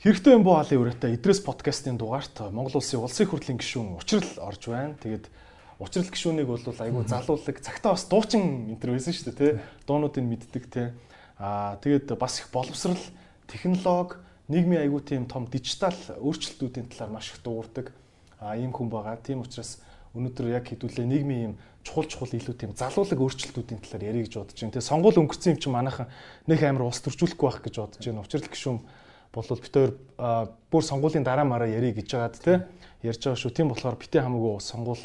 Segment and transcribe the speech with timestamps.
[0.00, 4.72] Хэрэгтэй юм буу хаалын үрэтэ Идрээс подкастын дугаарт Монгол улсын улсын хурлын гишүүн учрал орж
[4.72, 4.96] байна.
[4.96, 5.28] Тэгээд
[5.76, 9.52] учрал гишүүнийг бол айгүй залуулаг цагтаа бас дуучин төр байсан шүү дээ тий.
[9.84, 10.88] Дуунуудыг мэддэг тий.
[11.36, 12.96] Аа тэгээд бас их боловсрал,
[13.44, 14.16] технологи,
[14.48, 17.92] нийгмийн айгүй тийм том дижитал өөрчлөлтүүдийн талаар маш их дуугардаг.
[18.40, 19.20] Аа ийм хүн байгаа.
[19.20, 19.84] Тийм учраас
[20.16, 21.54] өнөөдөр яг хэдүүлээ нийгмийн ийм
[21.84, 24.80] чухал чухал илүү тийм залуулаг өөрчлөлтүүдийн талаар ярих гэж бодож байна.
[24.80, 26.08] Тэгээ сонгуул өнгөрсөн юм чи манайхан
[26.48, 28.24] нэг амар ус төржүүлэхгүй байх гэж бодож байна.
[28.24, 28.80] Учрал гишүүн
[29.32, 29.92] болвол бид хоёр
[30.70, 32.66] бүр сонгуулийн дараа мараа ярих гэж байгаад те
[33.02, 33.54] ярьж байгаа шүү.
[33.54, 35.04] Тийм болохоор битээ хамаагүй сонгуул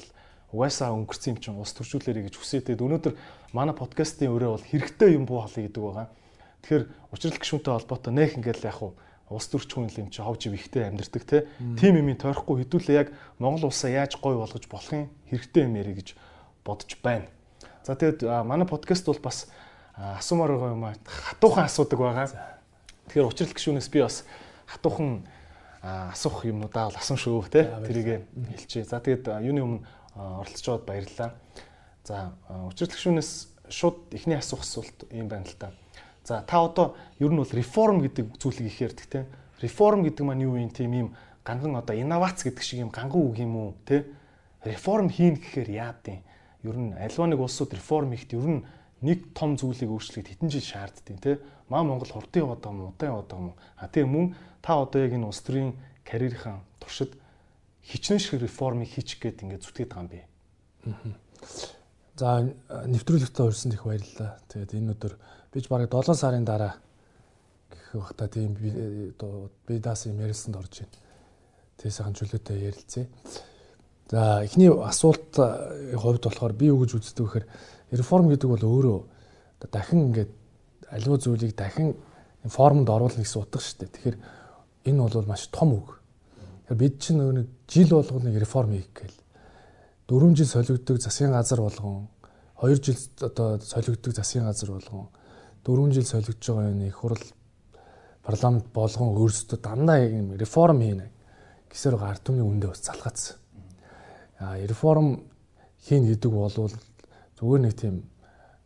[0.52, 2.66] угаасаа өнгөрсөн юм чинь ус төржүүлээрэй гэж хүсээ.
[2.66, 3.14] Тэгээд өнөөдөр
[3.54, 6.08] манай подкастын өрөө бол хэрэгтэй юм буу халыг гэдэг байгаа.
[6.66, 8.94] Тэгэхээр учрал гişүнтэй холбоотой нэх ингээл яг уу
[9.30, 11.48] ус төрчгүй юм чи ховж ихтэй амьдэрдэг те.
[11.78, 16.08] Тим юм тойрохгүй хэдүүлээ яг Монгол улсаа яаж гой болгож болохын хэрэгтэй юм ярих гэж
[16.66, 17.26] бодож байна.
[17.84, 19.50] За тэгээд манай подкаст бол бас
[19.98, 22.55] асуумаар байгаа юм а хатуухан асуудаг байгаа.
[23.10, 24.26] Тэгэхээр учрал гişүүнээс би бас
[24.66, 25.26] хатуухан
[25.86, 28.86] асуух юмнуудаа бол асан шүү те тэрийг хэлчихье.
[28.90, 29.82] За тэгээд юуны өмнө
[30.16, 31.32] оролцож байгаад баярлалаа.
[32.04, 33.32] За учрал гişүүнээс
[33.70, 35.72] шууд эхний асуух асуулт юм байна л та.
[36.26, 39.26] За та одоо ер нь бол реформ гэдэг зүйлийг их ярьдаг те.
[39.62, 41.10] Реформ гэдэг маань юу юм тийм юм
[41.46, 44.06] ганган одоо инновац гэдэг шиг юм ганган үг юм уу те.
[44.66, 46.22] Реформ хийн гэхээр яад юм.
[46.66, 48.66] Ер нь альва нэг улсууд реформ хийхдээ ер нь
[49.06, 51.38] нэг том зүйлийг өөрчлөхөд хэдэн жил шаарддаг тий.
[51.70, 53.56] Маа Монгол хурдан яваад байгаа юм, удаан яваад байгаа юм.
[53.78, 55.74] А тэгээ мөн та одоо яг энэ улс төрийн
[56.06, 57.18] карьерийн туршид
[57.82, 60.22] хичнээн шиг реформыг хийчих гээд ингээд зүтгээд байгаа юм би.
[62.16, 64.38] За нэвтрүүлэгтээ урьсан их баярлалаа.
[64.50, 65.14] Тэгээд энэ өдөр
[65.54, 66.78] бич бараг 7 сарын дараа
[67.70, 70.98] гэх бахта тийм би даас юм ярилцсанд орж байна.
[71.82, 73.08] Тэгээ сайхан чөлөөтэй ярилцъя.
[74.10, 77.46] За эхний асуулт хувьд болохоор би юу гэж үздэг вэ гэхээр
[78.00, 79.00] реформ гэдэг бол өөрөө
[79.74, 80.32] дахин ингээд
[80.96, 81.96] аливаа зүйлийг дахин
[82.48, 83.92] формонд оруулах гэсэн утга шүү дээ.
[83.92, 84.18] Тэгэхээр
[84.88, 86.00] энэ бол маш том үг.
[86.70, 89.20] Бид чинь нэг жил болгоно нэг реформ хийх гээл.
[90.08, 92.08] 4 жил солигддог засгийн газар болгон
[92.62, 95.10] 2 жил одоо солигддог засгийн газар болгон
[95.66, 97.22] 4 жил солигдож байгаа юм их хурл
[98.24, 101.10] парламент болгон өөрсдөө дандаа юм реформ хийнэ
[101.70, 103.36] гэсээр ард түмний үндэ бас залгац.
[104.40, 105.26] А реформ
[105.86, 108.04] хийн гэдэг бол зүгээр нэг тийм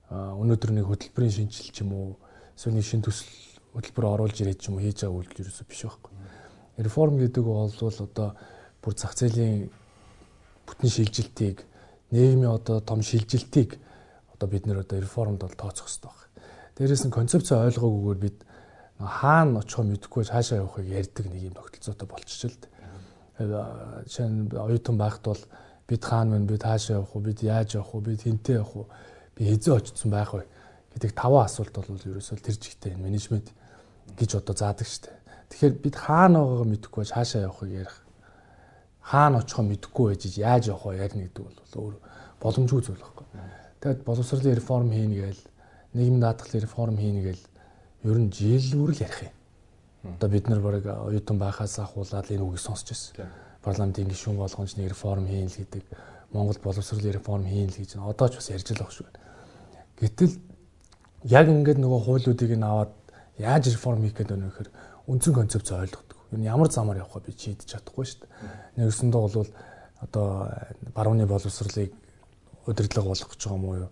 [0.10, 2.18] өнөөдөр нэг хөтөлбөрийн шинжилэл ч юм уу
[2.58, 3.30] эсвэл нэг шин төсөл
[3.78, 6.14] хөтөлбөр оруулж ирээд юм уу хийж байгаа үйлдэл ерөөсөө биш байхгүй.
[6.82, 8.30] Реформ гэдэг бол одоо
[8.82, 9.70] бүр зах зээлийн
[10.66, 11.58] бүтэн шилжилтийг
[12.10, 13.78] нийгмийн одоо том шилжилтийг
[14.34, 16.30] одоо бид нэр одоо реформд бол тооцох хэрэгтэй байна.
[16.76, 18.38] Дээрээс нь концепц ойлгоогүйгээр бид
[19.00, 22.58] хаана очихоо мэдэхгүй хаашаа явахыг ярьдаг нэг юм тогтолцоотой болчихж л.
[23.40, 25.44] Жишээ нь оюутан байхад бол
[25.88, 28.88] бид хаана вэ бид хаашаа явах уу бид яаж явах уу бид хинтээ явах уу
[29.40, 30.44] би хизээ очсон байх вэ
[30.94, 33.50] гэдэг таван асуулт бол ерөөсөө тэр жигтэй менежмент
[34.20, 35.16] гэж одоо заадаг штэ.
[35.50, 37.98] Тэгэхээр бид хаана байгаагаа мэдэхгүй байж хаашаа явахыг ярих.
[39.00, 41.96] Хаана очихоо мэдэхгүй байж яаж явах вэ ярина гэдэг бол өөр
[42.44, 43.28] боломжгүй зүйл байхгүй.
[43.80, 45.44] Тэгэд боловсролын реформ хийнэ гээл
[45.96, 47.44] нийгмийн даатгалын реформ хийнэ гээл
[48.12, 49.36] ер нь жилүүрэл ярих юм.
[50.20, 53.32] Одоо бид нар барыг оюутан байхаас ахуулаад энэ үгийг сонсч байсан
[53.64, 55.84] парламентын гишүүн болгоомж нэг реформ хийн л гэдэг
[56.32, 59.08] Монгол боловсролын реформ хийн л гэж одоо ч бас ярьж л байх шүү.
[60.00, 60.32] Гэтэл
[61.28, 62.92] яг ингээд нөгөө хуулиудыг нь аваад
[63.38, 64.70] яаж реформ хийх гэдэг нь вэхээр
[65.12, 66.18] үндсэн концепц ойлгодог.
[66.32, 68.86] Юу ямар замаар явах вэ би шийдэж чадахгүй шүү дээ.
[68.86, 69.48] Нэгсэндээ бол
[70.00, 70.28] одоо
[70.96, 71.92] барууны боловсролыг
[72.68, 73.90] удирдлага болгох гэж байгаа юм уу?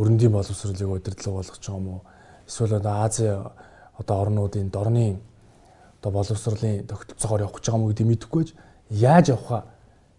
[0.00, 2.00] Өрөндийн боловсролыг удирдлага болгох гэж байгаа юм уу?
[2.48, 3.26] Эсвэл одоо Ази
[4.00, 5.20] одоо орнуудын дорны
[6.00, 8.50] одоо боловсролын тогтолцоогоор явах гэж байгаа юм уу гэдэг мэдэхгүй байж
[8.88, 9.62] яаж явахаа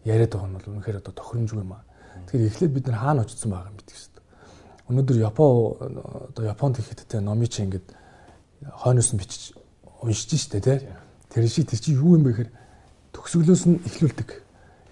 [0.06, 1.84] яриад байгаа нь бол үнэхээр одоо тохиромжгүй юм аа.
[2.28, 4.11] Тэгэхээр эхлээд бид нар хаана очсон байгаа юм гэдэг шүү.
[4.92, 5.80] Өнөөдөр Япон
[6.36, 7.88] одоо Японд ихэд те номи чи ингээд
[8.84, 9.56] хойноос нь бичиж
[10.04, 10.84] уншиж штэ те.
[11.32, 12.52] Тэр шиг тэр чи юу юм бэ гэхээр
[13.16, 14.30] төгсгөлөөс нь эхлүүлдэг.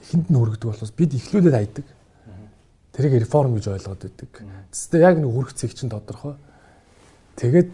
[0.07, 1.85] Эхэнд нь хүргэдэг болохоос бид эхлүүлээд хайдаг.
[2.95, 4.31] Тэрийг реформ гэж ойлгоод байдаг.
[4.71, 6.39] Тэстэй яг нэг хүрх цэг чинь тодорхой.
[7.35, 7.69] Тэгээд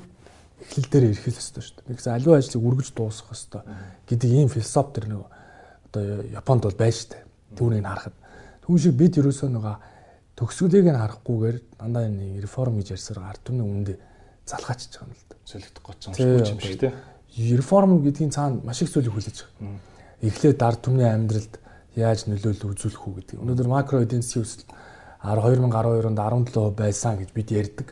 [0.65, 1.89] эхлэл дээр ирэх л ёстой шүү дээ.
[1.93, 3.61] Нэгс аливаа ажлыг үргэж дуусгах ёстой
[4.09, 5.21] гэдэг ийм философи төр нэг
[5.93, 7.21] одоо Японд бол байж штэ.
[7.53, 8.17] Түүнийг харахад.
[8.65, 9.75] Түүн шиг бид ерөөсөө нөгөө
[10.35, 13.93] төгсгөлийг нь харахгүйгээр дандаа нэг реформ гэж ярьсаар ард түмний үндэ
[14.45, 15.35] залгаачж байгаа юм л да.
[15.45, 16.91] Солигдох гоц юм шиг тий.
[17.55, 19.79] Реформ гэдгийн цаана маш их зүйлийг хүлээж байгаа.
[20.21, 21.53] Эхлээд ард түмний амьдралд
[21.95, 23.39] яаж нөлөөлөл үзүүлэх үү гэдэг.
[23.39, 24.69] Өнөөдөр макро эдийн засгийн өсөлт
[25.23, 27.87] 2012 онд 17% байсан гэж бид ярьдаг.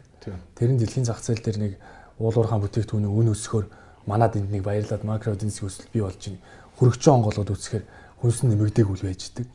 [0.55, 1.73] Тэр нь дэлхийн зах зээл дээр нэг
[2.19, 3.65] уулуурхаан бүтээгдэхүүний үн өсөхөөр
[4.07, 6.39] манад энд нэг баярлаад макро эдийн засгийн өсөлт бий болж байна
[6.77, 7.85] хөргөчөө онголоод үсгэхээр
[8.19, 9.47] хүнс нь нэмэгдээгүй л байждаг.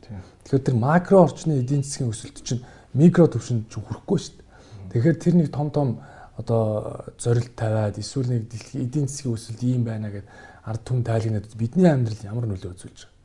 [0.47, 2.63] Тэгэхээр тэр макро орчны эдийн засгийн өсөлт чинь
[2.93, 4.47] микро түвшинд ч хүрэхгүй шүү дээ.
[4.89, 6.01] Тэгэхээр тэр нэг том том
[6.39, 10.25] одоо зорилт тавиад эсвэл нэг эдийн засгийн өсөлт ийм байна гэд
[10.63, 13.17] ард түмэн тайлагнаад бидний амьдрал ямар нөлөө үзүүлж байгаа.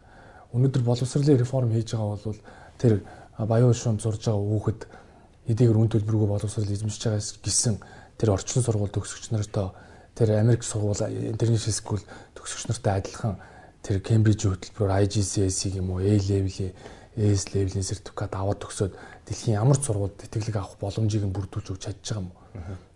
[0.54, 2.40] Өнөөдөр боловсролын реформ хийж байгаа бол
[2.78, 2.92] тэр
[3.38, 4.80] баян шуум зурж байгаа хүүхэд
[5.50, 7.74] эдгээр үн төлбөргүй боловсрол эзэмшиж байгаа гэсэн
[8.18, 9.70] тэр орчин сургууль төгсөгч нартай
[10.14, 11.02] тэр Америк сургууль
[11.34, 12.02] интернэшнл скул
[12.34, 13.36] төгсөгч нартай адилхан
[13.82, 16.72] тэр Кембриж хөтөлбөрөөр IGCSE юм уу A level-ийн
[17.18, 18.92] AS level-ийн сертификат аваад төгсөөд
[19.24, 22.30] дэлхийн ямар ч сургуульд тэтгэлэг авах боломжийг бүрдүүлж өгч чадж байгаа юм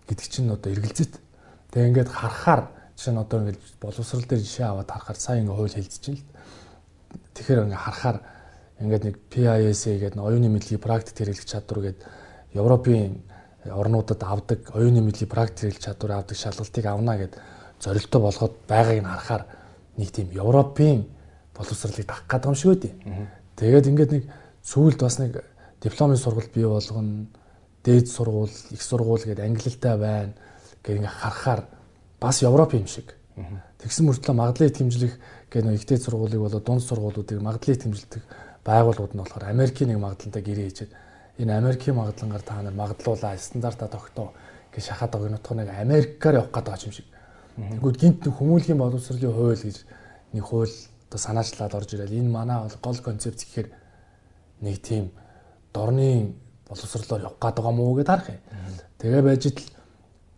[0.08, 1.14] гэдэг чинь одоо эргэлзээт.
[1.72, 5.76] Тэгээ ингээд харахаар жишээ нь одоо ингээд боловсрал дээр жишээ аваад харахаар сайн ингээд хууль
[5.76, 6.24] хэлцэж чинь л.
[7.36, 8.18] Тэгэхээр ингээд харахаар
[8.80, 12.04] ингээд нэг PISA гэдэг нь оюуны мэдлэгийг практик хэрэглэх чадвар гэдэг
[12.56, 13.20] Европын
[13.68, 17.34] орнуудад авдаг оюуны мэдлэгийг практик хэрэглэх чадвар авдаг шалгалтыг авна гэд
[17.80, 19.44] зорилттой болгоод байгааг нь харахаар
[19.98, 21.04] нэг тийм Европын
[21.52, 22.92] боловсролыг дах гэдэг юм шиг үгүй.
[23.58, 24.24] Тэгээд ингээд нэг
[24.62, 25.42] сүүлд бас нэг
[25.82, 27.26] дипломын сургалт бий болгоно,
[27.84, 30.32] дээд сургууль, их сургууль гэдэг англилтай байна
[30.82, 31.64] гэх ингээд харахаар
[32.20, 33.14] бас Европ юм шиг.
[33.78, 35.14] Тэгсэн мөртлөө магадлалыг хэмжлэх
[35.50, 38.22] гэх нэг ихтэй сургуулийг болоо дунд сургуулиудыг магадлалыг хэмжилдэг
[38.66, 40.92] байгууллагууд нь болохоор Америкийн нэг магадлалтай гэрээ хийчихэд
[41.38, 44.34] энэ Америкийн магадлангаар та нар магадлуулаа стандарта тогтоо
[44.74, 47.06] гэж шахаад байгаа нутг нэг Америкаар явах гэдэг юм шиг.
[47.56, 49.78] Тэгвэл гинт хүмүүлийн боловсролын хууль гэж
[50.34, 50.74] нэг хууль
[51.08, 53.68] одоо санаачлаад орж ирэл энэ манай гол концепц гэхээр
[54.60, 55.10] нэг тийм
[55.72, 56.34] дорны
[56.68, 58.40] боловсрлоор явах гээд байгаа мó гэдээ харах юм.
[58.98, 59.66] Тэгээ байж итл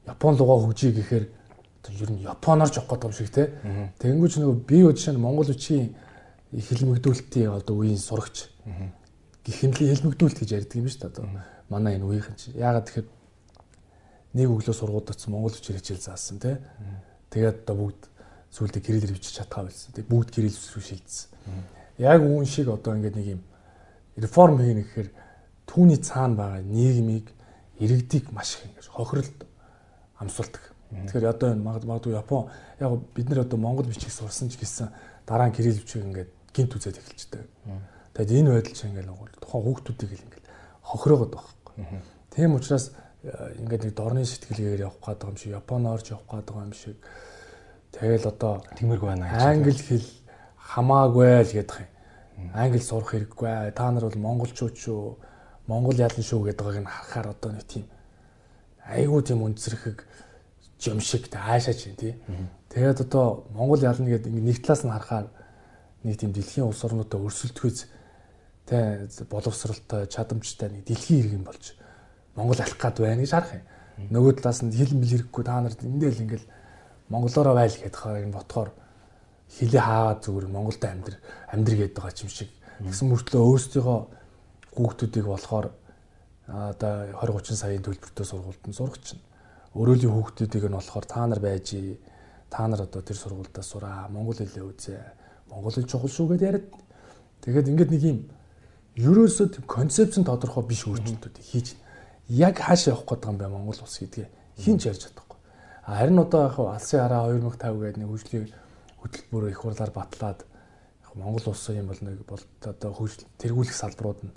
[0.07, 1.25] Япон лугаа хөгжиж гэхээр
[1.91, 3.53] ер нь Японоор гээд байгаа юм шиг те.
[3.99, 5.95] Тэгэнгүүч нөгөө би жишээ нь Монгол үчийн
[6.51, 8.51] хэлмэгдүүлэлтийн одоо үеийн сурагч
[9.47, 11.27] гихэмлийн хэлмэгдүүлэлт гэж ярьдаг юм шүү дээ одоо
[11.71, 12.59] манай энэ үеийнхэн чинь.
[12.59, 13.09] Яагаад тэгэхээр
[14.35, 16.57] нэг өглөө сургуульд очсон монгол хүчээр хичээл заасан тий.
[17.31, 18.03] Тэгээд одоо бүгд
[18.51, 19.95] сүүлдээ гэрэл ревчиж чадхаа болсон.
[19.95, 21.31] Тэгээд бүгд гэрэл рүү шилжсэн.
[21.99, 23.43] Яг үүн шиг одоо ингээд нэг юм
[24.17, 25.09] реформ хийнэ гэхээр
[25.67, 27.31] түүний цаана байгаа нийгмийг
[27.79, 29.47] иргэдийг маш их ингэж хохиролд
[30.19, 30.65] амсуулдаг.
[30.91, 34.91] Тэгэхээр одоо энэ магадгүй Япон яг бид нэр одоо монгол бичиг сурсан ч гэсэн
[35.27, 37.47] дараа нь гэрэл бичиг ингээд гинт үзээд эхэлжтэй.
[38.15, 40.47] Тэгээд энэ байдал чинь ингээд тухайн хүүхдүүдийг л ингээд
[40.83, 41.75] хохироогод байхгүй.
[42.35, 42.91] Тийм учраас
[43.23, 46.75] ингээд нэг дорны сэтгэлгээр явах гээд байгаа юм шиг Японоор ч явах гээд байгаа юм
[46.75, 46.97] шиг
[47.95, 50.09] тэгэл одоо тиймэрхүү байна англи хэл
[50.59, 51.91] хамаагүй л гэдэг юм.
[52.55, 53.73] Англи сурах хэрэггүй.
[53.77, 55.17] Та нар бол монголчууд шүү.
[55.67, 57.85] Монгол ялан шүү гэдэг байгааг нь харахаар одоо нэг тийм
[58.87, 59.99] айгүй тийм үнцэрхэг
[60.91, 62.15] юм шиг аашаа чинь тий.
[62.71, 65.29] Тэгээд одоо Монгол ялна гэдэг нэг талаас нь харахаар
[66.03, 67.87] нэг тийм дэлхийн улс орнуудаа өрсөлдөхөз
[68.67, 71.77] тэ боловсралтай чадамжтай нэг дэлхийн иргэн болж
[72.35, 73.67] Монгол алах гад байна гэж харах юм.
[74.11, 76.47] Нөгөө талаас нь хэл мэл хэрэггүй та нарт эндэл ингээл
[77.11, 78.71] монголоороо байл гэдэг хаа юм ботхоор
[79.51, 81.15] хилээ хаагаад зүгээр Монголд амьдр
[81.51, 82.51] амьдр гэдэг байгаа юм шиг.
[82.81, 83.99] Тэгсэн мөртлөө өөрсдийнхөө
[84.77, 85.67] хүүхдүүдийг болохоор
[86.51, 89.23] одоо 20 30 саяын төлбөртэй сургуульд нь сургачихна.
[89.75, 91.69] Өрөөлийн хүүхдүүдийг нь болохоор та нар байж
[92.51, 95.03] та нар одоо тэр сургуульдаа сураа монгол хэлээ үзээ.
[95.51, 96.67] Монгол хэл чухал шүү гэдээ яриад.
[97.43, 98.19] Тэгээд ингээд нэг юм
[98.99, 101.79] ерөөсөө концепцэн тодорхой биш өөрчлөлтүүд хийж
[102.27, 104.27] яг хаашаа явах гээд байгаа юм бэ Монгол улс гэдгээ
[104.59, 105.39] хинч ярьж чадахгүй.
[105.87, 108.47] Харин одоо яг алсын хараа 2005 гэдэг нэг хөгжлийн
[109.03, 110.45] хөтөлбөр их хурлаар батлаад
[111.05, 112.93] яг Монгол улс юм бол нэг бол одоо
[113.41, 114.33] тэргүүлэх салбарууд нь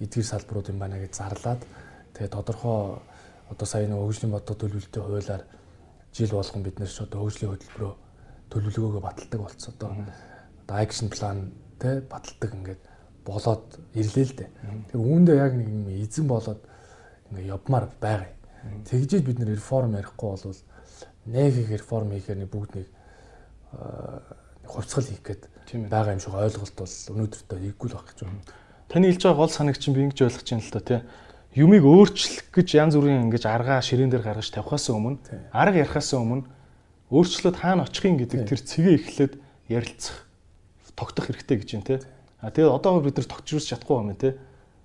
[0.00, 1.62] эдгээр салбарууд юм байна гэж зарлаад
[2.14, 3.00] тэгээ тодорхой
[3.50, 5.42] одоо сая нэг хөгжлийн бодоо төлөвлөлтийн хуулиар
[6.12, 7.94] жил болгон бид нэр ч одоо хөгжлийн хөтөлбөрөө
[8.50, 9.90] төлөвлөгөөгөө баталдаг болцсон одоо
[10.68, 12.82] акшн план тэ баталдаг ингээд
[13.24, 14.50] болоод ирлээ л дээ.
[14.88, 16.60] Тэгээ үүндээ яг нэг юм эзэн болоод
[17.30, 18.32] ингээ явмаар байгаа.
[18.88, 20.60] Тэгжээд бид нэр реформ ярихгүй бол
[21.28, 22.86] нэг их реформ хийхээр нэг бүгд нэг
[24.68, 25.42] хувьцгал хийх гээд
[25.88, 28.42] байгаа юм шиг ойлголт бол өнөөдөртөө хийггүй л байх гэж байна.
[28.88, 31.00] Таны хэлж байгаа гол санаг чинь би ингэж ойлгож байна л да тий.
[31.56, 35.20] Юмыг өөрчлөх гэж янз бүрийн ингэж аргаа ширээн дээр гаргаж тавихаас өмнө
[35.52, 36.48] арга ярихаас өмнө
[37.12, 39.32] өөрчлөлт хаана очихын гэдэг тэр цэгээ эхлээд
[39.68, 40.28] ярилцах
[40.96, 41.98] тогтох хэрэгтэй гэж байна тий.
[42.40, 44.32] А тэгээд одоо бид нар тогтчихвол чадахгүй юм тий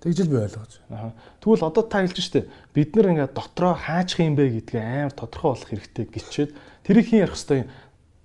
[0.04, 1.16] Тэгж л би ойлгож байна.
[1.40, 2.44] Тэгвэл одоо та хэлж штэ
[2.76, 6.50] бид нар ингээд дотроо хаачих юм бэ гэдгээ амар тодорхой болох хэрэгтэй гिचээд
[6.84, 7.72] тэрийг хин ярих хэвээр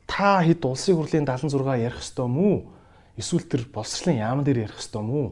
[0.10, 2.56] та хэд улсын хурлын 76 ярих хэвээр мүү?
[3.22, 5.26] Эсвэл тэр боловсролын яам дээр ярих хэвээр мүү?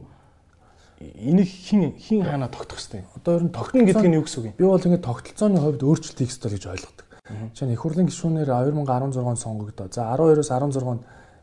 [1.02, 3.10] Энийг хин хин хаана тогтох хэвээр?
[3.18, 4.56] Одоо ер нь тогтно гэдэг нь юу гэсэн үг юм?
[4.56, 7.06] Би бол ингээд тогтолцооны хувьд өөрчлөлт хийх ёстой гэж ойлгодог.
[7.28, 9.86] Жишээ нь их хурлын гишүүнээр 2016 онд сонгогдоо.
[9.90, 11.02] За 12-оос 16-нд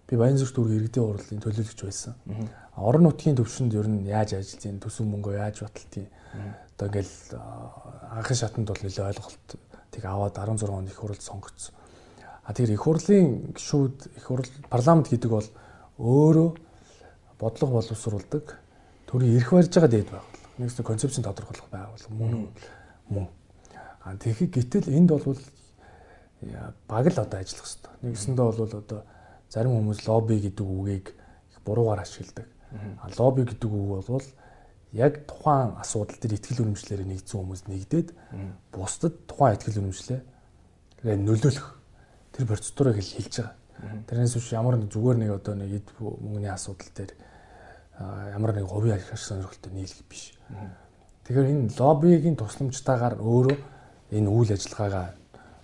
[0.10, 2.16] би Баянзүрх дүүргийн иргэдийн хурлын төлөөлөгч байсан.
[2.76, 6.10] Орон нутгийн төвшөнд ер нь яаж ажиллаж, төсөв мөнгөө яаж баталтыг
[6.76, 7.16] одоо ингээл
[8.12, 11.74] анхын шатанд бол нэлээ ойлголтыг аваад 16 онд их хурлд сонгогдсон.
[12.46, 15.50] А тэгэхээр их хурлын гишүүд их хурл парламент гэдэг бол
[15.98, 16.50] өөрөө
[17.42, 18.62] бодлого боловсруулдаг
[19.10, 20.62] төрийн эрх барьж байгаа дээд байгууллага.
[20.62, 22.54] Нэгс концепцийн тодорхойлох байгууллага мөн
[23.10, 23.28] мөн.
[24.06, 25.26] А тэгэхэд гэтэл энд бол
[26.88, 27.94] баг л одоо ажиллах хэрэгтэй.
[28.06, 29.02] Нэгсэндээ бол одоо
[29.50, 31.08] зарим хүмүүс лобби гэдэг үгийг
[31.50, 32.46] их буруугаар ашигладаг.
[33.02, 34.28] А лобби гэдэг үг бол
[34.94, 38.10] яг тухайн асуудал дээр ихтгэл үнэмшлээр нэгдсэн хүмүүс нэгдээд
[38.72, 40.22] бусдад тухайн ихтгэл үнэмшлээ
[41.04, 41.68] нөлөөлөх
[42.36, 43.56] тэр процедурыг хэлж байгаа.
[44.08, 47.12] Тэрнээс биш ямар нэг зүгээр нэг одоо нэг эд мөнгөний асуудал дээр
[48.36, 50.36] ямар нэг хувийн ашиг сонирхолтой нийлэх биш.
[51.24, 53.58] Тэгэхээр энэ лоббигийн тусламжтайгаар өөрөө
[54.12, 55.16] энэ үйл ажиллагаагаа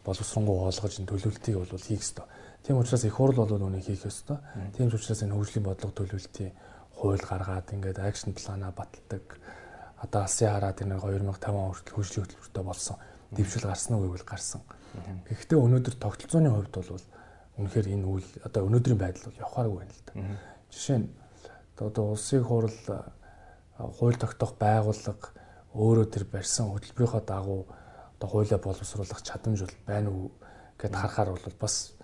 [0.06, 2.26] боловсронгуй олгож энэ төлөвлөлтийг бол хийх ёстой.
[2.64, 4.40] Тийм учраас их хурл бол үүнийг хийх ёстой.
[4.78, 6.52] Тийм учраас энэ хөгжлийн бодлого төлөвлөлтийн
[6.96, 9.38] хууль гаргаад ингээд акшн плана баталдаг.
[10.02, 12.98] Одоо алсын хараад энэ 2050 он хүртэл хөгжлийн хөтөлбөртэй болсон
[13.32, 14.62] дэвшил гарсан уу гэвэл гарсан.
[15.28, 17.04] Гэхдээ өнөөдөр тогтолцооны хувьд бол
[17.58, 20.14] үнэхээр энэ үйл одоо өнөөдрийн байдал бол явахааргүй байна л да.
[20.72, 21.08] Жишээ нь
[21.80, 22.80] одоо улсын хурал
[23.78, 25.32] хууль тогтоох байгууллага
[25.74, 27.66] өөрөө тэр барьсан хөтөлбөрийнхөө дагуу
[28.20, 30.32] одоо хуулиа боловсруулах чадамж бол байна уу
[30.78, 31.96] гэд харахаар бол бас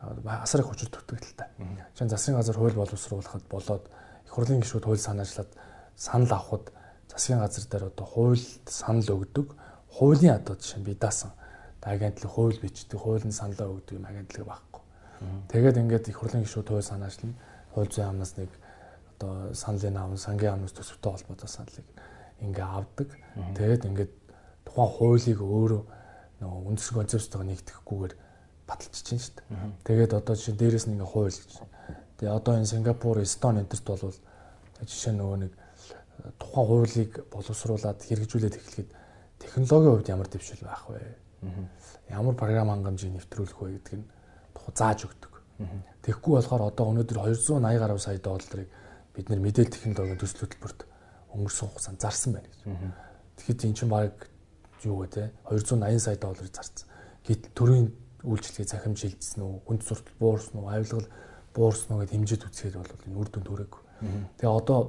[0.00, 1.48] асар их хүчтэй дутагдaltaй.
[1.94, 3.84] Жишээ засгийн газар хууль боловсруулахад болоод
[4.24, 5.50] их хурлын гишүүд хууль санаачлаад
[5.96, 6.72] санал авахд
[7.10, 9.52] засгийн газар дээр одоо хуульд санал өгдөг.
[9.90, 11.34] Хуулийн одоо жишээ би даасан
[11.82, 14.82] агентлаг хууль бичдэг, хуулийн саналаа өгдөг юм агентлаг байхгүй.
[15.48, 17.34] Тэгээд ингээд их хурлын гишүүд хууль санаачлал
[17.74, 18.50] хууль зүйн амнаас нэг
[19.16, 21.86] одоо саналын аав, сангийн амнаас төсөвтэй холбоотой саналыг
[22.40, 23.08] ингээ авдаг.
[23.56, 24.12] Тэгээд ингээд
[24.64, 25.82] тухайн хуулийг өөрөө
[26.40, 28.14] нөгөө үндэс концепцтэйгээ нэгтгэхгүйгээр
[28.64, 29.46] баталчих чинь шүү дээ.
[29.84, 31.52] Тэгээд одоо жишээ дээрээс нь ингээ хууль гэж.
[32.16, 34.16] Тэгээ одоо энэ Сингапур, Эстон энтерт бол
[34.80, 35.52] жишээ нөгөө нэг
[36.40, 38.88] тухайн хуулийг боловсруулад хэрэгжүүлээд эхлэхэд
[39.40, 41.00] технологийн хувьд ямар дэвшил байх вэ?
[42.10, 44.06] Ямар програм хангамжийг нэвтрүүлэх вэ гэдг нь
[44.74, 45.32] зааж өгдөг.
[46.04, 48.68] Тэгэхгүй болохоор одоо өнөөдөр 280 гаруй сая долларыг
[49.14, 50.80] бид нэр мэдээлэл технологийн төсөл хөтөлбөрт
[51.36, 52.60] өнгөрсөн хугацаанд зарсан байна гэж.
[53.36, 54.28] Тэгэхэд эн чинь баг
[54.84, 56.88] юу вэ те 280 сая долларыг зарсан.
[57.26, 57.86] Гэтэл төрийн
[58.24, 61.08] үйлчлэгээ захимж хилцсэн үү, хүнд суртал буурсан уу, авилгал
[61.52, 63.82] буурсан уу гэд хэмжээд үзэхэд бол энэ үр дүнд хүрээгүй.
[64.40, 64.80] Тэгээ одоо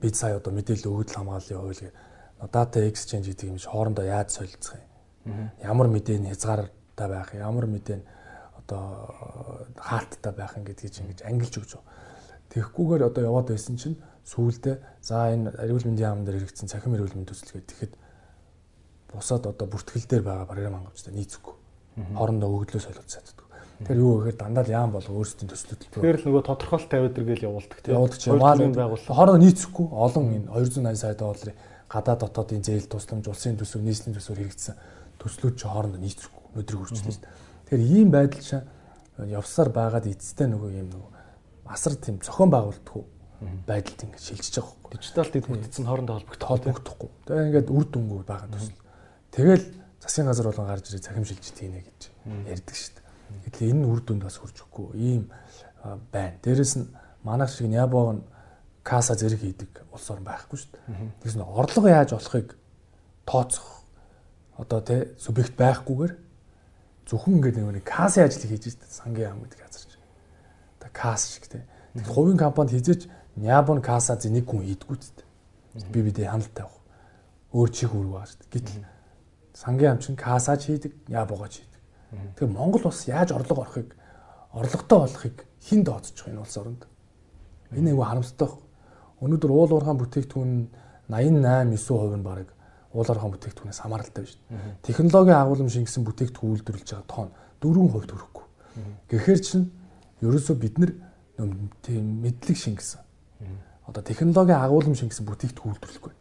[0.00, 1.84] бид сая одоо мэдээлэл өгөгдөл хамгааллын хууль
[2.52, 4.89] data exchange гэдэг юм шиг хоорондоо яаж солилцох юм.
[5.60, 8.06] Ямар мэдээ нь хязгаартай байх, ямар мэдээ нь
[8.56, 11.88] одоо хаалттай байх гэдгийг ингэж ангилж өгч байгаа.
[12.50, 17.14] Тэгэхгүйгээр одоо яваад байсан чинь сүүлдээ за энэ эрүүл мэндийн яам дээр хэрэгцсэн цахим эрүүл
[17.14, 17.94] мэндийн төсөл гэдэг тэгэхэд
[19.12, 21.54] бусад одоо бүртгэл дээр байгаа програм хангамжтай нийцэхгүй.
[22.16, 23.46] Хоорондоо өгдлөө солилцож чаддаг.
[23.86, 26.00] Тэр юу гэхээр дандаа л яам бол өөрсдийн төсөл хөтөлбөр.
[26.04, 27.94] Тэгэхээр л нөгөө тодорхойлт тавиад иргээл явуулдаг тийм.
[27.96, 31.56] Явуулдаг чинь маань байгууллага хоорондоо нийцэхгүй олон энэ 280 сая долларын
[31.90, 34.76] гадаад дотоодын зээл тусламж улсын төсөв нийслэлийн төсвөр хэрэгжсэн
[35.20, 37.34] төслүүд чи хоорондоо нийцэхгүй өдрийг хүрчлээ шүү дээ.
[37.68, 38.66] Тэгэхээр ийм байдал чинь
[39.28, 41.10] явсаар байгаад эцэстээ нөгөө юм нөгөө
[41.70, 43.04] асар тийм зохион байгуулдаг
[43.68, 44.98] байдалд ингэ шилжиж байгаа байхгүй.
[45.00, 47.10] Дижитал дэд бүтцэн хоорондоо холбогдох холбогдохгүй.
[47.24, 48.80] Тэгээ ингээд үр дүнгүй байгаа төсөл.
[49.30, 49.64] Тэгэл
[50.00, 52.00] засгийн газар болон гарч ирээ захим шилжиж тийнэ гэж
[52.48, 53.06] ярьдаг шүү дээ.
[53.48, 54.88] Гэтэл энэ үр дүнд бас хүрч өгөхгүй.
[55.00, 55.22] Ийм
[56.12, 56.36] байна.
[56.42, 56.90] Дээрэс нь
[57.24, 58.22] манайх шиг Ябог нь
[58.82, 60.84] каса зэрэг хийдэг улс орн байхгүй шүү дээ.
[61.24, 62.56] Тэгээс нь орлого яаж болохыг
[63.24, 63.79] тооцох
[64.60, 66.12] одоо тэ субъект байхгүйгээр
[67.08, 68.92] зөвхөн ингээд нэг касын ажлыг хийж дээ.
[68.92, 70.04] Сангийн яам гэдэг газар чинь.
[70.76, 71.64] Та кас шиг тэ.
[71.96, 73.08] Тэгэхээр хувийн компанид хизээч
[73.40, 75.88] Ябон каса зэ нэг хүн хийдгүү дээ.
[75.94, 76.76] Би бидээ ханалттай байх.
[77.56, 78.52] Өөр чих үүрэг байгаа шүү дээ.
[78.52, 78.84] Гэтэл
[79.54, 81.80] сангийн ам чинь касаж хийдэг, ябогооч хийдэг.
[82.36, 83.96] Тэгэхээр Монгол бас яаж орлого орохыг
[84.52, 86.82] орлоготой болохыг хэн дооцчих вэ энэ улс оронд?
[87.72, 88.66] Энэ айгүй харамсалтай байна.
[89.24, 90.52] Өнөөдөр уул уурхаан бүтээгдэхүүн
[91.08, 92.48] 88 9% нь бараг
[92.92, 94.82] уул уурхаан бүтээгдэхүүнээс хамааралтай дээ.
[94.82, 97.30] Технологийн агуулмж шингэсэн бүтээгдэхүүн үйлдвэрлэж байгаа тоон
[97.62, 98.46] 4% хүрэхгүй.
[99.10, 99.70] Гэхдээ чинь
[100.26, 100.92] ерөөсөө бид нар
[101.38, 103.00] мэдлэг шингэсэн.
[103.86, 106.12] Одоо технологийн агуулмж шингэсэн бүтээгдэхүүн үйлдвэрлэхгүй.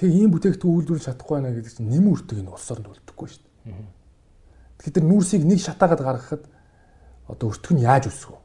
[0.00, 3.44] Тэгээ ийм бүтээгдэхүүн үйлдвэрлэж чадахгүй байна гэдэг чинь нэм үртэг энэ улс оронд үлдэхгүй шүү
[3.44, 4.02] дээ.
[4.80, 6.42] Тэгэхээр нүүрсийг нэг шатаагаад гаргахад
[7.28, 8.40] одоо өртөх нь яаж өсөх вэ?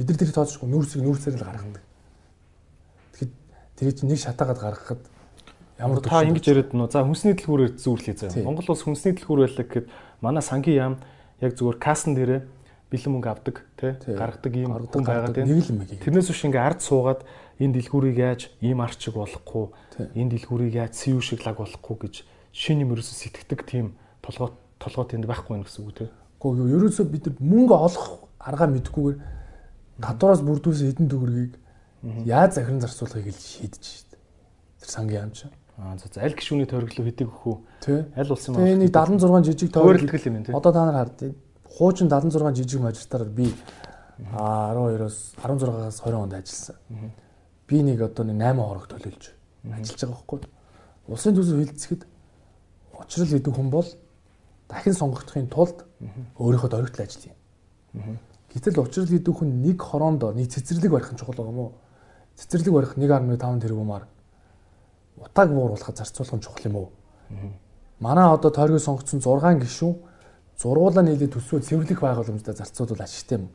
[0.00, 1.84] Бид нар тэр тооцохгүй нүүрсийг нүүрсээр л гаргадаг.
[3.14, 3.32] Тэгэхэд
[3.76, 5.02] тэр чинь нэг шатаагаад гаргахад
[5.78, 8.44] ямар та ингэж яриад нөө за хүнсний дэлгүүрээр зүүрлээ заа.
[8.44, 9.86] Монгол улс хүнсний дэлгүүр байлаа гэхэд
[10.24, 10.94] манай сангийн яам
[11.40, 12.40] яг зүгээр касн дээрээ
[12.88, 16.00] бэлэн мөнгө авдаг тий гаргадаг ийм хүн байгаа тий нэг л юм гээ.
[16.00, 17.20] Тэрнээс биш ингээ ард суугаад
[17.60, 19.66] энэ дэлгүүрийг яаж ийм арчиг болохгүй
[20.16, 22.14] энэ дэлгүүрийг яаж CU шиг лаг болохгүй гэж
[22.56, 26.08] шинэ юм ерөөсө сэтгэдэг тийм толгой толгой тэнд байхгүй байх гэсэн үг тий.
[26.40, 29.18] Гэхдээ ерөөсө бид мөнгө олох аргаа мэдхгүйгээр
[30.00, 31.54] татвараас бүрдүүлсэн хэдэн төгрөгийг
[32.28, 34.10] яаж захиран зарцуулахыг л шийдэж шít.
[34.80, 35.52] Тэр сангийн ам чинь.
[35.76, 37.56] Аа за аль гişүний тойрог руу хэдэг өхөө.
[38.16, 38.64] Аль улсын маа.
[38.64, 40.54] Тэгээ нэг 76 жижиг тойрог юм тий.
[40.56, 41.36] Одоо та нар хардیں۔
[41.68, 43.52] Хуучин 76 жижиг мажистаар би
[44.16, 46.76] 12-оос 16-аас 20 онд ажилласан.
[47.68, 49.24] Би нэг одоо нэг 8 хорог төлөөлж
[49.68, 50.40] ажиллаж байгаа байхгүй.
[51.12, 52.02] Улсын төсөв хилцэхэд
[52.96, 53.88] учрал гэдэг хүн бол
[54.72, 55.84] дахин сонгогдохын тулд
[56.40, 57.36] өөрийнхөө дөрөвтөл ажиллая.
[58.48, 61.72] Гэтэл учрал гэдэг хүн нэг хороонд нэг цэцэрлэг барих нь чухал байгаа мó.
[62.40, 64.08] Цэцэрлэг барих 1.5 тэрбумаар
[65.16, 66.88] утааг бууруулахад зарцуулах нь чухал юм уу?
[68.00, 69.94] Манай одоо тойргийн сонгогдсон 6 гишүүн
[70.60, 73.48] зургуулаа нийлээд төсвөө цэвэрлэх байгууламжтай зарцуулбал ашигтай юм.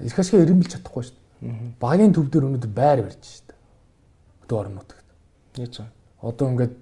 [0.00, 1.76] Ирэх ашиг эренбэлж чадахгүй шүү дээ.
[1.80, 3.58] Багийн төв дээр өнөөдөр байр барьж шүү дээ.
[4.44, 5.08] Өдөө орон нутагт.
[5.56, 5.86] Яаж вэ?
[6.20, 6.74] Одоо ингээд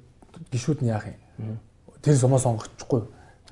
[0.51, 1.59] гişүүд нь яах юм?
[2.03, 3.03] Тэр сумаа сонгочихгүй.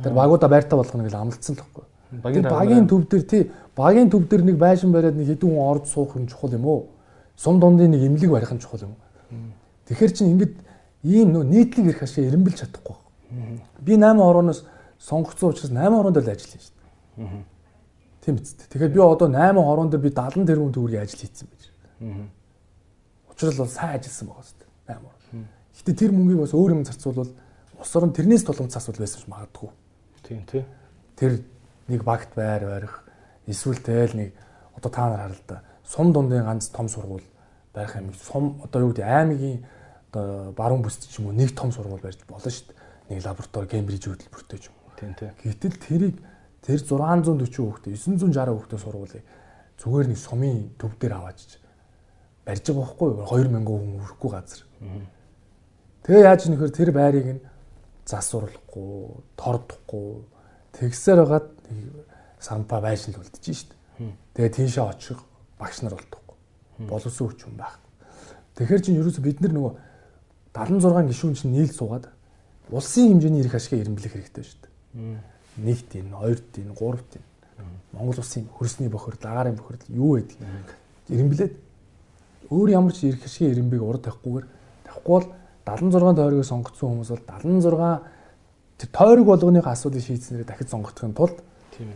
[0.03, 1.85] Тэр багуудаа байртаа болгоно гэж амлагдсан л байхгүй.
[2.23, 5.91] Багийн багийн төв дээр тий багийн төв дээр нэг байшин бариад нэг хэдэн хүн орж
[5.91, 6.89] суух юм чухал юм уу?
[7.37, 9.03] Сум дундын нэг имлэг барих нь чухал юм уу?
[9.89, 10.55] Тэгэхээр чинь ингээд
[11.03, 12.97] ийм нөө нийтлэг ирэх ашиг эренбэлж чадахгүй.
[13.81, 14.65] Би 8 орооноос
[15.01, 17.45] сонгогдсон учраас 8 ороон дээр л ажиллана шүү дээ.
[18.21, 18.69] Тийм биз дээ.
[18.69, 21.65] Тэгэхээр би одоо 8 ороон дээр би 70 тэрбум төгрөгийн ажил хийсэн байж.
[23.33, 24.71] Учир нь бол сайн ажилласан байгаа шүү дээ.
[24.93, 25.47] 8 орон.
[25.79, 27.33] Гэтэ тэр мөнгийг бас өөр юм зарцуулбал
[27.81, 29.71] ус орон тэрнээс тулгамд асуул байсан ч магадгүй.
[30.27, 30.65] Тийм тий.
[31.17, 31.41] Тэр
[31.89, 32.95] нэг багт байр барих
[33.47, 34.35] эсвэл тэл нэг
[34.75, 37.25] одоо та нар харал та сум дундын ганц том сургууль
[37.73, 38.13] барих юм.
[38.13, 39.65] Сум одоо юу гэдэг аймгийн
[40.13, 42.79] одоо баруун бүсд ч юм уу нэг том сургууль барьж болно шүү дээ.
[43.13, 44.97] Нэг лаборатори Кембриж хөтөлбөртэй ч юм уу.
[44.97, 45.33] Тийм тийм.
[45.43, 46.17] Гэтэл тэрийг
[46.65, 49.25] тэр 640 хүүхдээ 960 хүүхдээ сургуулийг
[49.79, 51.61] зүгээр нэг сумын төв дээр аваач
[52.43, 53.25] барьж байгаа байхгүй юу?
[53.29, 54.61] 2000 хүн өрөхгүй газар.
[56.03, 57.43] Тэгээ яаж нөхөр тэр байрыг нь
[58.09, 60.25] засварлахгүй, тордохгүй
[60.73, 61.49] тэгсээр хагаад
[62.41, 63.71] сампа байшин л үлдчихэж шít.
[64.33, 65.21] Тэгээ тийшээ очих
[65.61, 66.37] багш нар болдохгүй.
[66.89, 67.91] Боловсон хүч юм байхгүй.
[68.57, 69.73] Тэгэхээр чинь ерөөсө бид нар нөгөө
[70.55, 72.09] 76 гишүүн чинь нийл суугаад
[72.71, 75.19] улсын хэмжээний эрх ашиг эренблэх хэрэгтэй шүү дээ.
[75.59, 77.27] Нэгт энэ, хоёрт энэ, гуравт энэ.
[77.93, 80.39] Монгол улсын хөрсний бохирдол, агаарын бохирдол юу гэдэг.
[81.09, 81.55] Эренблээд
[82.51, 84.47] өөр ямар ч эрх ашиг эренбийг урд тавихгүйгээр
[84.89, 85.27] тавихгүй бол
[85.69, 88.19] 76 тойргийг сонгогдсон хүмүүс бол 76
[88.79, 91.43] тэр тойрог болгоныхоо асуудлыг шийдснээр дахиж сонгогдохын тулд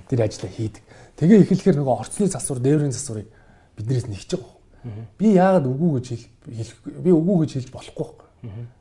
[0.09, 0.83] тэр ажлаа хийдэг.
[1.17, 3.29] Тэгээ эхлэхээр нөгөө орцны засвар, дээврийн засварыг
[3.77, 5.07] биднээс нэгж байгаа.
[5.19, 8.22] Би яагаад үгүй гэж хэлэх би үгүй гэж хэлж болохгүй.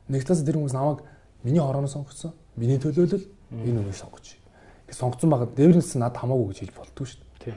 [0.08, 1.02] Нэг талаас тэр хүмүүс намайг
[1.42, 2.32] Миний хорооно сонгоцсон.
[2.56, 4.38] Миний төлөөлөл энэ үнийг сонгоч.
[4.86, 7.56] Гэж сонгоцсон байгаа дээврээс надад хамаагүй гэж хэлж болтгүй шүү дээ.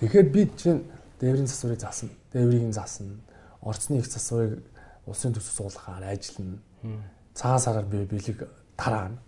[0.00, 0.80] Тэгэхээр би чинь
[1.20, 2.08] дээврийн засварыг заасна.
[2.32, 3.20] Дээврийг заасна.
[3.60, 4.64] Орцны их засварыг
[5.04, 6.56] улсын төсөв суулгахаар ажиллана.
[7.34, 9.20] Цагаан сараар би бэлэг тараана.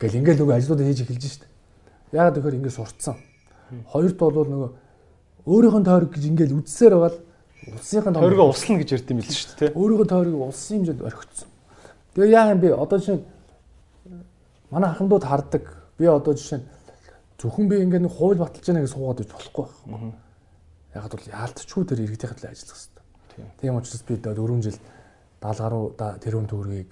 [0.00, 2.16] Гэл ингээл нөгөө ажлуудаа хийж эхэлж шүү дээ.
[2.16, 3.20] Яагаад тэгэхээр ингээд сурцсан.
[3.92, 4.70] Хоёрт бол нөгөө
[5.44, 7.20] өөрийнх нь тойрог гэж ингээл үдсээр байгаа л
[7.64, 9.74] улсынхын тойрогоо услна гэж ярьд юм л шүү дээ.
[9.74, 11.48] Өөрийнхөө тойрог улсын хэмжээнд орхигдсон.
[12.14, 12.68] Тэгээ яа юм бэ?
[12.76, 13.18] Одоо жишээ
[14.70, 15.64] манай ахмадууд хардаг.
[15.98, 16.60] Би одоо жишээ
[17.40, 20.12] зөвхөн би ингээд нэг хууль баталж яана гэж суугаад иж болохгүй байна.
[20.94, 23.04] Яг бол яалтчгүй тэр иргэдийн төлөө ажиллах хэрэгтэй.
[23.60, 24.78] Тийм учраас би 4 жил
[25.40, 26.90] 70 гаруй тэрүүн төгрөгийг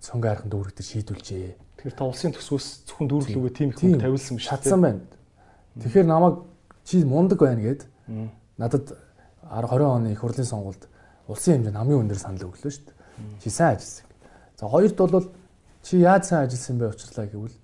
[0.00, 1.52] цонгийн хайрхан дүүрэгтээ шийдүүлжээ.
[1.80, 5.00] Тэгэхээр та улсын төсвөөс зөвхөн дүүрлүүгээ тийм их хүн тавилсан биш шатсан байна.
[5.80, 6.44] Тэгэхээр намайг
[6.84, 7.82] чи мундаг байна гэд
[8.56, 8.96] надад
[9.50, 10.88] 20 оны их хурлын сонгуульд
[11.28, 12.96] улсын хэмжээнд хамгийн өндөр санал өглөө шүү дээ.
[13.42, 14.06] Чи сайн ажилласан.
[14.58, 15.26] За хоёрт бол
[15.82, 17.56] чи яаж сайн ажилласан бэ учрлаа гэвэл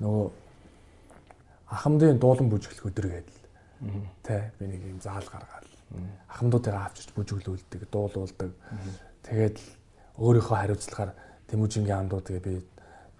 [0.00, 0.26] нөгөө
[1.68, 3.46] ахмадын дуулан бүжиглэх өдөр гэдэг л.
[4.22, 5.68] Тэ би нэг юм заал гаргаад
[6.28, 8.52] ахмадуудыг авчирч бүжиглүүлдэг, дуулуулдаг.
[9.24, 9.56] Тэгээд
[10.20, 11.12] өөрийнхөө хариуцлагаар
[11.48, 12.54] Тэмүүжингийн амдууд тэгээ би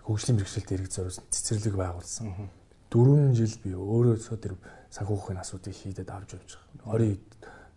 [0.05, 2.53] хөгжлийн бэрхшээлд эргэж зориулсан цэцэрлэг байгуулсан.
[2.93, 4.55] 4 жил би өөрөөсөө тэр
[4.93, 6.51] санхүүхийн асуудыг шийдээд авч явж
[6.85, 6.93] байгаа.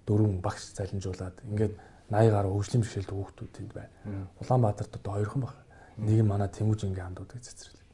[0.08, 1.74] 24 багш залинжуулаад ингээд
[2.12, 3.94] 80 гаруй хөгжлийн бэрхшээлд хүүхдүүд тэнд байна.
[4.42, 5.56] Улаанбаатарт одоо хоёрхан баг.
[5.98, 7.86] Нэг нь манай Тэмүүжингийн хамдуудыг цэцэрлэг.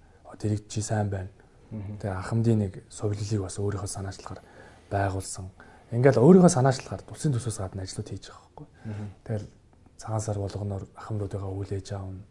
[0.42, 1.30] Тэрийг чи сайн байна.
[1.70, 4.42] Тэгээ ахмадын нэг совлилыг бас өөрийнхөө санаачлагаар
[4.90, 5.52] байгуулсан.
[5.92, 8.68] Ингээл өөрийнхөө санаачлагаар тусын төсөөс гадна ажлууд хийж байгаа байхгүй.
[9.28, 9.48] Тэгэл
[9.98, 12.24] цагаан сар болгоноор ахмадуудыгаа үлээж аавна.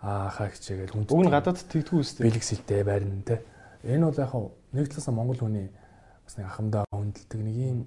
[0.00, 1.10] Аа хаа хичээгээл хүн.
[1.10, 2.22] Уг нь гадаад тэгдэггүй үстэй.
[2.24, 3.42] Бэлгсэлтэй байрна те.
[3.82, 4.32] Энэ бол яг
[4.72, 5.68] нэг талаас Монгол хүний
[6.22, 7.78] бас нэг ахмадаа хүндэлдэг нэг юм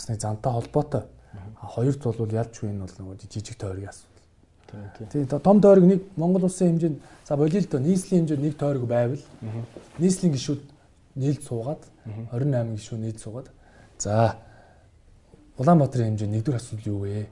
[0.00, 1.04] бас нэг зантай холбоотой
[1.60, 5.12] Хоёрт бол ялчгүй нь бол нөгөө жижиг тойргийн асуудал.
[5.12, 8.84] Тийм том тойрог нэг Монгол улсын хэмжээнд за болио л доо нийслэлийн хэмжээнд нэг тойрог
[8.88, 9.22] байвал
[10.00, 10.62] нийслэлийн гишүүд
[11.20, 11.82] нийлд суугаад
[12.32, 13.48] 28 гишүү нийлд суугаад
[13.98, 14.40] за
[15.60, 17.28] Улаанбаатарын хэмжээнд нэгдүгээр асуудал юу вэ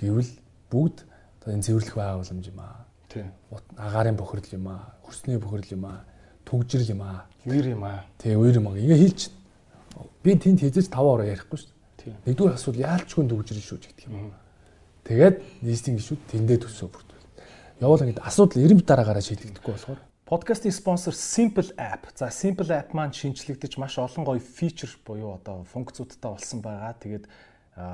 [0.00, 0.32] гэвэл
[0.72, 1.04] бүгд
[1.46, 2.88] энэ цэвэрлэх байгууламж юм аа.
[3.12, 3.28] Тийм.
[3.76, 6.08] Агаарын бохирдол юм аа, хөрсний бохирдол юм аа,
[6.48, 7.28] түгжрэл юм аа.
[7.44, 8.08] Үер юм аа.
[8.16, 8.80] Тийм, үер юм аа.
[8.80, 9.28] Ингээ хэлж
[10.24, 11.81] би тэнд хийж 5 ороо ярихгүй шүү.
[12.26, 14.32] Нэгдүгээр асуудал яалчгүй төгжрэн шүү гэдэг юм.
[15.06, 17.26] Тэгээд нийслэлийн гишүүд тэндээ төсөө бүрдүүл.
[17.82, 20.00] Явал ингэж асуудал эренб дараагаараа шийдэгдэхгүй болохоор
[20.32, 22.08] Подкастын спонсор Simple App.
[22.16, 26.96] За Simple App маань шинжлэгдэж маш олон гоё фичер буюу одоо функцүүдтэй болсон байгаа.
[26.96, 27.28] Тэгээд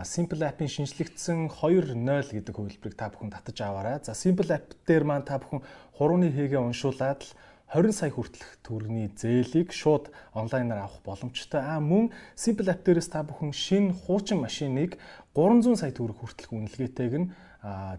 [0.04, 1.98] Simple App-ийн шинжлэгдсэн 2.0
[2.30, 3.98] гэдэг хувилбарыг та бүхэн татаж аваарай.
[4.06, 5.66] За Simple App дээр маань та бүхэн
[5.98, 7.34] хурууны хийгээ уншуулад л
[7.68, 11.60] 20 сая хүртэлх төгрөгийн зээлийг шууд онлайнаар авах боломжтой.
[11.60, 14.96] Аа мөн Simple App дээрээс та бүхэн шинэ хуучин машиныг
[15.36, 17.28] 300 сая төгрөг хүртэлх үнэлгээтэйг нь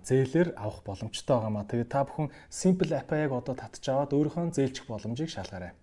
[0.10, 1.69] зээлээр авах боломжтой байгаамаа.
[1.69, 5.77] Тэгээд та бүхэн Simple App-ыг одоо татж аваад өөрийнхөө зээлчих боломжийг шалгаарай.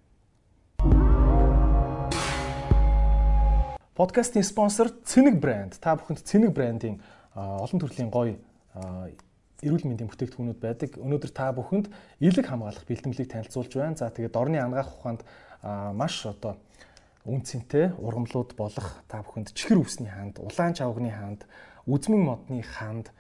[3.95, 5.79] Подкастын спонсор Цэник брэнд.
[5.79, 6.99] Та бүхэнд Цэник брэндийн
[7.39, 8.35] олон төрлийн гоё
[9.63, 10.91] эрүүл мэндийн бүтээгдэхүүнүүд байдаг.
[11.01, 11.89] Өнөөдөр та бүхэнд
[12.21, 13.97] элэг хамгаалах бэлтгэлийг танилцуулж байна.
[13.97, 15.25] За тэгээд орны ангаах ухаанд
[15.97, 16.61] маш одоо
[17.25, 21.43] үнцэнтэй ургамлууд болох та бүхэнд чихэр үсний хаанд, улаан чавгны хаанд,
[21.89, 23.11] үзмэн модны хаанд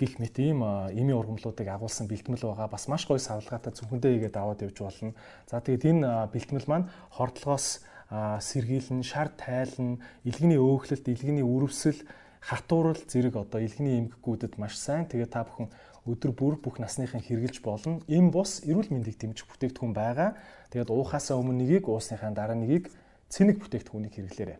[0.00, 2.66] гих мэт ийм эми ургамлуудыг агуулсан бэлтгэл байгаа.
[2.66, 5.14] Бас маш гоё савлгаатай зөвхөндөө игээд аваад явж болно.
[5.46, 12.02] За тэгээд энэ бэлтгэл маань хордлогоос сэргийлэн, шар тайлан, илгэний өөхлөлт, илгэний үрвсэл
[12.42, 15.06] хатуурал зэрэг одоо илгэний эмгэгүүдэд маш сайн.
[15.06, 15.70] Тэгээ та бүхэн
[16.10, 18.02] өдөр бүр бүх насныхан хэрглэж болно.
[18.10, 20.34] Им бус эрүүл мэндийг дэмжих бүтээгдэхүүн байгаа.
[20.74, 22.90] Тэгээд уухаасаа өмнө нэгийг, уусныхаа дараа нэгийг
[23.30, 24.58] цэник бүтээгдэхүүнийг хэрэглээрэй.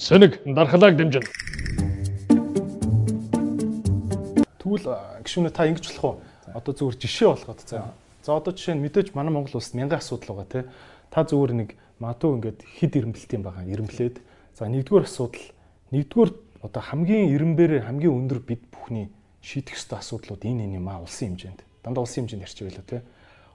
[0.00, 1.28] Цэник дархлааг дэмжинэ.
[4.64, 4.88] Тэгвэл
[5.20, 6.16] гişүнэ та ингэж болох уу?
[6.56, 7.92] Одоо зүгээр жишээ болгоод заа.
[8.24, 10.64] За одоо жишээ нь мэдээж манай Монгол улсад мянган асуудал байгаа тий.
[11.12, 13.68] Та зүгээр нэг магадгүй ингээд хид ирэмблэлт юм байгаа.
[13.68, 14.16] Ирэмблээд.
[14.56, 15.44] За нэгдүгээр асуудал
[15.92, 16.30] нэгдүгээр
[16.64, 19.12] одоо хамгийн эренбээр хамгийн өндөр бид бүхний
[19.44, 21.60] шийдэх ёстой асуудлууд энэ энэ юм аа улсын хэмжээнд.
[21.84, 23.04] Дандаа улсын хэмжээнд ярьчих байлаа те.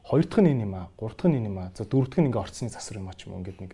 [0.05, 1.73] Хоёр дахь нь энэ юм аа, гурав дахь нь энэ юм аа.
[1.73, 3.71] За дөрөв дахь нь ингээ орцны засвар юм аа ч юм уу ингээд нэг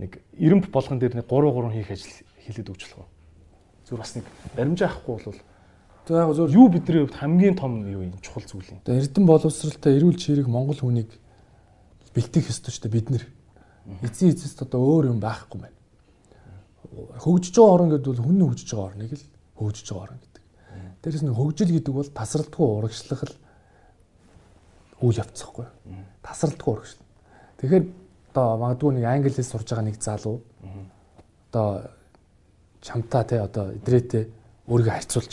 [0.00, 2.16] нэг эренб болгон дээр нэг 3 3 хийх ажил
[2.48, 3.12] хийлээд өгч болох.
[3.84, 4.24] Зүгээр бас нэг
[4.56, 5.40] баримжаа авахгүй бол
[6.08, 8.80] За яг зөв юу бидний хувьд хамгийн том юу юм чухал зүйл юм.
[8.80, 11.12] Тэгээ эрдэн боловсралтай эрүүл чирэг Монгол хүнийг
[12.16, 13.28] бэлтгэх ёстой ч бид нэр
[14.00, 15.77] эцсийн эцэст одоо өөр юм байхгүй байна
[17.22, 19.24] хөгжиж байгаа орн гэдэг бол хүн хөгжиж байгаа орныг л
[19.58, 20.44] хөгжиж байгаа орн гэдэг.
[21.02, 23.34] Дээрээс нь хөгжил гэдэг бол тасралтгүй урагшлах л
[25.02, 25.66] үйл явцсахгүй.
[26.22, 27.02] Тасралтгүй урагшил.
[27.58, 27.84] Тэгэхээр
[28.32, 30.42] одоо магадгүй нэг англи хэл сурж байгаа нэг залуу
[31.50, 31.90] одоо
[32.82, 34.26] чамтаа те одоо идрээтэй
[34.66, 35.32] өөрийгөө харьцуулж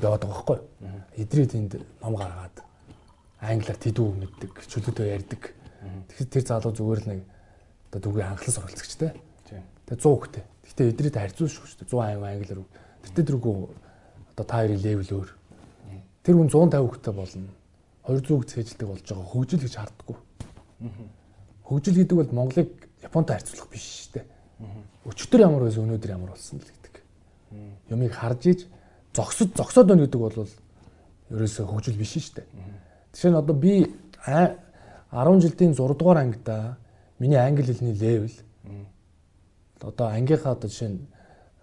[0.00, 0.58] яваад байгаа байхгүй.
[1.20, 2.56] Идрээ тэнд ном гаргаад
[3.40, 5.42] англиар тэдүү мэддэг, чөлөөтэй ярьдаг.
[6.08, 7.20] Тэгэхээр тэр залуу зүгээр л нэг
[7.92, 9.12] одоо дүгийн анхлан суралцагчтай.
[9.44, 10.44] Тэгээ 100 хүнтэй.
[10.74, 12.66] Гэтэ эдрээд харьцуулж шүү дээ 100 англиар.
[13.14, 13.54] Тэр тэргүй
[14.34, 15.30] одоо та хоёрын левел өөр.
[16.26, 17.50] Тэр хүн 150 хүнтэй болно.
[18.02, 20.18] 200 хүнтэй цээжилдэг болж байгаа хөгжил гэж харддаггүй.
[21.62, 22.70] Хөгжил гэдэг бол Монголыг
[23.06, 24.26] Японтой харьцуулах биш шүү дээ.
[25.06, 26.94] Өчтөр ямар байсан өнөөдөр ямар болсон л гэдэг.
[27.94, 28.60] Юмыг харж иж
[29.14, 30.42] зогсод зогсоод байна гэдэг бол
[31.30, 32.46] ерөөсөө хөгжил биш шүү дээ.
[33.14, 33.86] Жишээ нь одоо би
[34.26, 34.58] 10
[35.38, 36.76] жилийн 6 дугаар ангида
[37.22, 38.34] миний англи хэлний левел
[39.84, 41.00] одоо ангийнхаа одоо жишээ нь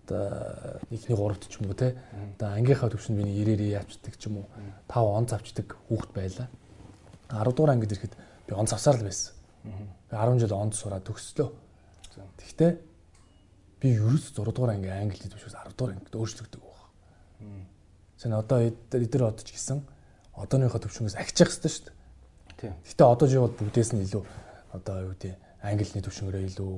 [0.06, 1.98] одоо эхний гуравт ч юм уу те
[2.38, 4.48] одоо ангийнхаа төвшөнд би 90-ээр явцдаг ч юм уу.
[4.90, 6.48] 5 он завчдаг хүүхэд байлаа
[7.30, 8.14] 10 дугаар ангид ирэхэд
[8.48, 9.34] би он завсаар л байсан.
[10.12, 11.50] 10 жил онд сураад төгслөө
[12.38, 12.72] тэгтээ
[13.82, 16.72] би ерөөс 6 дугаар анги англи төвшөөс 10 дугаар ангид өөрчлөгдөг баг
[18.22, 19.82] Сэн одоо эдгээр одож гисэн
[20.38, 21.86] одооныхоо төвшнгөөс ахичих хэвээр шүү
[22.62, 22.74] дээ.
[22.86, 24.24] Гэтэ одоо жишээ бол бүгдээс нь илүү
[24.78, 25.34] одоо юу гэдэг
[25.66, 26.74] англиний төвшнгөрөө илүү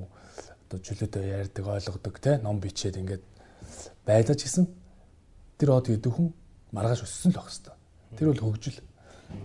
[0.68, 3.24] одоо чөлөөтэй ярьдаг ойлгодог те ном бичээд ингээд
[4.06, 4.68] байлаж гисэн
[5.58, 6.34] тэр од хүн
[6.74, 7.78] маргааш өссөн л байх хэвээр.
[8.18, 8.80] Тэр бол хөгжил.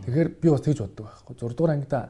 [0.04, 1.34] Тэгэхээр би бас тэгж боддог байхгүй.
[1.36, 2.00] 6 дугаар ангида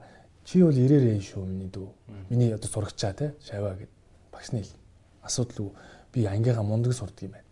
[0.44, 1.88] чи бол ирээрээ шүү миний дүү.
[2.30, 3.90] Миний одоо сурагчаа те шаваа гэд
[4.32, 4.78] багшны хэл.
[5.22, 5.74] Асуудал уу
[6.12, 7.48] би ангийнхаа мундаг сурдаг юм байна.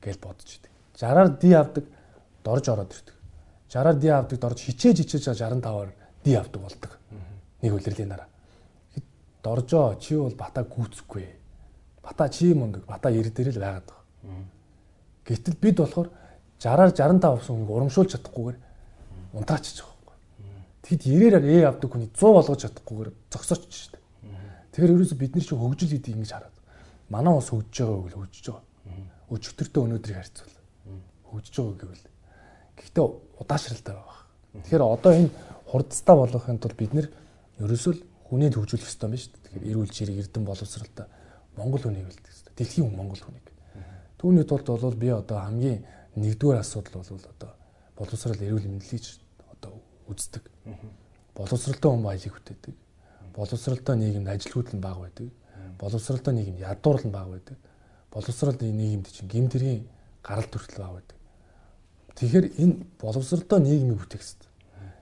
[0.00, 0.72] Гэл бодож идэг.
[0.96, 1.84] 60-аар ди авдаг
[2.44, 3.16] дорж ороод ирдэг.
[3.68, 5.90] 60-аар ди авдаг дорж хичээж хичээж 65-аар
[6.24, 6.92] ди авдаг болдог.
[7.62, 8.31] Нэг үлрэлийн дараа
[9.42, 11.26] доржоо чи бол бата гүцэхгүй.
[12.02, 14.02] Бата чи мундаг, бата ир дээр л байгаад байгаа.
[15.26, 16.08] Гэтэл бид болохоор
[16.58, 18.58] 60-аар 65 авсан хүнийг урамшуулж чадахгүйгээр
[19.34, 20.18] унтраачиж байгаа байхгүй.
[20.82, 24.02] Тэгэд ирээрээр ээ авдаг хүний 100 болгож чадахгүйгээр зогсооч шүү дээ.
[24.72, 26.56] Тэгэхээр ерөөсө бид нар чи хөгжил гэдэг ингэж хараад.
[27.10, 28.66] Манай ус хөгжиж байгаа үйл хөгжиж байгаа.
[29.32, 30.54] Өчигдөртөө өнөөдрийг харьцуул.
[31.30, 32.06] Хөгжиж байгаа гэвэл.
[32.78, 33.04] Гэхдээ
[33.42, 34.18] удаашралтай байгаа.
[34.62, 35.30] Тэгэхээр одоо энэ
[35.66, 37.06] хурдстаа болгохын тулд бид нэр
[37.62, 37.94] ерөөсөө
[38.32, 39.44] хүнийг хөгжүүлэх ёстой юм байна шүү дээ.
[39.44, 41.06] Тэгэхээр эрүүл чирэг эрдэм боловсралтай
[41.52, 42.52] Монгол хүнийг бэлдэх ёстой.
[42.56, 43.46] Дэлхийн хүн Монгол хүнийг.
[44.16, 45.84] Түүний тулд бол би одоо хамгийн
[46.16, 47.50] нэгдүгээр асуудал бол одоо
[47.92, 49.04] боловсрал эрүүл мэндийг
[49.52, 49.76] одоо
[50.08, 50.48] үздэг.
[51.36, 52.74] Боловсралтай хүн баялаг бүтээдэг.
[53.36, 55.28] Боловсралтай нийгэмд ажилгүйдэл нь бага байдаг.
[55.76, 57.58] Боловсралтай нийгэмд ядуурл нь бага байдаг.
[58.08, 59.84] Боловсралтай нийгэмд чинь гимтэрийн
[60.24, 61.18] гарал төртөл бага байдаг.
[62.16, 64.50] Тэгэхээр энэ боловсралтай нийгмийг бүтээх хэрэгтэй.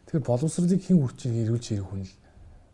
[0.06, 2.14] Тэгэхээр боловсралыг хэн үрчиг эрүүл чирэг хүн л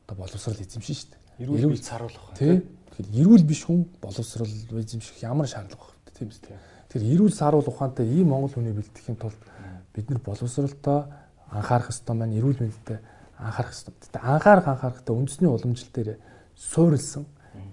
[0.06, 1.46] одоо боловсрал эзэмшин шүү дээ.
[1.46, 2.38] Эрүүл цааруулах.
[2.38, 2.62] Тий.
[2.94, 6.58] Тэгэхээр эрүүл биш хүн боловсрал эзэмших ямар шаардлага байна тийм үү?
[6.88, 9.40] Тэгэхээр эрүүл сааруул ухаантай ийм Монгол хүний бэлтгэхийн тулд
[9.92, 11.10] бид нар боловсралтай
[11.50, 13.02] анхаарах ёстой маань эрүүл мэндэд
[13.36, 13.94] анхаарах хэрэгтэй.
[14.00, 16.10] Гэтэ анхаарах анхаарахтай үндэсний уламжлал дээр
[16.54, 17.26] суурилсан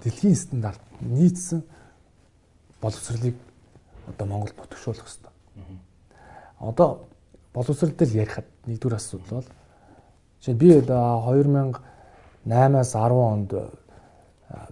[0.03, 1.63] дэлхийн стандарт нийцсэн
[2.81, 3.37] боловсролыг
[4.07, 5.31] одоо Монголд нутагшуулах хэрэгтэй.
[6.59, 7.07] Одоо
[7.53, 9.49] боловсрол дээр ярихад нэгдүгээр асуудал бол
[10.41, 10.67] жишээ би
[12.45, 13.53] 2008-аас 10 онд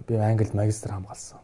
[0.06, 1.38] би Англид магистр хамгаалсан.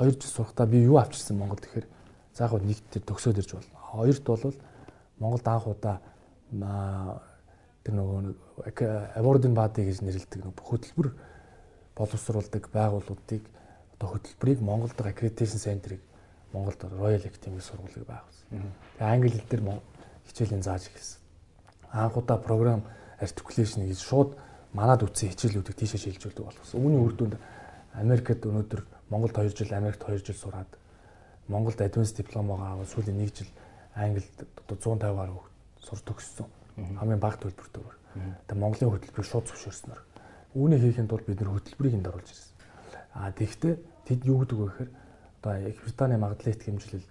[0.00, 1.86] 2 жил сурахдаа би юу авчирсан Монголд тэгэхээр
[2.34, 3.76] заах нэг төр төгсөөд ирж болно.
[3.92, 4.54] Хоёрт бол
[5.20, 6.00] Монголд анх удаа
[7.84, 8.34] тэр нөгөө
[9.20, 11.08] award-ын баадыг гэж нэрлэдэг нөгөө хөтөлбөр
[11.96, 13.44] боловсруулдаг байгууллагуудыг
[13.96, 16.00] одоо хөтөлбөрийг Монголд accreditation center-ыг
[16.52, 18.72] Монголд Royal Academy сургуулийг байгуулсан.
[18.96, 19.62] Тэгээ англи хэл дээр
[20.26, 21.20] хичээлийн зааж эхэлсэн.
[21.92, 22.82] Анх удаа програм
[23.20, 24.36] articulation гэж шууд
[24.72, 26.78] манад үтсэн хичээлүүдийг тийшээ шилжүүлдэг болсон.
[26.78, 27.34] Үүний үр дүнд
[27.98, 30.70] Америкт өнөөдөр Монголд 2 жил, Америкт 2 жил сураад
[31.50, 33.50] Монголд advanced дипломогоо аваад сүүлийн 1 жил
[33.94, 34.30] Англид
[34.68, 35.42] одоо 150 гаруй
[35.82, 36.46] сурч төгссөн.
[36.98, 37.94] Хамгийн бага төлбөртөөр.
[38.46, 40.00] Тэгээ Монголын хөтөлбөрийг шууд зөвшөөрснөр.
[40.54, 42.54] Үүнийг хийхэд бол бид нэр хөтөлбөрийг энд оруулж ирсэн.
[43.18, 44.90] А тэгвэл тэд юу гэдэг вэ гэхээр
[45.42, 47.06] одоо Их Британий магадлалын их хэмжлэл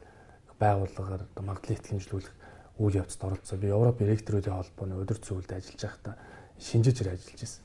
[0.59, 2.35] байгууллагаар одоо магадлалын их хэмжлүүлэх
[2.79, 3.59] үйл явцад оролцсон.
[3.59, 6.15] Би Европ ректоруудын холбооны өдөр зөвлөлд ажиллаж байхдаа
[6.59, 7.63] шинжээчээр ажиллаж байсан.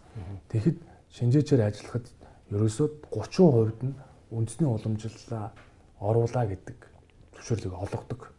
[0.49, 0.79] Тэгэхэд
[1.11, 2.07] шинжээчээр ажиллахад
[2.55, 3.95] ерөөсөө 30% нь
[4.31, 5.53] үндэсний уламжлалаа
[5.99, 6.79] оруулаа гэдэг
[7.35, 8.31] зөвшөөрлийг олгодог.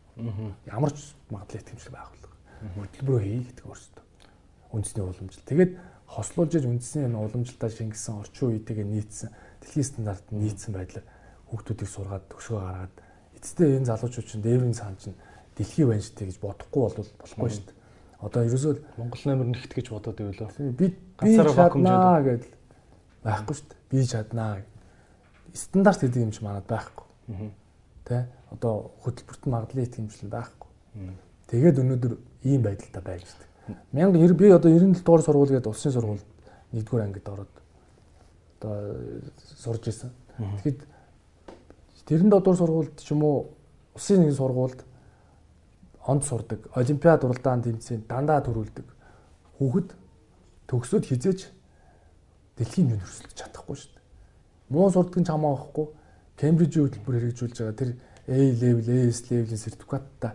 [0.66, 2.36] Ямар ч магадлал итгэмжлэг байгууллага.
[2.80, 4.04] Хөтөлбөрөө хий гэдэг өөрсдөө.
[4.72, 5.50] Үндэсний уламжлал.
[5.50, 5.72] Тэгээд
[6.08, 11.06] хослуулж иж үндэсний энэ уламжлалтаа шингэсэн орчин үетэйгээ нийцсэн дэлхийн стандарт нийцсэн байдлаар
[11.50, 12.96] хүүхдүүдийг сургаад төгсгөө гаргаад
[13.36, 15.18] эцэстээ энэ залуучууд чинь дээврийн цаан чинь
[15.58, 17.74] дэлхийн байна штэ гэж бодохгүй бол болохгүй штэ.
[18.22, 20.52] Одоо ерөөсөө Монгол наймар нэгт гэж бодоод байвлаа.
[20.58, 22.54] Би би чаднаа гэдэл
[23.24, 23.76] байхгүй штэ.
[23.92, 24.64] Би чаднаа.
[25.54, 27.52] Стандарт гэдэг юм чи манад байхгүй.
[28.06, 28.26] Тэ?
[28.52, 30.70] Одоо хөтөлбөрт магадлалын их хэмжлэл байхгүй.
[31.52, 32.14] Тэгээд өнөөдөр
[32.48, 33.46] ийм байдалтай байж штэ.
[33.92, 36.26] 1090 би одоо 97 дугаар сургууль гэдэг улсын сургуульд
[36.72, 37.54] 1-р ангид ороод
[38.60, 38.76] одоо
[39.58, 40.12] сурж исэн.
[40.38, 40.86] Тэгэхэд
[42.06, 43.50] тэрэн додор сургуульд ч юм уу
[43.96, 44.86] улсын нэгэн сургуульд
[46.06, 48.86] онд сурдаг, олимпиад уралдаан тэмцээнд дандаа төрүүлдэг
[49.58, 49.90] хүүхэд
[50.70, 51.40] төгсөөд хизээж
[52.58, 54.04] дэлхийн юм өрсөлдөж чадахгүй шүү дээ.
[54.70, 55.88] Муу сурдаг нь чамаа авахгүй
[56.36, 57.92] Кембрижийн хөтөлбөр хэрэгжүүлж байгаа тэр
[58.26, 60.34] A level, AS level-ийн сертификаттай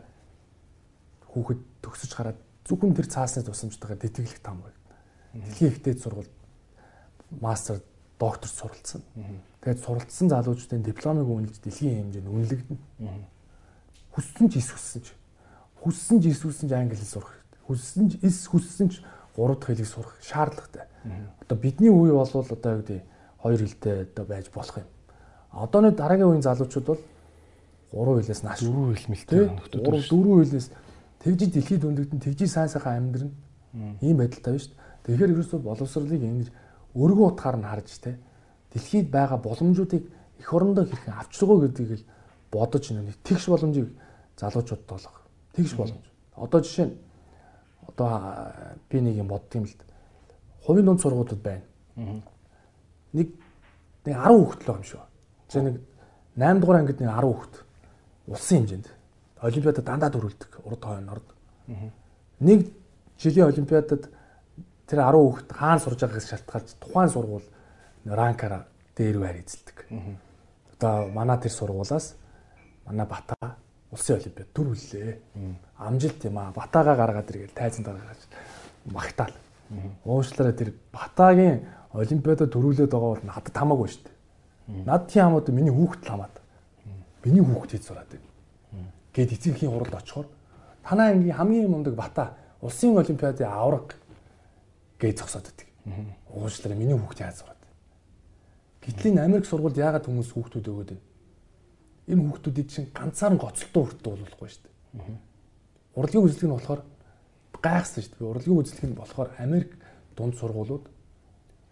[1.28, 4.78] хүүхэд төгсөж хараад зөвхөн тэр цаасны тусламжтайгаар тэтгэлэх там байна.
[5.34, 6.30] Дэлхийн ихтэй сургууль
[7.42, 7.82] мастер
[8.18, 9.02] докторт суралцсан.
[9.60, 12.78] Тэгээд суралцсан залуучдын дипломыг үнэлж дэлхийн хэмжээнд үнэлэгдэнэ.
[14.14, 15.19] Хүссэн ч эс хүссэн ч
[15.82, 17.34] хүссэн ч эсвэлсэн ч англи хэл сурах.
[17.66, 19.00] Хүссэн ч эс хүссэн ч
[19.36, 20.84] гурав дахь хэлийг сурах шаардлагатай.
[21.40, 23.02] Одоо бидний үе бол одоо юу гэдэг
[23.40, 24.88] хоёр хэлтэй одоо байж болох юм.
[25.52, 27.02] Одооны дараагийн үеийн залуучууд бол
[27.92, 30.68] гурван хэлээс нааш дөрвөн хэлмэлтэй нөхдүүд гурав дөрвөн хэлээс
[31.24, 33.32] тэгж дэлхийд өндөгдөн тэгж сайн сайхан амьдрын
[34.04, 35.04] ийм байдалтай байна шүү дээ.
[35.04, 36.48] Тэгэхээр ерөөсөө боловсролыг ингэж
[36.94, 38.20] өргөн утгаар нь харж те
[38.76, 40.04] дэлхийд байгаа боломжуудыг
[40.38, 42.08] эх орондоо хэрхэн авчиргоо гэдгийг л
[42.52, 43.88] бодож нэг тэгш боломжийг
[44.36, 45.19] залуучуудад олгох
[45.60, 46.06] Тэгш боломж.
[46.36, 46.96] Одоо жишээ нь
[47.84, 48.10] одоо
[48.88, 49.76] би нэг юм боддгийм л
[50.64, 51.64] хувийн дунд сургуулиуд байна.
[53.12, 53.28] Нэг
[54.04, 55.04] нэг 10 хүүхэд л байгаа юм шүү.
[55.52, 55.76] За нэг
[56.36, 57.54] 8 дугаар ангид нэг 10 хүүхэд
[58.32, 58.86] улсын хэмжээнд
[59.40, 61.28] олимпиадад дандаа төрүүлдэг урд хойно орд.
[62.40, 62.72] Нэг
[63.20, 64.08] жилийн олимпиадад
[64.88, 67.48] тэр 10 хүүхэд хаана сурж байгаагаас шалтгаалж тухайн сургууль
[68.06, 68.64] ранкаараа
[68.96, 69.78] дээр байр эзэлдэг.
[70.80, 72.16] Одоо манай тэр сургуулаас
[72.86, 73.36] манай Бата
[73.92, 75.18] улсын олимпиад төрүүллээ.
[75.78, 76.52] Амжилт юм аа.
[76.54, 78.20] Батагаа гаргаад иргээл тайзан гаргаж
[78.86, 79.34] магтаал.
[80.04, 84.84] Уушлаараа тэр Батагийн олимпиадад төрүүлээд байгаа бол надад хамаагүй шүү дээ.
[84.86, 86.34] Над тийм хамаад миний хүүхэд л хамаад.
[87.24, 88.28] Миний хүүхэд хийж сураад байна.
[89.14, 90.26] Гэт эцэгхийн хуралд очихоор
[90.86, 93.98] танаа ангийн хамгийн мундаг Бата улсын олимпиадын авраг
[94.98, 95.68] гэж зогсоод байдаг.
[96.30, 97.60] Уушлаараа миний хүүхэд яаж сураад.
[98.86, 101.04] Гэтэл энэ Америк сургуульд яагаад хүмүүс хүүхдүүд өгөөд байна?
[102.10, 105.18] Энэ хүүхдүүдийг чинь ганцаар нь гоцолтоо хүртээ болохгүй шүү дээ.
[105.94, 106.80] Урлагийн үзлэг нь болохоор
[107.62, 108.30] гайхсан шүү дээ.
[108.30, 109.70] Урлагийн үзлэг нь болохоор Америк
[110.16, 110.84] дунд сургуулиуд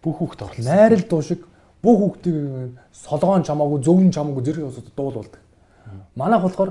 [0.03, 0.65] бүх хүүхд орлоо.
[0.65, 1.43] Найрал дуу шиг
[1.83, 5.43] бүх хүүхдийг солгоон чамаагүй зөвн чамаагүй зэрэг усад дуулуулдаг.
[6.15, 6.71] Манайх болохоор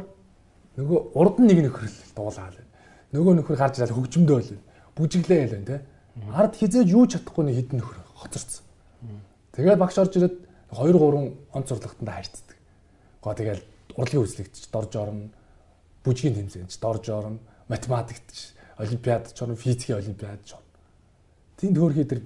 [0.77, 2.60] нөгөө урд нь нэг нөхөр л дуулаа л.
[3.12, 4.62] Нөгөө нөхөр гарч ираад хөгжмөдөө л.
[4.95, 5.77] Бүжиглээ ял байна те.
[6.34, 8.63] Ард хизээж юу чадахгүй нэг хідэн нөхөр хоцорсон.
[9.56, 10.36] Тэгээд багш орж ирээд
[10.71, 12.46] 2 3 онц сурлагтанд хайрцдаг.
[13.21, 13.62] Гоо тэгэл
[13.95, 15.30] урлагийн үзлэгч дорж орно.
[16.03, 17.39] Бүжгийн тэмцээнд дорж орно.
[17.67, 20.71] Математикт олимпиад ч орно, физикийн олимпиад ч орно.
[21.58, 22.21] Тэнд хөөрхий тэр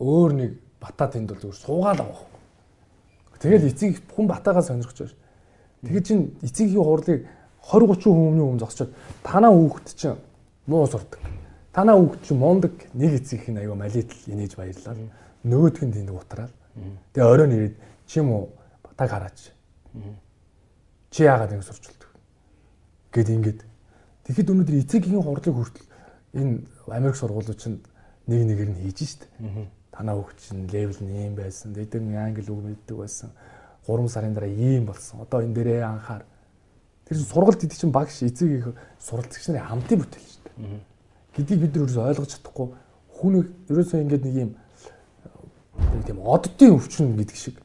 [0.00, 2.26] өөр нэг бата тэнд бол зүгээр суугаал авах.
[3.38, 5.18] Тэгэл эцэг хүн батагаа сонирхож байна.
[5.82, 7.26] Тэгээд чин эцгийн хурлыг
[7.62, 8.90] 20 30 хүмүүний өмнө зогсчод
[9.22, 10.18] танаа хүүхэд чинь
[10.66, 11.18] муу сурдаг.
[11.72, 14.94] Танаа хүүхд чи мундаг нэг эцгийнх нь аяга малитл инээж баярлаа.
[15.42, 16.52] Нөгөөдх нь тэнд утраад.
[17.14, 17.74] Тэгээ оройн ирээд
[18.06, 18.44] чи юм уу
[18.96, 19.50] таг хараач.
[21.10, 22.10] Чи яагаад ингэ сурчулдаг?
[23.12, 23.60] Гэт ингээд.
[24.24, 25.86] Тэгэхэд өнөөдөр эцгийн хурдлыг хүртэл
[26.32, 27.84] энэ Америк сургуулиуд чинь
[28.26, 29.28] нэг нэгээр нь хийж штт.
[29.92, 31.76] Танаа хүүхд чинь левел нь ийм байсан.
[31.76, 33.30] Эдгээр нь англи үг мэддэг байсан.
[33.84, 35.20] 3 сарын дараа ийм болсон.
[35.20, 36.24] Одоо энэ дээрээ анхаар.
[37.04, 38.66] Тэр чинь сургалт гэдэг чинь багш эцэг их
[39.02, 40.80] суралцагч нарын хамтын бүтээл шүү дээ.
[41.36, 42.68] Гэдгийг бид нар ерөөсөй ойлгож чадахгүй
[43.10, 43.32] хүн
[43.68, 44.50] ерөөсөй ингээд нэг юм
[46.06, 47.56] тийм оддын өвчин гэдэг шиг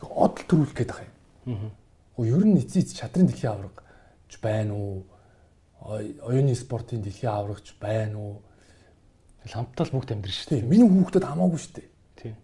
[0.00, 1.15] одл төрүүлэх гээд байгаа юм.
[1.46, 3.82] Гоо ер нь эцэг чадрын дэлхийн авраг
[4.42, 5.06] байна уу?
[5.80, 8.42] Оюуны спортын дэлхийн аврагч байна уу?
[9.46, 10.66] хамтдаа л бүгд амьдрын шүү дээ.
[10.66, 11.88] Миний хүүхдэд хамаагүй шүү дээ.
[12.18, 12.34] Тийм.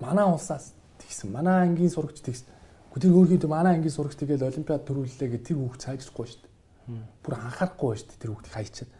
[0.00, 1.32] Манай улсаас тэгсэн.
[1.32, 2.48] Манай ангийн сурагч тэгсэн.
[2.92, 6.52] Гэхдээ тэр өөрхийдөө манай ангийн сурагч тэгэл олимпиад төрүүллээ гэх тэр хүүхд сайжрахгүй шүү дээ.
[7.24, 8.90] Бүр анхаарахгүй шүү дээ тэр хүүхдийг хайчаад.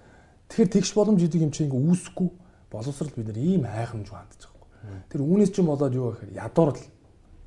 [0.48, 2.28] Тэгэхээр тэгш боломж идэг юм чи ингээ үүсэхгүй
[2.72, 5.04] боловсрал бид нар ийм айхамж хандж байгаа.
[5.12, 6.84] Тэр үүнээс чинь болоод юу гэхээр ядуур л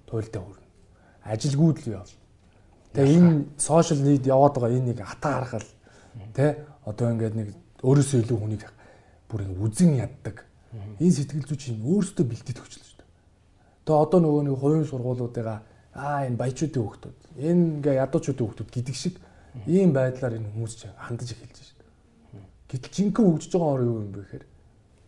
[0.06, 0.65] туйлдаа хүрнэ.
[1.26, 2.10] Ажилгүйд л яв.
[2.94, 5.68] Тэгээ энэ сошиал нийт яваад байгаа энэ нэг хата харгал
[6.38, 7.48] тэ одоо ингээд нэг
[7.82, 8.64] өөрөөсөө илүү хүнийг
[9.28, 10.46] бүр ингэ үзэн яддаг.
[11.02, 13.10] Энэ сэтгэл зүйч юм өөрөөсөө бэлдээд өгч л шүү дээ.
[13.90, 15.60] Тэгээ одоо нөгөө нэг хувийн сургуулиудыгаа
[15.98, 19.16] аа энэ баячуудын хүүхдүүд энэ ингээ ядуучуудын хүүхдүүд гэдэг шиг
[19.66, 22.44] ийм байдлаар энэ хүмүүс чинь хандаж эхэлж шүү дээ.
[22.70, 24.46] Гэтэл жинхэнэ хөгжиж байгаа орон юу юм бэ гэхээр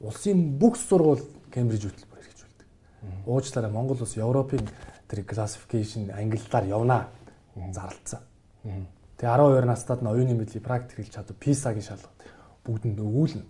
[0.07, 2.67] улсын бүх сургууль Кембриж хөтөлбөр хэрэгжүүлдэг.
[3.27, 4.63] Уучлаарай Монгол улс Европын
[5.07, 7.09] тэр classification англиар явнаа
[7.73, 8.21] зарлцсан.
[9.17, 11.35] Тэгээ 12 настад нь оюуны мэдлийг практик хийж чадав.
[11.41, 12.21] PISA-гийн шалгалт
[12.67, 13.43] бүгдэнд өгүүлнэ.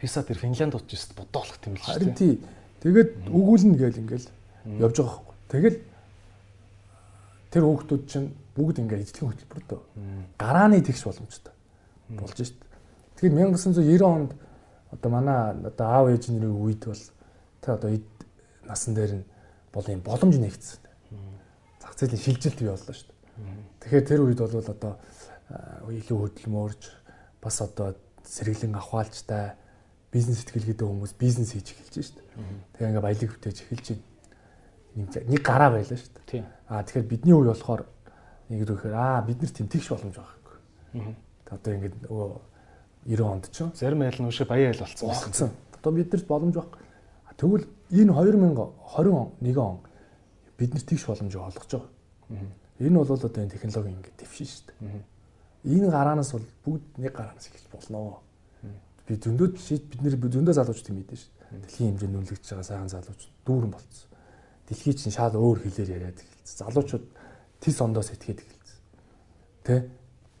[0.00, 1.94] Писа тэр Финланд очиж бодоолох юм л шүү дээ.
[1.94, 2.40] Харин тий.
[2.82, 4.28] Тэгээд өгүүлнэ гээл ингээл
[4.82, 5.36] явж байгаа байхгүй.
[5.52, 5.78] Тэгэл
[7.52, 9.80] тэр хүүхдүүд чинь бүгд ингээд эзлэгийн хөтөлбөр дөө.
[10.40, 11.54] Гарааны тэгш боломжтой
[12.08, 12.58] болж шít.
[13.16, 14.30] Тэгэхээр 1990 онд
[14.90, 17.04] одоо манай одоо аав ээжний үед бол
[17.62, 17.90] тэ одоо
[18.66, 19.24] насан дээр нь
[19.72, 20.83] бол юм боломж нэгдсэн.
[21.94, 23.14] Зах зээлийн шилжилт бий боллоо шүү дээ.
[23.80, 24.92] Тэгэхээр тэр үед бол одоо
[25.86, 26.82] илүү хөдөлмөрж
[27.38, 27.94] бас одоо
[28.26, 29.54] сэргэлэн авахалжтай
[30.10, 32.26] бизнес сэтгэлгээтэй хүмүүс бизнес хийж эхэлж шүү дээ.
[32.74, 35.22] Тэгээ ингээ баялаг бүтээж эхэлж байна.
[35.30, 36.26] Нэг гараа байлаа шүү дээ.
[36.26, 36.44] Тийм.
[36.66, 37.82] Аа тэгэхээр бидний үе болохоор
[38.50, 40.48] нэг ирэхээр аа бид нар тэгш боломж хэрэг.
[41.46, 42.30] Тэгээ одоо ингээ нөгөө
[43.06, 45.50] 90 онд ч зарим айл нь уушаа баян айл болсон.
[45.78, 46.70] Одоо биднэрт боломж баг.
[47.36, 49.78] Тэгвэл энэ 2021 он
[50.58, 51.90] бид нар тэгш боломжийг олгож байгаа.
[52.78, 55.02] Энэ бол одоо энэ технологи ингээ дэвшин шүү дээ.
[55.64, 58.24] Энэ гараанаас бол бүгд нэг гараанаас эхэлж болно
[59.06, 61.32] би зөндөө шийд бид нэр зөндөө залуучууд юм мэдэн шүү.
[61.60, 64.08] Дэлхийн хэмжээнд үнэлэгдэж байгаа сайхан залуучууд дүүрэн болцсон.
[64.64, 66.58] Дэлхий чинь шал өөр хэлээр яриад эхэлсэн.
[66.64, 67.04] Залуучууд
[67.60, 68.80] тис ондоо сэтгээд эхэлсэн.
[69.60, 69.92] Тэ?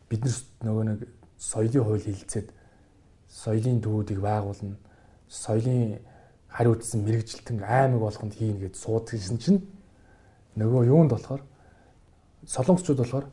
[0.08, 1.00] Бид нар нөгөө нэг
[1.36, 2.48] соёлын хууль хилцээд
[3.28, 4.80] соёлын төвүүдийг байгуулна.
[5.28, 6.00] Соёлын
[6.48, 9.60] хариуцсан мэрэгжилтэн аймаг болгонд хийнэ гэж суудсан чинь
[10.56, 11.42] нөгөө юунд болохоор
[12.46, 13.26] солонгосчууд болохоор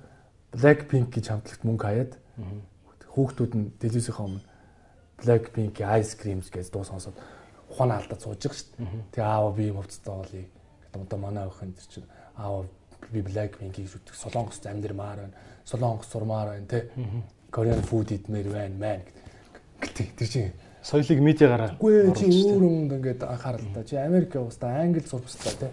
[0.51, 2.13] Blackpink гэж хамтлагт мөнгө хаяад
[3.12, 4.43] хүүхдүүд нь телевизийнхаа өмнө
[5.21, 7.15] Blackpink Ice Creams гэж дуу сонсоод
[7.69, 9.03] ухаан алдаад сууж байгаа шүү дээ.
[9.12, 10.45] Тэгээ аава би юм хувцастай болъё.
[10.81, 12.65] Гэдэг одоо манай охин тэр чинь аава
[13.12, 15.36] би Blackpink-ийг шүтдэг солонгос амьдмаар байна.
[15.65, 16.89] Солонгос сурмаар байна те.
[17.51, 19.01] Korean food идмээр байна мэн
[19.79, 20.07] гэдэг.
[20.17, 23.84] Тэр чинь соёлыг медиагаараа Үгүй чи өөр юмд ингээд анхаарал та.
[23.84, 25.69] Чи Америк явахдаа англи сурвстай те.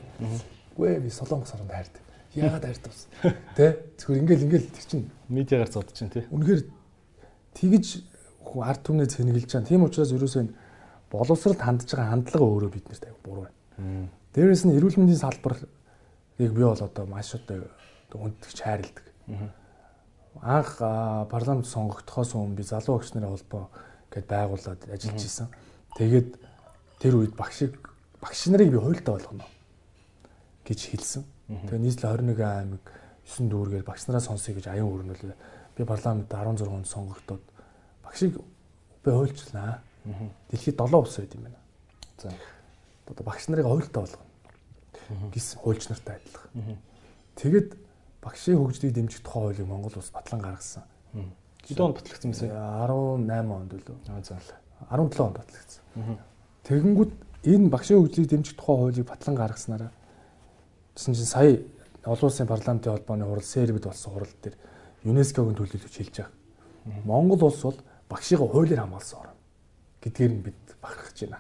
[0.79, 2.03] Үгүй би солонгос оронд хайртай.
[2.39, 3.01] Яагаад хайртай бас.
[3.59, 3.67] Тэ?
[3.99, 6.23] Зүгээр ингээл ингээл тэр чинь медиагаар зод чинь те.
[6.31, 6.63] Үнэхээр
[7.59, 8.07] тэгж
[8.47, 9.67] хүн ард түмнээ цэнгэлж байгаа.
[9.67, 10.55] Тийм учраас ерөөсөө энэ
[11.11, 14.07] боловсролд хандж байгаа хандлага өөрөө биднэрт аяг буруу байна.
[14.39, 15.67] Дээрээс нь эрүүл мэндийн салбарыг
[16.39, 17.67] би бол одоо маш одоо
[18.15, 19.07] хүндтгэж хайрладаг.
[20.39, 20.79] Анх
[21.27, 23.67] парламент сонгогдохоос өмнө би залуу багш нарын холбоо
[24.15, 25.51] гэд байгуулад ажиллаж исэн.
[25.99, 26.39] Тэгээд
[27.03, 27.75] тэр үед багшиг
[28.23, 29.58] багш нарыг би хуйлтаа болгоно
[30.69, 31.25] гэж хэлсэн.
[31.49, 32.85] Тэгээ нийслэл 21 аймаг
[33.25, 35.37] 9 дүүргээр багш нараа сонсъё гэж аян өрнөлөө.
[35.77, 37.45] Би парламент 16 онд сонгогдоод
[38.05, 39.81] багшийг би хуульчлаа.
[40.53, 41.61] Дэлхийд 7 улс байд юм байна.
[42.21, 42.33] За.
[43.09, 45.33] Одоо багш нарыг хуйлтаа болгоно.
[45.33, 46.77] Гис хуульч нартай адилхан.
[47.37, 47.77] Тэгэд
[48.21, 50.85] багшийн хөгжлийг дэмжих тухай хуулийг Монгол улс батлан гаргасан.
[51.65, 52.53] Хэдэн онд батлагдсан бэ?
[52.53, 53.97] 18 онд үлээ.
[54.13, 54.37] Аа за.
[54.93, 55.83] 17 онд батлагдсан.
[56.69, 57.13] Тэгэнгүүт
[57.49, 59.93] энэ багшийн хөгжлийг дэмжих тухай хуулийг батлан гаргаснараа
[60.99, 61.63] гэсэн чинь сая
[62.03, 64.57] олон улсын парламентын холбооны хурал Сербид болсон хурал дээр
[65.05, 66.33] ЮНЕСКОгийн төлөөлөгч хэлж байгаа.
[67.07, 67.79] Монгол улс бол
[68.11, 69.39] багшийг хуулиар хамгаалсан орн
[70.03, 71.39] гэдгээр нь бид бахархаж байна.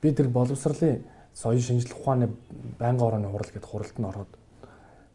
[0.00, 1.04] Би тэр боловсролын
[1.36, 2.26] соёлын шинжилгээ ухааны
[2.80, 4.32] байнгын орны хурал гэдэг хуралд нь ороод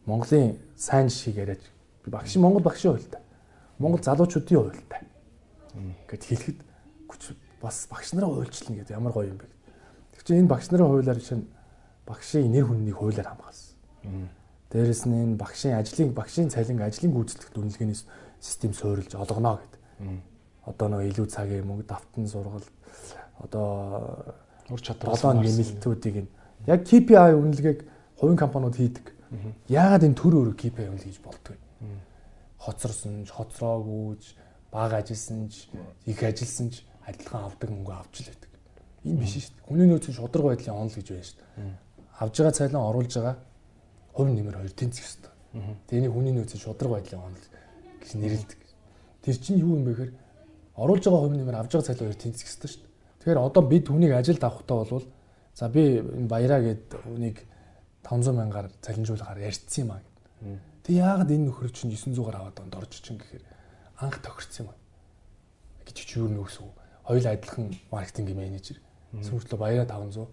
[0.06, 1.62] Монголын сайн жишгийг яриад
[2.06, 3.20] багш Монгол багшийн хуультай.
[3.78, 5.02] Монгол залуучуудын хуультай.
[6.06, 6.58] гэд хэлэхэд
[7.58, 9.50] бас багш нараа хуульчлна гэдэг ямар гоё юм бэ.
[10.14, 11.50] Тэг чи энэ багш нарын хуулиар чинь
[12.06, 14.30] багшийн нэр хүннийг хуулиар хамгаалсан.
[14.70, 17.98] Дээрэс нь энэ багшийн ажлын багшийн цалин ажлын гүйцэтгэх дүнлэгээний
[18.40, 19.82] систем суурилж олгоно гэдэг.
[20.66, 22.66] Одоо нөгөө илүү цагийн мөнгө давтан сургал
[23.38, 24.34] одоо
[24.70, 26.30] ур чадвар долоон нэмэлтүүдийг нь
[26.66, 27.78] яг KPI үнэлгээг
[28.18, 29.14] хувийн компаниуд хийдэг.
[29.70, 31.56] Яагаад энэ төр өөр KPI үнэлж хийж болдгоо?
[32.58, 34.34] Хоцорсон ч, хоцроогүй ч,
[34.72, 35.70] бага ажилласан ч,
[36.06, 38.50] их ажилласан ч адилхан авдаг мөнгө авч л байдаг.
[39.06, 39.66] Энэ биш шүү дээ.
[39.70, 41.85] Хүний нөөцийн шудраг байдлын онол гэж байна шүү дээ.
[42.18, 43.36] Авж байгаа цалин оруулж байгаа
[44.12, 45.32] хувь нэмэр хоёр тэнцэх ёстой.
[45.88, 47.46] Тэний хүний нөөцийн шудраг байдлын онол
[48.00, 48.60] гэж нэрлэдэг.
[49.22, 50.12] Тэр чинь юу юм бэ гэхээр
[50.80, 52.92] оруулж байгаа хувь нэмэр авж байгаа цалин хоёр тэнцэх ёстой шүү дээ.
[53.20, 55.06] Тэгэхээр одоо бид хүнийг ажилд авахтаа болвол
[55.52, 57.36] за би энэ баяраа гээд үнийг
[58.04, 60.60] 500 мянгаар цалинжуулахаар ярьцсан юм аа гэд.
[60.84, 63.44] Тэг яагаад энэ нөхөр чинь 900-аар аваад онд орж чин гэхээр
[64.00, 64.78] анх тохирцсон юм аа
[65.86, 66.68] гэж чи юу нөөсөө
[67.06, 68.78] хоёул адилхан маркетинг менежер
[69.14, 70.26] сүүлдээ баяраа 500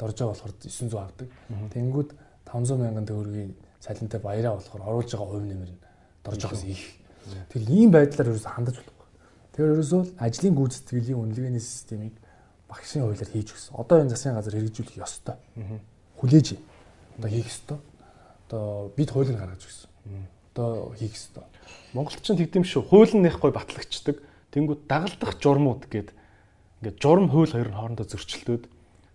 [0.00, 1.28] дорж байгаа болохоор 900 авдаг.
[1.76, 2.10] Тэнгүүд
[2.48, 3.52] 500 мянган төгрөгийн
[3.84, 5.80] цалинтай баяраа болохоор оруулж байгаа хувь нэмэр нь
[6.24, 6.82] дорж байгаас их.
[7.52, 9.08] Тэгэл ийм байдлаар ерөөсө хандаж болохгүй.
[9.52, 12.16] Тэгэхээр ерөөсөө ажлын гүйцэтгэлийн үнэлгээний системийг
[12.64, 13.76] багшийн хуулиар хийж өгсөн.
[13.76, 15.36] Одоо энэ засгийн газар хэрэгжүүлэх ёстой.
[16.16, 16.46] Хүлээж
[17.20, 17.78] одоо хийх ёстой.
[18.48, 19.90] Одоо бид хуулийг гаргаж өгсөн.
[20.56, 21.44] Одоо хийх ёстой.
[21.92, 22.88] Монголчин тэгдэм шүү.
[22.88, 24.16] Хууль нь нэхгүй батлагчдаг.
[24.50, 26.10] Тэнгүүд дагалдах журмууд гээд
[26.80, 28.64] ингээд журм хууль хоёр хоорондоо зөрчилдөд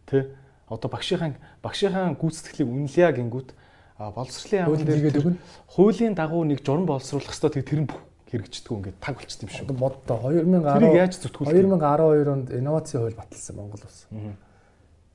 [0.05, 0.21] тий
[0.69, 3.49] одоо багшийнхаа багшийнхаа гүйцэтгэлийг үнэлье гингүүт
[3.97, 5.37] боловсролын яамн дээр
[5.69, 7.89] хуулийн дагуу нэг журам боловсруулах хэвээр тэр нь
[8.25, 9.71] хэрэгждэг ингээд таг болчт юм шүү.
[9.77, 14.09] Боддоо 2010 тэрийг яаж зүтгүүлэх 2012 онд инновацийн хууль баталсан Монгол улс.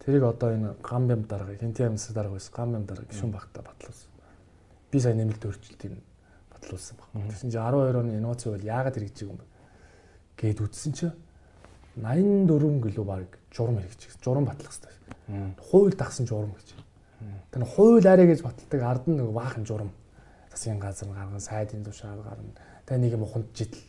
[0.00, 3.62] Тэрийг одоо энэ гам бям дарга хинти амьсгал дарга байсан гам бям дарга гişүн багтаа
[3.66, 4.10] батлуулсан.
[4.90, 5.92] Би сая нэмэлт өөрчлөлтийг
[6.54, 7.08] батлуулсан баг.
[7.28, 9.44] Тэгсэн чинь 12 оны инновацийн хууль яагаад хэрэгжиж юм бэ?
[10.38, 11.12] Гээд үтсэн чинь
[11.98, 14.12] 84 гэлөө баг журам хэрэгжих.
[14.24, 15.54] Журам батлах хэрэгтэй.
[15.70, 16.74] Хууль дагсан журам гэж.
[17.50, 19.90] Тэр хууль арай гэж баталдаг ард нь нэг баахан журам.
[20.50, 22.54] Засгийн газар гарган сайдын тушаал гарна.
[22.86, 23.80] Тэгээ нэг юм уханд жидэл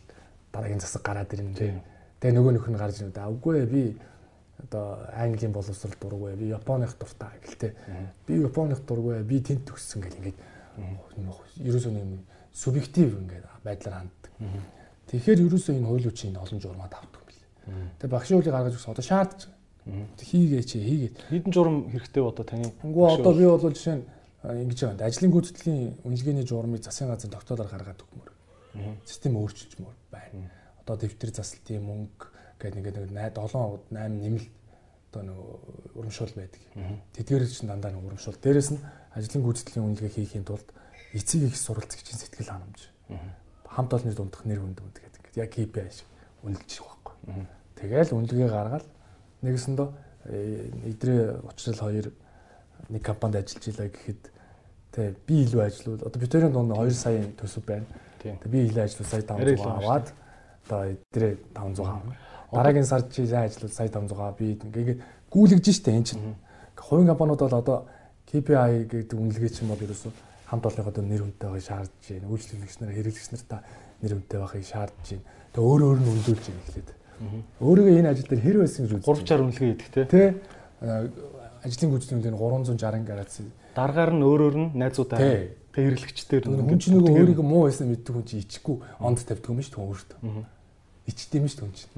[0.52, 1.82] дараагийн засаг гараад ирнэ.
[2.20, 3.14] Тэгээ нөгөө нөх нь гарч ирнэ.
[3.14, 3.82] Үгүй ээ би
[4.62, 7.72] одоо Английн боловсрол дургүй би Японых дуртай гэлтэй.
[8.26, 10.38] Би Японых дургүй би тэнд төгссөн гэл ингээд
[11.66, 14.32] ерөөсөө нэг субъектив ингээд байдлаар ханддаг.
[15.10, 17.22] Тэгэхээр ерөөсөө энэ хуулиучийн олон журмаад авдаг.
[17.98, 19.40] Тэгээ багшийн хуулийг гаргаж өгсөн одоо шаардж.
[19.82, 21.10] Хийгээч хийгээ.
[21.30, 22.70] Хэдэн журам хэрэгтэй одоо таны?
[22.86, 24.06] Үгүй одоо би бол жишээ нь
[24.46, 25.10] ингэж байгаа.
[25.10, 28.30] Ажлын гүйцэтгэлийн үнэлгээний журмыг засгийн газрын тогтоолоор гаргаад өгмөр.
[29.02, 30.50] Систем өөрчилжмөр байна.
[30.86, 32.26] Одоо дэвтэр заслтын мөнгө
[32.62, 33.42] гэдэг нэг 7
[33.90, 34.50] 8 нэмэлт
[35.10, 35.38] одоо нэг
[35.98, 36.62] урамшуул байдаг.
[37.18, 38.38] Тэдгээр чинь дандаа нэг урамшуул.
[38.38, 38.80] Дээрэс нь
[39.18, 40.70] ажлын гүйцэтгэлийн үнэлгээ хийхийн тулд
[41.10, 42.86] эцэг их суралцагчийн сэтгэл ханамж.
[43.66, 45.22] Хамт олонны дундах нэр хүнд үүдэг гэдэг.
[45.36, 46.08] Яг KPI шиг
[46.46, 46.70] үнэлж
[47.76, 48.86] Тэгэл үнэлгээ гаргаад
[49.42, 49.88] нэгсэндөө
[50.86, 52.06] эдрээ уучрал хоёр
[52.88, 54.22] нэг компанид ажиллаж илаа гэхэд
[54.92, 57.86] тэг би илүү ажиллавал одоо битэрийн дунд 2 сая төсөв байна.
[58.22, 60.06] Тэг би илүү ажиллавал сая 500 аваад
[60.66, 62.16] одоо эдрээ 500 авна.
[62.52, 66.36] Дараагийн сард чи сайн ажиллавал сая 500 би ингээд гүйлгэж штэ эн чинь.
[66.76, 67.78] Хувийн компаниуд бол одоо
[68.30, 70.12] KPI гэдэг үнэлгээ чинь бол ерөөсөө
[70.52, 72.28] хамт олонныхоо нэр хүнтэй байхыг шаардж байна.
[72.28, 73.60] Үйлчлэгч нар хэрэглэгч нартай
[74.04, 75.24] нэр хүнтэй байхыг шаардж байна.
[75.52, 76.90] Тэгээ өөр өөр нь үнэлүүлж байна гэхлээд.
[77.60, 79.06] Өөрийгөө энэ ажил дээр хэр байсан гэж үзсэн.
[79.06, 80.04] 360 үнэлгээ хийдэг те.
[80.06, 80.22] Тэ.
[81.62, 83.36] Ажлын гүйцэтгэлийг 360 градус.
[83.74, 88.26] Даргаар нь өөрөөр нь найзуудаа тэг хэрэглэгчдэр хүн чинь нөгөө өөрийгөө муу байсан мэддэг хүн
[88.28, 90.18] чинь ичихгүй онд тавьдаг юм шүү дээ өөртөө.
[91.08, 91.92] Ичдэг юм шүү дээ хүн чинь.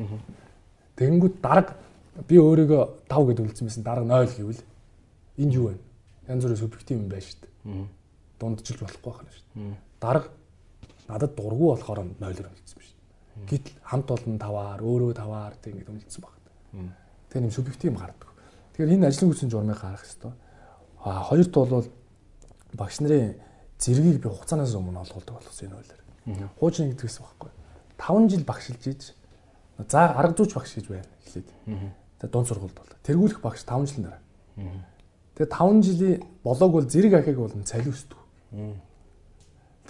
[0.95, 1.75] Тэгэнгүүт дарга
[2.29, 4.63] би өөрийгөө 5 гэд үлдсэн байсан дарга 0 гэвэл
[5.43, 5.79] энд юу вэ?
[6.31, 7.51] Янз бүрийн субъектив юм байна шүү дээ.
[8.39, 9.75] Дундчилж болохгүй байна шүү дээ.
[9.99, 10.29] Дарга
[11.11, 12.84] надад дургу болохоор 0-оор үлдсэн
[13.35, 16.95] Гэтэл хамт олон таваар, өөрөө таваар тэг ингээд үнэлсэн байна.
[17.29, 18.31] Тэгээ нэм субъектив юм гардаг.
[18.75, 20.33] Тэгэхээр энэ ажлын хүчин журмыг гаргах хэрэгтэй.
[21.03, 21.87] А хоёрт бол
[22.79, 23.35] багш нарын
[23.79, 26.01] зэргийг би хугацаанаас өмнө олгуулдаг болсон энэ хуулиар.
[26.59, 27.51] Хуучин гэдэг гэсэн байхгүй.
[27.99, 29.03] 5 жил багшилж ийж
[29.91, 31.49] за арга зүйч багш гэж байна эхлээд.
[32.21, 34.23] За дунд сургуульд бол тэргүүлэх багш 5 жилийн дараа.
[35.35, 38.19] Тэгээ 5 жилийн болоог бол зэрэг ахиг бол цалин өсдөг.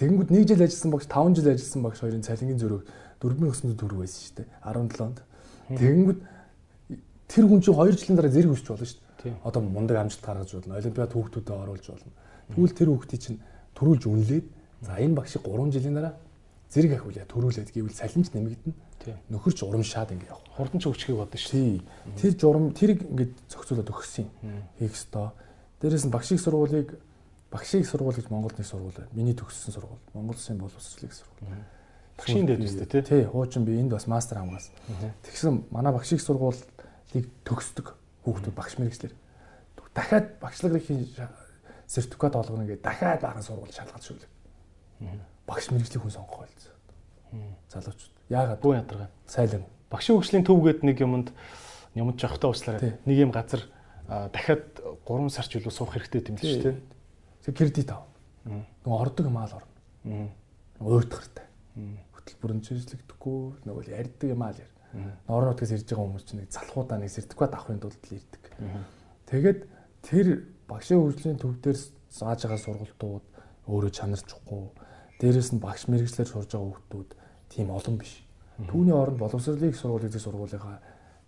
[0.01, 2.83] Тэгэнгүүт 1 жил ажилласан багш 5 жил ажилласан багш хоёрын цалингийн зөрөг
[3.25, 5.19] 4900 төгрөг байсан шүү дээ 17 онд.
[5.73, 6.21] Тэгэнгүүт
[7.33, 9.35] тэр хүн чинь 2 жилийн дараа зэрэг өсч болно шүү дээ.
[9.49, 10.77] Одоо мундаг амжилт гаргаж болно.
[10.77, 12.13] Олимпиад хүүхдүүдэд оруулж болно.
[12.53, 13.41] Тэгвэл тэр хүүхдийг чинь
[13.73, 14.47] төрүүлж үнэлээд
[14.85, 16.15] за энэ багшийг 3 жилийн дараа
[16.69, 18.77] зэрэг ахиулъя төрүүлээд гэвэл салинч нэмэгдэнэ.
[19.33, 20.45] Нөхөрч урамшаад ингэ явах.
[20.53, 21.81] Хурдан ч өвчгийг бодно шүү.
[22.21, 24.29] Тэр журам тэрийг ингэ зохицуулаад өгсөн
[24.81, 25.33] хийх ёстой.
[25.81, 26.99] Дээрээс нь багшийн сургуулийг
[27.53, 29.13] багшийн сургууль гэж Монголд нэг сургууль байна.
[29.13, 30.03] Миний төгссөн сургууль.
[30.17, 31.63] Монгол Улсын боловсролын сургууль
[32.19, 33.03] Багшийн дэд үстэй тий.
[33.03, 34.71] Тий, хуучин би энд бас мастер хамгаас.
[35.27, 37.95] Тэгсэн манай багшиг сургуулийг төгсдөг
[38.25, 39.15] хүүхдүүд багш мэрэгчлэр.
[39.95, 41.07] Дахиад багшлагын
[41.87, 44.31] сертификат олгоно гэдэг дахиад баахан сургууль шалгаж шүлэг.
[45.47, 46.73] Багш мэрэгжлийн хүн сонгох байлцсан.
[47.71, 48.15] Залуучууд.
[48.31, 49.11] Яагаад бүү ядаргаа.
[49.27, 49.67] Сайлан.
[49.91, 51.29] Багшийн хөгжлийн төв гэдэг нэг юмд
[51.95, 52.99] юмд жавхтаа уучлаарай.
[53.05, 53.63] Нэг юм газар
[54.09, 56.77] дахиад 3 сар ч илүү суух хэрэгтэй юм л шүү дээ.
[57.45, 58.09] Тэг кредит ав.
[58.45, 60.31] Нөгөө ордог маал орно.
[60.81, 61.47] Уйтгартай.
[62.25, 64.73] Хөтөлбөрөнд чиглэгдэхгүй нөгөө ярьдаг юм аа л яар.
[65.29, 68.45] Орон нутгаас ирж байгаа хүмүүс чинь нэг залхуудаа нэг сертификат авахын тулд л ирдэг.
[69.29, 69.61] Тэгээд
[70.01, 70.27] тэр
[70.65, 73.25] багшийн хөгжлийн төв дээр зааж байгаа сургалтууд
[73.69, 74.65] өөрөө чанарчихгүй.
[75.21, 77.11] Дээрээс нь багш мэрэгчлэр сурж байгаа хүүхдүүд
[77.51, 78.25] тийм олон биш.
[78.71, 80.79] Түүний оронд боловсролын их сургуулийн сургуулийнхаа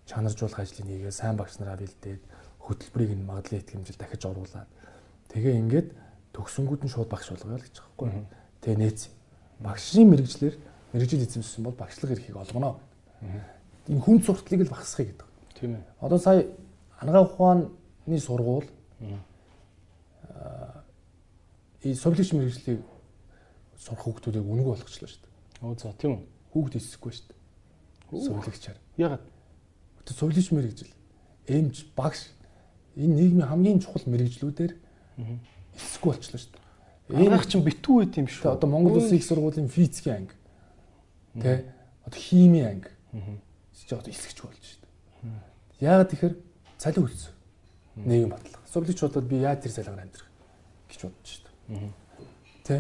[0.07, 2.23] чанаржуулах ажлыг нэгээ сайн багш нараа бэлдээд
[2.63, 4.71] хөтөлбөрийг нь магадлал их хэмжил дахиж оруулаад
[5.35, 5.89] тэгээ ингээд
[6.31, 8.27] төгсөнгүүд нь шууд багш болгоё л гэж байгаа байхгүй.
[8.63, 9.01] Тэгээ нээц.
[9.59, 10.55] Багшийн мэрэгчлэр
[10.97, 12.81] мэрэгжил эзэмшсэн бол багшлах эрхийг олгоно.
[13.89, 15.29] Энэ хүн сурталыг л багасгахыг гэдэг.
[15.61, 15.85] Тийм ээ.
[16.01, 16.49] Одоо сая
[16.99, 17.69] ангаа ухааны
[18.19, 18.69] сургууль
[21.85, 22.81] э совлогч мэрэгжлийг
[23.79, 25.63] сурах хүүхдүүдийг үнэг болгочлоо шүү дээ.
[25.63, 26.23] Оо за тийм үү.
[26.53, 28.25] Хүүхд эсэхгүй шүү дээ.
[28.27, 28.79] Совлогчаар.
[28.97, 29.25] Ягаад?
[30.03, 30.93] Тэ совлогч мэрэгжил,
[31.47, 32.33] эмч, багш
[32.97, 34.73] энэ нийгмийн хамгийн чухал мэрэгжлүүдээр
[35.77, 36.65] эсэхгүй болчихлоо шүү дээ.
[37.07, 38.51] Ангаах чинь битүү байт юм шүү.
[38.51, 40.35] Одоо Монгол Улсын их сургуулийн физикийн анги.
[41.41, 41.65] Тэ
[42.05, 42.91] одоо химийн анги.
[43.73, 45.87] Чи одоо эсгэж болж шүү дээ.
[45.87, 46.35] Яагаад тэгэхээр
[46.79, 47.33] цалин үлдсэн.
[47.97, 48.33] Нийгэм.
[48.67, 50.29] Совлогч бодоод би яаж тэр цалингаар амьдрах
[50.89, 51.91] гэж бодож шүү дээ.
[52.65, 52.77] Тэ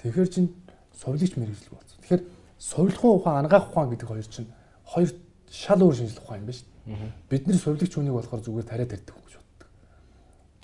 [0.00, 0.48] Тэгэхээр чин
[0.96, 1.96] совлогч мэрэгжил болсон.
[2.00, 2.22] Тэгэхээр
[2.56, 4.48] совлохын ухаан, ангаах ухаан гэдэг хоёр чинь
[4.88, 5.12] хоёр
[5.52, 7.12] шал өөр шинжлэх ухаан юм байна шүү дээ.
[7.28, 9.68] Бид нар совлогч хүнийг болохоор зүгээр тариад тарьдаг гэж боддог.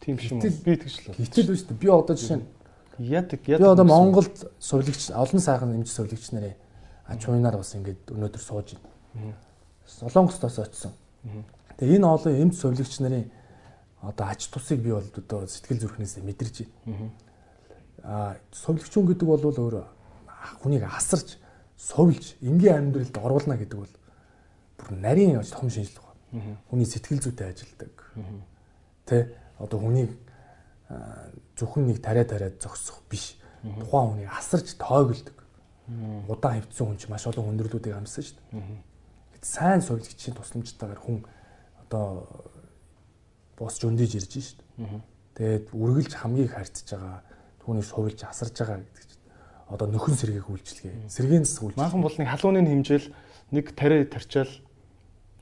[0.01, 0.57] Тийм шүү дээ.
[0.65, 1.21] Би тэгж л.
[1.21, 1.77] Гэтэл биш дээ.
[1.77, 2.49] Би одоо жишээ нь
[2.97, 3.61] яадаг яадаг.
[3.61, 6.57] Би одоо Монголд совлогч олон сайхан эмч совлогч нарын
[7.09, 8.77] ач хуйнаар бас ингээд өнөөдөр сууж
[9.15, 9.35] байна.
[9.87, 10.93] Солонгостоос очсон.
[11.79, 13.31] Тэгээ энэ олон эмч совлогч нарын
[14.03, 17.11] одоо ач тусыг би бол одоо сэтгэл зүрхнээс мэдэрч байна
[18.07, 19.83] а совлогчун гэдэг бол өөр
[20.63, 21.37] хүнийг асарч
[21.77, 23.95] совлж энгийн амьдралд оруулна гэдэг бол
[24.79, 26.57] бүр нарийн том шинжилгээ байна.
[26.71, 27.95] Хүний сэтгэл зүйтэй ажилдаг.
[29.11, 30.15] Тэ одоо хүнийг
[31.59, 33.35] зөвхөн нэг тариа тариад зогсох биш.
[33.63, 35.35] Тухайн хүнийг асарч тойголдог.
[35.87, 38.83] Удаан хөвцсөн хүн ч маш олон хүндрэлүүдийг амссан шүү дээ.
[39.43, 41.23] Сайн совлогчийн тусламжтайгаар хүн
[41.87, 42.27] одоо
[43.55, 45.01] босч өндөж ирж шүү дээ.
[45.39, 47.23] Тэгээд үргэлж хамгийн харьцаж байгаа
[47.63, 49.23] түүнийг сувилж асарж байгаа гэдэг чинь
[49.71, 51.07] одоо нөхөн сэргийг үйлчлэгээ.
[51.07, 51.83] Сэргийн засаг үйлчлэгээ.
[51.87, 53.09] Манхан бол нэг халууны хэмжээл
[53.55, 54.53] нэг тариа тарчаал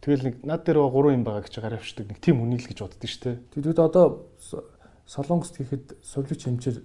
[0.05, 3.23] тэгэл нэг над дээр гурван юм байгаа гэж гаравчдаг нэг тийм үнийл гэж боддөө шүү
[3.25, 3.37] дээ.
[3.65, 4.29] Тэгэд одоо
[5.09, 6.79] солонгост гэхэд сувлж хэмжээр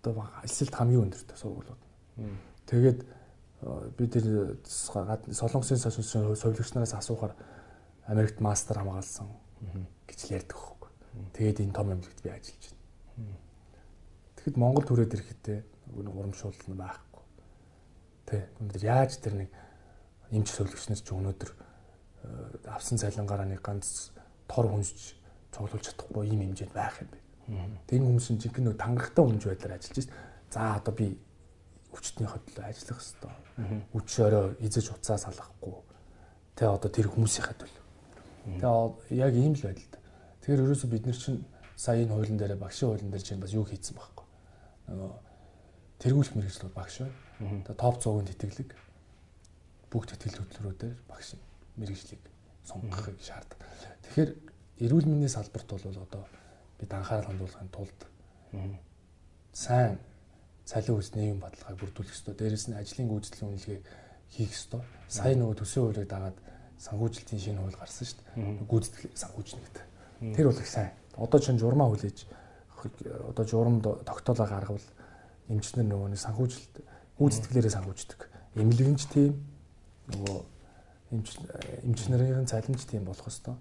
[0.00, 1.87] одоо ажилт хамгийн өндөртэй сургуулиуд.
[2.68, 3.00] Тэгээд
[3.98, 7.34] би тэр солонгосын сувлэгч нараас асуухаар
[8.06, 9.28] Америкт мастер хамгаалсан
[10.06, 10.90] гэж ярьдаг хөөх.
[11.34, 13.36] Тэгээд энэ том эмнэлэгт би ажиллаж байна.
[14.36, 15.58] Тэгэхэд Монгол төрөөд ирэхдээ
[15.98, 17.24] нэг урамшуулал нь байхгүй.
[18.26, 18.48] Тэ.
[18.62, 19.50] Өнөөдөр яаж тэр нэг
[20.30, 24.14] эмч сөвлөгчнөөс ч өнөөдөр э, авсан цалингаараа нэг ганц
[24.46, 25.18] тор хүнсч
[25.52, 27.18] цуглуулж чадахгүй ийм хэмжээнд байх юм бэ.
[27.88, 30.12] Тэр хүмүүс нь жинхэнэ нөө тангахтай үнж байдлаар ажиллаж шít.
[30.52, 31.16] За одоо би
[31.98, 33.82] өвчтний хөдлөө ажиллах хэвээр.
[33.90, 35.74] Үч өрөө эзэж уцаа салгахгүй.
[36.54, 37.84] Тэ одоо тэр хүмүүсийнхээ төлөө.
[38.62, 39.98] Тэгээ яг ийм л байдал.
[40.46, 41.42] Тэгэхээр ерөөсө бид нар чинь
[41.74, 44.24] сая энэ хуулийн дээр багшийн хуулийн дээр чинь бас юу хийцэн баг
[44.88, 45.12] нөгөө
[46.00, 47.18] тэргүүлэх мэрэгчлүүд багш байна.
[47.66, 48.70] Тэгээ топ 100-ын тэтгэлэг
[49.92, 51.36] бүх тэтгэл хөтөлбөрүүдээр багш
[51.76, 52.22] мэрэгжлийг
[52.64, 53.58] сонгохыг шаарддаг.
[54.08, 54.30] Тэгэхээр
[54.88, 56.24] эрүүл мэндийн салбарт бол одоо
[56.78, 57.98] бид анхаарал хандуулахын тулд
[59.52, 59.98] сайн
[60.68, 62.34] цалин хүс нийгэм бодлогыг бүрдүүлэх ёстой.
[62.36, 63.80] Дээрэс нь ажлын гүйцэтгэлийн үнэлгээ
[64.36, 64.84] хийх ёстой.
[65.08, 66.36] Сая нөгөө төсөө хуулийг дагаад
[66.76, 68.68] санхүүжилтийн шинэ хууль гарсан шүү дээ.
[68.68, 69.84] Гүйцэтгэл санхүүжнэгтэй.
[70.36, 70.92] Тэр бол их сайн.
[71.16, 72.28] Одоо чинь журмаа хүлээж
[73.32, 74.88] одоо журамд тогтоолоо гаргавал
[75.48, 76.74] эмчнэр нөгөө нэг санхүүжилт
[77.16, 78.20] гүйцэтгэлээрээ санхүүждэг.
[78.60, 79.40] Эмнэлэгч тийм
[80.12, 80.38] нөгөө
[81.16, 81.28] эмч
[81.88, 83.56] эмчнэрийн цалинч тийм болох хэвээр.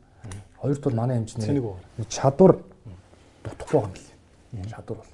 [0.60, 1.64] Хоёрт бол манай эмчнэр
[2.12, 2.60] чадвар
[3.48, 4.68] дутхгүй юм л.
[4.70, 5.14] Чадвар бол.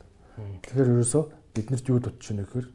[0.66, 1.24] Тэгэхээр ерөөсөө
[1.54, 2.68] биднэрт юу дутж байна гэхээр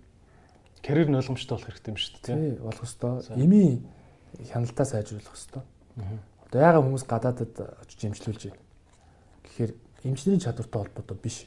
[0.83, 2.37] карьер нь ойлгомжтой болох хэрэгтэй юм шүү дээ.
[2.39, 3.43] Тий, болох хэвээр.
[3.43, 3.83] Эми
[4.49, 5.67] хяналтаа сайжруулах хэвээр.
[6.49, 8.63] Одоо яагаад хүмүүс гадаадад очиж эмчлүүлж байна?
[9.45, 9.73] Тэгэхээр
[10.09, 11.47] эмчнэрийн чадвартай холбоотой биш.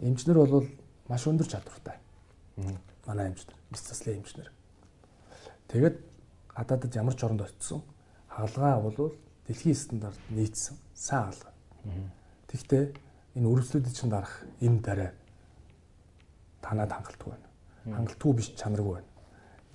[0.00, 0.66] Эмчнэр бол
[1.08, 2.00] маш өндөр чадвартай.
[3.06, 4.50] Манай эмчнэр, бис заслын эмчнэр.
[5.68, 5.96] Тэгээд
[6.56, 7.82] гадаадд ямар ч оронд очисон
[8.28, 9.14] хаалгаа бол
[9.46, 11.52] дэлхийн стандарт нийцсэн сайн хаалгаа.
[12.48, 12.96] Тэгвэл
[13.36, 15.12] энэ өрөвслүүдийн чинь дарах эм дараа
[16.64, 17.48] танаад хангалтгүй байна.
[17.84, 19.10] Хангалтгүй биш чанаргүй байна.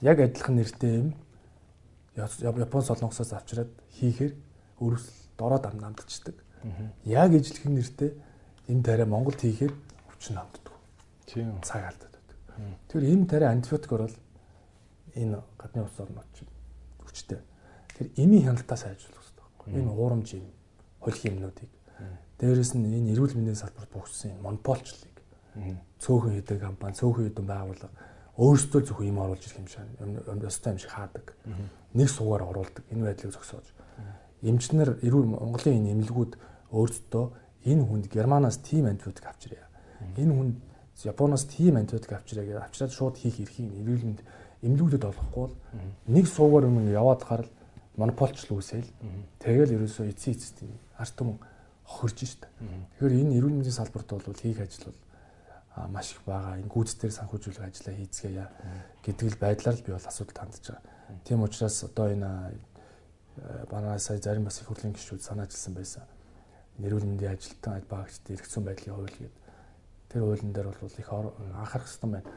[0.02, 1.14] яг адилхан нэртэй юм
[2.16, 4.34] Япон солонгосоос авчираад хийхээр
[4.82, 6.36] өрөвсөл дороо дам намдчихдаг.
[7.06, 8.12] Яг ижлэх нэртэй
[8.68, 9.72] энэ тариа Монголд хийхээр
[10.12, 10.74] өвчин намддаг.
[11.26, 11.62] Тийм.
[11.64, 12.38] Цаг алдаад байдаг.
[12.92, 14.16] Тэр энэ тариа антибиотик орол
[15.16, 16.52] энэ гадны ус орнууд чинь
[17.06, 17.40] хүчтэй.
[17.96, 19.74] Тэр эми хяналтаа сайжруулах хэрэгтэй байхгүй.
[19.80, 20.52] Энэ уурамж юм,
[21.00, 21.70] холих юмнуудыг.
[22.40, 25.09] Дээрээс нь энэ эрүүл мэндийн салбарт бүгдсэн монополчлыг
[26.00, 27.92] цөөхөн хийдэг компани, цөөхөн хэдэн байгууллага
[28.40, 31.36] өөрсдөө зөвхөн юм оруулж ирэх юм шиг юм өстой юм шиг хаадаг.
[31.94, 32.84] Нэг суугаар оруулдаг.
[32.88, 33.68] Энэ байдлыг зогсоож.
[34.42, 36.34] Эмчнэр эрүүл Монголын энэ эмнэлгүүд
[36.72, 37.26] өөрсдөө
[37.68, 39.68] энэ хүнд Германаас тим антибиотик авчирья.
[40.16, 40.56] Энэ хүнд
[41.04, 44.22] Японоос тим антибиотик авчирья гэж авчираад шууд хийх эрхийг эрүүл мэнд
[44.64, 45.56] эмнэлгүүдэд олохгүй бол
[46.08, 47.52] нэг суугаар юм яваад харал
[48.00, 48.88] монополчлол үүсэл
[49.40, 50.64] тэгэл ерөөсөө эцсийн эцэст
[50.96, 51.40] арт түмэн
[51.88, 52.44] хохирж шít.
[53.00, 55.00] Тэгэхээр энэ эрүүл мэндийн салбарт бол хийх ажил бол
[55.88, 56.60] маш их байгаа.
[56.60, 58.46] Энэ гүйцэтгэр санхүүжүүлэх ажлаа хийцгээе
[59.06, 60.84] гэдэг л байдлаар л би бол асуудал хандж байгаа.
[61.24, 62.30] Тийм учраас одоо энэ
[63.72, 66.04] манай сая зарим бас их хурлын гишүүд санаачилсан байсан.
[66.80, 69.32] Нэрүүл мэндийн ажилтан багчдын эргэцүүн байдлын хууль гэдэг.
[70.10, 72.30] Тэр хуулийн дээр бол их анхаарах хэрэгтэй байна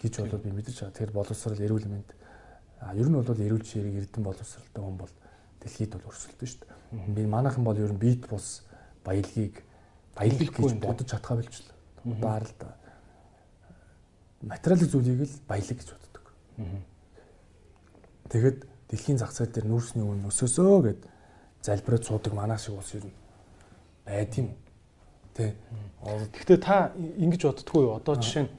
[0.00, 0.98] гэж бол би мэдэж байгаа.
[0.98, 2.10] Тэр боловсрал эрүүл мэнд
[2.96, 5.14] ер нь бол эрүүл чирийг эрдэн боловсралтай хүн бол
[5.60, 7.14] дэлхийд бол өрсөлдөн шүү дээ.
[7.14, 8.64] Би манайхан бол ер нь бит бус
[9.04, 9.62] баялагийг
[10.16, 11.76] баялаг гэж бодож чадхаа билчлээ.
[12.08, 12.79] Удаар л да
[14.42, 16.24] материалын зүйлийг л баялаг гэж боддог.
[18.30, 21.00] Тэгэхэд дэлхийн зах зээл дээр нүүрсний үн өсөөсөө гэд
[21.62, 23.12] залбираад суудаг манаа шиг ус юм
[24.04, 24.48] байд юм.
[25.34, 25.54] Тэ.
[26.02, 27.96] Гэхдээ та ингэж боддггүй юу?
[28.00, 28.52] Одоо жишээ нь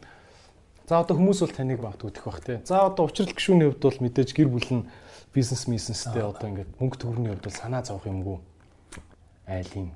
[0.87, 2.59] за одоо хүмүүс бол таныг багтгдэх бах тий.
[2.63, 4.87] За одоо учрал гişүүний хувьд бол мэдээж гэр бүл нь
[5.33, 8.37] бизнес бизнестэй одоо ингээд мөнгө төгрөгийн хувьд бол санаа зовох юмгүй
[9.47, 9.91] айлын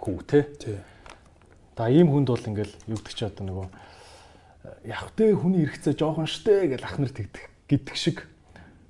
[0.00, 0.42] хүү тий.
[0.60, 0.78] Тий.
[1.76, 2.74] Да ийм хүнд бол ингээл
[3.12, 3.66] чи одоо нөгөө
[4.84, 8.24] явхтэй хүний хэрэгцээ жоохон штэ гэж ах нар тэгдэг гэдэг шиг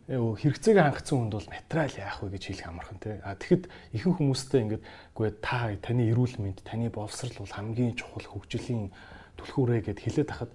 [0.07, 3.17] хэрэгцээгээ хангацсан хүнд бол материал яах вэ гэж хэлэх амархан тий.
[3.25, 3.65] А тэгэхэд
[3.97, 4.85] ихэнх хүмүүстэй ингээд
[5.17, 8.93] үгүй та таны эрүүл мэнд таны боловсрал бол хамгийн чухал хөгжлийн
[9.41, 10.53] түлхүүрээ гэд хэлээд тахад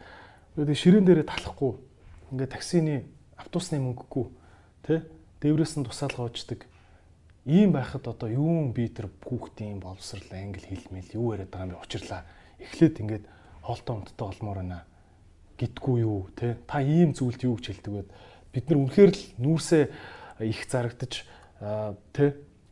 [0.54, 1.72] тэгээд ширээн дээрээ талахгүй
[2.30, 3.10] ингээд таксины
[3.42, 4.26] автобусны мөнгөгүй
[4.86, 5.00] тий.
[5.42, 6.70] Дээврээс нь тусаалга уучдаг.
[7.50, 11.84] Ийм байхад одоо юун би тэр хүүхдийн боловсрал англи хэлмэл юу яриад байгаа юм бэ
[11.84, 12.22] учирлаа.
[12.62, 13.26] Эхлээд ингээд
[13.66, 14.86] хоолтой унттай олмоор байна
[15.60, 16.56] гидгүй юу те?
[16.66, 18.04] Та ийм зүйлд юу гэж хэлдэг вэ
[18.56, 19.84] бид нар үнэхээр л нүүрсээ
[20.48, 21.28] их зарагдаж
[22.16, 22.26] те?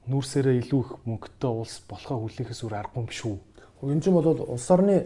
[0.07, 3.35] Нүүрсээрээ илүү их мөнгөтэй улс болохоо хүлээхээс өөр аргагүй юм шүү
[3.83, 5.05] энэ чинь бол улс орны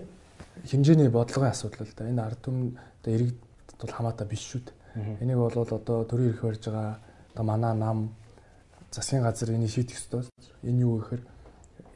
[0.64, 2.08] хэмжээний бодлогын асуудал л да.
[2.08, 3.40] Энэ ард түмэн одоо иргэд
[3.80, 5.20] бол хамаатай биш шүү дээ.
[5.20, 7.00] Энийг бол одоо төрийн эрх барьж байгаа
[7.36, 8.16] одоо манай нам
[8.92, 10.24] засгийн газар энийг шийдэх ёстой
[10.64, 11.24] энэ юу гэхээр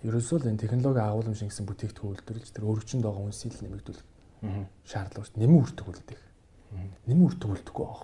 [0.03, 4.14] ерөөсөө л энэ технологи агуулмжийн гэсэн бүтээгдэхүүн үйлдвэрлэж тэр өргөчөнд байгаа үнсийг нэмэгдүүлэх
[4.85, 5.39] шаардлага шүү.
[5.39, 6.21] Нэмэн үртэг үлдэх.
[7.07, 8.03] Нэмэн үртэг үлдэхгүй байх.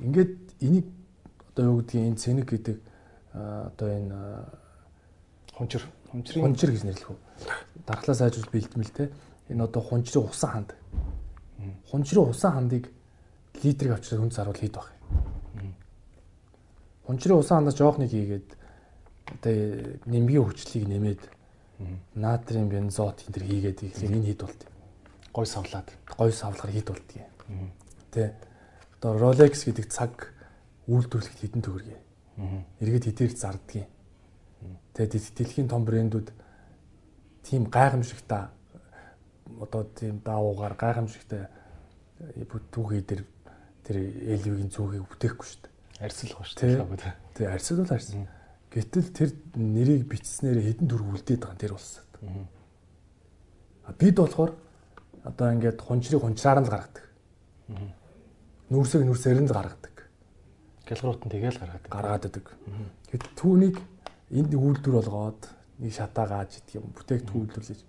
[0.00, 0.86] Ингээд энийг
[1.52, 2.78] одоо юу гэдгийг энэ цэник гэдэг
[3.34, 4.18] одоо энэ
[5.54, 7.18] хунчир хунчрын хунчир гэж нэрлэх үү.
[7.86, 9.10] Дархлаа сайжруул бэлтмэл те.
[9.48, 10.70] Энэ одоо хунчрын усан ханд.
[11.90, 12.90] Хунчрын усан хандыг
[13.62, 14.90] литрийг авчирсан хүн хэд байх
[15.54, 15.74] юм.
[17.06, 18.48] Хунчрын усан хандаа жоох нэг хийгээд
[19.30, 19.54] одоо
[20.06, 21.22] нэмгийн хүчлийг нэмээд
[22.14, 24.60] натрийн бензот энэ төр хийгээд ихлээр энэ хэд болт
[25.32, 27.26] гой савлаад гой савлахаар хэд болдгийг.
[28.10, 28.34] Тэ.
[29.00, 30.34] Одоо Rolex гэдэг цаг
[30.86, 31.88] үйлдвэрлэхэд хэдэн төгрөг.
[32.82, 33.88] Эргээд хэдээр зардгийг.
[34.94, 36.28] Тэгээд дэлхийн том брэндүүд
[37.46, 38.52] тийм гайхамшигтай
[39.60, 41.48] одоо тийм даавуугаар гайхамшигтай
[42.70, 43.24] түүхий дээр
[43.84, 43.96] тэр
[44.44, 46.04] LV-ийн зүгийг бүтээхгүй шүү дээ.
[46.04, 47.14] Арьсал гоо шүү дээ.
[47.34, 48.28] Тий, арьсал бол арьсал.
[48.70, 52.06] Гэтэл тэр нэрийг бичснээр хэдэн төгрөг үлдээд байгаа тэр улсад.
[53.98, 54.52] Бид болохоор
[55.24, 57.04] одоо ингээд хунчрыг хунчраар нь л гаргадаг.
[58.70, 59.96] Нүүрсийг нүүрсээр нь л гаргадаг.
[60.86, 61.90] Гэлгрууд нь тэгэл гаргадаг.
[61.90, 62.46] Гаргаад идэг.
[63.10, 63.76] Гэт түүнийг
[64.30, 65.42] энд үйлдвэр болгоод
[65.80, 67.80] нэг шатаа gaаж идэх юм бүтээгдэхүүн үйлдвэрлэж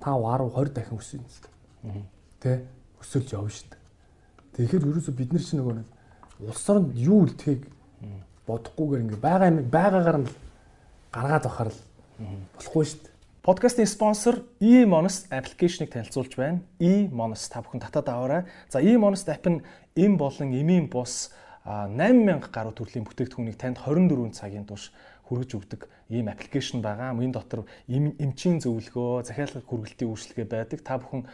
[0.00, 2.06] 5 10 20 дахин өссөн юм.
[2.40, 2.64] Тэ
[3.02, 3.82] өсөлж явна шүү дээ.
[4.54, 5.88] Тэгэхээр ерөөсө бид нар чинь нөгөө нэг
[6.46, 7.62] улс оронд юу үлдэхийг
[8.46, 10.28] бодохгүйгээр ингээ байгаа юм байгаагаар нь
[11.12, 11.80] гаргаад авахар л
[12.56, 13.07] болохгүй шүү дээ.
[13.48, 16.60] Подкастын спонсор eMonest аппликейшнийг танилцуулж байна.
[16.78, 18.42] eMonest та бүхэн татаад аваарай.
[18.68, 19.64] За eMonest app нь
[19.96, 21.32] эм болон эмийн бус
[21.64, 24.92] 8000 гаруй төрлийн бүтээгдэхүүнийг танд 24 цагийн турш
[25.32, 27.16] хүргэж өгдөг ийм аппликейшн байгаа.
[27.16, 30.84] Энэ дотор эмчийн зөвлөгөө, захиалгын хүргэлтийн үйлчлэгээ байдаг.
[30.84, 31.24] Та бүхэн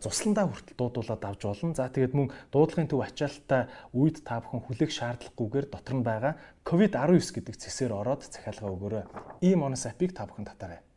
[0.00, 1.76] цусландаа хүртэл дуудуулаад авч болно.
[1.76, 6.32] За тэгээд мөн дуудлагын төв ачаалттай үед та бүхэн хүлээх шаардлагагүйгээр дотор нь байгаа
[6.64, 9.04] COVID-19 гэдэг цэсээр ороод захиалга өгөөрэй.
[9.44, 10.87] eMonest app-ыг та бүхэн татаарай.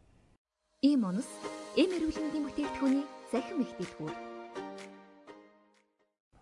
[0.82, 1.30] Ийм онос
[1.78, 4.16] эм эрүүлэндийн бүтээгдэхүүний захин мэгтэлгүүр.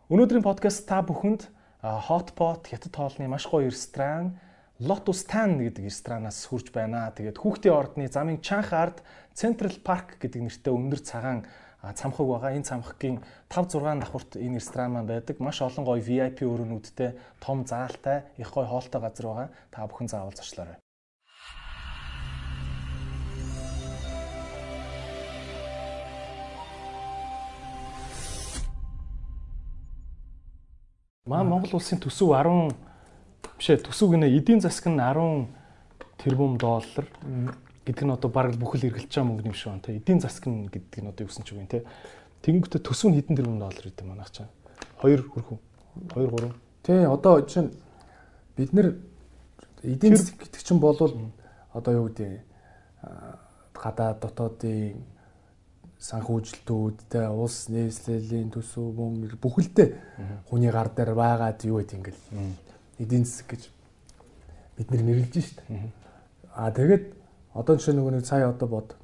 [0.07, 1.51] Өнөөдрийн подкаст та бүхэнд
[1.83, 4.39] Hotpot хятад хоолны маш гоё ресторан
[4.79, 7.11] Lotus Tan гэдэг ресторанаас хурж байна.
[7.11, 9.03] Тэгээд хүүхдийн ордны замын Чанх ард
[9.35, 11.43] Central Park гэдэг нэртэй өндөр цагаан
[11.83, 12.55] цамхаг байгаа.
[12.55, 13.19] Энэ цамхагийн
[13.51, 15.35] 5 6 давхурт энэ ресторан маань байдаг.
[15.43, 19.47] Маш олон гоё VIP өрөөнүүдтэй, том заалтай, их гоё хоолтой газар байгаа.
[19.67, 20.79] Та бүхэн заавал зочлоорой.
[31.29, 32.73] Маа Монгол улсын төсөв 10
[33.59, 35.45] бишээ төсөв гинэ эдийн засаг нь 10
[36.17, 37.05] тэрбум доллар
[37.85, 39.97] гэдэг нь одоо бараг бүхэл эргэлж байгаа мөнгө юм шиг байна те.
[40.01, 41.85] Эдийн засаг нь гэдэг нь одоо юу гэсэн ч үг юм те.
[42.41, 44.49] Тэгэнгүүтээ төсөв нь хэдэн тэрбум доллар гэдэг манайх чаа
[45.05, 45.59] 2 хүрхэн
[46.17, 46.49] 2 3
[46.81, 47.77] тий одоо чинь
[48.57, 48.97] бид нэр
[49.85, 51.29] эдийн засаг гэдэг чинь болвол
[51.77, 52.41] одоо юу гэдэг
[53.77, 54.97] гадаад дотоодын
[55.99, 62.23] санхүүжилтүүд те улс нийслэлийн төсөв мөн бүхэлдээ хүний гар дээр байгаад юу гэдэг ингээл
[63.03, 63.67] эдийн засаг гэж
[64.79, 65.59] бид нэр нэрлэж штт.
[66.55, 67.19] Аа тэгээд
[67.51, 68.95] одоо жишээ нөгөө нэг сая одоо бод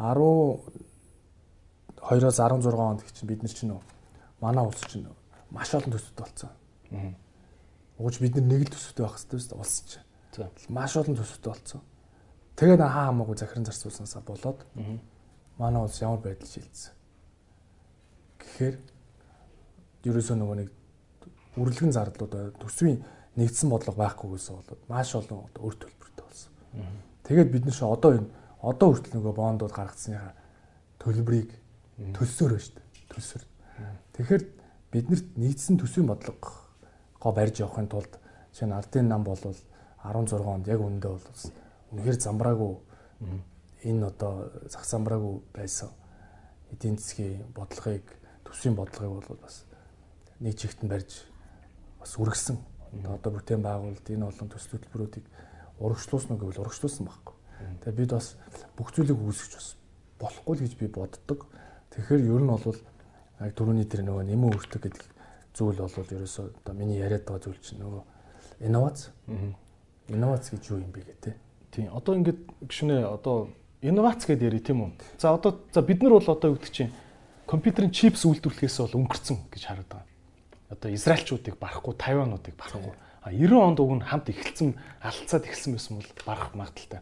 [0.00, 3.76] 12-оос 16 онд чинь бид нар чинь
[4.40, 5.04] манай улс чинь
[5.52, 6.48] маш олон төсөвт болсон.
[8.00, 10.00] Угж бид нар нэг л төсөвт байх хэрэгтэй шүү дээ улс чинь.
[10.72, 11.84] Маш олон төсөвт болсон.
[12.56, 14.64] Тэгээд хаа хамаагүй захиран зарцуулсанасаа болоод
[15.58, 16.94] манай улс ямар байдал шилжсэн.
[18.38, 18.76] Тэгэхээр
[20.08, 20.68] ерөөсөө нөгөө нэг
[21.58, 23.02] үрлэгэн зардлууд төсвийн
[23.34, 26.52] нэгдсэн бодлого байхгүйгээс болоод маш олон өр төлбөртэй болсон.
[27.26, 28.30] Тэгээд бид шо одоо энэ
[28.62, 30.32] одоо хүртэл нөгөө бондууд гаргацсныхаа
[31.02, 31.50] төлбөрийг
[32.14, 32.86] төлсөөр байна шүү дээ.
[33.10, 33.44] Төлсөөр.
[34.14, 34.42] Тэгэхээр
[34.94, 38.18] биднэрт нийцсэн төсвийн бодлого барьж явахын тулд
[38.54, 41.22] шинэ ардын нам бол 16 онд яг үндэ бол
[41.92, 42.72] үнэхээр замбраагүй
[43.84, 45.90] энэ одоо зах замбраагүй байсан
[46.72, 48.06] эдийн засгийн бодлогыг
[48.44, 49.64] төсвийн бодлогыг бол бас
[50.40, 51.24] нэг чигт нь барьж
[52.00, 52.58] бас үргэсэн.
[53.08, 55.26] Одоо бүтээн байгуулалт энэ олон төсөл хөтөлбөрүүдийг
[55.78, 57.34] урагшлуулсан уу гэвэл урагшлуулсан байхгүй.
[57.84, 58.36] Тэгээ бид бас
[58.76, 59.68] бүх зүйлийг үүсгэж бас
[60.18, 61.46] болохгүй л гэж би боддог.
[61.90, 62.78] Тэгэхээр ер нь бол
[63.38, 65.04] яг түрүүний тэр нөгөө нэмэн өөртөг гэдэг
[65.54, 68.02] зүйл бол ерөөсөө одоо миний яриад байгаа зүйл чинь нөгөө
[68.66, 69.10] инновац.
[70.08, 71.34] Инновац гэж юу юм бэ гэдэг.
[71.70, 71.92] Тийм.
[71.94, 73.50] Одоо ингээд гişүнэ одоо
[73.82, 74.90] инновац гэдээ яри тийм үү.
[75.18, 76.92] За одоо за бид нар бол одоо юу гэдэг чинь
[77.46, 80.06] компьютерийн чипс үйлдвэрлэхээс бол өнгөрцөн гэж хараад байгаа.
[80.68, 82.94] Одоо израилчуудыг барахгүй, тайвануудыг барахгүй.
[83.22, 87.00] А 90 онд уг нь хамт эхэлсэн алдцаад эхэлсэн байсан бол барах магадaltaй.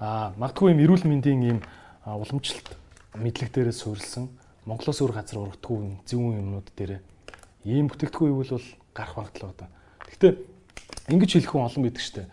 [0.00, 1.58] А магадгүй юм эрүүл мэндийн ийм
[2.04, 2.74] уламжлалт
[3.14, 4.32] мэдлэг дээрээ суурилсан
[4.66, 7.00] Монголоос өөр газар урагдгүй зөвүүн юмнууд дээрээ
[7.66, 9.74] ийм бүтээгдэхүүн ивэл бол гарах магадлал байна.
[10.06, 10.32] Гэхдээ
[11.10, 12.30] ингэж хэлэх хүн олон байдаг штэ.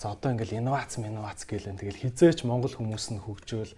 [0.00, 1.76] За одоо ингээл инновац инновац гэлэн.
[1.76, 3.76] Тэгэл хизээч монгол хүмүүс нь хөгжөөл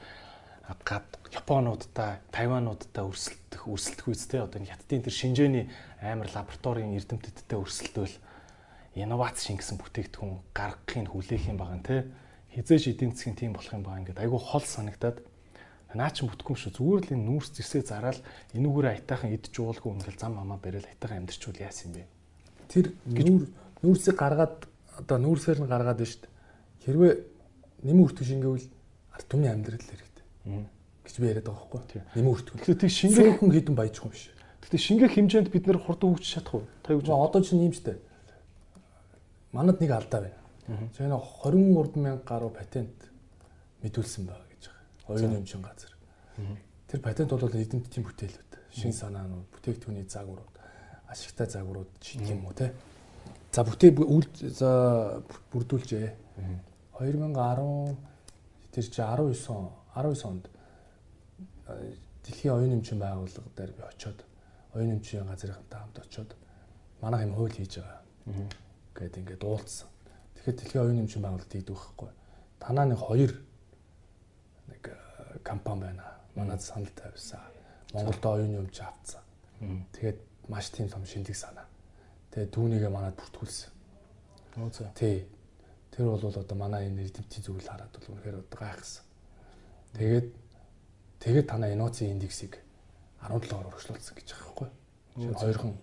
[0.87, 5.67] гад Японуудтай, Тайвануудтай өрсөлдөх өрсөлдөх үст те одоо хятадын тэр шинжээний
[5.99, 8.15] амар лабораторийн эрдэмтдтэй өрсөлдөөл
[8.95, 12.07] инновац шингэсэн бүтээгдэхүүн гаргахыг хүлээх юм байгаа те.
[12.55, 15.19] Хизээч эдийн засгийн тийм болох юм байгаа ингээд айгүй хол санагдаад.
[15.99, 16.79] Наа чи бүтгэхгүй шүү.
[16.79, 18.23] Зүгээр л энэ нүүрс зэсээ зараад
[18.55, 22.09] энүүгээр айтаахан идж уулгүй ингээл зам амаа барайл айтаахан амьдрчвал яасан юм бэ?
[22.71, 23.43] Тэр нүүр
[23.85, 26.33] нүүрсийг гаргаад одоо нүүрсээр нь гаргаад байна шүү дээ.
[26.85, 27.13] Хэрвээ
[27.87, 28.69] нэмэн үртгэж ингэвэл
[29.13, 30.25] ард түмний амьдрал хэрэгтэй.
[31.03, 32.03] гэж би яриад байгаа байхгүй.
[32.15, 32.59] Нэмэн үртгэл.
[32.63, 34.31] Тэгэхээр тэг шингээ хүн хідэн баяжих юм биш.
[34.63, 36.67] Тэгтээ шингээ хэмжээнд бид нэр хурдан хөгжиж чадах уу?
[36.87, 37.99] Та юу гэж одоо чинь юм шүү дээ.
[39.53, 40.41] Манад нэг алдаа байна.
[40.95, 42.95] За энэ 23 мянга гаруй патент
[43.83, 45.11] мэдүүлсэн байгаа гэж байгаа.
[45.11, 45.93] Оюуны өмчийн газар.
[46.87, 50.57] Тэр патент бол эдэмтдийн бүтээлүүд, шин санаанууд, бүтээгдэхүүний загварууд,
[51.11, 52.71] ашигтай загварууд жишээ юм уу те.
[53.53, 53.93] За бүтээ
[54.49, 55.21] за
[55.53, 56.09] бүрдүүлжээ.
[56.97, 57.97] 2010
[58.73, 60.49] тэр чи 19 он 19 онд
[62.25, 64.25] Дэлхийн оюун эмчийн байгууллага дээр би очиод
[64.73, 66.37] оюун эмчийн газрынхантай хамт очиод
[67.03, 68.01] манайх юм хууль хийж байгаа.
[68.95, 69.89] Гэт ингээд уулзсан.
[70.39, 72.11] Тэгэхээр Дэлхийн оюун эмчийн байгууллагад ийдэх байхгүй.
[72.57, 73.33] Танаа нэг хоёр
[74.71, 74.83] нэг
[75.45, 76.05] компани байна.
[76.35, 77.41] Манайд санал тавьсан.
[77.93, 79.21] Монголд оюун эмч авцсан.
[79.93, 81.67] Тэгээд маш тийм том шинэлэг санаа.
[82.33, 83.71] Тэгээ түүнийгээ манад бүртгүүлсэн.
[84.73, 84.89] За.
[84.97, 85.29] Тий.
[85.93, 89.05] Тэр бол одоо манай энэ эрдэмтдийн зүйл хараад бол үнэхээр одоо гайхсан.
[89.93, 90.27] Тэгээд
[91.21, 92.57] тэгээд танаа инновацийн индексийг
[93.21, 94.69] 17-оор өргөжлүүлсэн гэж байгаа байхгүй.
[95.37, 95.77] Хоёрхан.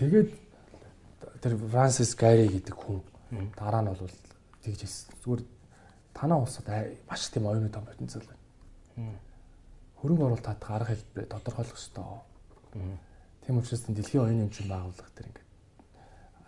[0.00, 0.30] Тэгээд
[1.44, 3.04] тэр Франсис Гари гэдэг хүн
[3.52, 4.16] дараа нь бол
[4.64, 5.12] тэгж хэлсэн.
[5.20, 5.42] Зүгээр
[6.16, 6.66] танаа улсад
[7.04, 9.20] маш тийм оюуны том потенциал байна.
[10.00, 12.24] Хөрөнгө оруулалт татах арга хэлбэр тодорхойлох ёстой.
[13.46, 15.48] Тийм учраас дэлхийн оюуны эмчийн байгууллага тэр ингээд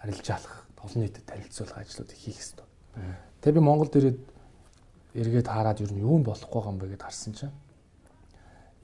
[0.00, 2.66] арилжаалах, олон нийтэд танилцуулах ажлуудыг хийх хэрэгтэй.
[3.44, 4.20] Тэгээ би Монголд ирээд
[5.16, 7.54] эргээд хараад ер нь юу болохгүй байгаа юм бэ гэдээ харсан чинь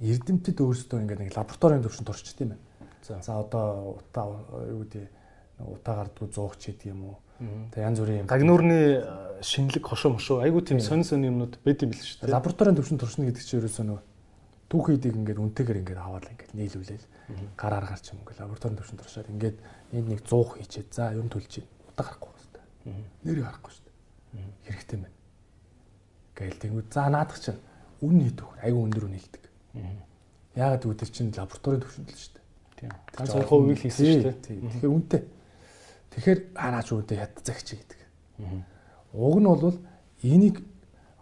[0.00, 2.64] эрдэмтэд өөрсдөө ингээд нэг лабораторийн төвшөнд орчт юм байна.
[3.08, 4.26] За одоо утаа
[4.68, 5.04] юу гэдэг
[5.72, 7.16] утаа гардгүй зуугч гэдэг юм уу.
[7.72, 8.26] Тэг янз бүрийн.
[8.26, 12.34] Гагнуурны шинэлэг хошоо мошоо айгүй тийм сонь сонь юмнууд байд юм бил шүү дээ.
[12.34, 14.02] Лабораторийн төвшин туршина гэдэг чинь ерөөсөө нөгөө
[14.72, 17.06] түүхийдийг ингээд үнтэйгээр ингээд аваад ингээд нийлүүлээл
[17.60, 19.58] гараар гарч юм ингээд лабораторийн төвшин туршаад ингээд
[19.92, 23.04] энд нэг 100 хийчихэд за юм төлж чинь утаа гарахгүй байна.
[23.24, 24.46] Нэрийг харахгүй шүү дээ.
[24.66, 25.16] Хэрэгтэй байна.
[26.34, 27.60] Гээл тэгвэл за наадах чинь
[28.02, 29.44] үн өгөх айгүй өндөр үн хэлдэг.
[30.56, 32.44] Яагаад гэвэл тэр чинь лабораторийн төвшөнд л шүү дээ.
[32.82, 32.92] Тийм.
[33.14, 34.40] Ганц 2% л хийсэн шүү дээ.
[34.42, 35.22] Тэгэхээр үнэтэй.
[36.12, 38.00] Тэгэхээр ханаач үнэтэй ят загч гэдэг.
[39.14, 39.78] Уг нь бол
[40.26, 40.56] энийг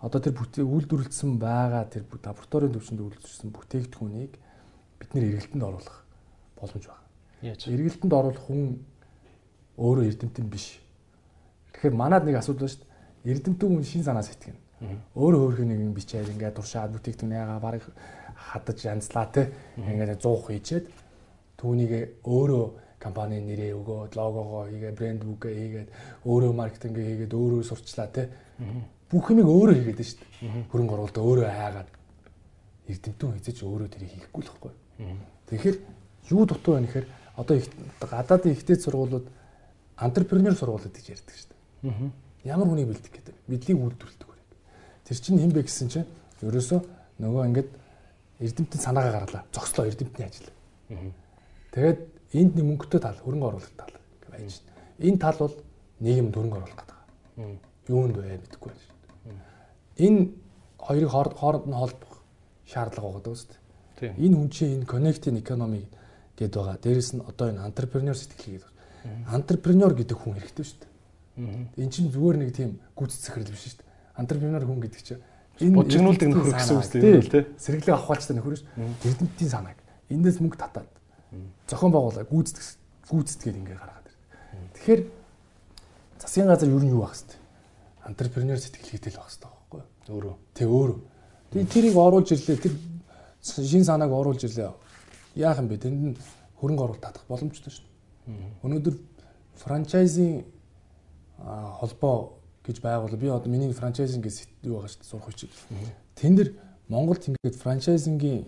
[0.01, 4.32] одоо тэр бүтээг үйлдвэрлэсэн байгаа тэр лабораторийн төвшөнд үйлдвэрлэсэн бүтээгдэхүүнийг
[5.01, 6.05] бид нэр эргэлтэнд оруулах
[6.57, 7.05] боломж байна.
[7.44, 7.68] Яаж?
[7.68, 8.80] Эргэлтэнд оруулах хүн
[9.76, 10.80] өөрөө эрдэмтэн биш.
[11.76, 13.32] Тэгэхээр манад нэг асуудал байна шүү дээ.
[13.32, 14.61] Эрдэмтэн хүн шин санаа сэтгэнэ.
[15.12, 17.84] Өөрөө өөрхөн нэг юм бичээд ингээд туршаад бүтээгдэхүүн яага барыг
[18.32, 19.53] хадаж янзлаа те.
[19.76, 20.84] Ингээд 100 хийчээд
[21.61, 22.64] түүнийг өөрөө
[22.96, 25.88] компани нэрээ өгөөд логогоо хийгээд брэнд бүгэ хийгээд
[26.24, 28.32] өөрөө маркетинг хийгээд өөрөө сурчлаа те.
[29.11, 30.70] Бүх юмыг өөрөө хийгээд шүү дээ.
[30.70, 31.90] Хөрөнгө оруулалт өөрөө хайгаад
[32.90, 34.72] эрдэмтэн хэзээ ч өөрөө тэрийг хийхгүй л байхгүй.
[35.50, 35.76] Тэгэхээр
[36.30, 37.06] юу дутуу байна гэхээр
[37.36, 37.54] одоо
[38.06, 39.26] гадаадын ихтэй сургуулиуд
[39.98, 42.11] антрепренер сургуулиуд гэж ярьдаг шүү дээ.
[42.44, 43.34] Ямар хүнийг бэлдэх гэдэг.
[43.50, 44.50] Мэдлийг үйлдвэрлэдэг хүнийг.
[45.04, 46.08] Тэр чинь хэн бэ гэсэн чинь
[46.40, 46.80] ерөөсөө
[47.18, 47.70] нөгөө ингээд
[48.40, 49.44] эрдэмтэн санаагаа гаргалаа.
[49.52, 50.48] Зогслоо эрдэмтний ажил.
[51.74, 52.00] Тэгээд
[52.32, 54.66] энд нэг мөнгөтэй тал, хөрөнгө оруулалт тал гэж байж шин.
[54.98, 55.54] Энэ тал бол
[56.00, 56.98] нийгэм хөрөнгө оруулах гэдэг.
[57.88, 58.89] Юунд вэ мэдэхгүй байна.
[60.01, 60.20] Энэ
[60.80, 62.24] хоёрыг хооронд нь холбох
[62.64, 63.48] шаардлага байгаа шүү
[64.01, 64.16] дээ.
[64.16, 65.84] Энэ хүн чинь энэ connecting economy
[66.36, 66.80] гэдээ байгаа.
[66.80, 68.72] Дээрэс нь одоо энэ entrepreneur сэтгэл гэдэг.
[69.28, 70.90] Entrepreneur гэдэг хүн хэрэгтэй шүү дээ.
[71.76, 73.88] Энэ чинь зүгээр нэг тийм гүйцэтгэх хэрэг биш шүү дээ.
[74.24, 75.22] Entrepreneur хүн гэдэг чинь
[75.61, 77.44] энэ боджигнуулдаг нөхөр гэсэн үг тийм тий.
[77.61, 78.64] Сэргэлэг авахалчтай нөхөр ш.
[79.05, 79.78] Эрдэмтдийн санааг
[80.09, 80.88] эндээс мөнгө татаад
[81.68, 82.68] зохион байгуулаа гүйцэтгэх
[83.12, 84.16] гүйцэтгээд ингээ гаргаад ирдэг.
[84.74, 85.01] Тэгэхээр
[86.24, 87.38] засгийн газар юу нь юу байх хэвээр
[88.09, 89.59] антрепренер сэтгэлгээтэй л байх хэвээр?
[90.11, 90.34] Өөрөө.
[90.54, 90.98] Тэг өөрөө.
[91.54, 92.58] Тэг тэрийг оруулж ирлээ.
[92.58, 92.74] Тэр
[93.42, 94.74] шин санааг оруулж ирлээ.
[95.38, 95.78] Яах юм бэ?
[95.78, 96.16] Тэнд нь
[96.58, 98.58] хөрөнгө оруулалт татах боломжтой шүү дээ.
[98.66, 98.94] Өнөөдөр
[99.62, 100.44] франчайзинг
[101.80, 103.16] холбоо гэж байгуул.
[103.16, 105.50] Би одоо миний франчайзинг гэж юу байгаа шүү дээ сурах хүчиг.
[106.18, 106.50] Тэн дээр
[106.88, 108.44] Монголд ингээд франчайзингийн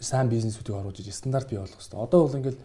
[0.00, 2.00] сайн бизнесүүдийг оруулж иж стандарт бий болгох хэрэгтэй.
[2.00, 2.58] Одоо бол ингээд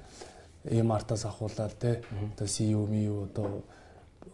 [0.63, 2.01] Эмартаас ахуулаад те
[2.33, 3.63] одоо CU MU одоо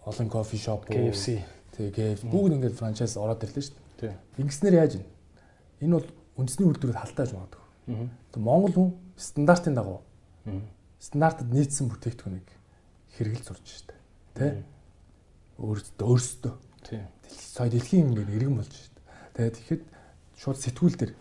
[0.05, 1.41] олон кофе шоп KFC
[1.79, 4.15] тэгээ бүгд ингээд франчайз ороод ирлээ шүү дээ.
[4.43, 5.05] Ингэснээр яаж вэ?
[5.87, 7.63] Энэ бол үндэсний үйлдвэрүүд халтааж магадгүй.
[8.29, 10.03] Одоо Монгол хүн стандартын дагуу
[10.99, 12.47] стандартад нийцсэн бүтээгдэхүүнийг
[13.15, 13.95] хэрэгэл зурж штэ.
[14.35, 14.63] Тэ?
[15.59, 16.53] Өөрсдөө өөрсдөө.
[16.83, 17.07] Тийм.
[17.31, 18.99] Сая дэлхийн ингээд иргэн болж штэ.
[19.39, 19.83] Тэгээд тэгэхэд
[20.35, 21.13] шууд сэтгүүл дээр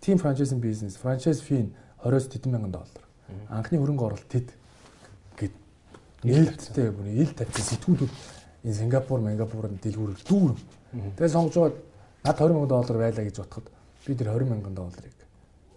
[0.00, 1.72] team franchising business, franchise fee
[2.04, 3.04] 20-с 30 мянган доллар.
[3.48, 4.52] Анхны хөрөнгө оруулалт тэд
[5.40, 5.54] гэд
[6.22, 8.12] нээлттэй бүр ил тавьсан сэтгүүлүүд
[8.66, 10.52] энэ Сингапур, Мангапурын дэлгүүрээр дүүр.
[11.14, 11.78] Тэгээ сонгож байгаа
[12.26, 13.70] над 20 мянган доллар байлаа гэж бодоход
[14.06, 15.16] би тэр 20 мянган долларыг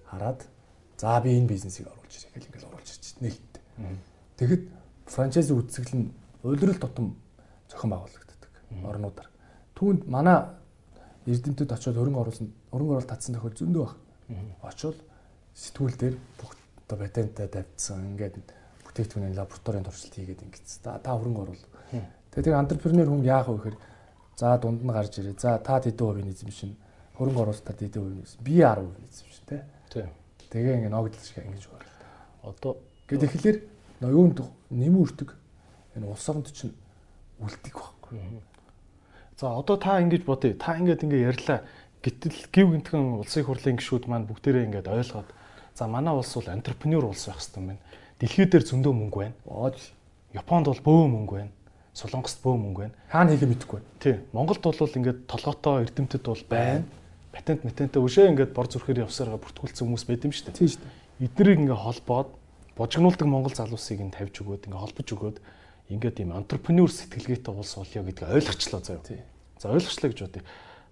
[0.10, 0.42] хараад
[0.98, 3.64] за би энэ бизнесийг оруулж ирэх гэл ингээл оруулж ирчих нээлттэй.
[4.38, 4.64] Тэгэхэд
[5.06, 6.14] франчайзи үзэсгэлэл нь
[6.44, 7.16] улирал тутам
[7.70, 8.52] зохион байгуулагддаг
[8.84, 9.30] орнуудаар.
[9.78, 10.50] Түүнд манай
[11.30, 13.96] эрдэмтэд очиод хөрөнгө оруулсан, хөрөнгө оруулалт татсан тохиол зөндөө баг.
[14.66, 14.98] Очвол
[15.54, 18.36] сэтгүүл дээр бүх одоо патенттай тавьдсан ингээд
[18.86, 21.64] бүтээгдэхүүний лабораторийн туршилт хийгээд ингээд та хөрөнгө оруул.
[22.34, 23.77] Тэгээ тэр антрепренер хүн яах вэ гэхээр
[24.38, 25.39] за дунд нь гарч ирээ.
[25.39, 26.77] За та хэдэн хувийн эзэмшин
[27.17, 29.61] хөрөнгө оруулалтад хэдэн хувийн эзэмшин би 10% эзэмшин тий.
[29.89, 30.09] Тийм.
[30.49, 31.89] Тэгээ ингээд ногдол шиг ингэж байна.
[32.43, 32.71] Одоо
[33.09, 33.57] гэд тэгэхээр
[34.05, 34.38] юунд
[34.69, 35.30] нэмэн үртэг
[35.97, 36.73] энэ улс оронд чинь
[37.41, 38.41] үлдэх байхгүй.
[39.38, 40.55] За одоо та ингэж бодъё.
[40.55, 41.65] Та ингэж ингэ ярьлаа.
[41.99, 45.30] Гэтэл гів гинтгэн улсын хурлын гишүүд маань бүгдээрээ ингэж ойлгоод
[45.75, 47.84] за манай улс бол антрепренер улс байх хэрэгтэй юм байна.
[48.19, 49.36] Дэлхий дээр зөндөө мөнгө байна.
[50.32, 51.51] Японд бол бөө мөнгө байна.
[52.00, 52.95] Солонгост бөө мөнгө байна.
[53.12, 53.82] Хаана хийх мэдэхгүй.
[54.00, 54.16] Тий.
[54.32, 56.88] Монголд бол ингээд толготой эрдэмтэд бол байна.
[57.36, 60.60] Патент матентээ өшөө ингээд бор зүрхээр явсараа бүртгүүлсэн хүмүүс байд юм шүү дээ.
[60.60, 61.28] Тийм шүү дээ.
[61.28, 62.30] Эднийг ингээд холбоод
[62.80, 65.38] божигнуулдаг монгол залуусыг нь тавьж өгөөд ингээд холбож өгөөд
[65.91, 69.28] ингээд ийм антрепренер сэтгэлгээтэй улс болё гэдгийг ойлгочлоо заяа.
[69.60, 70.43] За ойлгочлоо гэж бодъё.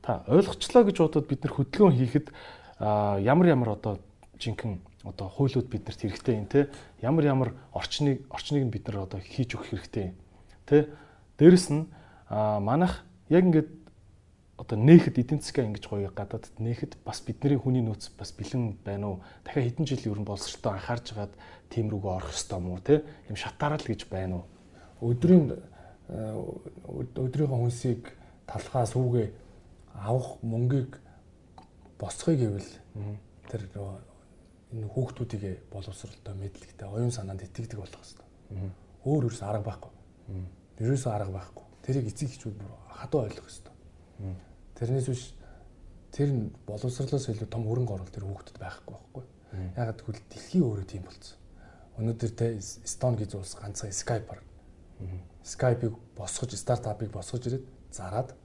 [0.03, 2.28] Та ойлгочлоо гэж бодоод бид нар хөдөлгөөн хийхэд
[3.24, 4.03] ямар ямар одоо
[4.36, 4.78] жинхэнэ
[5.08, 6.70] одоо хуулиуд биднэрт хэрэгтэй юм те
[7.01, 10.16] ямар ямар орчныг орчныг нь бид нар одоо хийж өгөх хэрэгтэй юм
[10.68, 10.91] те?
[11.39, 11.88] Дээрэс нь
[12.30, 13.72] манайх яг ингээд
[14.57, 19.15] одоо нээхэд эдийн засгаа ингэж гоё гадаад нээхэд бас бидний хүний нөөц бас бэлэн байна
[19.15, 19.22] уу?
[19.45, 21.34] Дахиад хэдэн жил ер нь боловсролтой анхаарж хагаад
[21.70, 23.05] тийм рүүгээ орох ёстой юм уу те?
[23.30, 24.45] Юм шатаарал гэж байна уу?
[25.13, 25.53] Өдрийн
[26.09, 28.11] өдрийнхөө хүнсийг
[28.49, 29.28] талхаа сүүгээ
[29.93, 30.97] авах мөнгийг
[31.99, 32.72] босхой гэвэл
[33.45, 33.61] тэр
[34.74, 38.26] энэ хүүхдүүдийг боловсролтой мэдлэгтэй оюун санаанд итгэдэг болох хэрэгтэй.
[39.05, 39.91] Өөр ерөөс арга байхгүй.
[40.80, 41.65] Ерөөсөө арга байхгүй.
[41.86, 43.75] Тэрийг эцэг эхчүүд бүр хадуу ойлгох хэрэгтэй.
[44.78, 45.23] Тэрнээс биш
[46.11, 49.23] тэр нь боловсрлоос илүү том хөрөнгө оруулалт тэр хүүхдэд байхгүй байхгүй.
[49.73, 51.38] Ягаад гэвэл дэлхий өөрөө тийм болсон.
[51.97, 54.41] Өнөөдөр те Эстон гэж улс ганцхан Skype-аар
[55.41, 58.36] Skype-ыг босгож стартапыг босгож ирээд зараад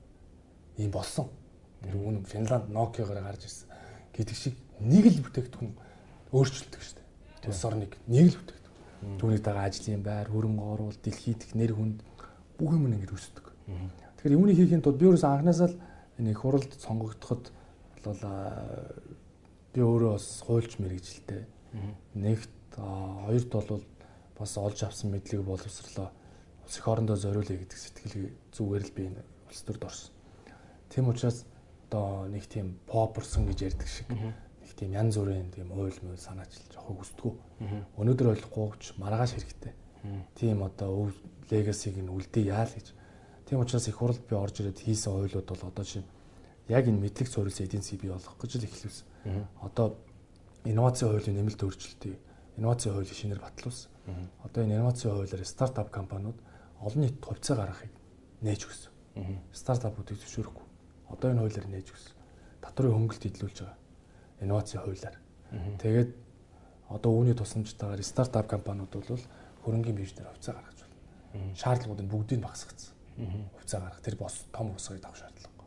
[0.78, 1.28] ийм болсон.
[1.82, 3.68] Тэр үүн Финланд Nokia-гаар гарч ирсэн.
[4.12, 5.72] гэдэг шиг нэг л бүтээгдэхүүн
[6.36, 7.48] өөрчлөлтөг шүү дээ.
[7.48, 9.18] Улс орныг нэг л бүтээгдэхүүн.
[9.18, 11.98] Түүнийг дагаа ажлын байр, хөрөнгө оруулалт, дэлхийд их нэр хүнд
[12.58, 13.46] бүх юм ингэ үүсдэг.
[14.22, 15.80] Тэгэхээр юуны хийхин тулд би өөрөөс анханасаа л
[16.18, 17.52] энэ их хуралд сонгогдоход
[18.04, 18.20] бол
[19.72, 21.46] би өөрөө бас хуульч мэрэгжилтэй.
[22.14, 23.84] Нэгт хоёрт бол
[24.38, 26.10] бас олж авсан мэдлэг боловсрлоо.
[26.64, 30.12] Улс их орондоо зориулъя гэдэг сэтгэлгээ зүгээр л би энэ улс төрд орсон.
[30.88, 31.44] Тийм учраас
[31.88, 36.62] одоо нэг тийм попперсон гэж ярьдаг шиг нэг тийм янз бүрийн тийм уйл мөл санаачил
[36.72, 37.32] жоохон хүсдэггүй.
[37.96, 39.72] Өнөөдөр ойлгохгүй ч маргааш хэрэгтэй.
[40.36, 41.12] Тийм одоо өв
[41.50, 42.92] легасиг нь үлдээ яа л гэж.
[43.46, 46.06] Тийм учраас их хуралд би орж ирээд хийсэн уйлууд бол одоо чинь
[46.68, 49.06] яг энэ мэдлэг суурилсан эдийн засгийг бий болгох гэж л эхлүүлсэн.
[49.60, 49.96] Одоо
[50.64, 52.16] инновацийн хуулийн нэмэлт өөрчлөлтийг
[52.56, 53.90] инновацийн хуулийн шинээр батлуулсан.
[54.44, 56.38] Одоо энэ инновацийн хуулиар стартап компаниуд
[56.80, 57.92] олон нийт хувьцаа гаргахыг
[58.42, 58.92] нээж өгсөн.
[59.52, 60.66] Стартапуудыг зөвшөөрөхгүй
[61.12, 62.14] одоо энэ хуулиар нээж өгсөн.
[62.64, 63.78] Татврын хөнгөлт идэлүүлж байгаа.
[64.40, 65.16] Инновацийн хуулиар.
[65.78, 66.10] Тэгээд
[66.88, 69.22] одоо үүний тусламжтайгаар стартап компаниуд бол
[69.62, 70.81] хөрөнгөний бирж дээр хувьцаа гаргаж.
[71.56, 72.94] Шаардлагууд нь бүгдийг багасгацсан.
[73.56, 75.66] Хувьцаа гаргах тэр бос том усыг авах шаардлагагүй.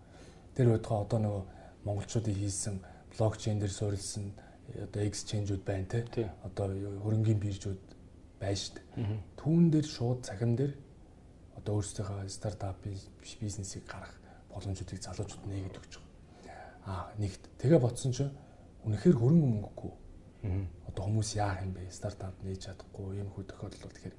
[0.55, 1.43] Тэр байтугай одоо нөгөө
[1.85, 2.75] монголчуудын хийсэн
[3.17, 4.33] блокчейн дээр суурилсан
[4.73, 6.31] одоо exchange-ууд байна те.
[6.43, 7.81] Одоо хөрөнгөний биржүүд
[8.39, 9.19] байна шүү дээ.
[9.37, 10.73] Түүн дээр шууд цахим дээр
[11.57, 12.97] одоо өөрсдийнхөө стартапын
[13.41, 14.13] бизнесийг гаргах
[14.53, 16.13] боломжуудыг залуучууд нээгээд өгч байгаа.
[16.85, 18.33] Аа нэгт тэгээ бодсон чинь
[18.85, 19.93] үнэхээр хөрөнгө мөнгөгүй.
[20.89, 21.89] Одоо хүмүүс яах юм бэ?
[21.89, 24.15] Стартап нээж чадахгүй юм хүү тохиолдол тэгэхээр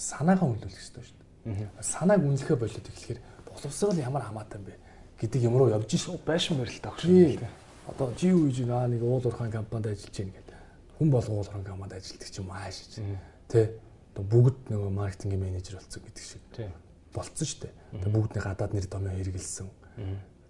[0.00, 1.68] санаагаа үнэлүүлэх хэрэгтэй шүү дээ.
[1.84, 4.74] Санааг үнэлэхэ болоод эхлэхээр боловсрол ямар хамаатай юм бэ
[5.20, 7.44] гэдэг юм руу явж шүү байшин барилтаа өгш.
[7.84, 10.56] Одоо GUG наа нэг уул уурхайн компанид ажиллаж байна гэдэг.
[10.96, 12.92] Хүн болго уул уурхайн компанид ажилладаг ч юм ааш гэж.
[13.52, 13.60] Тэ
[14.16, 16.42] одоо бүгд нөгөө маркетингийн менежер болсон гэдэг шиг.
[16.56, 16.72] Тийм
[17.14, 17.74] болцсон шүү дээ.
[18.00, 19.68] Тэгээ бүгдний гадаад нэр томьёо хэрэгэлсэн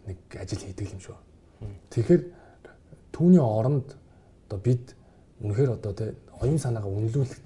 [0.06, 1.18] нэг ажил хийдэг юм шүү.
[1.90, 2.22] Тэгэхээр
[3.12, 3.96] түүний оронд
[4.48, 4.94] одоо бид
[5.40, 7.40] үнэхээр одоо тэ оюун санаагаа үнэлүүлэх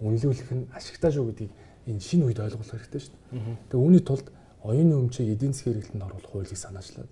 [0.00, 1.52] үнэлүүлэх нь ашигтай шүү гэдгийг
[1.86, 3.56] энэ шинэ үед ойлгох хэрэгтэй шүү дээ.
[3.70, 4.26] Тэгээ үүний тулд
[4.64, 7.10] оюуны өмчийг эдийн засгийн хэрэглэлд оруулах хуулийг санаачлаад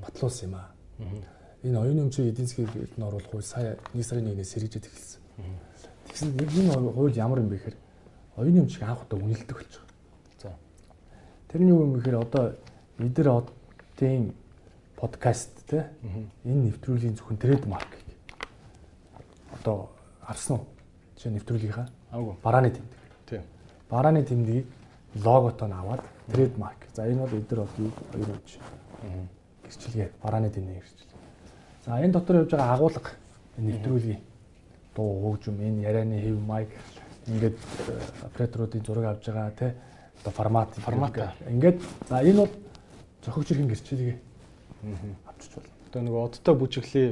[0.00, 0.70] батлуулсан юм аа.
[1.66, 5.20] Энэ оюуны өмчийг эдийн засгийн хэрэглэлд оруулах хууль сая 1 сарын 1-ээс сэргийжэд эхэлсэн.
[6.06, 7.76] Тэгсэн энэ хууль ямар юм бэ гэхээр
[8.38, 9.82] оюуны өмчийг анх удаа үнэлдэг болчих.
[11.50, 12.54] Тэрний юу юм гэхээр одоо
[12.96, 14.32] нар одын
[14.96, 15.90] подкаст те
[16.46, 17.90] энэ нэвтрүүлгийн зөвхөн трейдмарк
[19.58, 19.90] одоо
[20.22, 20.66] авсан уу?
[21.18, 23.00] Жишээ нэвтрүүлгийнхаа барааны тэмдэг.
[23.26, 23.42] Тийм.
[23.90, 24.66] Барааны тэмдгийг
[25.14, 26.80] логотоо нь аваад трейдмарк.
[26.94, 27.72] За энэ бол эдгээр бол
[28.12, 28.58] хоёр үуч.
[29.64, 31.12] Гэрчлэгээ барааны тэмдэг гэрчлэл.
[31.84, 33.10] За энэ дотор явж байгаа агуулга
[33.56, 34.20] нэвтрүүлгийн
[34.94, 36.70] дуу хөгжим энэ ярианы хэв майк
[37.26, 37.56] ингээд
[38.28, 39.74] операторуудын зураг авж байгаа те
[40.20, 41.16] одоо формат формат
[41.48, 42.52] ингээд за энэ бол
[43.24, 44.16] зохиогч хэрхэн гэрчлэгээ
[45.26, 45.72] авчиж болно.
[45.88, 47.08] Одоо нөгөө одтой бүжиглээ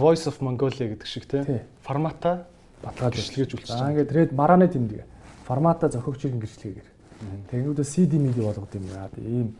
[0.00, 2.46] Voice of Mongolia гэдэг шиг тий формата
[2.86, 3.74] батгаад гэрчлэгэж үлчиж.
[3.74, 5.02] За ингээд red марааны тэмдэг
[5.42, 6.88] формата зохиогч хэрхэн гэрчлэгээр.
[7.50, 9.58] Тэгнүүдээ CD MIDI болгоод юм яа ийм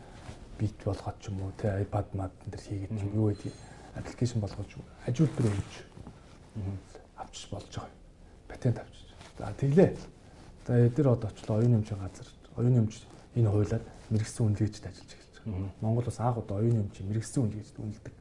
[0.59, 3.53] бит болгоод ч юм уу тий iPad мад энэ төр хийгээд ч юу гэдэг
[3.99, 4.69] аппликейшн болгож
[5.03, 5.73] хажуудгаар өгч
[7.17, 7.91] авчиж болж байгаа.
[8.47, 9.07] Патент авчиж.
[9.37, 9.91] За тэглээ.
[10.67, 12.95] За эдгээр одоо очлоо оюуны өмчийн газар оюуны өмч
[13.35, 15.71] энэ хуулиар мэрэгсэн үнэлгээчд ажиллаж эхэлж байгаа.
[15.81, 18.15] Монгол бас анх удаа оюуны өмчийн мэрэгсэн үнэлгээчд үнэлдэг.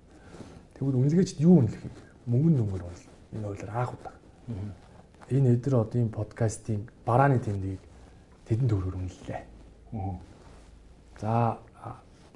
[0.76, 1.94] Тэгвэл үнэлгээчд юу үнэлэх юм?
[2.26, 3.02] Мөнгөн дүнгээр бол
[3.32, 4.14] энэ хуулиар анх удаа.
[5.30, 7.82] Энэ эдгээр одоо энэ подкастын барааны тэмдгийг
[8.46, 9.42] тэдэн төгрөгөөр үнэллээ.
[11.18, 11.58] За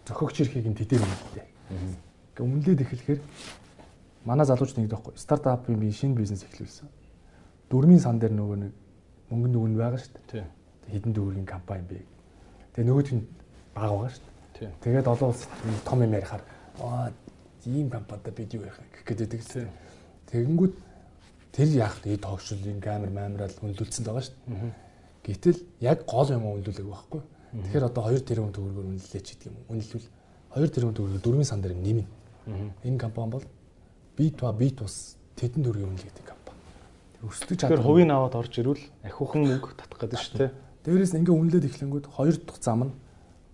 [0.07, 1.47] зохиогч эрхийг нь тэдээр үнэллээ.
[1.71, 3.21] Ингээ үнэлээд эхлэхээр
[4.27, 6.89] манай залууч нэг дэхгүй стартапын би шинэ бизнес эхлүүлсэн.
[7.71, 8.73] Дөрмийн сан дээр нөгөө нэг
[9.31, 10.47] мөнгөнд өгнө байгаа шүү дээ.
[10.91, 12.03] Хэдэн төгрөгийн компани бэ.
[12.75, 13.25] Тэгээ нөгөөдг нь
[13.71, 14.27] бага байгаа шүү
[14.59, 14.71] дээ.
[14.83, 15.47] Тэгээд олон улс
[15.87, 16.43] том юм ярихаар
[16.83, 17.15] аа
[17.65, 19.71] ийм компанитай бид юу ярих гэх гэдэг.
[20.27, 20.75] Тэгэнгүүт
[21.53, 22.17] тэр яах вэ?
[22.19, 24.75] Тоогчлын камер маамрал үнэлүүлсэн байгаа шүү дээ.
[25.27, 27.21] Гэтэл яг гол юм үнэлүүлэг байхгүй.
[27.51, 29.59] Тэгэхээр одоо 2 тэрбум төгрөгөөр үнэллээ ч гэдэг юм.
[29.69, 30.07] Үнэлвэл
[30.55, 32.07] 2 тэрбум төгрөгөөр 4 сан дээр нэмнэ.
[32.87, 33.47] Энэ компани бол
[34.17, 36.41] бит ба бит ус тэдэн төгрөгийн үнэлгээтэй компани
[37.27, 37.79] өсдөг чадвар.
[37.79, 40.51] Тэгэхээр хувийн аваад орж ирвэл ахиухан мөнгө татах гэдэг шүү дээ.
[40.89, 42.93] Дээрээс ингээ үнэлээд эхлэнгүүд хоёр дахь зам нь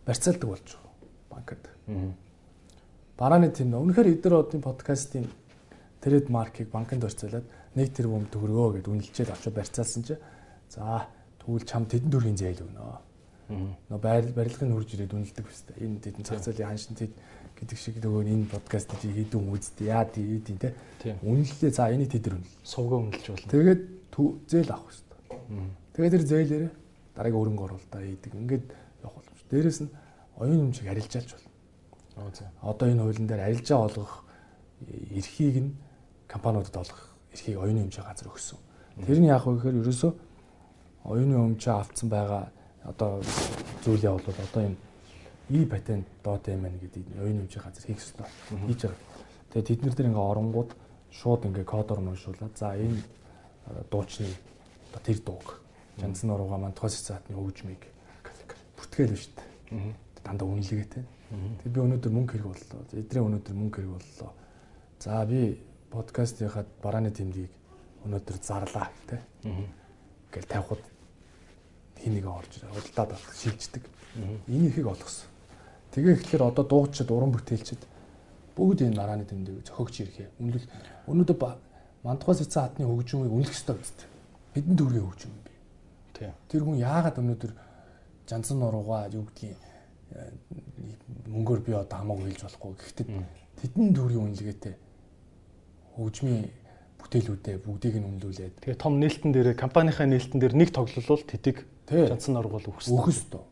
[0.07, 0.87] барьцаалдаг болж байгаа
[1.35, 1.63] банкад.
[3.19, 5.27] Барааны тийм үнэхээр эдгээр одын подкастын
[5.99, 10.17] трейд маркийг банкнд барьцаалаад 1 тэрбум төгрөгөө гэд үнэлчээд очиж барьцаалсан чи
[10.73, 11.07] за
[11.47, 12.83] Тэгвэл чам тэдэн төргийн зээл өгнө.
[13.87, 15.79] Нөө барилгын хурж ирээд үнэлдэг хэвээр.
[15.79, 17.15] Энэ тэдэн цац цалын ханшин тэд
[17.55, 20.75] гэдэг шиг нөгөө энэ подкаст чи хийдэн үзтээ яа тийм те.
[21.23, 22.55] Үнэллээ за энийг тэдэр үнэл.
[22.67, 23.47] Сувгаа үнэлж болно.
[23.47, 23.83] Тэгээд
[24.51, 25.71] зээл авах хэрэгтэй.
[25.95, 26.73] Тэгээд тэр зээлээрээ
[27.15, 28.33] дараагийн өрөнгө оруулалтаа хийдэг.
[28.35, 28.67] Ингээд
[29.07, 29.41] явах боломж.
[29.47, 29.91] Дээрээс нь
[30.35, 32.35] оюун юмчиг арилжаалж болно.
[32.59, 34.27] Одоо энэ хуулийн дээр арилжаа олгох
[35.15, 35.79] эрхийг нь
[36.27, 38.59] компаниудад олгох эрхийг оюуны хэмжээ газар өгсөн.
[39.05, 40.13] Тэр нь яах вэ гэхээр ерөөсөө
[41.05, 42.49] оюуны хэмжээ авцсан байгаа
[42.89, 43.21] одоо
[43.85, 44.77] зүйлээ бол одоо энэ
[45.53, 48.27] и патент дот юм байна гэдэг оюуны хэмжээ газар хийх ёстой.
[48.65, 49.01] Хийж байгаа.
[49.53, 50.71] Тэгээ тэд нар дээр ингээ оронгууд
[51.13, 53.05] шууд ингээ кодоор уншуулад за энэ
[53.93, 54.33] дуучны
[54.91, 55.61] одоо тэр дууг
[55.97, 57.89] Жанцсан нурууга мантхас цаатны хөгжмийг
[58.77, 59.33] бүтгээл шүү
[59.73, 59.95] дээ.
[60.21, 61.05] Дандаа үнэлгээтэй.
[61.65, 62.85] Тэг би өнөөдөр мөнгө хэрэг боллоо.
[62.93, 64.31] Эдрээ өнөөдөр мөнгө хэрэг боллоо.
[65.01, 65.57] За би
[65.91, 67.53] подкастынхаа барааны тэмдгийг
[68.07, 69.21] өнөөдөр зарлаа тэ.
[69.45, 70.83] Ингээл тавихад
[71.99, 72.63] хин нэг орж
[72.97, 73.85] авах шилждэг.
[74.49, 75.29] Энэ ихийг олгосон.
[75.93, 77.83] Тэгээ ихлээр одоо дуугчид уран бүтээлчид
[78.57, 80.29] бүгд энэ барааны тэмдэг зохиогч ирэхээ.
[80.41, 80.65] Үнэл
[81.09, 81.37] өнөөдөр
[82.07, 84.09] мантхас цаатны хөгжмийг үнэлэх ёстой биз дээ.
[84.55, 86.33] Хэдэн төгрөгийн хөгжим юм бэ?
[86.49, 87.53] Тэр хүн яагаад өнөөдөр
[88.31, 89.59] жанцсан нуруугаа юу гэдгийг
[90.15, 90.31] э,
[91.29, 92.73] мөнгөөр би одоо хамаагүй хэлж болохгүй.
[92.79, 93.07] Гэхдээ
[93.61, 94.75] тэдний төрийн үнэлгээтэй
[95.97, 96.53] хөгжмийн
[97.01, 102.35] бүтээлүүдээ бүгдийг нь үнэлүүлээд тэгээ том нээлтэн дээр компанийнхаа нээлтэн дээр нэг тоглолол тэдэг жанцсан
[102.35, 103.43] нурууг бол өгөх өгөх ёстой.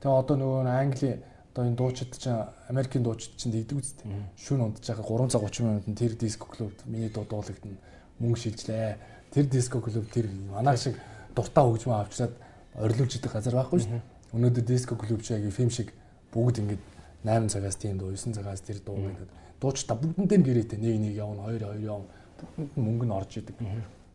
[0.00, 1.10] Тэгээ одоо нөгөө Англи
[1.54, 4.04] одоо энэ дуучид чинь Америкийн дуучид чинь дийдэг үстэй.
[4.36, 7.78] Шүн унтж байгаа 330 минутанд тэр диско клуб миний дуу дуулагдана
[8.20, 8.98] мөнгө шилжлээ.
[9.32, 10.98] Тэр диско клуб тэр манайх шиг
[11.34, 12.34] дуртай хөгжмөө авчираад
[12.74, 14.00] орилуулж идэх газар байхгүй шүү.
[14.34, 15.94] Өнөөдөр диско клуб шиг фильм шиг
[16.34, 16.80] бүгд ингэж
[17.24, 19.28] 8 цагаас тийм дуу 9 цагаас тэр дуу гэдэг.
[19.64, 22.12] Дуучтай бүгднтэй нь гэрээтэй нэг нэг явна хоёр хоёр явна.
[22.36, 23.56] Бүгд мөнгө нь орж идэг.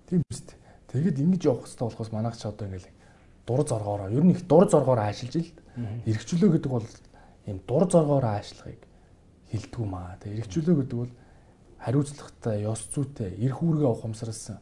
[0.06, 0.54] Тийм үст.
[0.94, 2.94] Тэгэд ингэж явах хэрэгтэй болохоос манайх ч одоо ингээл
[3.50, 5.50] дур зоргоороо ер нь их дур зоргоороо ажиллаж ил.
[6.06, 6.86] Иргэжүүлөө гэдэг бол
[7.50, 8.82] ийм дур зоргоороо ажиллахыг
[9.50, 10.22] хилдэггүй маа.
[10.22, 11.14] Тэгээ иргэжүүлөө гэдэг бол
[11.82, 14.62] хариуцлагатай, ёс зүйтэй, эрх үүргээ ухамсарласан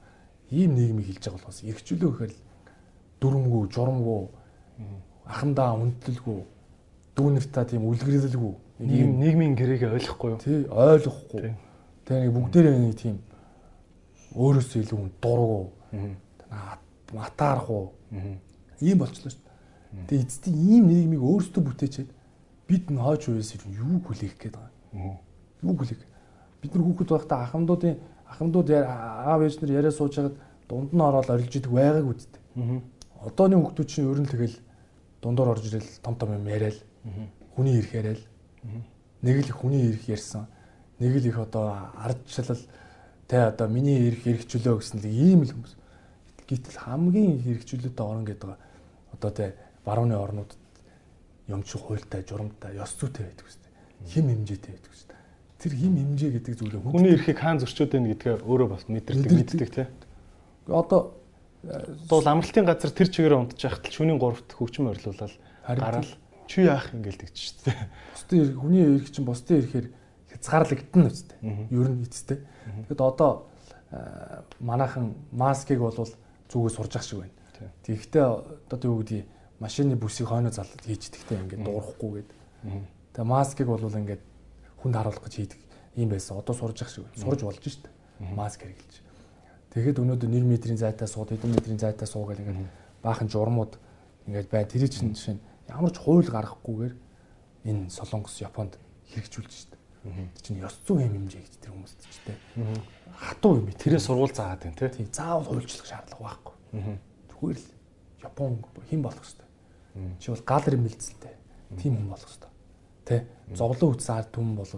[0.56, 2.34] ийм нийгмийг хилж байгаа болохоос иргэжүүлөө гэхээр
[3.20, 4.22] дүрмгүй, журамгүй,
[5.28, 6.40] ахандаа үнэлэлгүй,
[7.18, 10.42] дүүнэртаа тийм үлгэрэлгүй ийм нийгмийн гэрээгээ ойлгохгүй юу?
[10.42, 11.54] Тий, ойлгохгүй.
[12.06, 13.18] Тэгээ нэг бүгдээрээ нэг тийм
[14.38, 15.74] өөрөөсөө илүү дургу,
[17.14, 17.94] матаархуу.
[18.82, 20.06] Ийм болчихлоо шүү дээ.
[20.08, 22.10] Тэгээ эцэстийн ийм нийгмийг өөрсдөө бүтээчээд
[22.68, 25.18] бид н хойч үеэс юу хүлээх гээд байгаа.
[25.64, 26.04] Юу хүлээх.
[26.62, 27.98] Бид нар хүүхэд байхдаа ахмадуудын
[28.30, 30.38] ахмадууд аав ээж нар яриа сууж хагаад
[30.70, 32.42] дунд нь ороод орилж идэг байгааг үсттэй.
[33.24, 34.58] Одооны хүүхдүүд чинь ер нь тэгэл
[35.22, 36.78] дундуур орж ирэл том том юм яриад
[37.56, 38.22] хүний ирэх яриад
[39.22, 40.48] нэг л хүний ирэх ярьсан.
[41.00, 42.58] Нэг л их одоо ардчлал
[43.28, 45.76] тэ одоо миний ирэх хэрэгчлөө гэсэн л ийм л хүмүүс.
[46.48, 48.50] Гэтэл хамгийн хэрэгчлөөтэй орон гэдэг
[49.14, 49.56] одоо тэ
[49.86, 50.52] барууны орнууд
[51.48, 53.72] юмч хуйлтай журамтай ёс зүйтэй байдаг үстэй
[54.12, 55.18] хим хэмжээтэй байдаг үстэй
[55.64, 59.70] тэр хим хэмжээ гэдэг зүйлээ хүний эрхийг хаан зөрчөөд байна гэдгээ өөрөө бас мэдэрдэг мэддэг
[59.72, 59.88] тий
[60.68, 61.16] одоо
[62.08, 65.34] Дул амралтын газар тэр чигээрээ унтж яхад шөнийн 3-т хөгжим орилуулаад
[65.66, 66.12] гараал
[66.48, 67.80] чи яах ингээд тэгж шүү дээ.
[68.16, 69.88] Бусдын хүний эрх чинь бусдын эрхээр
[70.32, 71.38] хязгаарлагдана үстэй.
[71.72, 72.40] Ер нь эцтэй.
[72.88, 73.48] Тэгэд одоо
[74.60, 77.36] манайхан маскыг бол зүгөө сурж ах шиг байна.
[77.84, 78.26] Тэгэхдээ
[78.72, 79.28] одоо юу гэдгийг
[79.60, 82.30] машины бүсийг хойноо залаад хийж идэгтэй ингээд дуурахгүйгээд.
[83.16, 84.24] Тэгээ маскыг бол ингээд
[84.84, 85.60] хүнд харуулах гэж хийдэг
[85.96, 86.38] юм байсан.
[86.38, 87.24] Одоо сурж ах шиг байна.
[87.24, 88.36] Сурж болж шүү дээ.
[88.36, 88.94] Маск хэрэглэж.
[89.74, 92.66] Тэгэхэд өнөөдөр нэр метрийн зайтай сууд, хэдэн метрийн зайтай суу гэл ингээд
[93.04, 93.78] баахан журмууд
[94.26, 94.66] ингээд бай.
[94.66, 96.96] Тэр чинь жишээ нь ямар ч хууль гаргахгүйгээр
[97.68, 98.80] энэ Солонгос, Японд
[99.12, 99.78] хэрэгжүүлж штэ.
[100.08, 102.36] Тэр чинь ёс зүйн хэмжээ гэж тэр хүмүүс ч тэ.
[103.12, 103.72] Хатуу юм.
[103.76, 105.08] Тэрээ сургууль заагаад байна тий.
[105.12, 106.56] Заавал хуульчлах шаардлага байхгүй.
[107.32, 107.68] Зүгээр л
[108.24, 110.20] Япон хэн болох хэвээр.
[110.20, 111.36] Чи бол гал рэмэлцэлтэй.
[111.76, 112.56] Тим хүн болох хэвээр.
[113.04, 113.28] Тэ.
[113.52, 114.72] Зоглон үтсэн ард түмэн бол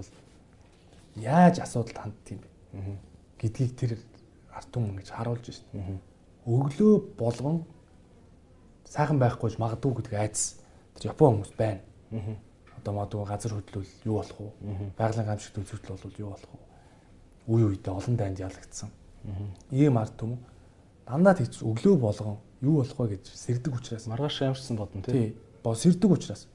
[1.16, 2.50] яаж асуудал ханддаг юм бэ?
[3.40, 3.92] гэдгийг тэр
[4.54, 6.00] арт түмэн гэж харуулж байна.
[6.46, 7.64] Өглөө болгон
[8.86, 10.59] сайхан байхгүй ч магадгүй гэдэг айдас
[10.98, 11.82] тэр Япон хүмүүс байна.
[12.80, 14.52] Одоо магадгүй газар хөдлөл юу болох вэ?
[14.98, 16.60] Байгалийн гамшигт үзэгдэл бол юу болох вэ?
[17.50, 18.90] Үе үедээ олон дайнд ялагдсан.
[19.72, 20.40] Ийм арт түмэн
[21.06, 25.36] дандаа тийч өглөө болгон юу болох вэ гэж сэрдэг учраас маргааш ямарчсан бодно тий.
[25.64, 26.48] Бо сэрдэг учраас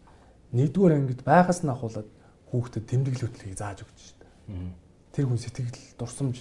[0.52, 2.08] нэгдүгээр ангид байгаас нь ахуулаад
[2.50, 4.72] хүүхдэд тэмдэглэл хөтлөхийг зааж өгч шүү дээ.
[5.12, 6.36] Тэр хүн сэтгэл дурсамж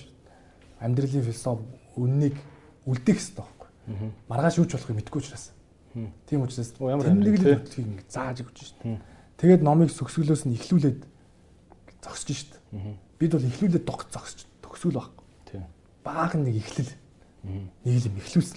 [0.80, 1.64] амьдралын философи
[1.98, 2.38] үннийг
[2.86, 3.70] үлдээх хэрэгтэй байхгүй.
[4.30, 5.52] Маргааш юуч болохыг мэдэхгүй учраас.
[6.26, 9.02] Тийм учраас тэмдэглэл хөтлөхийг ингэ зааж өгч шүү дээ.
[9.38, 11.02] Тэгээд номыг сөксгөлөөс нь ихлүүлээд
[12.02, 12.98] зогсож шүү дээ.
[13.22, 15.26] Бид бол ихлүүлээд догт зогсож төгсгөл байхгүй.
[15.53, 15.64] Тийм.
[16.02, 16.94] Баахан нэг ихлэл.
[17.86, 17.95] Нэг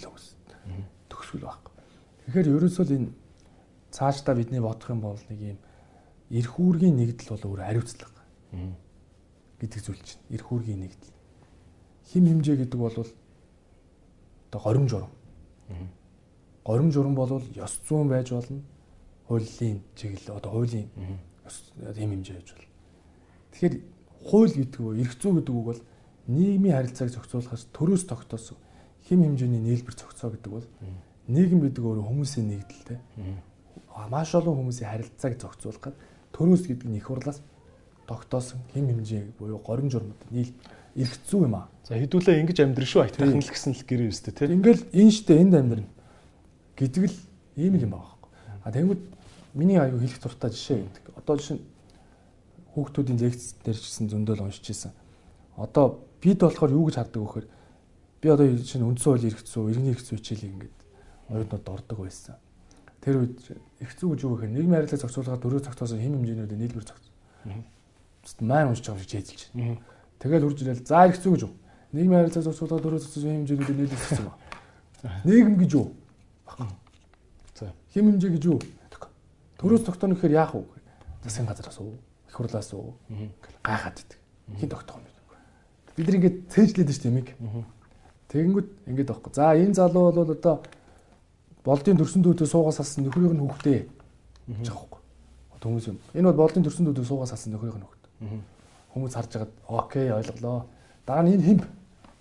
[0.00, 0.32] л үгс.
[1.12, 1.72] Төгсгөл байхгүй.
[2.24, 3.12] Тэгэхээр ерөөсөө энэ
[3.92, 5.58] цаашдаа бидний бодох юм бол нэг юм
[6.32, 8.24] эрх үүргийн нэгдэл бол өөр хариуцлага
[9.60, 10.24] гэдэг зүйл чинь.
[10.32, 11.14] Эрх үүргийн нэгдэл.
[12.10, 15.12] Хим химжээ гэдэг бол одоо горим журам.
[16.66, 18.60] Горим журам бол ёс зүйн байж болно.
[19.28, 20.90] Хуулийн чиглэл одоо хуулийн
[21.46, 22.70] ёс хим химжээ байж болно.
[23.54, 23.74] Тэгэхээр
[24.26, 25.80] хууль гэдэг нь эрх зүй гэдэг үг бол
[26.26, 28.58] нийгмийн харилцааг зохицуулахаас төрөөс тогтоосон
[29.06, 30.66] хим хэмжээний нийлбэр зохицоо гэдэг бол
[31.30, 32.98] нийгэм гэдэг өөрөө хүмүүсийн нэгдэлтэй.
[34.10, 35.94] Маш олон хүмүүсийн харилцааг зохицуулахад
[36.34, 37.46] төрөөс гэдэг нь их хурлаас
[38.10, 40.50] тогтоосон хим хэмжээ буюу горин журмууд нийл
[40.98, 41.70] эрх зүй юм аа.
[41.86, 44.58] За хэдүүлээ ингэж амьдрэх шүү айтайхан л гэсэн л гэрээ өстэй тийм.
[44.58, 45.86] Ингээл энэ штэ энд амьдрна
[46.76, 47.16] гэдэг л
[47.56, 48.30] ийм юм байхгүй.
[48.64, 49.00] А тэгвэл
[49.54, 51.16] миний аюу хэлэх дуртай жишээ гэдэг.
[51.16, 51.58] Одоо жишээ
[52.76, 54.92] хүүхдүүдийн лекц дээр ч гэсэн зөндөл уншиж ирсэн.
[55.56, 57.46] Одоо бид болохоор юу гэж хардаг вөхөр
[58.20, 60.76] би одоо чинь үндсэн хууль зүй, иргэний зүй хичээлийг ингээд
[61.32, 62.36] оюутнууд ордог байсан.
[63.00, 63.56] Тэр үед зүй
[64.12, 67.14] гэж юу гэхээр нийгмийн харилцааг зохицуулахад дөрөв зохицоосон хэм хэмжээнүүдийн нийлбэр зохицоо.
[68.44, 69.80] Маань уншиж байгаа шиг хэлж байна.
[70.20, 71.54] Тэгэл хурж ирэл за зүй гэж юу?
[71.96, 74.34] Нийгмийн харилцааг зохицуулахад дөрөв зохицоосон хэм хэмжээнүүдийн нийлбэр зохицоо.
[75.24, 75.86] Нийгэм гэж юу?
[77.54, 78.60] За хэм хэмжээ гэж юу?
[79.58, 80.64] Төрөөс тогтооно гэхээр яах вэ?
[81.24, 81.96] Засгийн газраас уу?
[82.28, 82.94] Их хурлаас уу?
[83.64, 84.18] Гайхаад идэг.
[84.60, 85.10] Хин тогтоох юм бэ?
[85.96, 87.28] Бид нар ингээд цээжлээд шүү дээ миг.
[88.28, 89.32] Тэгэнгүүт ингээд байхгүй.
[89.32, 90.60] За энэ залуу бол одоо
[91.64, 93.78] болдын төрсөн дүүдээ суугаас салсан нөхрийг нь хүүхдээ
[94.60, 95.00] гэж аахгүй.
[95.66, 95.98] Хүмүүс юм.
[96.14, 98.12] Энэ бол болдын төрсөн дүүдээ суугаас салсан нөхрийг нь хүүхдээ.
[98.94, 100.66] Хүмүүс харж байгаад окей ойлголоо.
[101.06, 101.62] Дараа нь энэ хэмб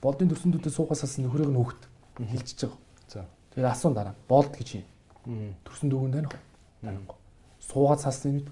[0.02, 1.82] болдын төрсөн дүүдээ суугаас салсан нөхрийг нь хүүхд
[2.26, 2.80] хэлчихэж байгаа.
[3.12, 3.20] За.
[3.56, 5.56] Тэгээд асуун дараа болд гэж юм.
[5.64, 6.40] Төрсөн дүүгэн тань уу?
[6.84, 7.20] Танихгүй.
[7.64, 8.52] Суугаад салсан юм.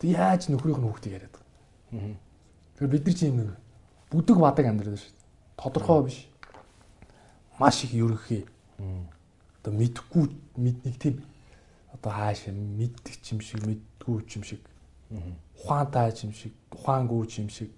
[0.00, 2.16] Тэг яаж нөхрийг нь хүүхдийг яриад байгаа.
[2.72, 3.38] Тэгэхээр бид нар чи юм
[4.08, 5.28] бүдэг бадаг амьдрал шүү дээ.
[5.60, 6.18] Тодорхой биш
[7.60, 8.48] маш их ерөнхий.
[9.60, 10.24] Одоо мэдхгүй
[10.56, 11.20] нэг тийм
[11.92, 14.64] одоо хаашаа мэддэг юм шиг мэддгүй юм шиг.
[15.60, 17.70] Ухаантай юм шиг, ухаангүй юм шиг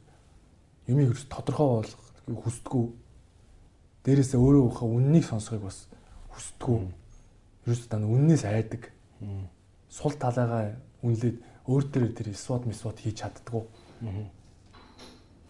[0.86, 2.86] юмыг тодорхой болгох хүсдэггүй.
[4.06, 5.90] Дээрээсээ өөрөө ухаа үннийг сонсохыг бас
[6.32, 6.80] хүсдэггүй.
[7.66, 8.90] Ерөөс та үннээс айдаг.
[9.92, 11.36] Сул талаагаа үнлээд
[11.68, 13.62] өөр дээр тэр свод мисвод хийж чаддгүй.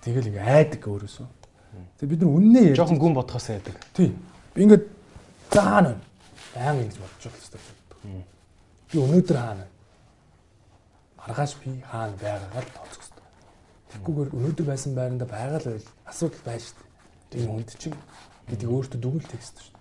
[0.03, 1.29] Тэгэл ингээ айдаг өөрөөсөө.
[1.97, 3.77] Тэгээ бид нар үннээ ярьж жоохон гүн бодхоос айдаг.
[3.97, 4.13] Тий.
[4.59, 4.85] Ингээд
[5.49, 6.05] заана байна.
[6.53, 8.25] Баян ингэж бодож байгаа хэрэгтэй.
[8.93, 9.73] Би өнөөдөр хаана байна?
[11.17, 13.27] Маргааш би хаана байгаагаа л тооцох хэрэгтэй.
[13.93, 16.77] Тэгхгүйгээр өнөөдөр байсан байранда байгаа л байл асуудал байна шүү
[17.31, 17.41] дээ.
[17.41, 17.97] Энэ хүнд чинь
[18.53, 19.72] гэдэг өөртөө дүгнэлт шүү дээ.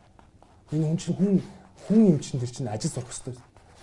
[0.72, 1.41] Энэ хүн чинь хүн
[1.88, 3.35] хүн юм чинь тэр чинь ажил сурах хэрэгтэй.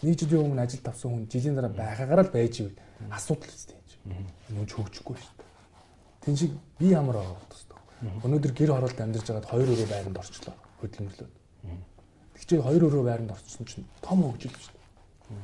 [0.02, 2.78] Нэг жилийн өмнө ажил тавсан хүн жилийн дараа байгаагаар л байж ивэл
[3.12, 3.77] асуудал үстэй
[4.09, 4.27] юм.
[4.48, 5.48] Энэ хүн хөгжихгүй шүү дээ.
[6.24, 7.59] Тин шиг би ямар байгаа вэ?
[7.98, 11.35] Өнөөдөр гэр хороолт амьдарч байгаад хоёр өрөө байранд орчлоо хөдөлмөрлөөд.
[12.39, 14.86] Тэгчээ хоёр өрөө байранд орсон чинь том хөгжил шүү дээ.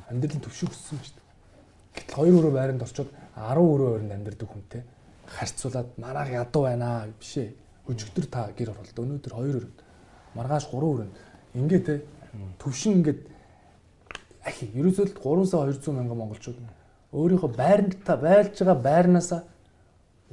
[0.07, 1.25] Амьдралын төвшин өссөн шүү дээ.
[1.99, 4.83] Гэтэл хоёр өрөө байранд орчоод 10 өрөө байранд амьдардаг хүнтэй
[5.27, 7.51] харьцуулаад манайх ядуу байна биш ээ.
[7.91, 9.79] Өчигдөр та гэр хороолт өнөөдөр хоёр өрөөнд
[10.39, 11.13] маргааш 3 өрөөнд
[11.55, 11.95] ингээ те
[12.59, 13.21] төвшин ингээд
[14.45, 16.59] ахи ерөөсөө 3 сая 200 мянган монголчууд
[17.15, 19.41] өөрийнхөө байранд та байлж байгаа байрнаасаа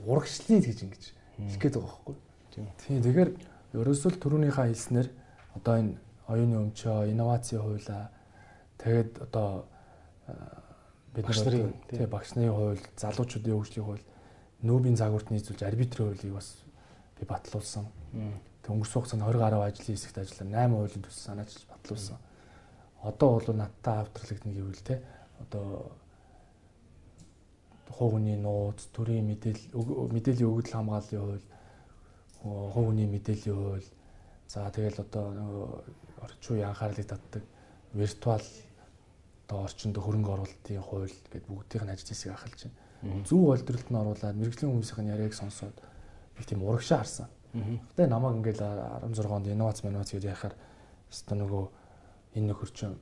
[0.06, 1.04] урагшлыг гэж ингэж
[1.38, 2.16] хэлэх гээд байгаа байхгүй.
[2.52, 3.00] Тийм.
[3.02, 3.30] Тэгэхээр
[3.78, 5.08] ерөөсөө л түрүүнийхээ хэлснээр
[5.56, 5.94] одоо энэ
[6.28, 8.10] оюуны өмчөө, инновацийн хуулаа
[8.82, 9.64] тэгээд одоо
[11.14, 14.04] бид нар тий багш нарын хууль, залуучуудын хөгжлийн хууль,
[14.64, 16.56] нүүбийн загварт нийцүүлж арбитрийн хуулийг бас
[17.20, 17.86] би батлуулсан.
[18.62, 22.18] Тэг өнгөрсөн хугацаанд 20 гаруй ажлын хэсэгт ажиллаа 8 хуулийн төсөл санаачилж батлуулсан.
[23.02, 25.02] Одоо бол надтай автралагдана гэвэл те
[25.42, 25.92] одоо
[27.90, 29.66] хувийн нууц, төрийн мэдээлэл
[30.14, 31.46] мэдээллийн өгөгдөл хамгааллын хууль,
[32.42, 33.88] хувийн мэдээллийн хууль.
[34.48, 35.66] За тэгэл одоо нөгөө
[36.24, 37.42] орчин үеийн анхаарлыг татдаг
[37.92, 38.46] виртуал
[39.46, 42.60] одоо орчинд хөрөнгө оруулалтын хууль гэдэг бүгдийн ажил хэсгийг ахалж
[43.02, 43.24] байна.
[43.28, 45.76] Зөв олдролт нь оруулаад мэрэгжлийн хүмүүсийн яриаг сонсоод
[46.36, 47.28] би тийм урагшаа харсан.
[47.52, 48.62] Гэтэ намайг ингээл
[49.04, 50.54] 16 онд инновац инновац гэж яхаар
[51.12, 51.64] өстө нөгөө
[52.36, 52.96] энэ нөхөрчин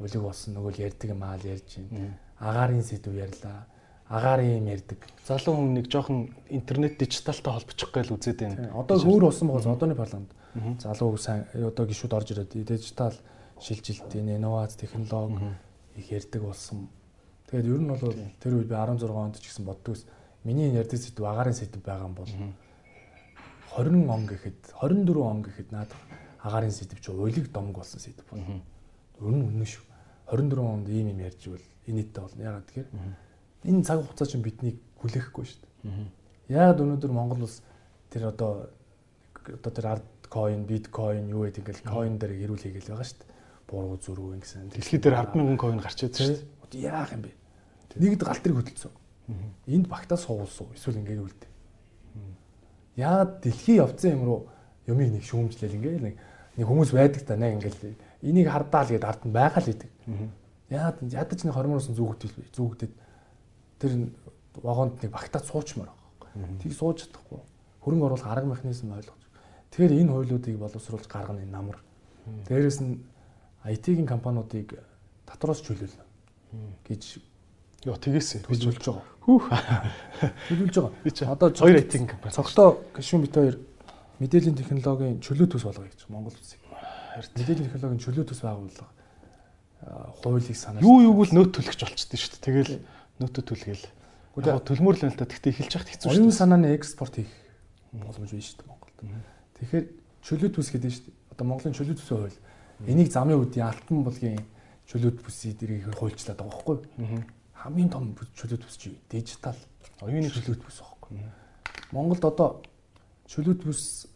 [0.00, 2.16] улиг болсон нөгөө л ярьдаг юм аа л ярьж байна.
[2.40, 3.68] Агарын сэдв ярьлаа
[4.12, 4.98] агаарын юм ярьдаг.
[5.26, 8.68] Залуу хүн нэг жоохон интернет дижиталтай холбочих гээл үзээд байна.
[8.76, 10.32] Одоо хөөр болсон байгаа одооны парламент.
[10.84, 13.16] Залуу сайн одоо гişүүд орж ирээд дижитал
[13.60, 15.56] шилжилт, инновац, технологи
[15.96, 16.88] их ярьдаг болсон.
[17.48, 18.00] Тэгээд ер нь бол
[18.40, 20.04] тэр үед би 16 онд ч гэсэн боддгоос
[20.44, 22.28] миний ярьдаг сэдв агаарын сэдв байгаа юм бол
[23.76, 25.96] 20 он гэхэд 24 он гэхэд надад
[26.42, 28.62] агаарын сэдв чи уйлэг домог болсон сэдв байна.
[29.20, 29.84] Ер нь үнэн шүү.
[30.28, 32.42] 24 онд ийм юм ярьж ивэл инээдтэй болно.
[32.42, 32.88] Ягаад тэгэхээр
[33.64, 36.06] энэ цаг хугацаа чинь биднийг хүлээхгүй шүү дээ.
[36.52, 37.62] Яг өнөөдөр Монгол улс
[38.10, 38.68] тэр одоо
[39.42, 43.30] одоо тэр арт coin, bitcoin юу гэдэг ингээл coin дээр хэрүүл хийгээл байгаа шүү дээ.
[43.72, 44.68] буруу зүрүү гэсэн.
[44.68, 46.88] Дэлхий дээр 100000 coin гарч ирсэн шүү дээ.
[46.88, 47.32] Яах юм бэ?
[47.96, 48.92] Нэгд галтрыг хөдөлсөн.
[49.68, 50.68] Энд багтаа суулсан.
[50.76, 51.51] Эсвэл ингээд үлдээ.
[52.96, 54.40] Яагаад дэлхий явцсан юм руу
[54.86, 56.16] юмыг нэг шүүмжлэл ингээд нэг
[56.56, 59.90] нэг хүмүүс байдаг та нэг ингээд энийг хардаа л гээд ард нь байгаа л идэг.
[60.68, 62.92] Яагаад ядаж нэг хормоноос зүгдэл зүгдэд
[63.80, 63.92] тэр
[64.60, 66.60] вагонд нэг багтаа суучмаар байгаа.
[66.60, 67.40] Тийг сууж чадахгүй.
[67.80, 69.22] Хөрөнгө оруулах арга механизм ойлгож.
[69.72, 71.80] Тэгэхээр энэ хуйлуудыг боловсруулж гаргана энэ намар.
[72.46, 73.00] Дээрээс нь
[73.64, 74.76] IT-ийн компаниудыг
[75.26, 76.04] татвараас чөлөөлнө
[76.84, 77.22] гэж
[77.82, 79.04] Йоо тгээс төлөвлөж байгаа.
[79.26, 79.44] Хүүх.
[80.48, 81.34] Төлөвлөж байгаа.
[81.34, 82.34] Одоо хоёр IT-ийн компани.
[82.34, 83.56] Цогтоо гişүн бит хоёр
[84.22, 86.62] мэдээллийн технологийн чөлөө төс болгоё гэж Монгол улсыг.
[87.34, 88.90] Мэдээллийн технологийн чөлөө төс байгууллага
[90.22, 90.82] хуулийг санаа.
[90.82, 92.46] Юу юуг л нөөт төлөгч болчихдээ шүү дээ.
[92.46, 92.72] Тэгэл
[93.18, 93.86] нөөтө төлгээл.
[94.46, 95.26] Яг төлмөр л байна л та.
[95.26, 96.22] Тэгтээ эхэлж яхад хэцүү шүү дээ.
[96.22, 97.32] Оюун санааны экспорт хийх
[97.90, 98.96] боломж байна шүү дээ Монголд.
[99.58, 99.86] Тэгэхээр
[100.22, 101.16] чөлөө төс гэдэг нь шүү дээ.
[101.34, 102.38] Одоо Монголын чөлөө төсөө хууль.
[102.86, 104.42] Энийг замын үеийн алтан булгийн
[104.86, 107.22] чөлөө төсийг дэрийг хуульчлаад байгаа байхгүй юу?
[107.62, 109.54] Хамгийн том чөлөө төс чи дижитал
[110.02, 111.22] оюуны чөлөө төс байхгүй.
[111.94, 112.62] Монголд одоо
[113.30, 114.06] чөлөө төс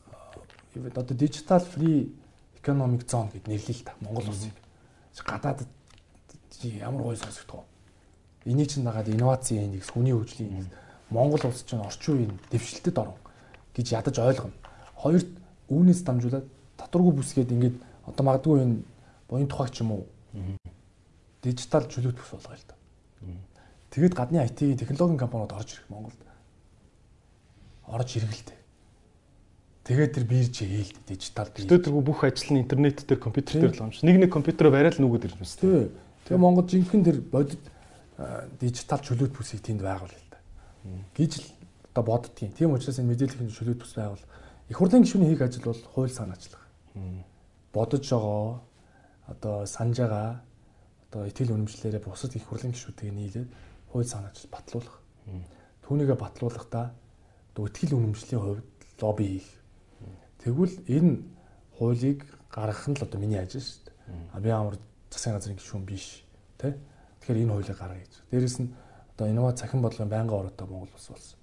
[0.74, 2.10] одоо дижитал фри
[2.58, 4.50] economic zone гэд нэрлэе л та Монгол улсыг.
[5.14, 5.68] Гадаадд
[6.62, 7.62] ямар гоё сонсогдох
[8.44, 8.50] вэ?
[8.52, 13.16] Энийг чинь дагаад инновацийн индекс, хүний хөгжлийн индекс Монгол улс чинь орчин үеийн дэвшилтэд орно
[13.74, 14.54] гэж ядаж ойлгоно.
[14.98, 15.30] Хоёрт
[15.70, 16.46] үүнээс дамжуулаад
[16.76, 17.76] татваргүй бүсгээд ингээд
[18.10, 18.82] одоо магадгүй энэ
[19.28, 20.04] буян тухайч юм уу?
[21.42, 22.75] Дижитал чөлөө төс болгоё л да.
[23.90, 26.20] Тэгэд гадны IT технологийн компаниуд орж ирэх Монголд.
[27.86, 28.58] Орж ирэгэлтэй.
[29.86, 31.70] Тэгээд тэр бирж ээлд дижитал бирж.
[31.70, 34.02] Тэгээд тэргүй бүх ажил нь интернет дээр компьютер дээр л юм шиг.
[34.02, 35.56] Нэг нэг компьютероо бариад л нүгүүд ирж байна.
[35.62, 35.94] Тий.
[36.26, 37.62] Тэгээ Монгол жинхэнэ тэр бодит
[38.58, 40.42] дижитал чөлөөт бүсийг тэнд байгуул л да.
[41.14, 41.46] гэж л
[41.94, 42.52] одоо боддгийн.
[42.52, 44.24] Тийм учраас энэ мэдээллийн чөлөөт бүс байгуул
[44.68, 46.66] их хурлын гишүүний хийх ажил бол хууль санаачлага.
[47.72, 48.60] Бодож байгаа
[49.30, 50.42] одоо санаж байгаа
[51.16, 53.48] одоо итгэл үнэмшлэрээ бусад их хурлын гишүүдийг нийлээд
[53.88, 55.00] хууль санаач батлуулах.
[55.88, 56.92] Түүнийгээ батлуулахдаа
[57.56, 58.68] итгэл үнэмшлийн хувьд
[59.00, 59.48] лобби хийх.
[60.44, 61.24] Тэгвэл энэ
[61.80, 62.20] хуулийг
[62.52, 63.96] гаргах нь л одоо миний ажил шүү дээ.
[64.36, 64.76] А би амар
[65.08, 66.20] засгийн газрын гишүүн биш.
[66.60, 66.76] Тэ?
[67.24, 68.12] Тэгэхээр энэ хуулийг гаргая гэж.
[68.28, 68.76] Дээрэс нь
[69.16, 71.40] одоо инновац цахим бодлогын байнгын ороотой Монгол улс болсон.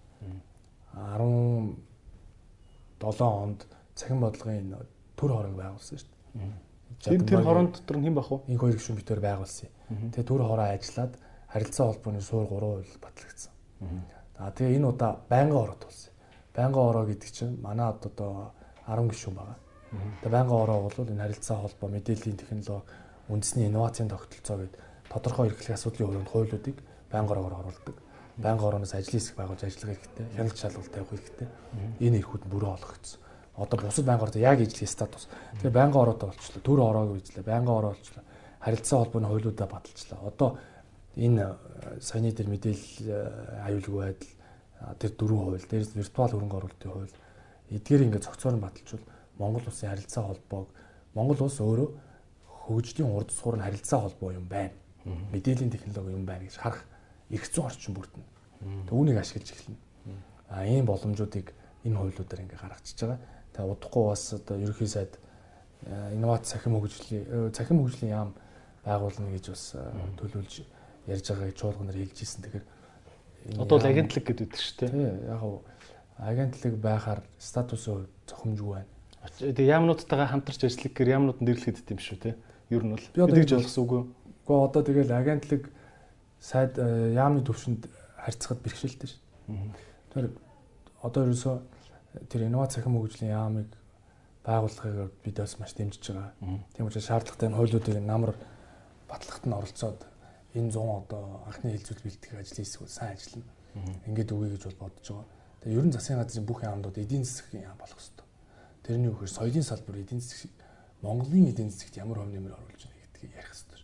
[3.02, 3.66] 17 онд
[3.98, 4.78] цахим бодлогын
[5.18, 6.54] төр хорог байгуулсан шүү дээ.
[7.02, 8.38] Тэр тэр хорон дотор нь хэн бах вэ?
[8.52, 9.70] Инх хоёр гишүүн битээр байгуулсан.
[10.14, 11.14] Тэгээ төр хороо ажиллаад
[11.50, 13.54] харилцаа холбооны суур 3% батлагдсан.
[14.38, 16.14] За тэгээ энэ удаа байнгын ороод болсон.
[16.54, 18.54] Байнгын ороо гэдэг чинь манай одоо
[18.86, 19.58] 10 гишүүн байгаа.
[20.22, 22.84] Тэгээ байнгын ороо бол энэ харилцаа холбоо, мэдээллийн технологи,
[23.30, 26.78] үндэсний инновацийн тогтолцоо гэдэг тодорхой эрхлэх асуудлын хүрээнд хуулиудыг
[27.12, 27.96] байнгын ороогоор оруулдаг.
[28.38, 30.26] Байнгын орооноос ажлын хэсэг байгуулж ажиллах хэрэгтэй.
[30.36, 31.48] Хяналт шалгалт тавих хэрэгтэй.
[32.02, 33.22] Энэ эрхүүд бүрөө олгогдсон
[33.58, 35.28] одоо бусад байнгын ороо яг ижлэх статус.
[35.62, 36.62] Тэгээ байнгын ороотой болчлоо.
[36.64, 37.44] Төр ороог үйлчлээ.
[37.46, 38.24] Байнгын ороо болчлоо.
[38.60, 40.20] Харилцаа холбооны хуулиудаа баталчлаа.
[40.26, 40.58] Одоо
[41.16, 44.34] энэ э, саяны дээр мэдээлэл э, аюулгүй байдал
[45.00, 47.14] тэр дөрвөн хууль, дээрээс виртуал хөрөнгө оруулалтын хууль
[47.72, 49.06] эдгээр ингээд цогцоор нь баталжвал
[49.40, 50.68] Монгол улсын харилцаа холбоог
[51.16, 51.90] Монгол улс өөрөө
[52.68, 54.76] хөгжлийн урд суурь нь харилцаа холбоо юм байна.
[55.06, 56.84] Мэдээллийн технологи юм байна гэж харах
[57.30, 58.24] эрх зүйн орчин бүртэн.
[58.90, 59.78] Түүнийг ашиглаж эхэлнэ.
[60.50, 61.54] А ийм боломжуудыг
[61.84, 63.20] энэ хуулиудаар ингээ гаргачихж байгаа.
[63.54, 65.20] Тэгээ удахгүй бас одоо ерөнхий сайд
[65.86, 68.32] э, инновац цахим хөгжлийн э, цахим хөгжлийн яам
[68.82, 69.86] байгуулна гэж бас э,
[70.18, 70.66] төлөвлөж
[71.06, 72.42] ярьж байгааг чуулганаар хэлж ирсэн.
[72.50, 75.30] Тэгэхээр одоо л агентлаг гэдэг үү шүү дээ.
[75.30, 75.62] Яг нь
[76.18, 77.22] агентлаг байхаар
[77.94, 78.90] хувьд зохимжгүй байна.
[79.38, 81.40] Тэгээ яамнуудтайгаа хамтарч ажиллах гэр яамнууд
[81.78, 82.36] гэдэг юм шүү те.
[82.74, 84.02] Ер нь бол бидгж ойлгосон үгүй.
[84.50, 85.70] Гэхдээ одоо тэгэл агентлаг
[86.42, 87.86] сайд яамны төвшөнд
[88.18, 89.22] харьцахад бэрхшээлтэй шүү.
[90.12, 90.34] Тэр
[91.04, 91.56] одоо ерөөсөө
[92.30, 93.70] тэр инновац цахим хөгжлийн яамыг
[94.46, 96.34] байгуулахыг бид бас маш дэмжиж байгаа.
[96.78, 98.36] Тийм учраас шаардлагатай энэ хуулиудыг намар
[99.10, 100.06] батлагт нь оролцоод
[100.54, 103.54] энэ 100 одоо анхны хилцүүл бэлтгэх ажлын хэсэг бол сайн ажиллана.
[104.06, 105.28] Ингээд үгүй гэж бол бодож байгаа.
[105.64, 108.28] Тэгээ ерөн засгийн газрын бүх яамдууд эдийн засгийн яам болох хэрэгтэй.
[108.86, 110.52] Тэрний үгээр соёлын салбар эдийн засаг
[111.02, 113.80] Монголын эдийн засагт ямар хөв нэмэр оруулж байгаа гэдгийг ярих хэрэгтэй.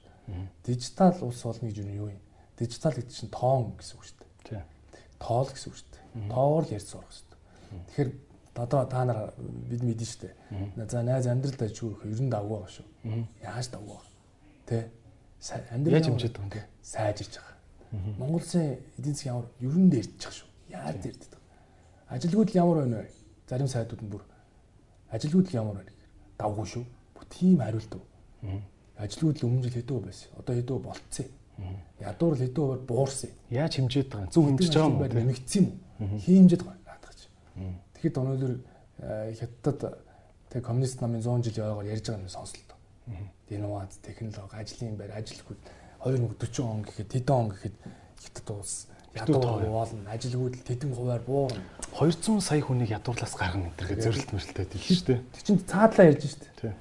[0.64, 2.22] Дижитал улс болно гэж юу юм?
[2.60, 4.64] Дижитал гэдэг чинь тоон гэсэн үг шүү дээ.
[5.18, 6.30] Тоол гэсэн үг шүү дээ.
[6.30, 7.29] Тоогоор л ярьж сурах хэрэгтэй
[7.70, 8.10] Тэгэхээр
[8.56, 10.34] одоо та нар бид мэдэн штэ.
[10.90, 12.88] За найз амьдралд ажгүй их ер нь давгүй байгаа шүү.
[13.44, 14.14] Яаж давгүй байгаа.
[14.66, 14.90] Тэ?
[15.72, 16.66] Амьдрал яаж хэмжээд байгаа юм те?
[16.84, 17.58] Сайжирч байгаа.
[18.20, 20.48] Монгол улсын эдийн засгийн ямар ер нь байгаа шүү.
[20.70, 22.14] Яаж дээрдэж байгаа.
[22.14, 23.10] Ажилгүйд ямар байна вэ?
[23.50, 24.24] Зарим сайдууд нь бүр
[25.12, 26.86] ажилгүйд ямар байна гэхээр давгүй шүү.
[27.16, 27.94] Бүх тийм хариулт.
[29.00, 30.30] Ажилгүйд л өмнө жил хэдөө байсан.
[30.38, 31.26] Одоо хэдөө болцсон.
[32.00, 33.32] Ядуур л хэдөө буурсан.
[33.50, 34.32] Яаж хэмжээд байгаа?
[34.32, 35.08] Зөв хэмжиж байгаа юм уу?
[35.08, 35.68] Нэмэгдсэн юм
[36.00, 36.20] уу?
[36.24, 36.79] Хэмжээд байгаа.
[37.96, 39.98] Тэгэхэд өнөөдөр э, хятадд
[40.50, 42.78] тэг коммунист намын 100 жилийн ойгоор ярьж байгаа юм сонслоо.
[43.50, 45.62] Инновац, технологи, ажлын байр, ажилгүйд
[46.06, 47.76] 2040 он гэхэд тэдэн он гэхэд
[48.22, 51.62] хятад улс ядуу болно, ажилгүйд тэдэн хувиар буурна.
[51.98, 55.20] 200 сая хүнийг ядуурлаас гаргана гэдэргээ зорилт мөрөлтэй хэлж шүү дээ.
[55.34, 56.74] Тэр чинь цаадлаа ярьж шүү дээ.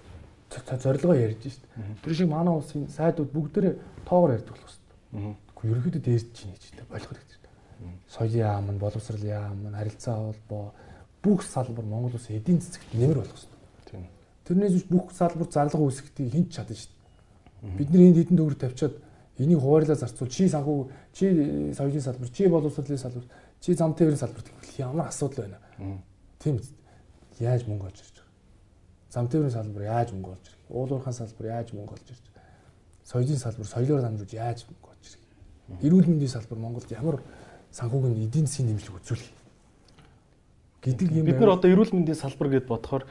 [0.84, 2.02] Зорилгоо ярьж шүү дээ.
[2.04, 3.74] Тэр шиг манай улсын сайдууд бүгдээрээ
[4.04, 5.34] тоогоор ярьдаг болох хэрэгтэй.
[5.56, 7.37] Гэхдээ ерөнхийдөө дээрч чинь гэж дээ болох хэрэгтэй.
[8.08, 10.72] Соёлын яам нь, боловсрал яам нь, харилцаа холбоо
[11.22, 13.58] бүх салбар Монгол улсын эдийн засагт нэмэр болох хэрэгтэй.
[13.90, 14.06] Тийм.
[14.46, 16.90] Тэрнээс биш бүх салбар зарлага үүсгэхийг хинч чадна шүү
[17.62, 17.76] дээ.
[17.78, 18.94] Бид нар энд хэдэн төгрөг тавьчаад
[19.38, 20.78] энийг хуваарлаа зарцуул чи санхүү
[21.12, 21.26] чи
[21.74, 23.26] соёлын салбар чи боловсролын салбар
[23.60, 25.58] чи зам тээврийн салбар гэвэл ямар асуудал байна.
[26.38, 26.60] Тийм.
[27.38, 28.34] Яаж мөнгө олж ирж байгаа.
[29.10, 30.62] Зам тээврийн салбар яаж мөнгө олж ирэх.
[30.70, 32.46] Уул уурхайн салбар яаж мөнгө олж ирж байгаа.
[33.06, 35.22] Соёлын салбар соёлоор дамжуулж яаж мөнгө олж ирэх.
[35.86, 37.22] Эрүүл мэндийн салбар Монголд ямар
[37.72, 39.30] санхүүгийн эдийн засгийн нэмжлэг үзүүлэх
[40.82, 41.26] гэдэг юм.
[41.26, 43.04] Бид нар одоо эрүүл мэндийн салбар гэд бодохоор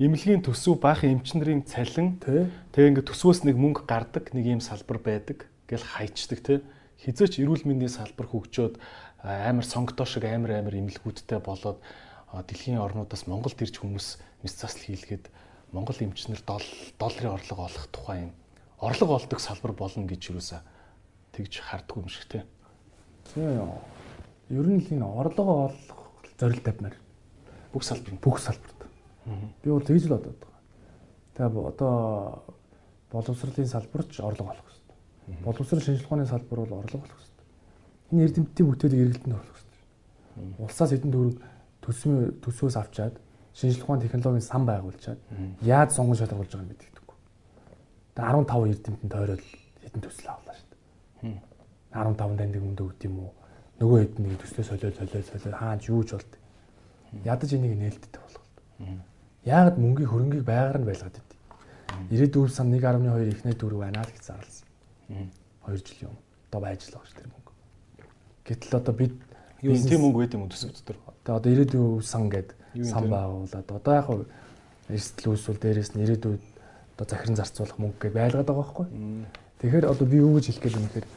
[0.00, 5.44] эмнэлгийн төсөв баахан эмчнэрийн цалин тэгээ ингээд төсвөөс нэг мөнгө гардаг нэг ийм салбар байдаг
[5.68, 6.54] гэл хайчдаг те
[7.04, 8.80] хизээч эрүүл мэндийн салбар хөгжөөд
[9.24, 11.78] амар сонгодоо шиг амар амар эмнэлгүүдтэй болоод
[12.32, 14.08] дэлхийн орнуудаас Монголд ирж хүмүүс
[14.40, 15.28] мэс засал хийлгээд
[15.76, 18.32] Монгол эмчнэр долларын орлого олох тухай юм
[18.80, 20.64] орлого олдог салбар болно гэж юусаа
[21.36, 22.44] тэгж харддаг юм шиг те.
[23.34, 23.68] Тийм.
[24.50, 26.00] Ер нь л энэ орлого олох
[26.38, 26.96] зорилт тавьмаар
[27.72, 28.80] бүх салбар бүх салбарт.
[29.62, 30.60] Би бол тэгж л бодоод байгаа.
[31.38, 32.42] Тэгээ одоо
[33.12, 35.44] боловсролын салбарч орлого олох хэрэгтэй.
[35.44, 37.46] Боловсрол шинжилгээ ухааны салбар бол орлого олох хэрэгтэй.
[38.10, 40.64] Энэ эрдэмтдийн бүтээлийг эргэлтэнд оруулах хэрэгтэй.
[40.66, 41.36] Улсаас хэдэн төгрөг
[41.86, 43.14] төсвөө төсвөөс авчаад
[43.54, 45.20] шинжилгээ ухааны технологийн сан байгуулчаад
[45.62, 47.16] яаж сонгон шалгуулж байгааг мэддэггүй.
[48.18, 49.44] Тэгээ 15 эрдэмтэн тойрол
[49.82, 50.68] хэдэн төсөл авлаа шүү
[51.22, 51.38] дээ.
[51.94, 53.32] 15 данд нэг өндө өгд юм уу?
[53.80, 56.32] Нөгөө хэд нэг төслөө солиод солиод солиод хаач юу ч болд.
[57.24, 58.46] Ядаж энийг нээлттэй болгох.
[59.44, 61.40] Яагаад мөнгийн хөрөнгийг байгаар нь байлгаад идэв.
[62.12, 64.68] Ирээдүйн сан 1.2 ихнээ дөрөв байна л гэж зарласан.
[65.64, 67.52] 2 жилийн өмнө одоо байж л байгаа ш тэр мөнгө.
[68.44, 69.14] Гэтэл одоо бид
[69.62, 70.96] юу тийм мөнгө байд юм уу төсөв дотор.
[71.22, 72.58] Одоо одоо ирээдүйн сан гэдэг
[72.90, 74.20] сан байгуулад одоо яг хав
[74.90, 76.42] эрсдэл үүсвэл дээрээс нь ирээдүйд
[76.98, 78.86] одоо захиран зарцуулах мөнгө гэж байлгаад байгаа байхгүй.
[79.62, 81.10] Тэгэхээр одоо би юу гэж хэлэх гээд юм хэрэг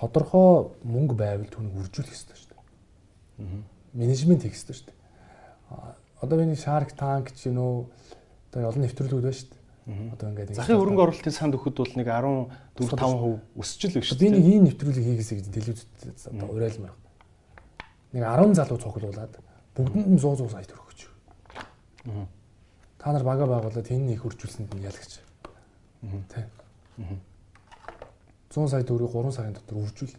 [0.00, 3.62] тодорхой мөнгө байвал түүнийг үржүүлэх ёстой шүү дээ.
[3.92, 4.98] Менежмент хийх ёстой шүү дээ.
[6.24, 7.76] Одоо миний Shark Tank ч юм уу
[8.48, 9.60] одоо олон нэвтрүүлгүүд байна шүү дээ.
[10.16, 12.48] Одоо ингээд захын хөрөнгө оруулалтын санд өгөхөд бол нэг 14
[12.80, 14.24] 5% өсч л шүү дээ.
[14.24, 15.88] Би нэг ийм нэвтрүүлэг хийгээсэй гэж телевизэд
[16.32, 16.96] одоо уриалмаар.
[18.16, 19.34] Нэг 10 залуу цуглуулад
[19.76, 21.00] бүгдэнд нь 100 100 сая төгрөг өгч.
[23.00, 25.20] Та нар бага байгуулад энэ их хуржүүлсэнд нь ялагч.
[26.28, 26.48] Тэ.
[28.50, 30.14] 100 сая төгрөгийг 3 сарын дотор үржүүл.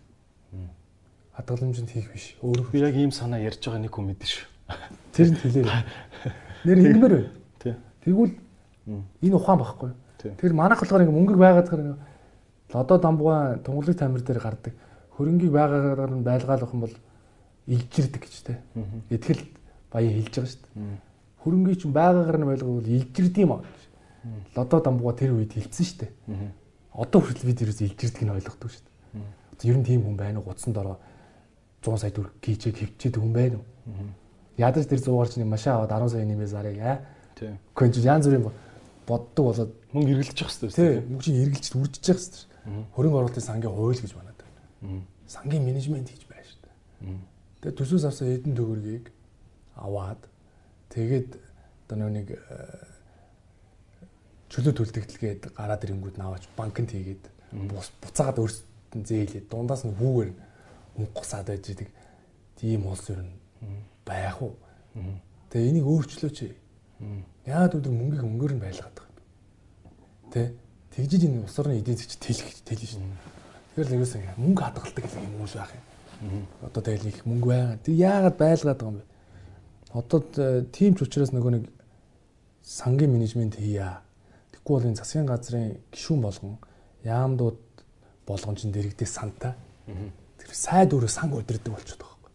[1.36, 2.36] Хадгаламжинд хийх биш.
[2.40, 4.48] Өөрөө би яг ийм санаа ярьж байгаа нэг хүн мэдэн шүү.
[5.12, 5.68] Тэр нь хэлээр.
[6.64, 7.26] Нэр хэлмээр бай.
[7.60, 7.76] Тий.
[8.08, 8.36] Тэгвэл
[9.20, 9.92] энэ ухаан багхгүй.
[10.40, 11.84] Тэр манайх болохоор ингээ мөнгөг байгаад гэр
[12.72, 14.74] лодо дамбугаа тунгалаг тамир дээр гардаг.
[15.20, 16.96] Хөрөнгийг байгаагаар нь байлгаалах юм бол
[17.68, 18.64] илжирдэг гэж те.
[19.12, 19.44] Итгэл
[19.92, 21.00] баяа хэлж байгаа шүү дээ.
[21.44, 23.62] Хөрөнгийг чинь байгаагаар нь байлгавал илжирд юм аа.
[24.56, 26.12] Лодо дамбугаа тэр үед хэлсэн шүү дээ.
[26.92, 29.72] Одоо хүртэл бид ерөөс илжирдэг нь ойлгохгүй шүү дээ.
[29.72, 30.52] Ер нь тийм хүн байна уу?
[30.52, 31.00] Гудсан дороо
[31.80, 33.66] 100 сая төгрөг хийчээд хөвчээд хүн байна уу?
[34.60, 37.00] Ядаж тэр 100-аар чинь машин аваад 10 сая нэмээ зарыг аа.
[37.40, 37.58] Тийм.
[37.74, 38.52] Конч янз бүрийн
[39.08, 41.00] боддог болоод мөнгө эргэлдэж явах хэрэгтэй.
[41.00, 41.16] Тийм.
[41.16, 42.46] Мөнгө чинь эргэлж үржиж явах хэрэгтэй.
[42.92, 44.50] Хөрөнгө оруулалтын сангийн хууль гэж байна даа.
[45.32, 47.18] Сангийн менежмент хийж байна шүү дээ.
[47.64, 49.06] Тэгээ төсөөс авсан эдэн төгрөгийг
[49.80, 50.22] аваад
[50.92, 51.40] тэгээд
[51.88, 52.28] одоо нэг
[54.52, 57.24] чөлөө төлтөгдөлгээд гараад ирэнгүүд нь аваач банкнд хийгээд
[58.04, 60.32] буцаагаад өөрсдөд нь зээлээд дундаас нь хүүгээр
[61.00, 61.90] мөнгө гусаад байж идэг
[62.60, 63.32] тийм улс ер нь
[64.04, 64.60] байх уу.
[65.50, 66.38] Тэгээ энийг өөрчлөөч.
[67.48, 69.24] Яагаад өдөр мөнгөийг мөнгөөр нь байлгаад байгаа юм.
[70.36, 70.52] Тэ?
[70.92, 73.08] Тэгжиж энэ улс орны эдийн засгч тэлэх тэлнэ шин.
[73.72, 76.44] Тэгэхээр л ерөөсөө мөнгө хадгалдаг гэх юм уус байх юм.
[76.60, 77.80] Одоо тэгэл их мөнгө байгаа.
[77.80, 79.06] Тэг яагаад байлгаад байгаа юм бэ?
[79.96, 80.20] Одоо
[80.76, 81.64] тийм ч учраас нөгөө нэг
[82.62, 84.04] сангийн менежмент хийя
[84.62, 86.58] Тэгэхгүй бол энэ засгийн газрын гишүүн болгон
[87.02, 87.60] яамдууд
[88.30, 89.58] болгон ч дэрэгдээ санта.
[90.38, 92.34] Тэр сайд өөрөө санг удирдаг болчиход байгаа байхгүй.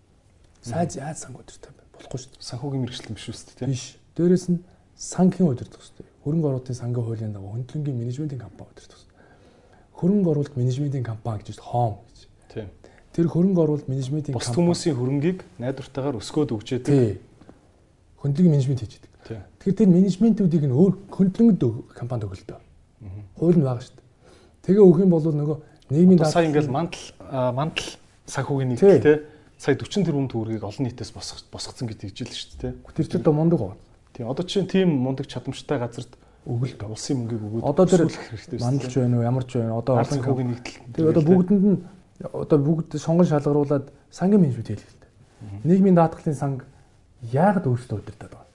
[0.66, 1.86] Сайд яаж санг удирдаг юм бэ?
[1.94, 2.50] Болохгүй шүү дээ.
[2.50, 3.70] Санхүүгийн мэрэгчлэн биш үст тийм.
[3.70, 3.84] Биш.
[4.18, 4.58] Дээрээс нь
[4.96, 6.06] сангийн удирдах хэрэгтэй.
[6.24, 9.14] Хөрөнгө оруулалтын сангийн хуулийн дагуу хөндлөнгийн менежментийн компани удирдах хэрэгтэй.
[9.92, 12.18] Хөрөнгө оруулалт менежментийн компани гэж хоом гэж.
[12.50, 12.68] Тийм.
[13.12, 16.84] Тэр хөрөнгө оруулалт менежментийн компани бус хүмүүсийн хөрөнгийг найдвартайгаар өсгөөд өгчээд.
[18.24, 19.05] Хөндлөнгийн менежмент хийж байдаг.
[19.34, 21.62] Тэгэхээр тэр менежментүүдийг нь өөр хөндлөнгөд
[21.96, 22.58] компанид өгөлдөө.
[23.36, 24.06] Хууль нь байгаа шүү дээ.
[24.66, 25.56] Тэгээ өгөх юм бол нөгөө
[25.90, 27.04] нийгмийн даатгал сая ингээл мандал
[27.54, 27.88] мандал
[28.26, 29.22] санхүүгийн нэг те
[29.58, 32.72] сая 40 тэрбум төгрөгийг олон нийтээс босгох босгоцсон гэж хэлж л шүү дээ.
[32.94, 33.80] Тэр чинь одоо мундаг байна.
[34.14, 36.12] Тийм одоо чинь тийм мундаг чадамжтай газарт
[36.46, 38.06] өгөлт улсын мөнгийг өгөөд одоо тэр
[38.62, 41.78] мандалж байна уу ямар ч байна одоо олон хүүгийн нэгдэл тэр одоо бүгдэнд нь
[42.22, 45.10] одоо бүгд сонгон шалгаруулад сангийн менежмент хийх хэрэгтэй.
[45.66, 46.64] Нийгмийн даатгалын санг
[47.20, 48.45] яагаад өөрсдөө удирдах байгаа?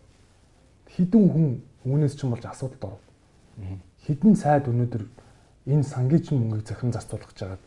[0.95, 1.47] Хідэн хүн
[1.85, 3.03] үүнээс ч юм болж асуудалд оров.
[4.05, 5.03] Хідэн сайд өнөөдөр
[5.67, 7.63] энэ сангийн чинь мөнгийг захин зарцуулах гэж байгаад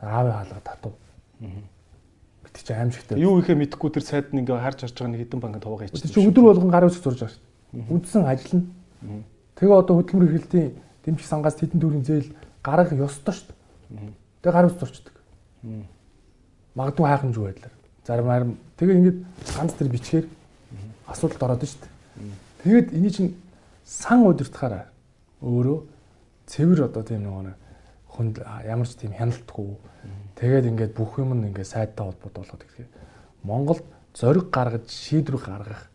[0.00, 0.92] аавын хаалга татав.
[1.38, 3.18] Бид чи аимшигтай.
[3.18, 6.14] Юу ихэ мэдэхгүй тэр сайд нь ингээ харж харж байгаа нэг хідэн банкнд хувагаа хийчих.
[6.14, 7.90] Чи өдөр болгон гар үсэг зурж байгаа шүү дээ.
[7.90, 9.24] Үндсэн ажил нь.
[9.58, 10.68] Тэгээ одоо хөдөлмөр эрхлэлтийн
[11.04, 12.30] дэмжих сангаас тэдэн төрлийн зээл
[12.62, 14.14] гаргах ёстой шүү дээ.
[14.42, 15.14] Тэгээ гар үсэг зурчдаг.
[16.78, 17.74] Магадгүй хайхамж байдлаар.
[18.06, 19.18] Зарим харин тэгээ ингээд
[19.58, 20.26] ганц тэр бичгээр
[21.10, 21.87] асуудалд ороод шүү дээ.
[22.68, 23.32] Тэгээд эний чинь
[23.80, 24.92] сан удирдахаараа
[25.40, 25.78] өөрөө
[26.52, 27.56] цэвэр одоо тийм нэг
[28.12, 29.72] хүнд ямар ч тийм хяналтгүй
[30.36, 32.92] тэгээд ингээд бүх юм нь ингээд сайдтай холбоотой болгоод гэх.
[33.40, 35.88] Монголд зориг гаргаж шийдвэр гаргах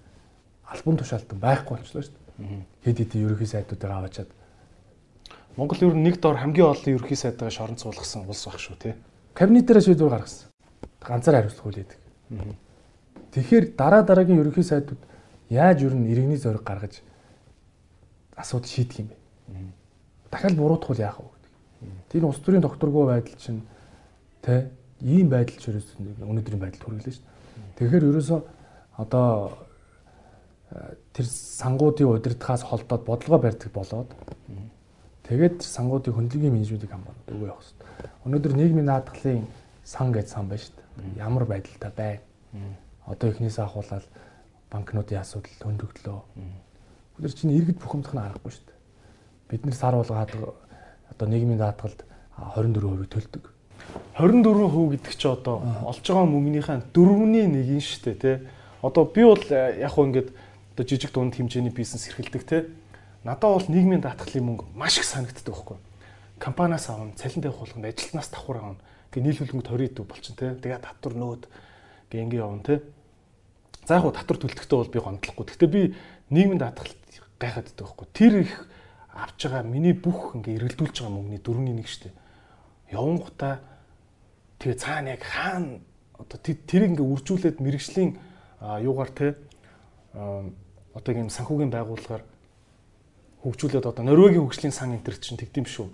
[0.65, 2.65] албан тушаалтан байхгүй болчихлоо шүү дээ.
[2.89, 4.29] Хэд хэдийн ерөнхий сайдуудыг аваачаад
[5.53, 8.97] Монгол ер нь нэг дор хамгийн олон ерөнхий сайдаа шорон цуулгасан улс баг шүү тий.
[9.37, 10.49] Кабинетээр шийдвэр гаргасан.
[11.05, 12.01] Ганцаар хариуцлах байдаг.
[13.29, 15.12] Тэгэхээр дараа дараагийн ерөнхий сайдууд
[15.53, 17.05] яаж ер нь иргэний зориг гаргаж
[18.35, 19.15] асуудал шийдэх юм бэ?
[20.31, 22.09] Дахиад буруутгал яах вэ гэдэг.
[22.09, 23.61] Тэр улс төрийн докторгүй байдал чинь
[24.41, 27.77] тэ ийм байдал ч ерөөсөө өнөөдрийн байдалд хүргэлээ шүү дээ.
[27.77, 28.39] Тэгэхээр ерөөсөө
[28.97, 29.57] одоо
[30.73, 34.09] э, тэр сангуудын удирдахаас холдоод бодлого барьдаг болоод
[35.29, 38.09] тэгээд сангуудын хөндлөгийн менежментийг хамгаалаад өгөө явах хэрэгтэй.
[38.25, 39.45] Өнөөдөр нийгмийн наадгалын
[39.85, 41.21] сан гэж сан байна шүү дээ.
[41.21, 42.21] Ямар байдалтай байна.
[43.05, 44.05] Одоо эхнээсээ ахуулаад
[44.73, 46.19] банкнуудын асуудал хөндөгдлөө.
[47.21, 48.79] Өнөөдөр чинь иргэд бухимдах нь аргагүй шүү дээ.
[49.53, 50.33] Бид нэр сар болгоод
[51.13, 52.01] одоо нийгмийн даатгалд
[52.33, 53.53] 24% төлдөг.
[54.17, 58.35] 24% гэдэг чи одоо олж байгаа мөнгөнийхээ 4-ний нэг нь шүү дээ тий.
[58.81, 60.29] Одоо би бол э, яг хөө ингээд
[60.73, 62.61] одоо жижиг дунд хэмжээний бизнес эрхэлдэг тий.
[63.21, 65.77] Надад бол нийгмийн даатгалын мөнгө маш их санагддаг байхгүй.
[66.41, 68.81] Компаниас авах, цалин тавих болгонд ажилтнаас давхар авах.
[69.13, 70.49] Гэ нийлүүлэнгөт 20 төв болчихно тий.
[70.61, 71.43] Тэгээ татвар нөөд
[72.09, 72.79] гэ ингээ явна тий.
[73.87, 75.45] За яг татвар төлтөгтөө бол би гомдлохгүй.
[75.45, 75.81] Гэхдээ би
[76.31, 76.95] нийгмийн даатгалд
[77.39, 78.07] гайхаад байдаг байхгүй.
[78.15, 78.53] Тэр их
[79.11, 82.15] авч байгаа миний бүх ингээ эргэлдүүлж байгаа мөнгөний дөрөвний нэг штэ.
[82.91, 83.59] Явангуудаа
[84.63, 85.83] тэгээ цаана яг хаана
[86.15, 88.15] одоо тэр ингээ үржүүлээд мэрэгжлийн
[88.87, 89.35] юугаар те
[90.15, 92.23] одоо ийм санхүүгийн байгууллагаар
[93.43, 95.91] хөгжүүлээд одоо Норвегийн хөгжлийн сан энтер чинь тэгдэм шүү.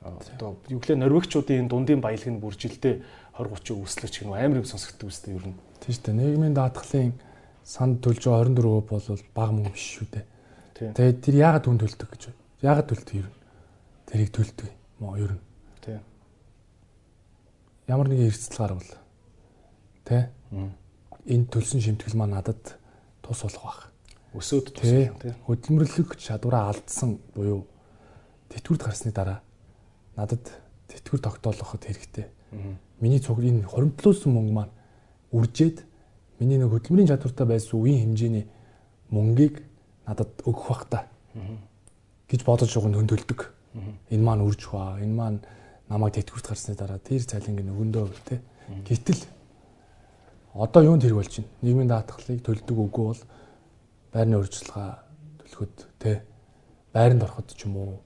[0.00, 3.04] Одоо юу гэлээ норвегчуудын дундын баялаг нь бүржилдээ
[3.36, 5.56] 20 30 өслөж гэнэ амар юм сонсогддог үстэй ер нь.
[5.80, 6.18] Тийм шүү дээ.
[6.20, 7.12] Нийгмийн даатгалын
[7.64, 10.24] санд төлж байгаа 24% бол бага мөнгө биш шүү дээ.
[10.80, 12.34] Тэгээд тэр яагаад түн төлдөг гэж вэ?
[12.64, 13.28] Яагаад төлдөг юм?
[14.08, 14.68] Тэрийг төлдөг
[15.00, 15.42] уу ер нь?
[15.84, 16.00] Тийм.
[17.88, 18.92] Ямар нэгэн эрсдэл гарвал
[20.04, 20.28] тэ?
[21.28, 22.80] Энэ төлсөн шимтгэл маань надад
[23.20, 23.80] тус болох байх.
[24.34, 25.14] Өсөөд тус тийм.
[25.46, 27.68] Хөдөлмөрлөх чадвараа алдсан буюу
[28.48, 29.44] тэтгэврд гарсны дараа
[30.16, 30.42] надад
[30.88, 32.26] тэтгэвэр тогтоолоход хэрэгтэй.
[33.00, 34.72] Миний цуг энэ хуримтлуулсан мөнгө маань
[35.32, 35.84] үржээд
[36.40, 38.46] миний нэг хөдөлмөрийн чадвартай байсан үеийн хэмжээний
[39.10, 39.62] мөнгийг
[40.06, 40.98] надад өгөх бах та
[42.30, 43.40] гэж бодож байгаа хөндөлдөг.
[44.10, 44.98] Энэ маань үрж хаа.
[45.02, 45.38] Энэ маань
[45.90, 48.40] намайг тэтгэврт гарсны дараа тэр цалингийн өгөндөө те.
[48.86, 49.22] Гэтэл
[50.54, 51.50] одоо юунд хэрэг болж байна?
[51.62, 53.22] Нийгмийн даатгалыг төлдөг үгүй бол
[54.14, 54.90] байрны урьдчилгаа
[55.42, 56.22] төлөхөд те.
[56.94, 58.02] Байранд ороход ч юм уу,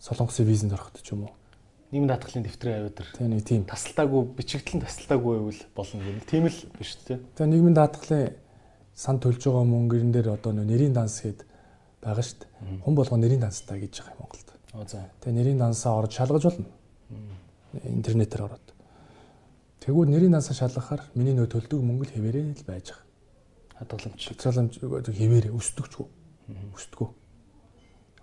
[0.00, 1.32] солонгосын визэнд ороход ч юм уу.
[1.96, 3.08] Нийгмийн даатгалын дэвтрийн авидар.
[3.16, 7.16] Тэ нэг тийм тасалтаагүй, бичигдэл нь тасалтаагүй байвал болно гэх тийм л биш те.
[7.16, 8.36] Тэгээ нийгмийн даатгалын
[8.92, 11.48] сан төлж байгаа мөнгөн дээр одоо нэрийн данс гээд
[12.04, 12.84] байгаа шүү дээ.
[12.84, 14.48] Хүн болгоо нэрийн данстай гэж байгаа Монголд.
[15.24, 16.68] Тэгээ нэрийн дансаа орж шалгаж болно.
[17.80, 18.68] Интернетээр ороод.
[19.80, 23.08] Тэгвэл нэрийн дансаа шалгахаар миний нөө төлдөг мөнгө л хэвээрээ л байж байгаа.
[23.80, 24.20] Хадгаламж.
[24.36, 24.72] Хадгаламж
[25.16, 26.06] хэвээрээ өсдөгчгүй.
[26.76, 27.08] Өсдөггүй.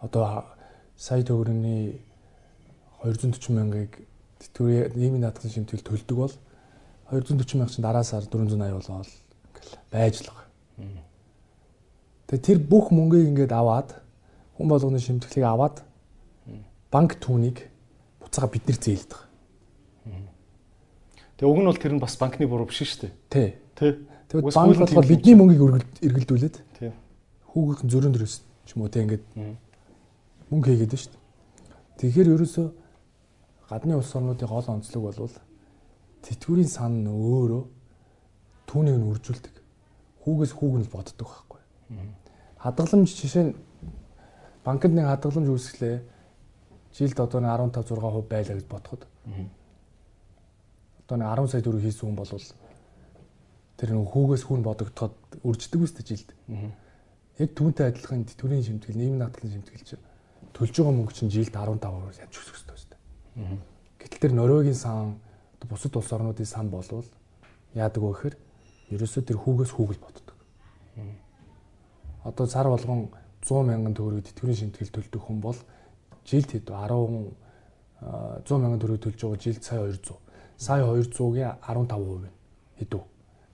[0.06, 0.54] Одоо
[0.94, 2.13] сая төгрөгийн
[3.04, 3.92] 240 мянгаыг
[4.40, 6.36] тэтгэврийн нийгмийн даатгалын шимтгэл төлдөг бол
[7.12, 9.12] 240 мянга чинь дараа сар 480 болоод
[9.92, 10.48] байж л байгаа.
[12.28, 14.00] Тэгээ тэр бүх мөнгийг ингээд аваад
[14.56, 15.84] хүн болгоны шимтгэлийг аваад
[16.90, 17.68] банк түүнийг
[18.24, 19.20] буцаага биднэр зээлдэг.
[21.38, 23.14] Тэгээ уг нь бол тэр нь бас банкны буруу биш шүү дээ.
[23.30, 23.50] Тий.
[23.76, 23.92] Тий.
[24.32, 26.92] Тэгээд банк болохоор бидний мөнгийг эргэлдүүлээд тий.
[27.52, 29.24] Хүүгийнхэн зөрөн дөрөс ч юм уу тий ингээд
[30.50, 31.22] мөнгө хийгээд шүү дээ.
[32.00, 32.68] Тэгэхээр ерөөсөө
[33.74, 35.34] гадны улс орнуудын гол онцлог бол
[36.22, 37.64] тэтгэврийн сан нь өөрөө
[38.70, 39.56] түүнийг нь үржүүлдэг
[40.22, 41.62] хүүгээс хүүг нь боддог байхгүй.
[42.62, 43.54] Хадгаламж жишээ нь
[44.64, 45.98] банкнд нэг хадгаламж үүсгэлээ
[46.94, 49.04] жилд одоо 15 6% байлаа гэж бодоход.
[51.02, 52.30] Одоо нэг 10 сая төгрөг хийсэн хүн бол
[53.78, 56.30] тэр нэг хүүгээс хүүн бодогдоход үрждэг үстэй жилд.
[57.42, 60.06] Яг түүнтэй адилхан тэтгэврийн шимтгэл, нийгмийн даатгалын шимтгэл чинь
[60.54, 62.93] төлж байгаа мөнгө чинь жилд 15%-аар ядж өсөх байна.
[63.36, 65.18] Гэтэл тэр Норвегийн сан
[65.70, 67.06] бусад улс орнуудын сан болвол
[67.74, 68.36] яадаг вэ гэхээр
[68.94, 70.38] ерөөсөө тэр хүүгээс хүүгэл боддог.
[72.24, 73.10] Одоо сар болгон
[73.42, 75.58] 100 мянган төгрөг тэтгэврийн шимтгэл төлдөг хүн бол
[76.28, 77.34] жилд хэд 10
[78.46, 80.16] 100 мянган төгрөг төлж байгаа жилд сая 200.
[80.58, 82.30] Сая 200-гийн 15%
[82.80, 83.04] хэдүү.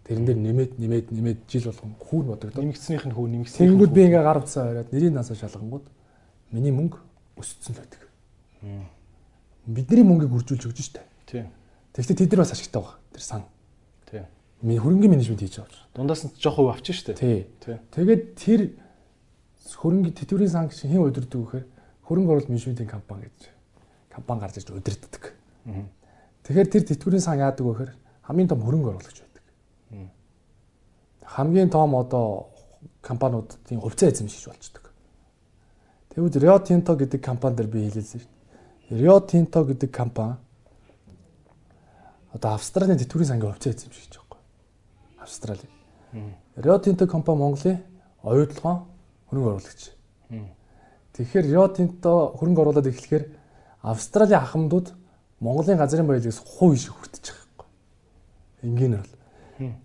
[0.05, 2.61] Тэрэн дээр нэмээд нэмээд нэмээд жил болгон хүүн бодогдоо.
[2.65, 3.61] Нэмэгдснийх нь хүү нэмэгдсэн.
[3.61, 5.85] Тэнгүүд би ингээ гар утсаа бариад нэрийн насаа шалгангууд
[6.49, 6.97] миний мөнгө
[7.37, 8.01] өссөн л байдаг.
[9.65, 11.03] Бидний мөнгийг үржүүлж өгч штэ.
[11.25, 11.47] Тийм.
[11.93, 12.97] Тэгэхдээ тэд нар бас ашигтай байгаа.
[13.11, 13.43] Тэр сан.
[14.05, 14.25] Тийм.
[14.61, 15.83] Миний хөрөнгөний менежмент хийж байгаа.
[15.95, 17.17] Дундаас нь жоох хөв авчих штэ.
[17.17, 17.47] Тий.
[17.59, 17.77] Тий.
[17.91, 18.61] Тэгээд тэр
[19.77, 21.65] хөрөнгө тэтгэврийн сан гэж хэн удирддаг вэхээр
[22.07, 23.49] хөрөнгө оруулалт менежментийн компани гэж
[24.09, 25.23] компани гарч ирж удирддаг.
[26.43, 27.91] Тэгэхээр тэр тэтгэврийн сан яадаг вэ гэхээр
[28.25, 29.43] хамгийн том хөрөнгө оруулагч байдаг.
[31.21, 32.49] Хамгийн том одоо
[33.01, 34.89] компаниудын хувьцаа эзэмшиж болчдөг.
[36.09, 38.38] Тэгвэл Rio Tinto гэдэг компани дээр би хэлээсэн шүү дээ.
[38.89, 40.35] Rio Tinto гэдэг компани
[42.33, 44.39] одоо Австралийн тэтгэврийн сангийн хувьцаа эзэмшиж байгаа байхгүй.
[45.21, 45.67] Австрали.
[46.57, 47.83] Rio Tinto компани Монголын
[48.23, 48.87] оюутлогоо
[49.29, 49.93] хөрөнгө оруулагч.
[51.13, 53.25] Тэгэхээр Rio Tinto хөрөнгө оруулаад эхлэхээр
[53.81, 54.93] Австралийн ахмадууд
[55.39, 57.67] Монголын газрын баялагаас хувь шиг хүртэж байгаа байхгүй.
[58.65, 59.13] Энгийн бол.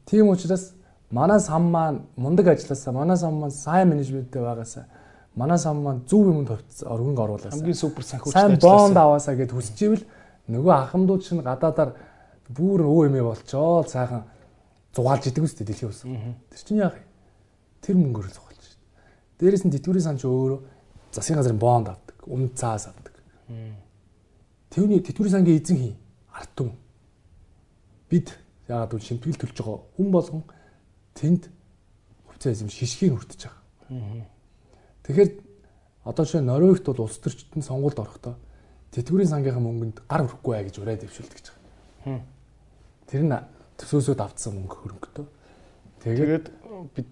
[0.08, 0.72] Тийм учраас
[1.10, 4.88] манай сан маань мундаг ажилласаа манай сан маань сайн менежменттэй байгаасаа
[5.34, 10.04] манай сан маань зөв юмд хөрөнгө оруулаасаа Хамгийн супер санхүүжилт сайн бонд аваасаа гэд хүсчихвэл
[10.48, 11.90] нөгөө ахмадууд чинь гадаадаар
[12.48, 14.22] бүр өө эмээ болчоо цаахан
[14.94, 16.04] зугаалж идэг үстэй дэлхийн ус.
[16.04, 17.02] Тэр чинь яах вэ?
[17.82, 19.42] Тэр мөнгөөр л зугаалж шүү дээ.
[19.42, 20.60] Дээрээс нь тэтгэврийн сан ч өөрөө
[21.10, 23.14] засгийн газрын бонд авдаг, өмнө цаас авдаг.
[24.70, 25.94] Тэвний тэтгэврийн сангийн эзэн хий
[26.30, 26.78] ард түмэн.
[28.06, 28.38] Бид
[28.68, 30.42] яагаад гэвэл шимтгэл төлж байгаа хүн болгон
[31.18, 31.50] тэнд
[32.28, 33.62] хувьцаа эзэм шишгийг хүртэж байгаа.
[35.04, 35.30] Тэгэхээр
[36.04, 38.34] одоо жишээ Норвегт бол улс төрчтөнд сонгуульд орохдоо
[38.92, 41.46] тэтгэврийн сангийнхаа мөнгөнд гар өрөхгүй бай гэж ураад дэвшүүлдэг гэж
[42.04, 42.24] байгаа.
[43.08, 43.36] Тэр нь
[43.80, 45.26] төсөөсөд авцсан мөнгө хөрөнгөтэй.
[46.04, 46.46] Тэгээд
[46.94, 47.08] бид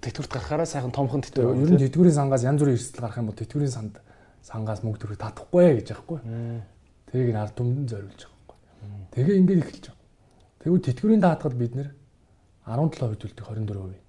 [0.00, 1.74] тэтгэврт гарахаараа сайхан томхон ер тэтгэв.
[1.74, 3.94] нь тэтгэврийн сангаас янз бүрийн эрсдэл гарах юм бол тэтгэврийн санд
[4.42, 6.18] сангаас мөнгө төрөх татахгүй гэж аахгүй.
[7.10, 8.58] Тэрийг нь ард түмэнд зориулж байгаа байхгүй.
[9.16, 10.04] Тэгээ ингээд эхэлж байгаа.
[10.60, 11.88] Тэгвэл тэтгэврийн даатгал бид нэр
[12.68, 14.03] 17% төлдөг 24%.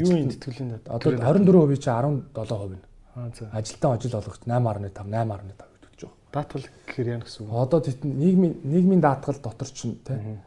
[0.00, 0.96] Юу юм тэтгэвлийн даа.
[0.96, 2.84] Одоо 24% чи 17% нь.
[3.16, 3.50] Аа за.
[3.52, 6.14] Ажилтан ажил олгогч 8.5 8.5 төлж байгаа.
[6.32, 7.52] Даатгал гэхээр яа гэсэн үг.
[7.52, 10.38] Одоо нийгмийн нийгмийн даатгал дотор ч тий.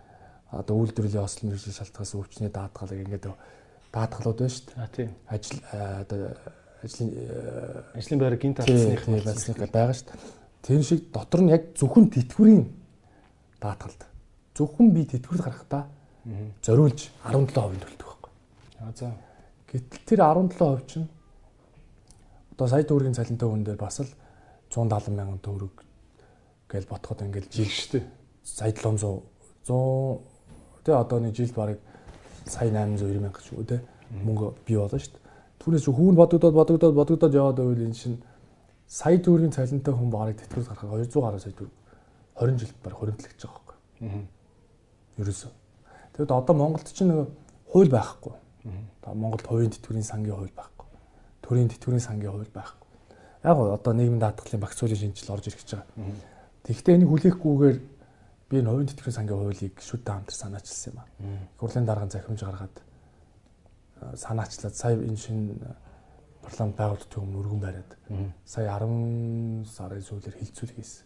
[0.51, 3.25] Одоо үйлдвэрлэлийн ослон мэрэгжлийн шалтгаанаас өвчний даатгал ингээд
[3.93, 4.77] даатгалууд байна шүү дээ.
[4.77, 5.09] Аа тийм.
[5.29, 6.21] Ажил одоо
[6.83, 10.21] ажлын э, Ажлын байраа гинт тий байцсных байгаа шүү дээ.
[10.61, 12.65] Тэр шиг дотор нь яг зөвхөн тэтгэврийн
[13.61, 14.05] даатгалд.
[14.53, 15.89] Зөвхөн би тэтгэврэл гаргахдаа
[16.61, 18.31] зориулж 17% төлдөг байхгүй.
[18.81, 19.11] Аа за.
[19.69, 21.07] Гэтэл тэр 17% чинь
[22.57, 24.09] одоо сая төгрөгийн цалинтай хүн дээр бас л
[24.73, 25.85] 170 мянган төгрөг
[26.69, 27.99] гэж ботход ингээл жил Жил штэ.
[28.43, 29.21] сая 700
[29.69, 30.21] 100
[30.83, 31.79] тэ одоо нэг жилд барыг
[32.49, 33.77] сая 890 мянга ч үү тэ
[34.09, 35.25] мөнгө бий болно шүү дээ.
[35.61, 38.17] Түүнээс хүүн бодогдоод бодогдоод бодогдоод яваад байвал энэ чинь
[38.89, 41.75] сая төгрөгийн цалинтай хүн барыг тэтгэврэл гаргах 200 гаруй сая төгрөг
[42.41, 43.77] 20 жилд барыг хуримтлагдж байгаа байхгүй.
[44.01, 44.23] Аа.
[45.21, 45.51] Ерөөсөө.
[46.17, 47.29] Тэгэд одоо Монголд ч нэг
[47.69, 48.33] хууль байхгүй.
[49.01, 50.87] Одоо Монголд хувийн тэтгэврийн сангийн хууль байхгүй.
[51.41, 52.87] Төрийн тэтгэврийн сангийн хууль байхгүй.
[53.43, 55.87] Яг гоо одоо нийгмийн даатгалын багц хуулийн шинжил орж ирэх гэж байгаа.
[56.63, 57.77] Тэгэхдээ энийг хүлээхгүйгээр
[58.49, 61.07] би энэ хувийн тэтгэврийн сангийн хуулийг шүтэн хамтар санаачилсан юм аа.
[61.19, 62.75] Их хурлын дарга захимж гаргаад
[64.15, 65.55] санаачлаад сая энэ шинэ
[66.43, 67.91] парламент байгуулалтын өмнө өргөн бариад
[68.45, 71.03] сая 10 сарын сүүлээр хилцүүл хийсэн.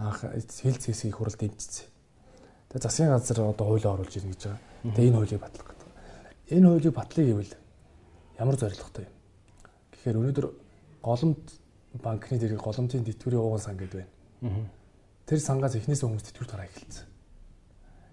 [0.00, 1.86] Анх хилц хийсийг их хурл дэмжсэн.
[2.72, 4.60] Тэгээ засгийн газар одоо хуулиа оруулж ирнэ гэж байгаа.
[4.96, 5.75] Тэгээ энэ хуулийг батлах.
[6.46, 7.54] Энэ хуулийг батлая гэвэл
[8.38, 9.14] ямар зорилготой юм?
[9.90, 10.46] Тэгэхээр өнөөдөр
[11.02, 11.42] голомт
[11.98, 14.06] банкны дэрэг голомтын тэтгэврийн ууган сан гэдэг
[14.42, 14.70] байна.
[15.26, 17.06] Тэр сангаас эхнээсээ хүмүүс тэтгэврт гараа эхэлсэн.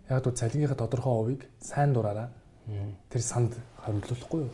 [0.10, 2.34] Яг л цалингийнхаа тодорхой хувийг сайн дураараа
[3.14, 3.54] тэр санд
[3.86, 4.54] хариулуулахгүй юу?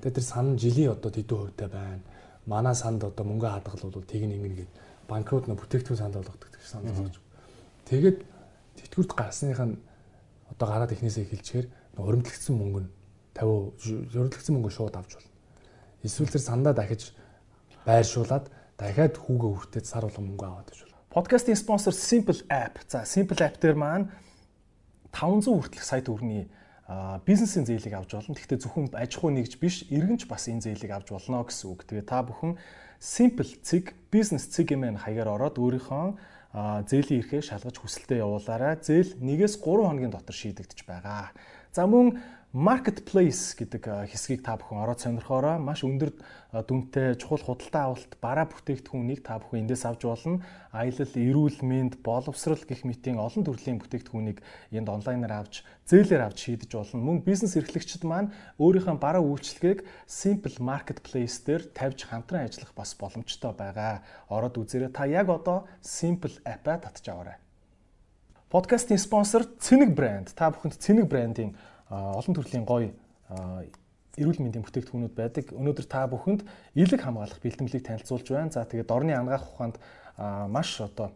[0.00, 2.00] Тэгээ тэр сан жилийн одоо тэдэн хувьтай байна.
[2.48, 4.72] Манай санд одоо мөнгө хадгал бол тийг нэг ингээд
[5.04, 7.20] банкрууд нэ бүтээгдэхүүн санд болгодог гэж санд болгож.
[7.92, 8.24] Тэгээд
[8.80, 9.76] тэтгэврт гарсных нь
[10.48, 11.66] одоо гараад эхнээсээ эхэлчихээр
[12.00, 12.90] уримтлагдсан мөнгө нь
[13.40, 15.32] 50 уримтлагдсан мөнгө шууд авч болно.
[16.02, 17.14] Эсвэл тэр сандаа дахиж
[17.86, 20.98] байршуулад дахиад хүүгээ хүртээд сар болгон мөнгө аваад гэж болно.
[21.10, 22.82] Подкастын спонсор Simple App.
[22.86, 24.10] За Simple App дээр маань
[25.10, 26.46] 500 хүртэлх сая төгрөгийн
[26.86, 28.34] а, бизнесийн зээлийг авч болно.
[28.36, 31.82] Гэхдээ зөвхөн аж ахуй нэгж биш, иргэнч бас энэ зээлийг авч болно гэсэн үг.
[31.88, 32.60] Тэгээ та бүхэн
[32.98, 36.06] Simple цэг, бизнес цэг юмэн хаягаар ороод өөрийнхөө
[36.88, 38.80] зээлийн эрхээ шалгаж хүсэлтэд явуулаарай.
[38.80, 41.30] Зээл 1-ээс 3 хоногийн дотор шийдэгдэж байгаа.
[41.76, 42.18] За мөн
[42.58, 46.10] marketplace гэдэг хэсгийг та бүхэн ороод сонирхоороо маш өндөр
[46.66, 50.42] дүнтэй чухал худалдаа авалт бараа бүтээгдэхүүнийг та бүхэн эндээс авч болно.
[50.74, 54.42] Аялал, эрүүл мэнд, боловсрал гэх мэтийн олон төрлийн бүтээгдэхүүнийг
[54.74, 56.98] энд онлайнаар авч зээлээр авч шийдэж болно.
[56.98, 63.54] Мөн бизнес эрхлэгчид маань өөрийнхөө бараа үйлчлэгийг Simple Marketplace дээр тавьж хамтран ажиллах бас боломжтой
[63.54, 64.02] байгаа.
[64.34, 64.90] Ороод үзээрэй.
[64.90, 67.38] Та яг одоо Simple app-а татж аваарай.
[68.50, 70.32] Подкастын спонсор Цэник брэнд.
[70.34, 71.52] Та бүхэнд Цэник брэндийн
[71.90, 72.92] олон төрлийн гоё
[74.18, 75.52] эрүүл мэндийн бүтээгдэхүүнүүд байдаг.
[75.54, 76.42] Өнөөдөр та бүхэнд
[76.74, 78.50] элэг хамгаалах бэлтгэлийг танилцуулж байна.
[78.50, 79.76] За тэгээд орны ангаах ухаанд
[80.18, 81.14] маш одоо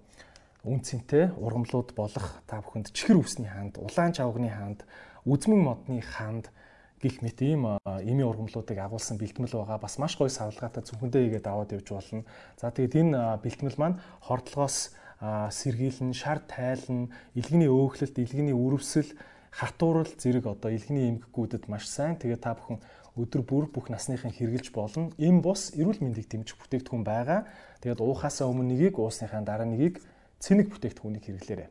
[0.63, 4.87] үн цэнтэй ургамлууд болох та бүхэнд чихэр үсний ханд, улаан чавганы ханд,
[5.27, 6.55] үзмэн модны ханд
[7.03, 9.83] гих мэт ийм эми ургамлуудыг агуулсан бэлтгэл байгаа.
[9.83, 12.23] Бас маш гоё савлгаатай зөвхөндөө игээд аваад явж болно.
[12.55, 19.11] За тэгээд энэ бэлтгэл маань хордлогоос сэргийлэн, шар тайлан, илгэний өөхлөлт, илгэний үрвсэл,
[19.53, 22.17] хатуурал зэрэг одоо илгэний эмгэгүүдэд маш сайн.
[22.17, 22.81] Тэгээ та бүхэн
[23.21, 25.13] өдөр бүр бүх насныхын хэрглэж болно.
[25.21, 27.45] Им бус эрүүл мэндийг дэмжих бүтээгдэхүүн байгаа.
[27.85, 30.01] Тэгээд уухаасаа өмнө нэгийг, уусныхаа дараа нэгийг
[30.41, 31.69] цэник бүтээгдэхүүнийг хэрэглээрэй.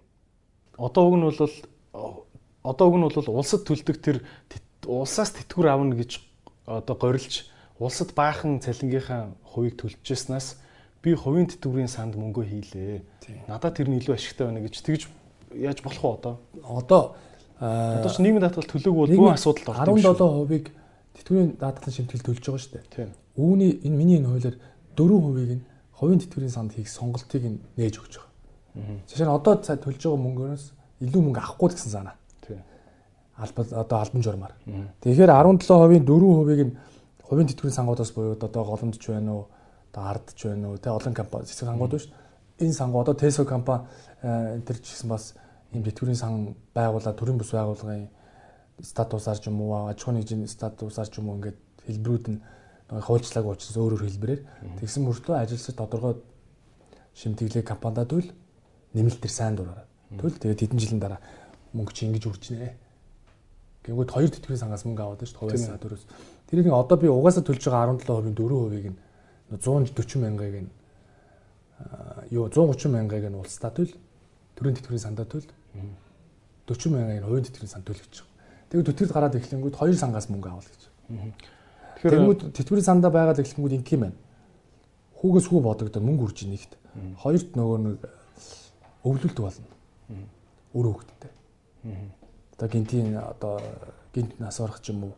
[0.78, 1.41] Одоо уг нь бол
[2.62, 4.18] одоо уг нь бол улсад төлдөг тэр
[4.86, 6.22] улсаас тэтгэвэр авна гэж
[6.70, 7.49] одоо горилж
[7.82, 10.62] улсад баахан цалингийнхаа хувийг төлжсэнээс
[11.02, 13.02] би хувийн тэтгэврийн санд мөнгө хийлээ.
[13.49, 15.10] Надад тэр нь илүү ашигтай байна гэж тэгж
[15.58, 16.36] яаж болох вэ одоо?
[16.62, 17.03] Одоо
[17.62, 20.02] одоо ч нийгмийн даатгал төлөөг бол бүх асуудалд ордог.
[20.02, 20.74] 17%
[21.14, 23.14] тэтгэврийн даатгалын шимтгэл төлж байгаа шүү дээ.
[23.38, 24.58] Үүний энэ миний энэ хуулиар
[24.98, 25.64] 4% нь
[25.94, 27.44] хувийн тэтгэврийн санд хийх сонголтыг
[27.78, 29.00] нээж өгч байгаа.
[29.06, 30.64] Жишээ нь одоо цаа төлж байгаа мөнгөөс
[31.06, 32.16] илүү мөнгө авахгүй гэсэн санаа.
[33.38, 34.54] Албад одоо албан журмаар.
[35.06, 36.78] Тэгэхээр 17%-ийн 4%-ийг нь
[37.24, 39.46] хувийн тэтгэврийн сангуудаас буюу одоо голомдж байна уу?
[39.92, 42.12] одоо ардч байна уу те олон компани цэцэг сангууд шүү.
[42.60, 43.84] Энэ сангууд одоо Tesco компани
[44.24, 45.36] энэ төр ч гэсэн бас
[45.73, 48.10] ийм тэтгэврийн сан байгуулаад төрийн бус байгууллагын
[48.81, 52.39] статусаар ч юм уу аж ахуйн нэгжийн статусаар ч юм уу ингээд хэлбэрүүд нь
[52.91, 54.41] хуульчлааг учраас өөрөөр хэлбэрээр
[54.84, 56.19] тэгсэн мөртлөө ажилчид тодорхой
[57.15, 58.27] шимтгэлээ компанидаа төл
[58.91, 59.88] нэмэлт төр сайн дураараа.
[60.11, 61.23] Төл тэгээд хэдэн жилийн дараа
[61.72, 62.76] мөнгө чи ингэж үржинэ.
[63.88, 66.03] Гэнгүүт хоёр тэтгэврийн сангаас мөнгө аваад шүү дээ 2-аас 4-өөс.
[66.52, 68.99] Тэрийг одоо би угаасаа төлж байгаа 17%-ийн 4%ийг нь
[69.56, 70.72] 140 мянгаыг нь
[72.35, 73.95] юу 130 мянгаыг нь улсдаа төл
[74.56, 75.48] төрийн тэтгэврийн сандаа төл
[76.68, 78.30] 40 мянгаыг нь хувийн тэтгэврийн санд байна.
[78.72, 80.84] Тэгээд төтгөл гараад эхлэнгүүд хоёр сангаас мөнгө авал гэж.
[81.99, 84.18] Тэгэхээр тэтгэврийн сандаа байгаад эхлэнгүүд ингээм байна.
[85.19, 86.72] Хүүгээс хүү бодогдоо мөнгө үрж нэгт.
[87.19, 87.99] Хоёрт нөгөө нэг
[89.03, 89.68] өвлөлт болно.
[90.73, 91.31] Үр хөвгттэй.
[92.56, 93.60] Одоо гинтийн одоо
[94.15, 95.14] гинт нас орох ч юм уу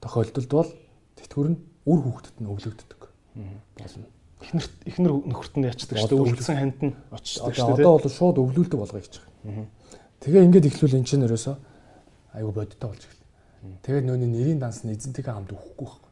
[0.00, 0.70] тохиолдолд бол
[1.16, 1.58] тэтгэвэр нь
[1.88, 3.00] үр хөвгтөд нь өвлөгддөг
[3.80, 4.06] болно.
[4.44, 6.20] Эхнэр эхнэр нөхөрт нь ячдаг шүү дээ.
[6.20, 7.86] Өвлөсөн ханд нь очдог шүү дээ.
[7.86, 9.33] Одоо бол шууд өвлүүлдэг болгоё гэж байгаа.
[9.44, 11.56] Тэгээ ингээд ихлүүл эн чинь ерөөсөө
[12.34, 13.80] айгу бодиттой болж эхэллээ.
[13.84, 16.10] Тэгээд нөөний нэрийн данс нь эзэнтэйгээ хамт өгөхгүй байхгүй.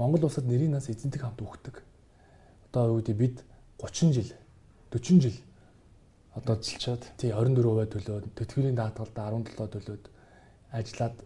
[0.00, 1.76] Монгол улсад нэрийн данс эзэнтэйгээ хамт өгдөг.
[2.72, 3.36] Одоо юу гэдэг бид
[3.78, 4.30] 30 жил
[4.92, 5.36] 40 жил
[6.34, 10.04] одоо зэлчаад тий 24% төлөөд тэтгэврийн даатгалд 17 төлөөд
[10.72, 11.16] ажиллаад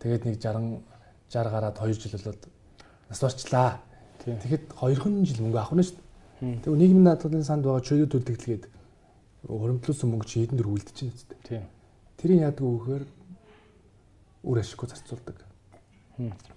[0.00, 0.80] тэгээд нэг 60
[1.28, 2.42] 60 гараад 2 жил болоод
[3.10, 3.80] нас барчлаа.
[4.22, 5.98] Тэгэхэд 2хан жил мөнгө авах нь шүү
[6.40, 6.62] дээ.
[6.62, 8.64] Тэгээ нийгмийн даатгалын санд байгаа чөлөө төлтөглгээд
[9.46, 11.38] хуримтлуулсан мөнгө чи хэдэн дөр үлдэж байна үстэй.
[11.46, 11.64] Тийм.
[12.18, 13.04] Тэрийг яадаг вэ гэхээр
[14.44, 15.36] үр ашиггүй зарцуулдаг.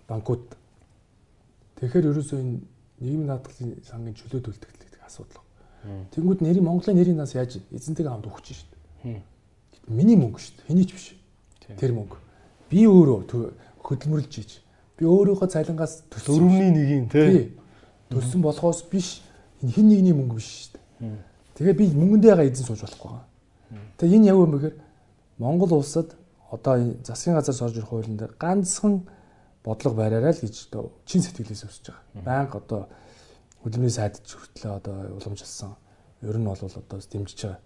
[0.10, 0.46] Банкуд.
[1.78, 2.60] Тэгэхээр ерөөсөө энэ
[3.00, 5.44] нийгмийн даатгалын сангийн чөлөө гэдэг асуудал.
[6.12, 8.68] Тэнгүүд нэрийн Монголын нэрийн нас яаж эзэнтэйгээ хамт өгч шүү
[9.04, 9.22] дээ.
[9.88, 10.68] Миний мөнгө шүү дээ.
[10.68, 11.08] Хэний ч биш.
[11.80, 12.18] Тэр мөнгө.
[12.68, 13.30] Би өөрөө
[13.80, 14.60] хөдөлмөрлж ийж
[15.00, 17.56] би өөрийнхөө цалингаас дөрөвний нэгийг тий
[18.12, 19.22] төлсөн болохоос биш
[19.64, 21.16] энэ хин нэгний мөнгө биш шүү дээ.
[21.60, 23.20] Тэгээ би мөнгөндөө яга эзэн сууж болохгүй.
[24.00, 24.76] Тэгээ энэ яв юм бэхээр
[25.44, 26.16] Монгол улсад
[26.48, 29.04] одоо засгийн газар сорж ирэх хуулийн дээр ганцхан
[29.68, 32.24] бодлого бариараа л гэж одоо чин сэтгэлээс өсөж байгаа.
[32.24, 32.88] Банк одоо
[33.60, 35.76] хөдөлмөрийн сайд хүртлээ одоо уламжилсан.
[36.24, 37.60] Ер нь бол одоо дэмжиж байгаа.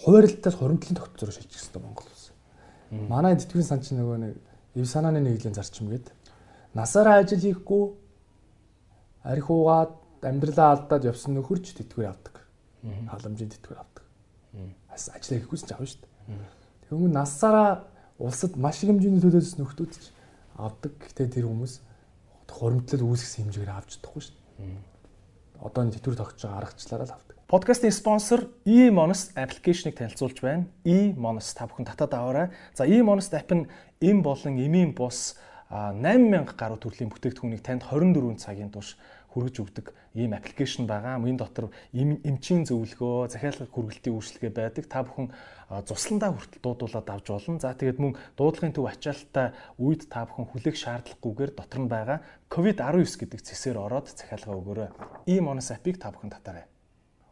[0.00, 2.32] Хуваарлалтаас хуримтлалын тогтцоор шийдэх хэрэгтэй Монгол улс.
[2.88, 4.34] Манай тэтгэврийн сан чинь нөгөө нэг
[4.80, 6.08] эв санааны нэгдлийн зарчим гээд
[6.72, 7.84] насаараа ажил хийхгүй
[9.28, 9.92] арх уугаад
[10.24, 12.41] амьдралаа алдаад явсан нөхөрч тэтгэвэр авдаг.
[12.82, 14.04] Халамжийн тэтгэвэр авдаг.
[14.90, 16.38] Бас ажиллаа хийхгүй ч авна шүү дээ.
[16.90, 17.70] Тэгвэл насаараа
[18.18, 20.10] улсад маш их хэмжээний төлөөс нөхдүүд ч
[20.58, 20.92] авдаг.
[20.98, 21.80] Гэхдээ тэр хүмүүс
[22.52, 24.76] хуримтлал үүсгэсэн хэмжээгээр авч чадахгүй шүү дээ.
[25.62, 27.36] Одоо энэ тэтгэвэр тогтож байгаа аргачлаараа л авдаг.
[27.48, 30.68] Подкастын спонсор e-Monos аппликейшнийг танилцуулж байна.
[30.84, 32.46] e-Monos та бүхэн татаад аваарай.
[32.76, 33.68] За e-Monos app нь
[34.00, 35.36] эм болон эмийн бус
[35.72, 39.00] 8000 гаруй төрлийн бүтээгдэхүүнийг танд 24 цагийн турш
[39.32, 41.16] хүргэж өгдөг ийм аппликейшн байгаа.
[41.20, 44.84] Энэ дотор эмчийн зөвлөгөө, захиалгын хүргэлтийн үйлчлэгээ байдаг.
[44.88, 45.32] Та бүхэн
[45.88, 47.60] цусландаа хүртэл дуудуулаад авч болно.
[47.60, 52.18] За тэгээд мөн дуудлагын төв ачаалттай үед та бүхэн хүлээх шаардлагагүйгээр дотор нь байгаа
[52.52, 54.90] COVID-19 гэдэг цэсээр ороод захиалга өгөөрэй.
[55.32, 56.68] Ийм онос апыг та бүхэн татаарай.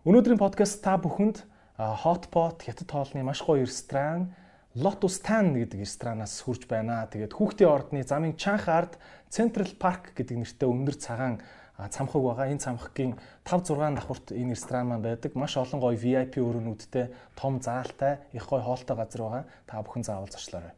[0.09, 1.45] Өнөөдрийн подкаст та бүхэнд
[1.81, 4.33] Hotpot хятад хоолны маш гоё ресторан
[4.77, 7.09] Lotus Tan гэдэг ресторанаас хүрж байна.
[7.09, 11.41] Тэгээд хүүхдийн ордны замын Чанхаард Central Park гэдэг нэртэй өндөр цагаан
[11.89, 12.53] цамхаг байгаа.
[12.53, 13.17] Энэ цамхагийн
[13.49, 15.33] 5 6 давхурт энэ ресторан маань байдаг.
[15.33, 17.09] Маш олон гоё VIP өрөөнүүдтэй,
[17.39, 19.45] том заалтай, их гоё хоолтой газар байгаа.
[19.65, 20.77] Та бүхэн заавал зочлоорой.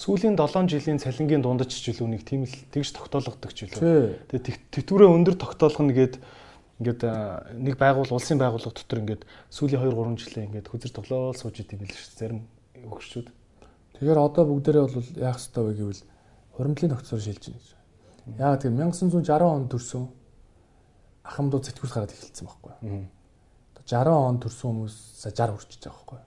[0.00, 4.32] сүүлийн 7 жилийн цалингийн дундаж жилүүнийг тийм л тэгж тогтоологдог ч үлээ.
[4.32, 6.14] Тэгээ тэтгэврээ өндөр тогтоолох нэгээд
[6.80, 7.02] ингээд
[7.60, 11.76] нэг байгуул улсын байгууллага дотор ингээд сүүлийн 2 3 жилээ ингээд хүзэр тоглоол сууж идэв
[11.76, 12.40] билээ шүү зарим
[12.88, 13.28] өгчүүд.
[14.00, 16.02] Тэгэхээр одоо бүгдээрээ бол яах ёстой вэ гэвэл
[16.56, 17.68] хуримтлын тогтцоор шилжиж байна гэж.
[18.40, 20.04] Яагаад гэвэл 1960 он төрсөн
[21.20, 22.72] ахмадууд сэтгүүл гараад эхэлсэн байхгүй.
[23.84, 26.20] 60 он төрсөн хүмүүс 60 хүрчихэж байгаа байхгүй.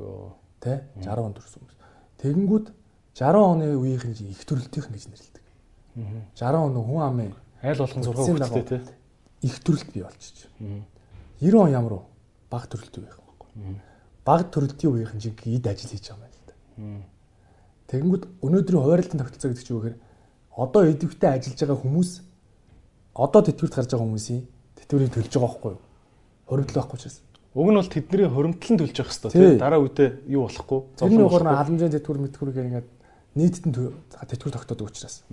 [0.00, 0.32] Йоо.
[0.64, 1.76] Тэ 60 он төрсөн хүмүүс.
[2.24, 2.66] Тэгэнгүүт
[3.20, 5.44] 60 оны үеийнх нь их төрөлтийнх гэж нэрлэдэг.
[6.40, 8.99] 60 он хүн амын айл болгон 6 хүртээ тий.
[9.42, 10.48] Их төрөлт бий болчих.
[11.40, 12.04] 90 он ямар уу?
[12.50, 13.76] Баг төрөлтийн үеийнх байхгүй.
[14.24, 16.54] Баг төрөлтийн үеийнх нь жинхэнэ эд ажил хийж байгаа юм байна л да.
[17.88, 19.98] Тэгэнгүүт өнөөдрийн хуваарлтын тогтолцоо гэдэг чинь юу гэхээр
[20.60, 22.10] одоо идэвхтэй ажиллаж байгаа хүмүүс
[23.16, 24.42] одоо тэтгэврт гарч байгаа хүмүүсийн
[24.76, 25.82] тэтгэврийг төлж байгаа байхгүй юу?
[26.46, 27.24] Хуримтлал байхгүй ч гэсэн.
[27.50, 30.80] Уг нь бол тэдний хуримтлал нь төлж явах хэрэгтэй тийм дараа үедээ юу болохгүй.
[31.00, 32.88] Зовлон болохоор халамжийн тэтгэвэр мэтгүрээр ингээд
[33.34, 35.24] нийтэд нь тэтгэвэр тогтоодог учраас.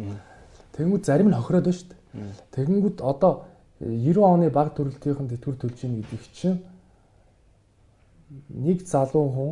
[0.73, 2.01] Тэгэнгүүт зарим нь хохироод байна шүү дээ.
[2.57, 3.45] Тэгэнгүүт одоо
[3.79, 6.59] 90 оны баг төрөлтийн тэтгэвэр төлж ийн гэдэг чинь
[8.49, 9.51] нэг залуу хүн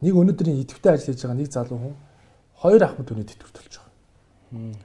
[0.00, 1.94] нэг өнөөдрийн идэвхтэй ажил хийж байгаа нэг залуу хүн
[2.62, 4.78] хоёр ахмад хүний тэтгэвэр төлж байгаа.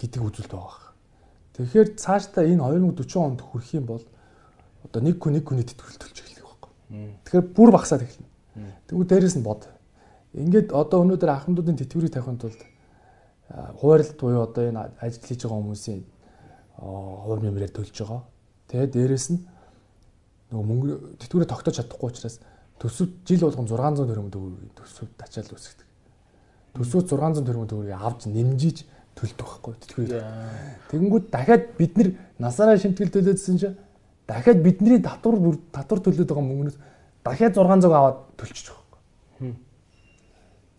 [0.00, 0.92] гэдэг үзүүлэлт байгаа.
[1.54, 4.04] Тэгэхээр цаашдаа энэ 2040 онд хүрэх юм бол
[4.88, 6.72] одоо нэг хүн нэг хүний тэтгэвэр төлж эхлэх байхгүй.
[7.28, 8.28] Тэгэхээр бүр багасаад эхэлнэ.
[8.88, 9.68] Тэгвэл дээрэс нь бод.
[10.32, 12.60] Ингээд одоо өнөөдөр ахмадуудын тэтгэврийг тавихын тулд
[13.78, 16.02] хуваарлт буюу одоо энэ ажил хийж байгаа хүмүүсийн
[16.78, 18.22] хувь нэмрээр төлж байгаа.
[18.68, 19.40] Тэгээ дээрэс нь
[20.50, 20.92] нөгөө мөнгө
[21.22, 22.40] тэтгэврээ тогтоож чадахгүй учраас
[22.78, 25.86] төсөв жил болгон 600 төгрөг төгрөгийг төсөвд ачаал үсгдэг.
[26.74, 28.84] Төсвөд 600 төгрөг төгрөгийг авч нэмжиж
[29.14, 30.24] төлдөг байхгүй тэтгэврийг.
[30.90, 33.78] Тэгэнгүүт дахиад бид нар насаараа шимтгэл төлөөдсөн чинь
[34.26, 35.38] дахиад бидний татвар
[35.70, 36.78] татвар төлөөд байгаа мөнгнөөс
[37.22, 38.82] дахиад 600 аваад төлчих жоох.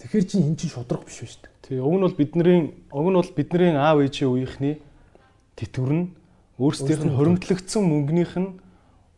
[0.05, 1.53] Тэгэхээр чинь эн чинь шудраг биш шүү дээ.
[1.65, 4.84] Тий, уг нь бол бидний уг нь бол бидний аав ээжийн үеийнхний
[5.55, 6.05] тэтгэвэр нь
[6.59, 8.49] өөрсдийнх нь хоримтлагдсан мөнгөнийх нь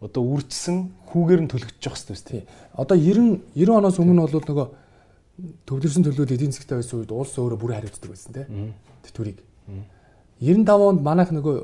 [0.02, 2.44] одоо үржсэн хүүгээр нь төлөгдөж явах хэрэгтэй тий.
[2.78, 4.68] Одоо 90 90 оноос өмнө бол нөгөө
[5.66, 8.46] төвлөрсөн төлөвлөлт эдийн засгтай байсан үед улс өөрөө бүрэн хариуцдаг байсан тий.
[9.06, 9.42] Тэтгэврийг.
[10.42, 11.58] 95 онд манайх нөгөө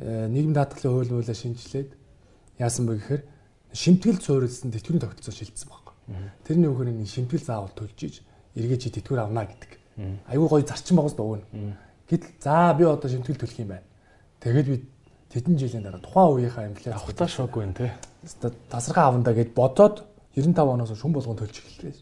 [0.00, 1.92] э, нийгэм даатгалын хууль муулаа шинжилээд
[2.60, 3.22] яасан бэ гэхээр
[3.72, 5.94] шимтгэл суурилсан тэтгэврийн тогтолцоо шилжсэн байхгүй.
[6.48, 8.14] Тэрний өгөхөр нэг шимтгэл заавал төлж иж
[8.56, 9.72] эргээ чи тэтгэвэр авна гэдэг.
[10.28, 11.44] Айгүй гоё зарчим байгаас дуугна.
[12.08, 13.85] Гэтэл за би одоо шимтгэл төлөх юм байна.
[14.46, 14.78] Тэгээд би
[15.34, 17.90] тэдэн жилийн дараа тухайн үеийнхаа инфляц авахтаа шок байна те.
[18.70, 20.06] Тасархаа авандаа гэд бодоод
[20.38, 21.98] 95 оноос шүн болгон төлж эхэллээ.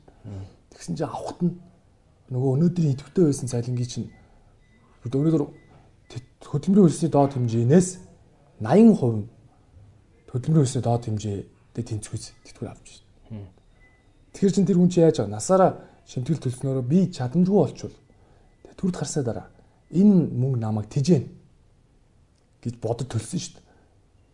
[0.77, 1.57] Тэгсэн чинь авахт нь
[2.29, 4.09] нөгөө өнөөдрийн идэвхтэй байсан цалингийн чинь
[5.09, 5.41] өнөөдөр
[6.45, 7.89] хөдөлмөрийн хөлсний доод хэмжээнээс
[8.61, 9.25] 80%
[10.29, 13.01] хөдөлмөрийн хөлсний доод хэмжээтэй тэнцвүүц тэтгэвэр авч
[13.33, 13.49] байна.
[14.37, 15.33] Тэгэхээр чин тэр хүн чи яаж байгаа?
[15.33, 15.73] Насаараа
[16.05, 17.97] шимтгэл төлснөөрөө би чадамжгүй болчвол
[18.69, 19.49] тэтгэврт гарсаа дараа
[19.97, 21.44] энэ мөнгө намайг тижээн
[22.65, 23.65] гэж бодод төлсөн шүү дээ.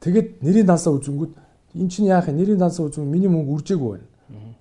[0.00, 1.32] Тэгээд нэрийн дансаа үзэнгүүт
[1.74, 2.38] эн чинь яах вэ?
[2.38, 4.08] Нэрийн дансаа үзэн миний мөнгө үржээгүй байна.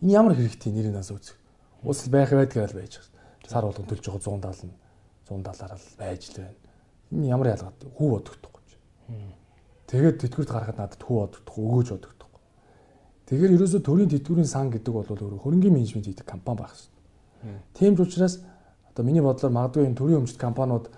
[0.02, 1.38] Энэ ямар хэрэгтэй нэрийн дансаа үзэх?
[1.86, 3.48] Ус байх байдгаар л байж байгаа.
[3.48, 4.74] Сар болгон төлж байгаа 170
[5.30, 6.60] 170-аар л байж л байна.
[7.14, 8.72] Энэ ямар ялгаад хүү бодогдохгүй ч.
[9.90, 12.30] Тэгээд тэтгэврт гарахад надад хүү бодогдох, өгөөж бодогдох.
[13.30, 16.90] Тэгэхээр ерөөсө төрийн тэтгэврийн сан гэдэг бол өөрөө хөрөнгөний менежмент хийдэг компани байх шүү.
[17.78, 18.42] Тийм ч учраас
[18.90, 20.90] одоо миний бодлоор магадгүй энэ төрийн өмчт компаниуд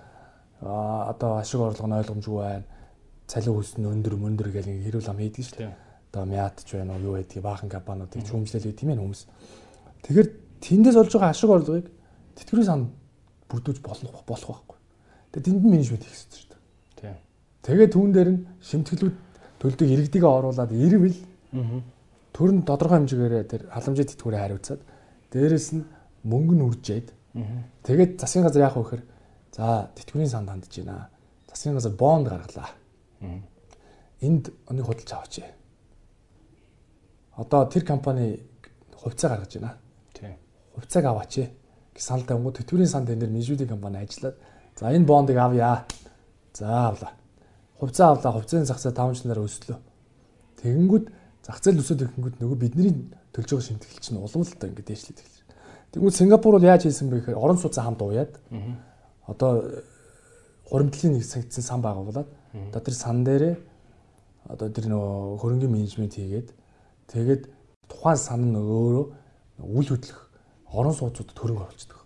[0.61, 2.65] одоо ашиг орлого нь ойлгомжгүй байна.
[3.27, 5.73] Цалин хөлс нь өндөр мөндөр гэх нэг хэрүүл ам хийдэг шүү дээ.
[6.13, 9.21] Одоо мят ч байна уу юу байдгийг баахан компаниудыг чүмжлэл тийм ээ хүмүүс.
[10.05, 10.29] Тэгэхээр
[10.61, 11.87] тэндээс олж байгаа ашиг орлогыг
[12.37, 12.81] тэтгэврийн сан
[13.49, 14.77] бүрдүүлж болох болох байхгүй.
[15.33, 16.61] Тэгээ тэнд нь менежмент хийх хэрэгтэй шүү дээ.
[16.99, 17.17] Тийм.
[17.65, 19.15] Тэгээ түүн дээр нь шимтгэлүүд
[19.61, 21.17] төлдөг иргэдийгээ оруулаад ирвэл
[22.33, 24.81] төрн тодорхой хэмжээгээр тэр халамжийн тэтгэврээ хариуцаад
[25.31, 25.83] дээрэс нь
[26.25, 27.07] мөнгө нь үржээд
[27.85, 29.03] тэгээд засгийн газар яах вэ гэхээр
[29.55, 31.09] за тэтгэврийн санд хандж байна.
[31.49, 32.69] Засгийн газар бонд гаргалаа.
[34.21, 35.35] Энд оны худалдаж аваач.
[37.35, 38.39] одоо тэр компани
[38.95, 39.77] хувьцаа гаргаж байна.
[40.13, 40.35] Тийм.
[40.75, 41.49] Хувьцааг аваач
[41.97, 44.35] санал тавингууд тэтгэврийн сан тэн дээр менежментийн компани ажиллаад
[44.79, 45.85] за энэ бондыг авъя.
[46.53, 47.11] За авлаа.
[47.79, 48.31] Хувьцаа авлаа.
[48.33, 49.77] Хувьцааны зах зээл 5 жилээр өслөө.
[50.61, 51.05] Тэгэнгүүт
[51.45, 52.93] зах зээл өсөд ирэнгүүт нөгөө бидний
[53.33, 55.37] төлж байгаа шимтгэл чинь улам л та ингэ дээшлээд эхэлж.
[55.91, 58.33] Тэгвэл Сингапур бол яаж хийсэн бэ гэхээр орон сууцаа хамт ууяад
[59.31, 59.83] одоо
[60.67, 63.55] хуримтлалын нэг санкцсан сан байгуулад одоо тэр сан дээрээ
[64.51, 66.49] одоо тэр нөгөө хөрөнгөний менежмент хийгээд
[67.11, 67.43] тэгээд
[67.87, 69.05] тухайн сан нь өөрөө
[69.63, 70.19] үл хөдлөх
[70.71, 71.99] орон сууцуудад хөрөнгө оруулцдаг.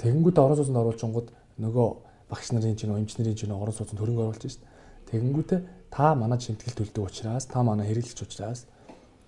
[0.00, 1.28] Тэгэнгүүт орон сууцнд оруулчингууд
[1.60, 1.88] нөгөө
[2.32, 4.64] багш нарын чинь эмч нарын чинь орон сууцнд хөрөнгө оруулж шít.
[5.12, 5.60] Тэгэнгүүтээ
[5.92, 8.64] та манай шимтгэл төлдөг учраас та манай хэрэглэгч учраас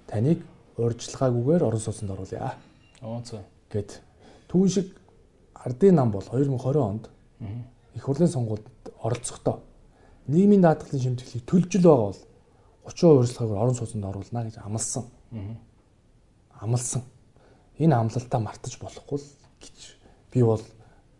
[0.09, 0.41] таныг
[0.81, 2.57] урьдчилгаагүйгээр орон сууцнд оруулъя.
[3.03, 3.43] Зөө.
[3.69, 4.01] Гэт
[4.49, 4.87] түүн шиг
[5.65, 7.11] ардын нам бол 2020 онд
[7.95, 8.67] их хурлын сонгуульд
[9.03, 9.61] оролцохдоо
[10.27, 12.21] нийгмийн даатгалын шимтгэлийг төлжл байгаа бол
[12.87, 15.05] 30% урьдчилгаагаар орон сууцнд оруулна гэж амласан.
[16.61, 17.03] Амласан.
[17.79, 19.29] Энэ амлалтаа мартаж болохгүй л
[19.63, 19.79] гэж
[20.33, 20.63] би бол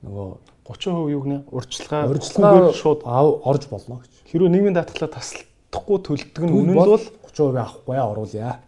[0.03, 0.29] нөгөө
[0.67, 1.39] 30% юу гэнэ?
[1.51, 4.13] Урьдчилгаа урьдчилгаа шууд орж болно гэж.
[4.31, 8.63] хэрвээ нийгмийн даатгалаа тасалдахгүй төлдөг нь үнэнд бол 30% авахгүй оруулъя.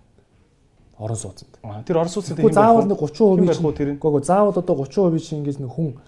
[0.98, 1.58] Орон сууцнд.
[1.86, 3.98] тэр орон сууцнд Гэхдээ заавал нэг 30% байх уу тэр нь?
[3.98, 5.98] Үгүй ээ заавал одоо 30% чинь ингэж нэг хүн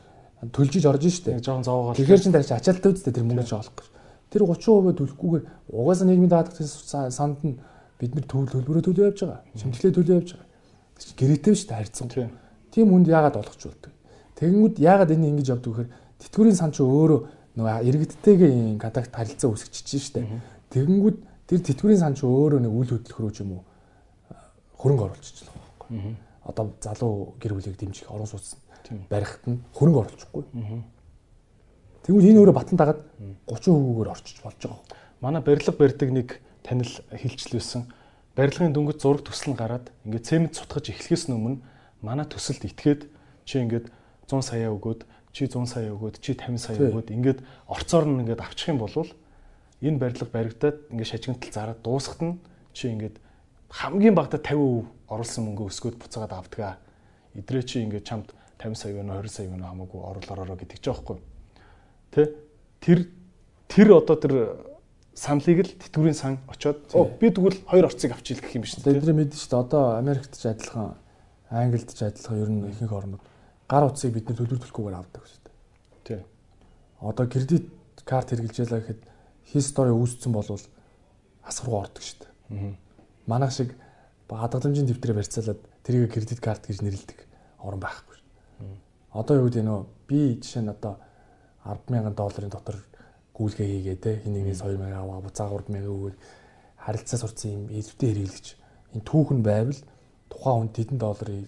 [0.54, 1.42] төлжиж орж штэ.
[1.42, 1.98] Жохон зовоогоо.
[1.98, 3.86] Тэгэхээр чин тарч ачаалттай үстэй тэр мөнгө олох гэж.
[4.30, 5.44] Тэр 30% төлөхгүйгээр
[5.74, 7.58] угаасаа нийгмийн даатгалын санд нь
[7.98, 9.42] бид нар төл төлбөрөө төлөө явж байгаа.
[9.58, 10.48] Шимтгэлээ төлөө явж байгаа.
[10.94, 12.08] Тэр чинь гэрээтэй шүү дээ харьцан.
[12.70, 13.92] Тийм хүнд яагаад олгоч болдог.
[14.38, 15.90] Тэгэнгүүт яагаад энэ ингэж явдаг гэхээр
[16.20, 17.20] тэтгэврийн сан ч өөрөө
[17.56, 20.26] нөгөө иргэдтэйгээ контакт харилцаа үүсгэж чинь дээ.
[20.70, 21.18] Тэгэнгүүт
[21.48, 23.64] тэр тэтгэврийн сан ч өөрөө нэг үйл хөдлөх рүү ч юм уу
[24.80, 26.16] хөрөнгө оруулчихж байгаа байхгүй.
[26.46, 28.56] Одоо залуу гэр бүлийг дэмжих орон сууц
[29.10, 30.44] барихт нь хөрөнгө оруулчихгүй.
[32.06, 33.00] Тэгвэл энэ өөрөө батлан дагаад
[33.50, 34.80] 30%-ээр орчиж болж байгаа.
[35.20, 36.28] Манай барилга барьдаг нэг
[36.62, 37.82] танил хилчлүүлсэн.
[38.36, 41.58] Барилгын дөнгөж зураг төсөл нь гараад ингээд цемент цутгаж эхлэхээс өмнө
[42.04, 43.08] манай төсөлд итгээд
[43.48, 43.90] чи ингээд
[44.28, 48.44] 100 сая өгөөд чи 100 сая өгөөд чи 50 сая өгөөд ингээд орцоор нь ингээд
[48.44, 48.92] авчих юм бол
[49.82, 52.38] энэ барилга баригдаад ингээд шажигнтал зараад дуусахт нь
[52.76, 53.16] чи ингээд
[53.70, 56.78] хамгийн багадаа 50% оруулсан мөнгө өсгөөд буцаагаад авдгаа.
[57.34, 61.18] Идрээ чи ингээд чамд 50 сая вэ 20 сая вэ хамаагүй оруулаараа гэдэг ч аахгүй.
[62.10, 62.34] Тэ?
[62.80, 62.98] Тэр
[63.70, 64.34] тэр одоо тэр
[65.14, 66.90] саналыг л тэтгэврийн сан очоод
[67.20, 68.86] би тэгвэл хоёр орцыг авчил гэх юм биш үү?
[68.86, 69.62] Тэдний мэдэн шүү дээ.
[69.62, 70.98] Одоо Америкт ч адилхан,
[71.50, 73.22] Англид ч адилхан ер нь ихэнх орнууд
[73.70, 75.54] гар утсыг бид нэр төлбөр төлөхгүйгээр авдаг шүү дээ.
[76.06, 76.20] Тий.
[77.00, 77.70] Одоо кредит
[78.02, 79.00] карт хэрэгжилээ гэхэд
[79.50, 80.62] хистори үүссэн болвол
[81.46, 82.32] асгаруу ордог шүү дээ.
[82.50, 82.85] Аа
[83.26, 83.74] манайх шиг
[84.28, 87.18] хадгаламжийн дэвтрээ барьцаалаад тэрийг кредит карт гэж нэрлэдэг
[87.62, 88.26] орн байхгүй шүү.
[89.14, 89.80] Одоо юу гэдэг нөө
[90.10, 90.98] би жишээ нь одоо
[91.62, 92.76] 100000 долларын дотор
[93.34, 96.18] гүйлгээ хийгээ те хин нэгнээс 2000 аваа буцаа 3000 өгөөл
[96.78, 98.46] харилцаа сурцсан юм элвтэй хэрэглэгч
[98.94, 99.80] энэ түүхэн байвал
[100.30, 101.46] тухайн хүн тэдэн долларын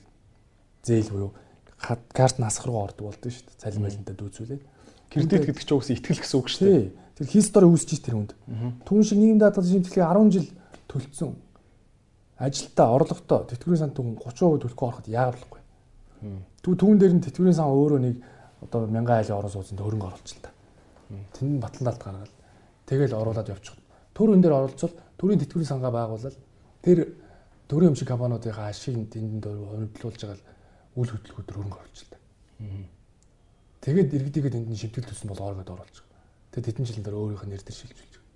[0.82, 1.30] зээл буюу
[1.78, 3.62] карт насах руу ордог болдог шүү дээ.
[3.62, 4.62] Цалин байлантаа дүүцүүлээд.
[5.14, 6.90] Кредит гэдэг чинь угсаа итгэл гэсэн үг шүү дээ.
[7.18, 8.32] Тэр хистори үүсэж тэр хүнд.
[8.82, 10.48] Түүн шиг нийгэм даатгалын шимтгэлийг 10 жил
[10.90, 11.30] төлцсөн
[12.38, 15.62] ажилтаа орлоготой тэтгэврийн сан түн 30% төлөхгүй ороход яагаад болохгүй.
[16.62, 18.22] Түг түүн дээр нь тэтгэврийн сан өөрөө нэг
[18.62, 20.54] одоо мянган айлын орон сууцнд хөрөнгө оруулж л та.
[21.34, 22.32] Тэнд батлан далд гаргаад
[22.86, 23.74] тэгэл оруулаад явчих.
[24.14, 26.36] Төр өн дээр оролцвол төрийн тэтгэврийн сангаа байгуулаад
[26.82, 26.98] тэр
[27.66, 30.38] төрийн өмчиг компаниудынхаа ашиг тэнд хөндлүүлж байгаа
[30.94, 32.18] үйл хөдлөлгүүд хөрөнгө оруулж л та.
[33.82, 36.22] Тэгээд иргэдийгээ тэнд нь шивтгэл төсөн бол оргод оруулж байгаа.
[36.54, 38.26] Тэгээд тэдэн жилийн дараа өөрийнх нь нэр дээр шилжүүлж байгаа.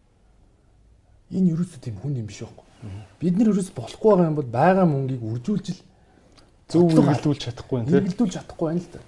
[1.39, 2.72] Энэ ерөөсөө тийм хүн юм биш байхгүй
[3.21, 5.67] Бид нар ерөөс болохгүй байгаа юм бол байгаа мөнгийг үржүүлж
[6.73, 7.99] зөв үргэлжлүүлж чадахгүй байна тийм.
[8.01, 9.01] Үргэлжлүүлж чадахгүй байна л да.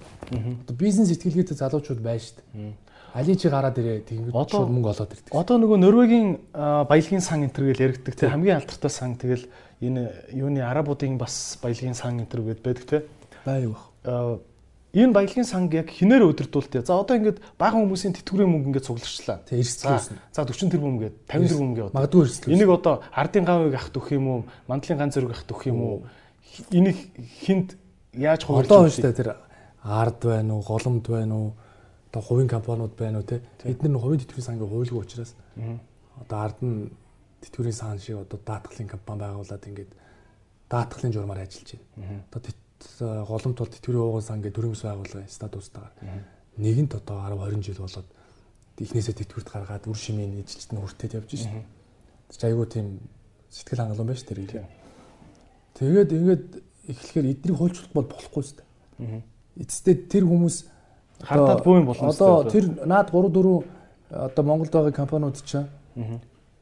[0.65, 2.73] Одоо бизнес сэтгэлгээтэй залуучууд байна шүү дээ.
[3.15, 5.31] Алийг чи гараад ирээ тэгээд шууд мөнгө олоод ирдэг.
[5.35, 9.47] Одоо нөгөө Норвегийн баялагын сан энтер гэж яригддаг тийм хамгийн алдартай сан тэгэл
[9.79, 13.03] энэ юуны арабуудын бас баялагын сан энтер гэдэг байдаг тийм.
[13.47, 14.43] Бай юу бах
[14.95, 16.87] энэ баялагын санг яг хинээр өдөрдүүлтээ.
[16.87, 19.43] За одоо ингээд баахан хүмүүсийн тэтгэврийн мөнгө ингээд цугларчлаа.
[19.43, 20.17] Тэг эрсдлүүлсэн.
[20.31, 21.95] За 40 тэрбум гээд 50 тэрбум гээд.
[21.99, 22.55] Магадгүй эрсдлүүлсэн.
[22.55, 24.41] Энийг одоо ардын гавыг авах төх юм уу?
[24.71, 25.97] Мандлын ганц зэрэг авах төх юм уу?
[26.71, 26.99] Энийг
[27.43, 27.75] хинт
[28.15, 28.75] яаж хуваарлах вэ?
[28.79, 29.31] Одоо шүү дээ тэр
[29.83, 31.49] ард байна уу, голомд байна уу?
[32.15, 33.43] Одоо хувийн компаниуд байна уу те?
[33.67, 35.35] Эдгээр нь хувийн тэтгэврийн сангийн хуулийг учраас
[36.23, 36.95] одоо ард нь
[37.43, 39.91] тэтгэврийн сан шиг одоо даатгалын компани байгуулад ингээд
[40.71, 42.23] даатгалын журмаар ажиллаж байна.
[42.31, 42.53] Одоо
[43.01, 45.95] голомт бол тэтгэврийн ууган сан гэдэг төрийн бас байгууллага статустайгаар
[46.57, 48.09] нэгэнт одоо 10 20 жил болоод
[48.79, 51.67] эхнээсээ тэтгэврт гаргаад үр шимийн эжилт нь хүртээд явж шин.
[52.31, 52.99] Тэг айгуу тийм
[53.51, 54.55] сэтгэл хангалуун байж тэр их.
[55.75, 56.45] Тэгээд ингээд
[56.91, 59.23] эхлэхээр эднийг хуульчлах бол болохгүй шүү дээ.
[59.63, 60.57] Эцэстээ тэр хүмүүс
[61.23, 63.63] хардаад бүү юм болно Одоо тэр наад 3 4
[64.11, 65.71] одоо Монголд байгаа компаниуд чинь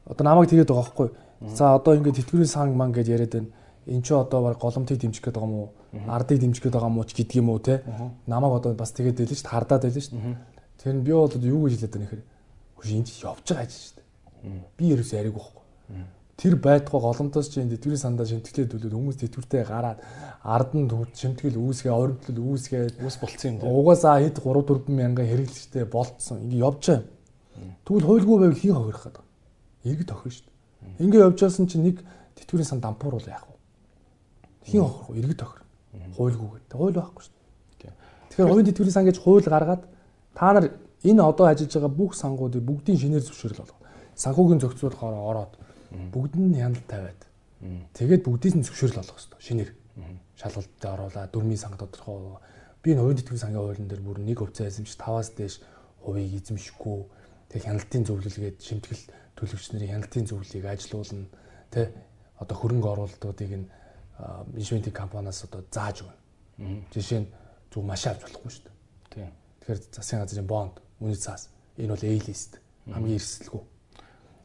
[0.05, 1.09] одоо намайг тэгээд байгаа байхгүй.
[1.53, 3.49] За одоо ингээд тэтгэврийн сан ман гэж яриад байна.
[3.85, 5.69] Эн чи одоо баг голомтыг дэмжих байгаа юм уу?
[5.93, 7.85] Ардыг дэмжих гээд байгаа юм уу ч гэдэг юм уу те?
[8.25, 9.45] Намаг одоо бас тэгээд дээ.
[9.45, 10.37] Хардаад байлаа шүү дээ.
[10.81, 12.23] Тэр нь би бол юу гэж хэлээд байна гэхээр
[12.81, 14.07] хөөш энэ явж байгаа ажил шүү дээ.
[14.77, 15.63] Би ерөөс яриаг байхгүй.
[16.33, 20.01] Тэр байдгаа голомтоос чи энэ тэтгэврийн сандаа шимтгэлээ төлөөд хүмүүс тэтгэвртэй гараад
[20.41, 23.69] ард нь шимтгэл үүсгээ, оримтлол үүсгээ Ус болцсон юм дээ.
[23.69, 26.41] угаасаа хэд 3 4 мянган хэрэглэгчтэй болцсон.
[26.49, 27.05] Ингээ явж байгаа.
[27.85, 29.25] Тэгвэл хуйлгүй байвал хий хохирох гэдэг.
[29.85, 31.05] Иргэд тохирно шүү дээ.
[31.05, 31.97] Ингээ явж байсан чинь нэг
[32.33, 33.55] тэтгэврийн сан дампуур бол яах вэ?
[34.67, 35.19] Хий хохирох вэ?
[35.21, 35.62] Иргэд тохирно.
[35.93, 36.63] Хуйлгүйгээр.
[36.69, 37.33] Тэг хууль байхгүй шүү
[37.81, 37.93] дээ.
[38.29, 39.83] Тэгэхээр хувийн тэтгэврийн сан гэж хууль гаргаад
[40.33, 40.65] та нар
[41.03, 43.79] энэ одоо ажиллаж байгаа бүх сангуудыг бүгдийн шинээр зөвшөөрөл болгоо.
[44.17, 45.53] Санхүүгийн зохицуулахаар ороод
[46.13, 47.21] бүгд нь хяналт тавиад
[47.93, 49.71] тэгээд бүгдээс нь зөвшөөрөл олох хэрэгтэй шинээр.
[50.39, 52.41] Шалгалтад оруулаад дөрмийн санг тодорхой.
[52.81, 55.55] Би энэ хувийн тэтгэврийн сангийн хуулийн дээр бүр нэг хувьцаа эзэмш 5-аас дээш
[56.01, 56.99] хувийг эзэмшихгүй
[57.53, 59.03] тэг хяналтын зөвлөлгээд шимтгэл
[59.37, 61.29] төлөвч нарын хяналтын зөвлөлийг ажилуулна
[61.71, 61.93] тэ
[62.41, 63.69] одоо хөрөнгө оруулалтуудыг нь
[64.53, 66.83] менежментийн компаниас одоо зааж өгнө.
[66.93, 67.27] Жишээ нь
[67.73, 68.75] зөв маш авч болохгүй шүү дээ.
[69.09, 69.31] Тийм.
[69.61, 73.63] Тэгэхээр засгийн газрын бонд, үнэт цаас энэ бол A-list хамгийн эрсдэлгүй.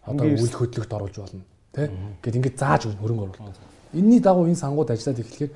[0.08, 1.88] Одоо үйл хөдлөлт оруулж болно тий.
[2.22, 3.60] Гэт ингээд зааж өгнө хөрөнгө оруулалт.
[3.92, 5.52] Энийний дагуу энэ сангууд ажиллаад эхлэхээр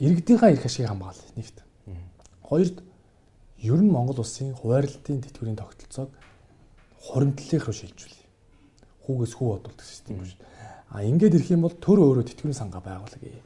[0.00, 1.58] иргэдийнхаа эрх ашигыг хамгаална нэгт.
[2.44, 2.76] Хоёрд
[3.64, 6.10] ер нь Монгол улсын хуваарлтын тэтгэврийн тогтолцоог
[7.00, 8.28] хуримтлалынх руу шилжүүлье.
[9.04, 10.36] Хүүгээс хүү бодулдаг систем биш.
[10.88, 13.40] А ингээд ирэх юм бол төр өөрөө тэтгэврийн сангаа байгуулъя.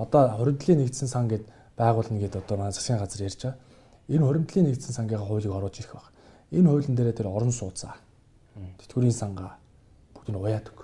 [0.00, 1.44] Одоо хуримтлалын нэгдсэн сан гэд
[1.76, 3.60] байгуулна гэд одоо манай засгийн газар ярьж байгаа.
[4.08, 6.08] Энэ хуримтлалын нэгдсэн сангийнхаа хуулийг оруулж ирэх баг.
[6.50, 8.00] Энэ хуулийн дээр тэр орон сууцаа
[8.80, 9.60] тэтгэврийн сангаа
[10.16, 10.80] бүгд нь уяад өг.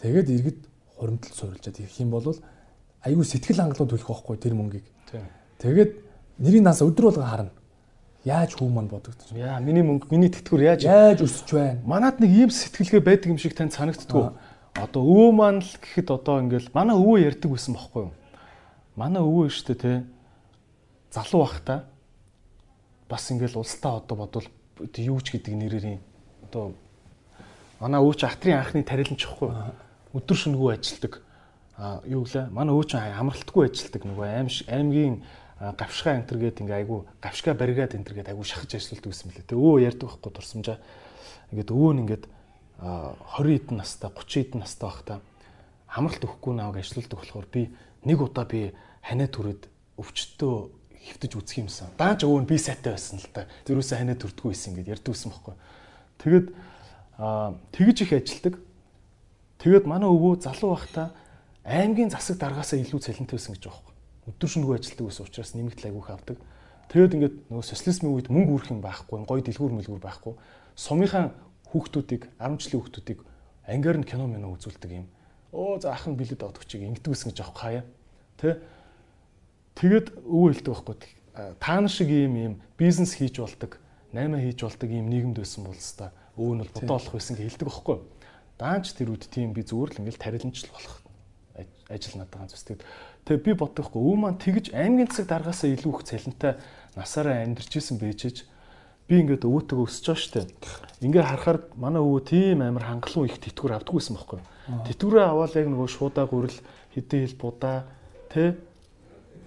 [0.00, 0.60] Тэгээд иргэд
[0.96, 2.26] хуримтлал суурилжаад ирэх юм бол
[3.04, 4.86] айгүй сэтгэл хангалуун төлөх байхгүй тэр мөнгийг.
[5.60, 5.92] Тэгээд
[6.40, 7.52] нэрийн нас өдөр болгон харна.
[8.26, 9.54] Яаж хүү маань бодогдож байна?
[9.54, 11.78] Яа, миний мөнгө, миний тэтгэвэр яаж Яаж өсөж байна?
[11.86, 14.34] Манад нэг ийм сэтгэлгээ байдаг юм шиг тань санагддгүй.
[14.76, 18.14] Одоо өвөө маань л гэхэд одоо ингээл манай өвөө ярьдаг байсан бохоггүй юу?
[18.92, 19.92] Манай өвөө штэ те
[21.08, 21.88] залуу бахта
[23.08, 24.48] бас ингээл улстай одоо бодвол
[25.00, 26.02] юу ч гэдэг нэрээр юм.
[26.44, 26.76] Одоо
[27.80, 29.48] манай өвөө чи ахтрын анхны тарилан чихгүй.
[30.12, 31.24] Өдөр шөнөгүй ажилдаг.
[31.80, 32.52] А юу гэлээ?
[32.52, 35.24] Манай өвөө чи амралтгүй ажилдаг нөгөө аим аймгийн
[35.56, 39.44] гавшгаа энтер гээд ингээ айгу гавшгаа баригаад энтер гээд айгу шахаж ажилладаг гэсэн мөлий.
[39.48, 40.76] Тэ өвөө ярьдаг байхгүй дурсамжаа.
[41.48, 42.24] Ингээд өвөө нь ингээд
[42.80, 45.18] 20 эдэн настай 30 эдэн настай байхдаа
[45.88, 47.72] хамралт өгөхгүй наваг ажилладаг болохоор би
[48.04, 50.54] нэг удаа би ханаа түрээд өвчтөө
[51.06, 51.88] хөвтөж үзэх юмсан.
[51.96, 53.46] Даанч өвөө нь би сайтай байсан л та.
[53.64, 55.54] Тэрүүсээ ханаа төрдгөө байсан ингээд ярьдаг байсан байхгүй.
[56.20, 56.46] Тэгэд
[57.16, 58.54] а, тэгж их ажилдаг.
[59.62, 61.14] Тэгэд манай өвөө залуу байхдаа
[61.64, 63.94] аймгийн засаг даргаасаа илүү цалинтай байсан гэж байхгүй.
[64.26, 66.38] Өдөр шөнөгүй ажилдаг байсан учраас нэмэгдэл айгүйх авдаг.
[66.90, 70.34] Тэгэд ингээд нөгөө социализмын үед мөнгө үрэх юм байхгүй, гоё дэлгүүр мэлгүүр байхгүй.
[70.78, 71.34] Сумынхаа
[71.76, 73.20] хүүхдүүдийг, 10 жилийн хүүхдүүдийг
[73.68, 75.06] ангиар нь кино минь үзүүлдэг юм.
[75.52, 77.84] Оо за ах нь билет авдаг чиг ингэдэг байсан гэж аахгүй хаяа.
[78.40, 78.58] Тэ?
[79.76, 80.96] Тэгэд өвөө хэлдэг байхгүй.
[81.60, 83.76] Таан шиг ийм ийм бизнес хийж болдог,
[84.16, 87.44] наймаа хийж болдог ийм нийгэмд байсан бол хэвээр өвөө нь бол бодоо болох байсан гэж
[87.44, 87.98] хэлдэг байхгүй.
[88.56, 90.96] Даанч тэр үед тийм би зүгээр л ингээл тариланчл болох
[91.88, 92.80] ажил надад ганц үстэй.
[93.24, 96.52] Тэгээ би бодохгүй өвөө маань тэгж аймгийн засаг даргаасаа илүү их цалинтай
[96.96, 98.48] насаараа амьдарч исэн бэжэж
[99.06, 100.40] би ингээд өвөөтэйгөө өсөж байгаа штэ.
[101.06, 104.40] Ингээ харахаар манай өвөө тийм амар хангалуун их тэтгэвэр авдаг байсан байхгүй.
[104.90, 106.58] Тэтгэврээ аваад яг нөгөө шуудаа гурил
[106.90, 107.86] хэдэн хил будаа
[108.26, 108.58] тэ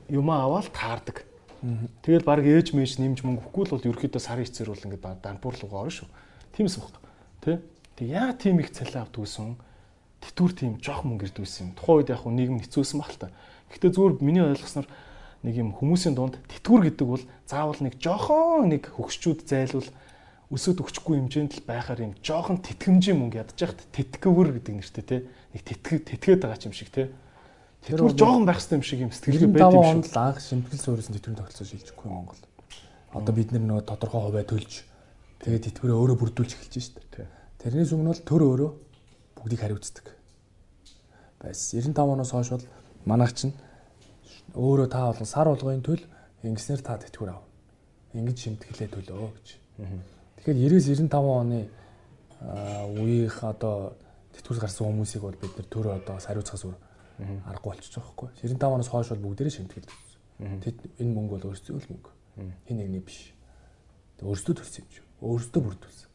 [0.07, 1.27] юмаа аваад таардаг.
[1.59, 5.83] Тэгэл баг ээж мэж нэмж мөнгө өгөхгүй л бол ерөөхдөө сарын эцээр бол ингээд данпуурлуугаа
[5.83, 6.07] орно шүү.
[6.55, 7.03] Тиймээс байхгүй.
[7.43, 7.59] Тэ?
[7.99, 9.59] Тэг яа тийм их цалин авдаг гэсэн
[10.23, 11.75] тэтгүр тийм жоох мөнгө ирдэг байсан юм.
[11.75, 13.35] Тухайн үед яг хөө нийгэм хэцүүсэн баг л та.
[13.75, 14.87] Гэхдээ зүгээр миний ойлгосноор
[15.43, 19.87] нэг юм хүмүүсийн дунд тэтгүр гэдэг бол заавал нэг жоохон нэг хөгшчүүд зайлвал
[20.49, 25.17] өсөд өгчихгүй хэмжээнд л байхаар юм жоохон тэтгэмжийн мөнгө яхад тэтгэвэр гэдэг нэртэй те
[25.53, 27.13] нэг тэтгэж тэтгээд байгаа юм шиг те
[27.85, 31.13] тэтгэвэр жоохон байх хэрэгтэй юм шиг юм сэтгэлгээ байд юм шиг л анх шимтгэл суурьсан
[31.15, 32.41] тэтгэврийн тогтолцоо шилжихгүй Монгол.
[33.13, 34.83] Одоо бид нэр нөгөө тодорхой хувиа төлж
[35.45, 36.97] тэгээд тэтгэврээ өөрөө бүрдүүлж эхэлж шít.
[37.61, 38.69] Тэрнээс өмнө бол төр өөрөө
[39.37, 40.05] бүгдийг хариуцдаг.
[41.39, 42.65] Байс 95 оноос хойш бол
[43.05, 43.53] манайх чинь
[44.55, 46.03] өөрөө та бол сар болгоны төл
[46.43, 47.43] ингэснээр та тэтгэвэр ав.
[48.13, 49.47] Ингэж шимтгэлээ төлөө гэж.
[50.39, 50.57] Тэгэхээр
[51.09, 51.67] 90-95 оны
[52.41, 53.93] үеийнх одоо
[54.33, 56.77] тэтгэвэр гарсан хүмүүсийг бол бид нэр төр одоо хариуцахаас өөр
[57.19, 58.29] аргагүй болчихж байгаа байхгүй.
[58.39, 60.63] 95 оноос хойш бол бүгдээрээ шимтгэл төлсөн.
[60.63, 62.11] Тэд энэ мөнгө бол өөрсдөө л мөнгө.
[62.67, 63.35] Хин нэгний биш.
[64.23, 65.03] Өөрсдөө төлсөн юм чи.
[65.19, 66.09] Өөрсдөө бүрдүүлсэн.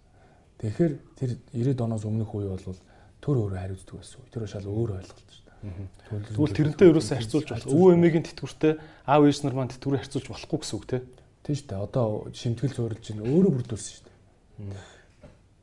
[0.65, 2.81] Тэгэхээр тэр 90 оноос өмнөх үе бол
[3.20, 4.24] төр өөрөө хариуцдаг байсан.
[4.32, 5.43] Тэр шал өөр ойлголт шүү.
[5.64, 7.72] Тэгвэл тэрнтэй ерөөсөө харьцуулж болох.
[7.72, 8.72] Өвөө эмээгийн тэтгэвртэй
[9.08, 10.98] аав ээж нар маань тэтгэврээ харьцуулж болохгүй гэсэн үг те.
[11.44, 11.84] Тийм шүү дээ.
[11.84, 14.14] Одоо шимтгэл зурилж ин өөрөө бүрдүүлсэн шүү дээ.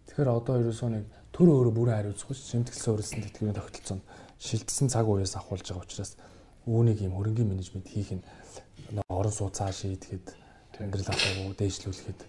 [0.09, 4.03] Тэгэхээр одоо ерөөсөө нэг төр өөрө бүрэн хариуцахгүй шимтгэлсэн урилсан тэтгэврийн тогтолцоонд
[4.41, 6.17] шилжсэн цаг уяас ахуулж байгаа учраас
[6.65, 8.25] үүнийг юм хөрөнгөний менежмент хийх нь
[9.07, 10.25] орон сууц цааш шийдэхэд
[10.81, 12.19] амьдрал аваагүй дээшлүүлэхэд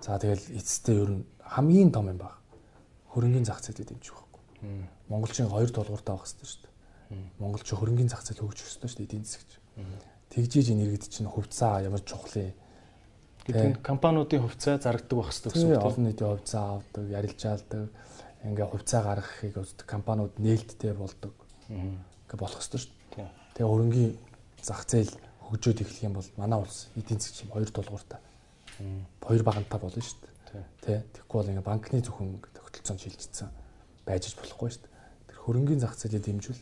[0.00, 2.38] за тэгэл эцэстээ ер нь хамгийн том юм баг.
[3.12, 4.42] Хөрөнгөний зах зээлийг дэмжих байхгүй.
[5.10, 6.77] Монголчин хоёр тулгууртай байх хэрэгтэй шүү дээ.
[7.38, 9.50] Монголч хөрөнгөний зах зээл хөгжих хэрэгтэй шүү дээ эдийн засгч.
[10.28, 12.52] Тэгжиж энэ иргэд чинь хувьцаа ямар чухал юм
[13.48, 17.84] гэдэг компаниудын хувьцаа зарагддаг байх хэрэгтэй гэсэн үг тийм олон нийтийн хувьцаа авдаг, ярилжаалдаг,
[18.44, 21.32] ингээ хувьцаа гаргахыг үздэг компаниуд нээлттэй болдог.
[21.72, 23.28] Ингээ болох хэрэгтэй шүү дээ.
[23.56, 24.12] Тэгээ хөрөнгөний
[24.60, 25.12] зах зээл
[25.48, 28.20] хөгжөөд эхлэх юм бол манай улс эдийн засгийн хоёр тулгууртай.
[29.24, 30.20] Хоёр багантай болно шүү
[30.52, 30.64] дээ.
[30.84, 33.48] Тэ тэгэхгүй бол ингээ банкны зөвхөн тогтолцоонд шилжчихсэн
[34.04, 34.92] байж болохгүй шүү дээ.
[35.32, 36.60] Тэр хөрөнгөний зах зээлийг дэмжүүл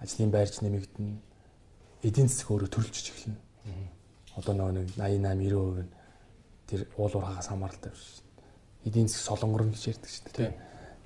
[0.00, 1.16] ажлын байрч нэмэгдэнэ.
[2.02, 3.38] Эдийн засаг өөрөө төрөлжиж эхэлнэ.
[4.36, 5.90] Одоо нөгөө 88 90% нь
[6.66, 8.22] тэр уулуурхагаас хамааралтай биш.
[8.84, 10.52] Эдийн засаг солонгор гэж ярьдаг шүү дээ.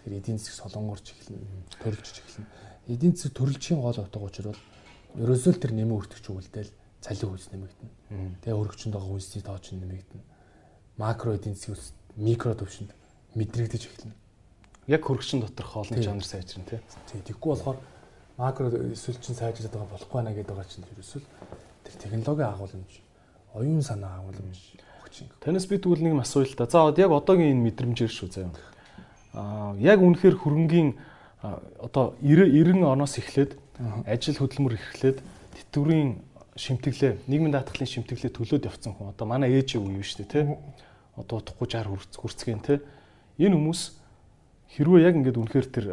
[0.04, 1.38] Тэр эдийн засаг солонгорч эхэлнэ,
[1.84, 2.48] төрөлжиж эхэлнэ.
[2.88, 4.62] Эдийн засаг төрөлжийн гол утга учир бол
[5.20, 7.92] ерөөсөө тэр нэмэн өртөгч үлдээл цалин хүйс нэмэгдэнэ.
[8.44, 10.24] Тэгээ өргөчөнд байгаа үнсний тоо ч нэмэгдэнэ.
[10.96, 12.92] Макро эдийн засгийн микро төвшөнд
[13.36, 14.14] мэдрэгдэж эхэлнэ.
[14.88, 16.80] Яг хөргөчн доторх олон жанр сайжрна тий.
[17.12, 17.78] Тэгвэл болохоор
[18.40, 21.20] макро эсвэл чин сайжраад байгаа болохгүй байна гэдэг байгаа чинь ерөөсөө
[21.84, 22.92] тэр технологи агуулмж,
[23.52, 25.28] оюун санаа агуулмж өгч юм.
[25.44, 26.64] Танаас би тэгвэл нэг асууя л да.
[26.64, 28.56] За яг одоогийн энэ мэдрэмжээр шүү заяа.
[29.36, 30.96] Аа яг үнэхээр хөрөнгийн
[31.84, 33.60] одоо 90 90 оноос эхлээд
[34.08, 35.18] ажил хөдөлмөр эхлээд
[35.56, 36.24] тэтгэврийн
[36.56, 40.44] шимтгэлээ нийгмийн даатгалын шимтгэлээ төлөөд явцсан хүн одоо манай ээжийн үе шүү дээ тий.
[41.16, 42.78] Одоо утгагүй 60 хүрцгэн тий.
[43.40, 43.80] Энэ хүмүүс
[44.76, 45.86] хэрвээ яг ингээд үнэхээр тэр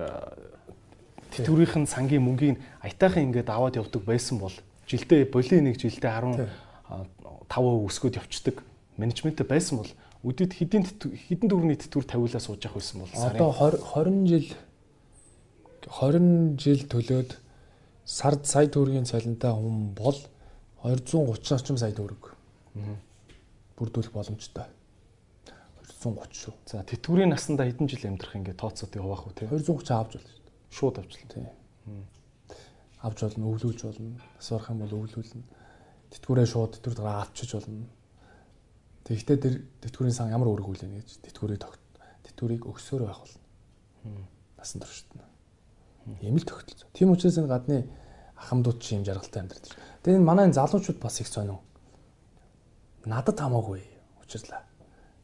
[1.38, 4.54] тэтгэврийн сангийн мөнгийг аятайхан ингээд аваад явдаг байсан бол
[4.90, 6.50] жилдээ болийн нэг жилдээ 10
[7.48, 8.66] 5% өсгөөд явцдаг
[8.98, 9.92] менежменттэй байсан бол
[10.26, 14.48] үдэд хэдийн хэдэн төгрөний тэтгэвэр тавиулаа сууж явах байсан бол одоо 20 жил
[15.88, 17.32] 20 жил төлөөд
[18.08, 20.18] сард сая төгрөгийн цалинтай хүн бол
[20.84, 22.34] 230 орчим сая төгрөг.
[23.78, 24.68] Бүрдүүлэх боломжтой.
[26.04, 26.54] 230 шүү.
[26.66, 29.48] За тэтгэврийн насандаа хэдэн жил амьдрах ингээ тооцоод явах уу те?
[29.48, 30.37] 230 авч болно.
[30.72, 31.52] Шууд авч болно.
[31.86, 32.06] Тийм.
[33.02, 34.22] Авч болно, өвлүүлж болно.
[34.40, 35.44] Асуурах юм бол өвлүүлнэ.
[36.12, 37.88] Тэтгэврээ шууд тэтгэврт гараа авчиж болно.
[39.08, 41.80] Тэгэхдээ тэр тэтгэврийн сан ямар үүрэг хүлээнэ гэж тэтгэврийг тогт
[42.28, 44.28] тэтгэврийг өгсөөр байх болно.
[44.60, 45.08] Насан туршид.
[46.20, 46.88] Ийм л тогтолцоо.
[46.92, 47.78] Тийм учраас энэ гадны
[48.36, 49.72] ахмадууд чи юм жаргалтай амьдрал.
[50.04, 51.60] Тэгээ энэ манай залуучууд бас их сонин.
[53.08, 53.84] Надад хамаагүй
[54.24, 54.64] учирлаа.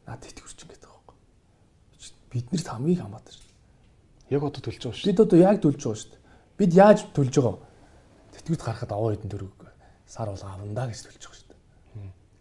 [0.08, 1.16] Над итгэвч ингэж байгаа байхгүй.
[2.32, 3.43] Биднэрт хамгийн хамаатай.
[4.30, 5.08] Яг одоо төлж байгаа шүү.
[5.10, 6.18] Бид одоо яг төлж байгаа шүү.
[6.58, 7.58] Бид яаж төлж байгаа?
[8.34, 9.52] Тэтгэврт гарахад аваа хэдэн төгрөг
[10.06, 11.44] сар болго авна да гэж төлж байгаа шүү.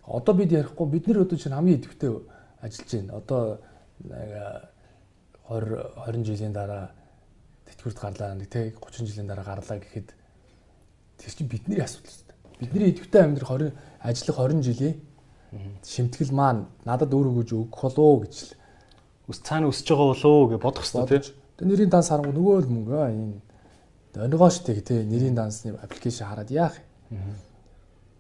[0.04, 2.12] Одоо бид ярихгүй бид нар одоо чинь хамгийн идэвхтэй
[2.62, 3.18] ажиллаж байна.
[3.20, 3.42] Одоо
[5.50, 6.92] 20 20 жилийн дараа
[7.68, 10.14] тэтгэврт гарлаа нэг тэг 30 жилийн дараа гарлаа гэхэд
[11.20, 12.36] тэр чинь бидний асуудал шүү.
[12.60, 14.96] Бидний идэвхтэй амьдрах 20 ажиллах 20 жилийн
[15.84, 18.50] шимтгэл маань надад өөр өгөж өгөх болоо гэж л
[19.30, 21.43] ус цаана өсөж байгаа болоо гэж бодох хэрэгтэй тийм.
[21.58, 23.38] Тэгээ нэрийн данс харангуй нөгөө л мөнгө аа энэ
[24.18, 26.78] онигоо штэ тий нэрийн дансны аппликейшн хараад яах
[27.14, 27.38] юм.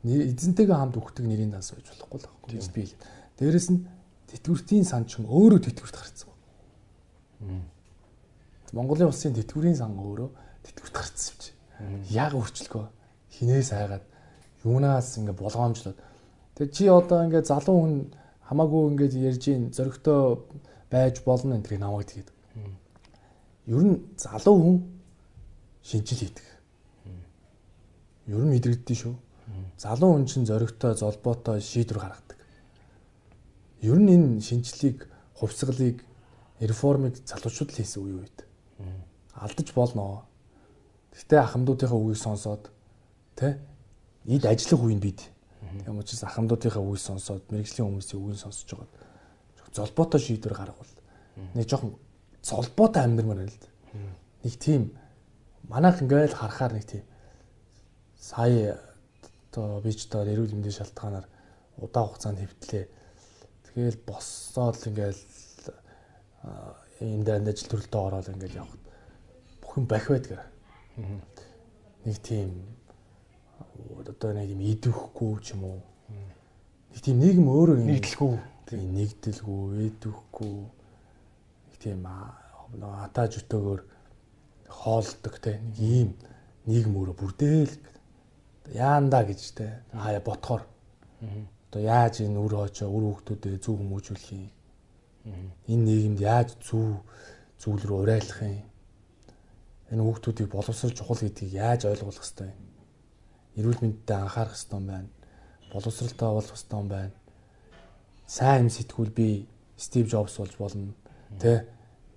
[0.03, 2.49] Эзэнтэйгээ хамт өгдөг нэрийн данс байж болохгүй л байхгүй.
[2.57, 2.83] Тийм би.
[3.37, 3.85] Дээрэс нь
[4.33, 6.29] тэтгэвртийн сан ч өөрөө тэтгэврт гарцсан.
[8.73, 10.29] Монголын улсын тэтгэврийн сан өөрөө
[10.65, 11.51] тэтгэврт гарцсан юм чи.
[12.13, 12.85] Яг өөрчлөгөө
[13.37, 14.05] хинээс хайгаад
[14.65, 15.97] юунаас ингээ болгоомжлоод
[16.57, 17.93] тэг чи одоо ингээ залуу хүн
[18.49, 20.19] хамаагүй ингээд ярьж ийн зөрөгтэй
[20.89, 22.32] байж болно энэ тэрийг намайг тэгээд.
[23.67, 24.77] Ер нь залуу хүн
[25.83, 26.47] шинжил хийдэг.
[28.27, 29.15] Ер нь мэдрэгддээ шүү.
[29.77, 32.39] Залуу хүн чинь зөрөгтэй золбоотой шийдвэр гаргадаг.
[33.81, 35.07] Ер нь энэ шинжлэлийг,
[35.39, 36.03] хувьсгалыг,
[36.59, 38.37] реформыг залуучууд л хийсэн үе үед.
[39.35, 40.27] Алдаж болно.
[41.15, 42.71] Гэтэ ахмадуудынхаа үгийг сонсоод
[43.35, 43.59] тэ
[44.27, 45.19] эд ажиллах үеинд бид
[45.83, 48.91] тийм учраас ахмадуудынхаа үгийг сонсоод мэрэгжлийн хүмүүсийн үгийг сонсож байгаа.
[49.73, 50.91] Золбоотой шийдвэр гаргавал
[51.53, 51.97] нэг жоохон
[52.43, 53.59] золбоотой амьдрмаар байл.
[54.43, 54.91] Нэг тийм
[55.67, 57.03] манайх ингээл харахаар нэг тийм
[58.19, 58.79] сая
[59.51, 61.27] одоо би ч одоо эрүүл мэндийн шалтгаанаар
[61.79, 62.85] удаан хугацаанд хэвтлээ.
[63.71, 65.21] Тэгэл боссоод ингээл
[66.99, 68.77] энэ дээр ажил төрөлтөө ороод ингээл явах.
[69.63, 70.39] Бүхэн бах байдаг.
[72.03, 72.51] Нэг тийм
[73.97, 75.81] одоо нэг юм идэвхгүй ч юм уу.
[76.91, 78.33] Нэг тийм нийгэм өөрөө нэгдэлгүй.
[78.67, 80.55] Тийм нэгдэлгүй, идэвхгүй.
[81.83, 83.81] Тийм атаа жөтөөгөр
[84.79, 86.09] хоолдог те нэг ийм
[86.67, 87.73] нийгэм өөрөө бүрдээл
[88.71, 90.63] яанда гэж те хаяа ботхоор
[91.67, 94.47] одоо яаж энэ үр хоочоо үр хүүхдүүдэд зөв хүмүүжүүлэх юм
[95.23, 96.99] энэ нийгэмд яаж зөв
[97.61, 98.67] зүйл рүү урайлах юм.
[99.91, 102.59] Энэ хүүхдүүдийг боловсрол чухал гэдгийг яаж ойлгуулах хэвтэй юм.
[103.57, 105.09] Эрүүл мэндэд анхаарах хэвтэй юм байна.
[105.71, 107.15] Боловсралтай болох хэвтэй юм байна.
[108.27, 109.27] Сайн юм сэтгүүл би
[109.79, 110.91] Стив Джобс болж болно.
[111.39, 111.65] Тэ?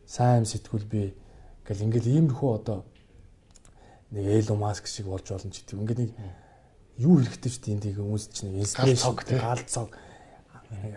[0.06, 1.14] Сайн сэтгүүл би
[1.66, 2.84] гэл ингээл иймэрхүү одоо
[4.10, 5.78] нэг Элон Маск шиг болж болно ч гэдэг.
[5.80, 6.12] Ингээд нэг
[6.98, 9.90] юу хэрэгтэй ч тийм тийг хүмүүс чинь инспирэшн гал цог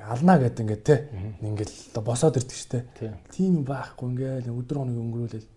[0.10, 0.96] ална гэдэг ингээд те
[1.42, 2.86] ингээл одоо босоод ирдэг штэ.
[3.34, 5.50] Тийм юм байхгүй ингээл өдөр хоног өнгөрүүлэл.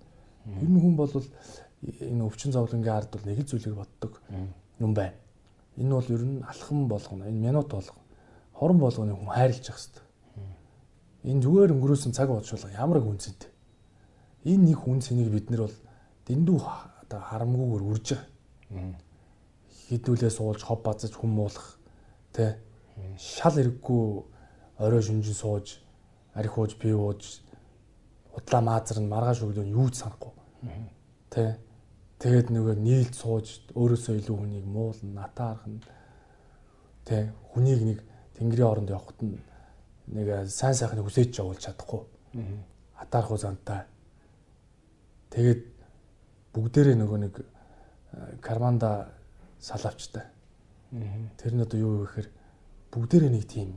[0.49, 4.21] Ер нь хүн бол энэ өвчин зовлонгийн ард бол нэг зүйлийг боддог
[4.81, 5.17] юм байна.
[5.77, 7.29] Энэ бол ер нь алхам болгоно.
[7.29, 8.03] Энэ минут болгоно.
[8.53, 10.05] Хорон болгоны хүн хайрлаж явах хэрэгтэй.
[11.23, 13.51] Энэ зүгээр өнгөрөөсөн цаг бодлого ямар их үнцэнтэй.
[14.51, 15.78] Энэ нэг хүн цэнийг бид нар бол
[16.27, 16.59] дэндүү
[17.07, 18.99] одоо харамгүйгээр үрж байгаа.
[19.86, 21.78] Хідүүлээ суулж хов базаж хүмүүлэх
[22.35, 22.59] тэ
[23.23, 24.03] шал эрэггүй
[24.82, 25.78] орой шүнжин сууж
[26.35, 27.23] арх ууж пив ууж
[28.35, 30.32] удлаа маазар нь маргааш өглөө юу ч санахгүй.
[31.31, 31.61] Тэ
[32.19, 35.78] тэгээд нөгөө нийлд сууж өөрөөсөө илүү хүнийг муулна, натаархна.
[37.07, 37.99] Тэ хүнийг нэг
[38.35, 39.36] тэнгэрийн оронд явахт нь
[40.13, 42.05] нэг сайн сайхныг хүсэж явуулж чадахгүй.
[43.01, 43.89] Атаархуу зантай.
[45.33, 45.63] Тэгээд
[46.53, 47.35] бүгдээрээ нөгөө нэг
[48.45, 49.13] карманда
[49.61, 50.29] салавчтай.
[51.41, 52.29] Тэр нь одоо юу вэ гэхээр
[52.93, 53.73] бүгдээрээ нэг тийм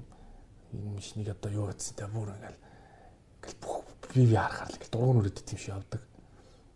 [0.75, 2.59] юм шиг нэг одоо юу гэсэн тэ бүр ингээл
[3.39, 3.75] ингээл бүх
[4.11, 6.01] бие харахаар л ингээл дургуун өрөөд тийм шиг явдаг.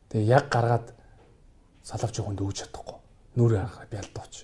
[0.07, 0.87] Тэгээ яг гаргаад
[1.83, 2.97] салавч хүнд өгч чадахгүй.
[3.35, 4.35] Нүрээ харахаар бялдууч.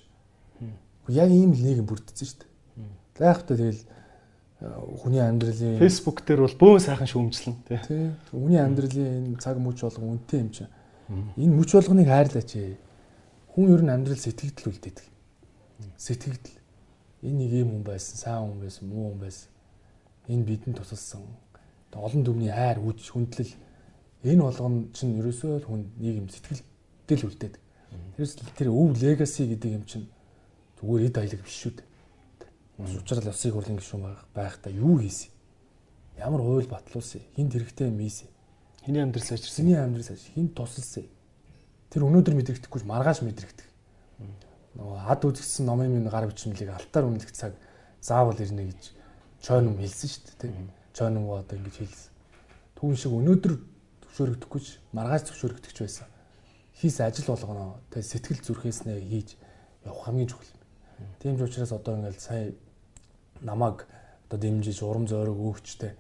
[1.07, 2.51] Яг ийм л нийгэм бүрдсэн шүү дээ.
[3.15, 3.83] Гайхалтай тэгэл
[5.01, 7.79] хүний амьдралын Facebook дээр бол бөөн сайхан шүүмжлэн тий.
[8.31, 10.71] Хүний амьдралын энэ цаг мөч болгон үнэтэй юм чинь.
[11.37, 12.51] Энэ мөч болгоныг хайрлаач.
[13.53, 15.07] Хүн ер нь амьдрал сэтгэгдэл үлдээдэг.
[15.97, 16.57] Сэтгэгдэл.
[17.23, 19.49] Энэ нэг юм хүн байсан, сайн хүн байсан, муу хүн байсан.
[20.27, 21.23] Энэ бидэнд тусалсан.
[21.95, 23.53] Олон түмний хайр, хүч, хүндлэл
[24.27, 27.63] энэ болгон чинь ерөөсөө л хүн нийгэм сэтгэлдэл үлдээдэг.
[28.19, 30.11] Тэрс тэр өв легаси гэдэг юм чинь
[30.81, 31.94] зүгээр эд аяг биш шүү дээ
[32.77, 35.31] Учрал ёсыг хурлын гишүүн байхдаа юу хийсэн?
[36.17, 37.21] Ямар хууль батлуулсан?
[37.35, 38.27] Хинт хэрэгтэй юм ийсэн?
[38.83, 39.65] Хиний амьдрал сайжирсан?
[39.65, 41.07] Хиний амьдрал сайж хинт тусалсан?
[41.89, 43.67] Тэр өнөөдөр мэдрэгдэхгүй маргааш мэдрэгдэх.
[44.75, 47.55] Нөгөө ад үзэгдсэн номын минь гар бичмэлийг алтаар үнэлэх цаг
[48.03, 48.91] заавал ирнэ гэж
[49.39, 50.51] чойном хэлсэн шүү дээ.
[50.91, 52.11] Чойном одоо ингэж хэлсэн.
[52.75, 56.07] Түүн шиг өнөөдөр зөвшөөрөгдөхгүй ч маргааш зөвшөөрөгдөх байсан.
[56.75, 57.79] Хийс ажил болгоно.
[57.87, 59.39] Тэ сэтгэл зүрхээснээ хийж
[59.87, 60.51] явах хамгийн чухал.
[61.23, 62.51] Тийм ч учраас одоо ингээл сая
[63.41, 63.87] намайг
[64.27, 65.93] одоо дэмжиж урам зориг өгчтэй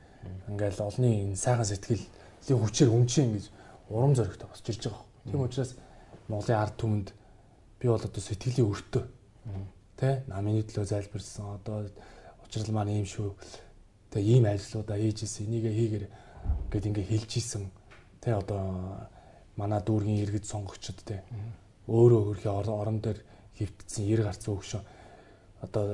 [0.47, 3.45] ингээл олонний энэ сайхан сэтгэлийн хүчээр өмчийн гэж
[3.89, 5.05] урам зоригтой босч ирж байгаа.
[5.25, 5.71] Тийм учраас
[6.27, 7.09] Монголын ард түмэнд
[7.79, 9.03] би бол одоо сэтгэлийн өртөө
[9.97, 11.85] тэ намын төлөө залбирсан одоо
[12.43, 13.35] учрал маань ийм шүү
[14.11, 16.05] тэ ийм ажлуудаа хийж исэн энийг хийгэр
[16.71, 17.69] гэд ингээ хэлж исэн
[18.21, 19.05] тэ одоо
[19.55, 21.23] манай дүүргийн иргэд сонгогчд тэ
[21.87, 23.19] өөрөө хөрхи орон дээр
[23.55, 24.81] хөвтсөн 90 гарцсан өгшөө
[25.61, 25.85] одоо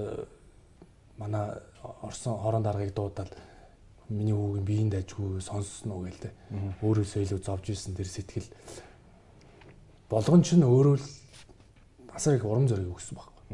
[1.21, 1.61] манай
[2.01, 3.31] Орсон хорон даргаыг дуудаад
[4.09, 4.89] миний хүүгийн
[5.41, 6.35] сонссон уу гээл тэ.
[6.81, 8.49] Өөрөөсөө илүү зовж исэн тэр сэтгэл
[10.09, 11.07] болгон ч нь өөрөө л
[12.11, 13.45] асар их урам зориг өгсөн байхгүй.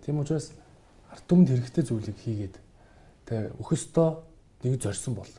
[0.00, 0.56] Тийм учраас
[1.12, 2.56] ард түмэнд хэрэгтэй зүйлийг хийгээд
[3.28, 4.08] тэ өхөстөө
[4.64, 5.32] нэг зорьсон бол.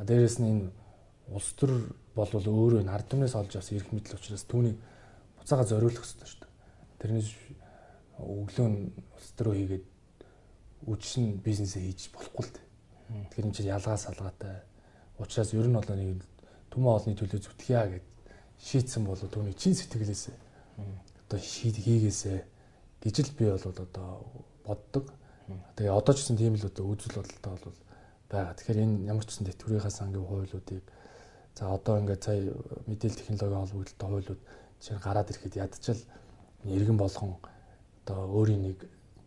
[0.00, 0.64] А дээрэс нь энэ
[1.28, 4.80] улс төр бол өөрөө энэ ард түмнээс олж авсан эрх мэдэл учраас түүнийг
[5.36, 6.52] буцаага зориулах хэрэгтэй шүү дээ.
[7.04, 7.28] Тэрнээс
[8.16, 9.84] өглөө нь улс төрөө хийгээд
[10.86, 12.66] үжин бизнесээ хийж болохгүй л дээ.
[13.32, 14.62] Тэгэхээр энэ чинь ялгаа салгаатай.
[15.18, 16.22] Учираас ер нь бол нэг
[16.70, 18.06] түмэн олны төлөө зүтгэя гэд
[18.62, 20.36] шийдсэн бол түүний чин сэтгэлээсээ
[21.28, 22.44] одоо шийд хийгээсэ
[23.02, 24.08] гэж л би бол одоо
[24.64, 25.04] боддог.
[25.76, 27.78] Тэгээ одоо ч гэсэн тийм л одоо үзэл бодолтой бол
[28.30, 28.54] байгаа.
[28.54, 30.84] Тэгэхээр энэ ямар ч гэсэн тэтгэврийнхаа сангийн хуулиудыг
[31.56, 32.40] за одоо ингээд сая
[32.86, 34.40] мэдээлэл технологийн холбогдлолтой хуулиуд
[34.80, 36.00] чинь гараад ирэхэд ядчил
[36.64, 37.36] иргэн болгон
[38.04, 38.78] одоо өөрийн нэг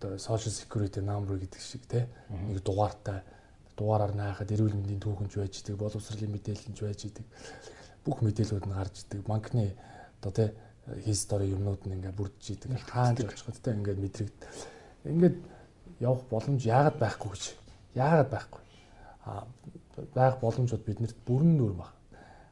[0.02, 3.22] одоо social security number гэдэг шиг те нэг дугаартай
[3.78, 7.26] дугаараар наахад эрүүл мэндийн түүхэнч байж идэг, боловсролын мэдээлэлч байж идэг.
[8.06, 9.22] Бүх мэдээлүүд нь гарч идэг.
[9.26, 9.78] Банкны
[10.22, 10.46] одоо те
[11.06, 12.78] history юмнууд нь ингээ бүрдэж идэг.
[12.90, 14.38] Хаана очиход те ингээд мэдрэгд.
[15.06, 15.38] Ингээд
[16.02, 17.44] явах боломж яагаад байхгүй гэж.
[17.94, 18.62] Яагаад байхгүй.
[19.26, 19.46] А
[20.18, 21.94] байх боломжууд биднэрт бүрэн нүүр баг.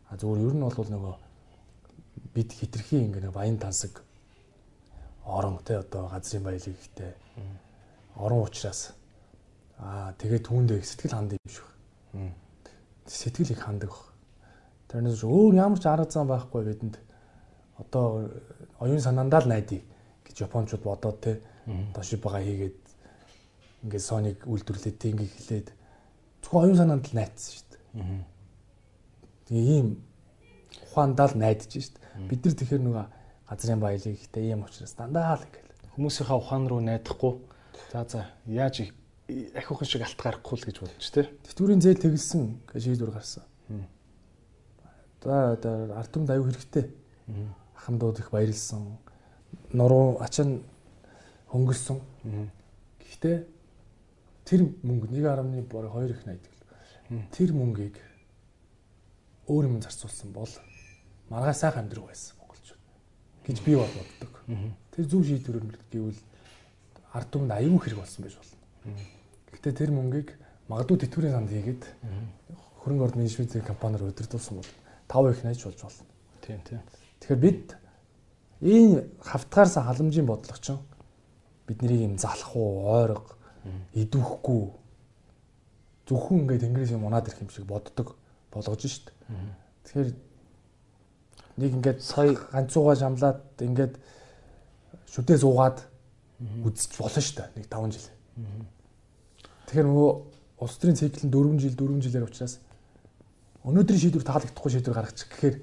[0.09, 1.15] А зүгээр ер нь бол нөгөө
[2.33, 4.05] бид хитрхи ингээ нэг баян тансаг
[5.29, 7.13] орон те одоо газрын баялаг ихтэй.
[8.15, 8.93] Орон учраас
[9.77, 11.67] аа тэгээд түүндээ сэтгэл ханд юм шиг.
[13.05, 14.05] Сэтгэл их хандаг баг.
[14.89, 16.97] Тэрнээс өөр ямар ч арга зам байхгүй бидэнд.
[17.77, 18.29] Одоо
[18.79, 19.79] оюун санаандаа л найдаа
[20.25, 21.41] гэж японочууд бодоод те.
[21.93, 22.77] Тошибага хийгээд
[23.85, 25.69] ингээд соныг үйлдвэрлээд тийг хэлээд.
[26.41, 28.25] Зөвхөн оюун санаанд л найцсан шүү дээ.
[29.47, 29.87] Тэгээ ийм
[30.91, 31.95] ухаандаа л найдаж шít.
[32.29, 33.05] Бид нар тэгэхээр нөгөө
[33.49, 37.41] газрын баялаг ихтэй ийм учраас дандаа л ингээл хүмүүсийнхаа ухаан руу найдахгүй
[37.91, 38.93] за за яаж
[39.57, 41.25] ахиухан шиг алт гарахгүй л гэж бодож тий.
[41.49, 43.43] Тэтгэврийн зээл тэгэлсэн шийдвэр гарсан.
[45.25, 46.93] За ард түмд аюу хэрэгтэй.
[47.73, 48.97] Ахмадууд их баярлсан.
[49.73, 50.61] Нуруу ачин
[51.49, 51.99] хөнгөлсөн.
[53.01, 53.37] Гэхдээ
[54.45, 56.53] тэр мөнгө 1.2 их найдаг.
[57.33, 57.97] Тэр мөнгийг
[59.49, 60.49] өөр юм зарцуулсан бол
[61.29, 62.38] маргаа сайхан амьдрах байсан
[63.49, 64.31] гэж би боддог.
[64.93, 66.21] Тэр зөв шийдвэр гэвэл
[67.13, 68.57] ард түмэнд аюул хэрэг болсон байж болно.
[69.49, 70.29] Гэхдээ тэр мөнгийг
[70.69, 71.83] магадгүй тэтгэврийн санд хийгээд
[72.85, 74.69] хөрөнгө оруулалт менежментийн компаниар удирдуулсан бол
[75.09, 76.05] 5 их найж болж болно.
[76.45, 76.81] Тийм тийм.
[77.19, 77.65] Тэгэхээр бид
[78.61, 80.77] энэ хавтгаарсан халамжийн бодлого чинь
[81.65, 83.37] биднийг юм залах уу, ойрог,
[83.93, 84.61] идвэхгүй
[86.05, 88.15] зөвхөн ингээд тэнгэрээс юм унаад ирэх юм шиг боддог
[88.53, 89.09] болгож шít.
[89.85, 90.13] Тэгэхээр
[91.59, 93.93] нэг ингээд сая ганцуугаа шамлаад ингээд
[95.11, 95.83] шүдээ зуугаад
[96.63, 97.49] үзэж болно шүү дээ.
[97.59, 98.07] Нэг 5 жил.
[99.67, 100.11] Тэгэхээр нөгөө
[100.63, 102.59] улс төрийн цикл нь 4 жил 4 жилээр учраас
[103.67, 105.57] өнөөдрийн шийдвэр таалагдахгүй шийдвэр гаргачих гэхээр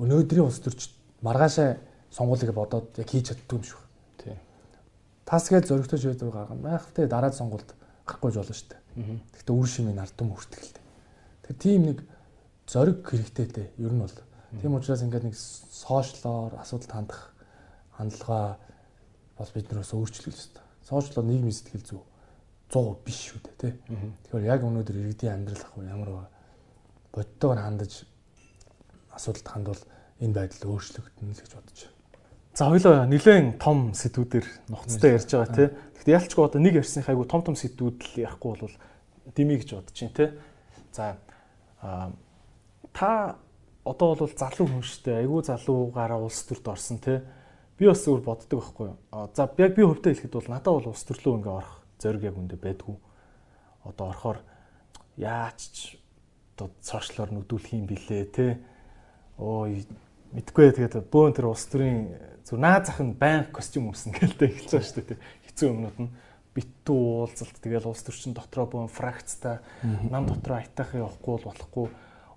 [0.00, 0.88] өнөөдрийн улс төрч
[1.20, 1.76] маргаашаа
[2.08, 3.80] сонгуулийг бодоод яг хийж чаддгүй юм шиг.
[4.16, 4.36] Тий.
[5.28, 6.80] Тас гэж зөрөгтэй шийдвэр гаргана.
[6.80, 7.76] Майхтай дараа сонгуульд
[8.08, 8.80] гарахгүй болно шүү дээ.
[9.36, 10.82] Гэхдээ үр шимийн ард түм хүртгэлтэй.
[11.44, 11.98] Тэгэхээр тийм нэг
[12.66, 14.16] зориг хэрэгтэйтэй ер нь бол.
[14.58, 17.22] Тийм учраас ингээд нэг сошиалоор асуудалд хандах
[17.94, 18.58] хандлага
[19.38, 20.64] бол бид нараас өөрчлөх ёстой.
[20.82, 22.02] Сошиалор нийгмийн сэтгэл зүй
[22.70, 23.72] 100% биш шүү дээ тий.
[24.26, 26.24] Тэгэхээр яг өнөөдөр иргэдийн амьдрал ах уу ямар ба
[27.14, 28.06] бодтойгоор хандаж
[29.14, 29.82] асуудалд хандвал
[30.22, 31.98] энэ байдал өөрчлөгдөнө л гэж бодож байна.
[32.54, 35.68] За хоёлоо нэлээд том сэдвүүдээр нухацтай ярьж байгаа тий.
[35.98, 38.74] Гэхдээ ялчгүй одоо нэг ярьсных айгу том том сэдвүүд л ярихгүй бол
[39.34, 40.28] дими гэж бодож байна тий.
[40.94, 41.14] За
[42.94, 43.38] та
[43.84, 45.20] одоо бол залуу хүн шүү дээ.
[45.24, 47.20] Айгу залуугаараа улс төрд орсон тий.
[47.78, 48.96] Би бас өөр боддог байхгүй юу.
[49.32, 52.56] За яг би хувьдаа хэлэхэд бол надад бол улс төрлөө ингээ орох зориг яг үндэ
[52.60, 52.96] байдгүй.
[53.88, 54.38] Одоо орохоор
[55.16, 55.96] яаж ч
[56.56, 58.60] одоо сошиалор нүдүүлэх юм блэ те.
[59.40, 59.64] Оо
[60.36, 62.12] мэдгүй тэгээд бөөн тэр улс төрийн
[62.44, 65.24] зүр наа зах нь байн костюм өмснө гэлтэй эхэлж байгаа шүү дээ.
[65.48, 66.12] Хэцүү өмнөд нь
[66.52, 69.64] битүү уулзалт тэгэл улс төрчин дотроо бөөн фракцтай
[70.10, 71.86] нам дотроо айтах явахгүй бол болохгүй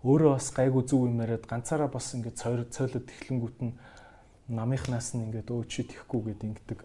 [0.04, 3.74] өөрөө бас гайгүй зүг юм яриад ганцаараа бас ингээд цойрод цойлоод эхлэнгүүт нь
[4.52, 6.80] намынхнаас нь ингээд өө чи тэхгүй гэд ингэдэг.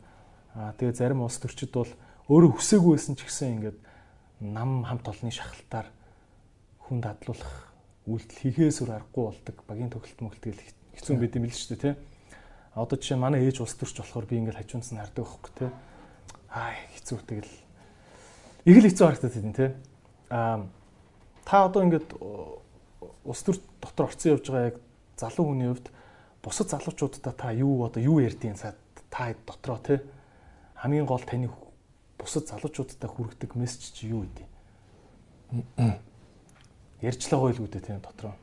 [0.55, 1.90] Аа тэгээ зарим улс төрчид бол
[2.31, 3.78] өөрөө хүсээгүй байсан ч гэсэн ингээд
[4.47, 5.90] нам хамт олонны шахалтаар
[6.86, 7.74] хүн дадлуулах
[8.07, 9.57] үйлдэл хийхээс өөр аргагүй болдог.
[9.66, 10.62] Багийн төгөлт мөгөлт гэл
[10.95, 11.95] хэцүү байд юм л шүү дээ тий.
[12.78, 15.70] Одоо жишээ манай ээж улс төрч болохоор би ингээд хажуунаас нь хардаг байхгүй тий.
[16.55, 17.55] Аа хэцүү тэгэл
[18.70, 19.70] их л хэцүү харагдаад байна тий.
[20.31, 20.59] Аа
[21.43, 22.09] та одоо ингээд
[23.25, 24.77] улс төр дотор орцсон явж байгаа яг
[25.16, 25.91] залуу хүний хувьд
[26.43, 28.55] бусад залуучуудаа та юу одоо юу ярьдیں۔
[29.11, 30.01] та дотроо тий
[30.75, 31.51] хамгийн гол таны
[32.19, 35.99] бусад залуучуудтай хүргэдэг мессеж чи юу вэ?
[37.01, 38.35] Ярьжлаа гойл үүдээ тийм дотроо.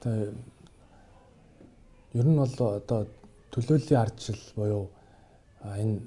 [0.00, 0.34] Тэгээ
[2.14, 3.06] ер нь бол одоо
[3.52, 4.88] төлөөллийн ардчил буюу
[5.64, 6.00] энэ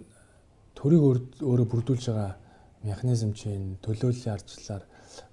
[0.75, 1.03] төрийг
[1.41, 2.35] өөрөө бүрдүүлж байгаа
[2.83, 4.83] механизм чинь төлөөллийн ардчлалаар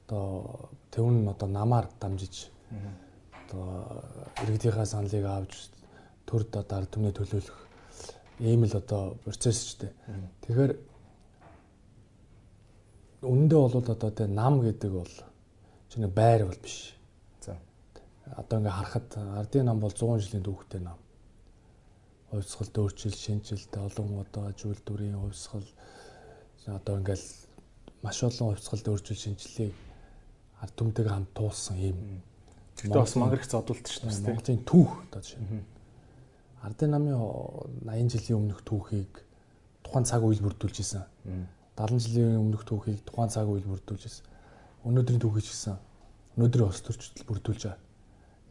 [0.07, 2.52] одоо тэвэн одоо намаар дамжиж
[3.43, 4.03] одоо
[4.43, 5.53] иргэдийнхаа саналыг авч
[6.27, 7.59] төрд одоо ард түмний төлөөлөх
[8.41, 9.93] ийм л одоо процесс ч дээ.
[10.43, 10.73] Тэгэхээр
[13.23, 15.13] Үндэ бол одоо тэ нам гэдэг бол
[15.87, 16.99] чинь байр бол биш.
[17.39, 17.55] За.
[18.35, 20.99] Одоо ингээ харахад ардын нам бол 100 жилийн түүхтэй нам.
[22.35, 25.63] Хувьсгал дөөрчил, шинжилт, олон одоо зүйл дүрийн хувьсгал
[26.67, 27.27] одоо ингээл
[28.03, 29.75] маш олон хувьсгал дөөрчил шинжилгээг
[30.59, 32.23] ард түмтэйг хамт туулсан юм.
[32.77, 34.33] Тэгтээ бас мангар их зодуулт шүү дээ.
[34.33, 35.63] Монголын түүх одоо жишээ.
[36.63, 37.17] Ардын намын
[37.85, 39.13] 80 жилийн өмнөх түүхийг
[39.83, 41.05] тухайн цаг үйл бүрдүүлж исэн.
[41.77, 44.27] 70 жилийн өмнөх түүхийг тухайн цаг үйл бүрдүүлж байсан.
[44.87, 45.77] Өнөөдрийн түүхийг ч гэсэн
[46.37, 47.81] өнөөдрийн ус төрчдөл бүрдүүлж байгаа.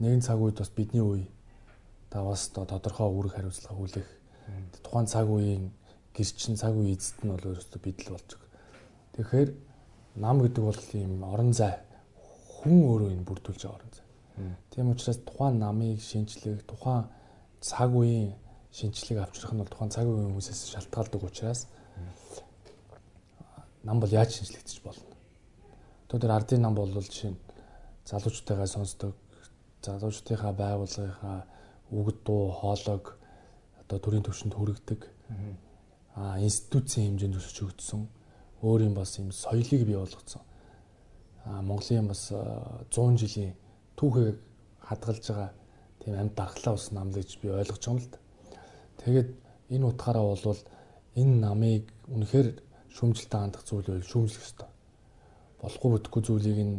[0.02, 1.26] Нэгэн цаг үед бас бидний үе
[2.10, 4.10] та бас тодорхой үүрэг хариуцлага хүлээх
[4.84, 5.72] тухайн цаг үеийн
[6.14, 8.50] гэрчин цаг үе эзэд нь бол өөрөөсөө бид л болж байгаа.
[9.16, 9.50] Тэгэхээр
[10.22, 11.80] нам гэдэг бол ийм орон зай
[12.62, 13.91] хүн өөрөө энэ бүрдүүлж байгаа.
[14.72, 17.06] Тийм учраас тухайн намыг шинжлэх, тухайн
[17.62, 18.34] цаг үеийн
[18.72, 21.68] шинжлэх авчрах нь бол тухайн цаг үеийн хүмүүсээс шалтгаалдаг учраас
[23.84, 25.10] нам бол яаж шинжлэгдэж болно.
[26.10, 27.40] Өнөөдөр ардын нам бол жишээ нь
[28.06, 29.16] залуучтайгаа сонсдог,
[29.82, 31.40] залуучдынхаа байгууллагынхаа
[31.92, 33.06] үг дуу, хоолойг
[33.82, 35.02] одоо төрийн төвшөнд хүргэдэг.
[36.16, 38.02] Аа институцийн хэмжээнд өсөж өгдсөн.
[38.62, 40.42] өөрийн бас юм соёлыг бий болгоцсон.
[41.46, 42.30] Аа Монголын бас
[42.92, 43.56] 100 жилийн
[44.02, 44.38] түүхийг
[44.82, 45.50] хадгалж байгаа
[46.02, 48.20] тийм амьд дархлаа ус нам л гэж би ойлгож байгаа юм л да.
[49.06, 49.30] Тэгээд
[49.78, 50.62] энэ утгаараа болвол
[51.22, 52.48] энэ намыг үнэхээр
[52.98, 54.70] шүүмжлэлтэй хандах зүйл байл шүүмжлэх ёстой.
[55.62, 56.76] Болохгүй бүтэхгүй зүйлийг нь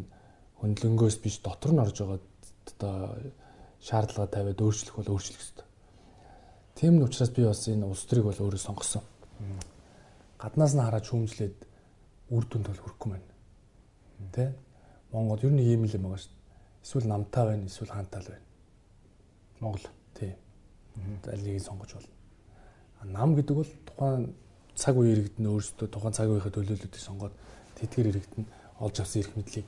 [0.59, 2.95] хөндлөнгөөс биш дотор нь орж байгаа одоо
[3.79, 5.67] шаардлага тавиад өөрчлөх бол өөрчлөх ёстой.
[6.75, 9.07] Тийм нь учраас би бас энэ улс төрийг бол өөрөө сонгосон.
[10.43, 11.57] Гаднаас нь хараад шүүмжлээд
[12.35, 13.31] үр дүнд бол хүрэхгүй байна.
[14.35, 14.55] Тэ?
[15.15, 16.42] Монгол ер нь ийм л юм байгаа шүү.
[16.83, 18.47] Эсвэл намтай байна, эсвэл хаантай л байна.
[19.61, 19.87] Монгол.
[20.15, 20.35] Тийм.
[21.27, 22.15] Аль нэгийг сонгож болно.
[23.05, 24.35] Нам гэдэг бол тухайн
[24.75, 27.35] цаг үе иргэдэн өөрсдөө тухайн цаг үеийнхээ төлөөлөлтийг сонгоод
[27.79, 28.45] тэдгээр иргэдэн
[28.81, 29.67] олж авсан эрх мэдлийг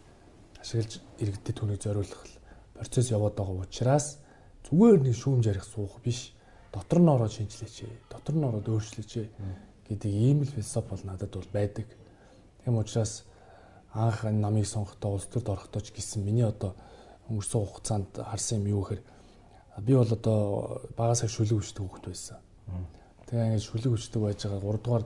[0.63, 2.23] ашиглаж иргэдэд түүнийг зориулах
[2.75, 4.19] процесс яваад байгаа учраас
[4.67, 6.33] зүгээр нэг шүүмж ярих суух биш
[6.73, 7.77] дотор нь ороод шинжилээч
[8.09, 9.13] дотор нь ороод өөрчлөөч
[9.89, 11.87] гэдэг ийм л философи бол надад бол байдаг.
[12.65, 13.25] Тийм учраас
[13.93, 16.75] анх намыг сонгохдоо улс төрд орохдоо ч гэсэн миний одоо
[17.31, 19.03] өнгөрсөн хугацаанд харсан юм юу гэхээр
[19.87, 20.41] би бол одоо
[20.97, 22.39] багасаа шүлэг хүчтэй хүүхэд байсан.
[23.27, 25.05] Тэгээ ингээд шүлэг хүчтэй байж байгаа 3 дугаар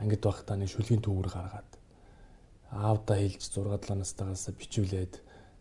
[0.00, 1.70] ангид байхдаа нэг шүлгийн төвөр гаргаад
[2.70, 5.14] аавда хэлж 6 7 настайгаас бичүүлээд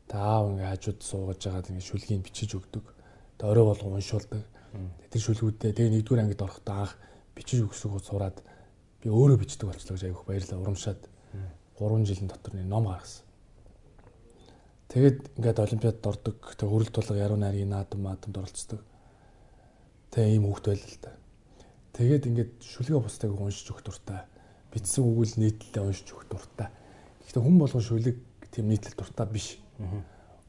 [0.10, 2.86] та аав ингээд хажууд суугаж байгаад ингээд шүлгийг бичиж өгдөг.
[3.38, 4.42] Тэгээ орой болго уншуулдаг.
[5.10, 6.94] Тэр шүлгүүдээ тэгээ нэгдүгээр ангид орохдоо анх
[7.34, 8.38] бичиж өгсөөгөө сураад
[9.02, 11.02] би өөрөө бичдэг болчихлоо гэж айгүйх баярлаа урамшаад
[11.78, 13.29] 3 жилийн дотор нэг ном гаргасан.
[14.90, 16.38] Тэгээд ингээд олимпиадад ордог.
[16.58, 18.82] Тэг хөрөлт тулга яруу найргийн наадам маадамд оролцдог.
[20.10, 21.14] Тэг ийм хөвгт байл л да.
[21.94, 24.26] Тэгээд ингээд шүлгээ бустайг уншиж өгөх дуртай.
[24.74, 26.74] Бичсэн үгэл нийтлэлээ уншиж өгөх дуртай.
[27.22, 28.18] Гэхдээ хүн болгон шүлэг
[28.50, 29.62] тийм нийтлэл дуртай биш.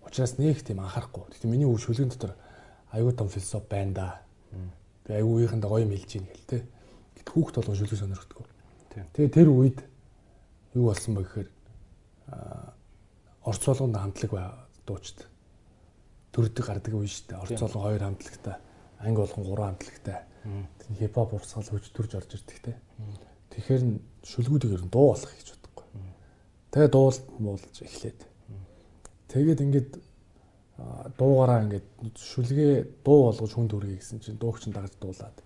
[0.01, 1.29] Учираас нэг тийм анхаарахгүй.
[1.37, 2.33] Гэхдээ миний үг шүлгийн дотор
[2.97, 4.09] аюу том философи байна да.
[5.05, 6.65] Би аюу үеийнхэнд гоё юм хэлж ийн гэл те.
[7.21, 8.47] Гэт хүүхд болгон шүлэг сонирхдаггүй.
[9.13, 9.85] Тэгээ тэр үед
[10.73, 11.49] юу болсон бэ гэхээр
[12.33, 12.80] орц
[13.67, 14.47] болгонд хамтлаг бай
[14.87, 15.27] дуучид.
[16.33, 17.41] Төрдөг гардаг үе шүү дээ.
[17.43, 18.57] Орц болгон хоёр хамтлагтай,
[19.01, 20.19] анги болгон гурван хамтлагтай.
[20.99, 22.77] Хипхоп урсгал хөгж төрж орж ирдэг те.
[23.51, 23.83] Тэгэхээр
[24.25, 25.87] шүлгүүдийг ер нь дуу болох гэж бодохгүй.
[26.71, 28.21] Тэгээ дуулт муулж эхлээд.
[29.29, 29.91] Тэгээд ингээд
[31.19, 31.87] дуугараа ингээд
[32.17, 35.37] шүлгээ дуу болгож хүн төргий гэсэн чинь дуугч нь дагаж дуулаад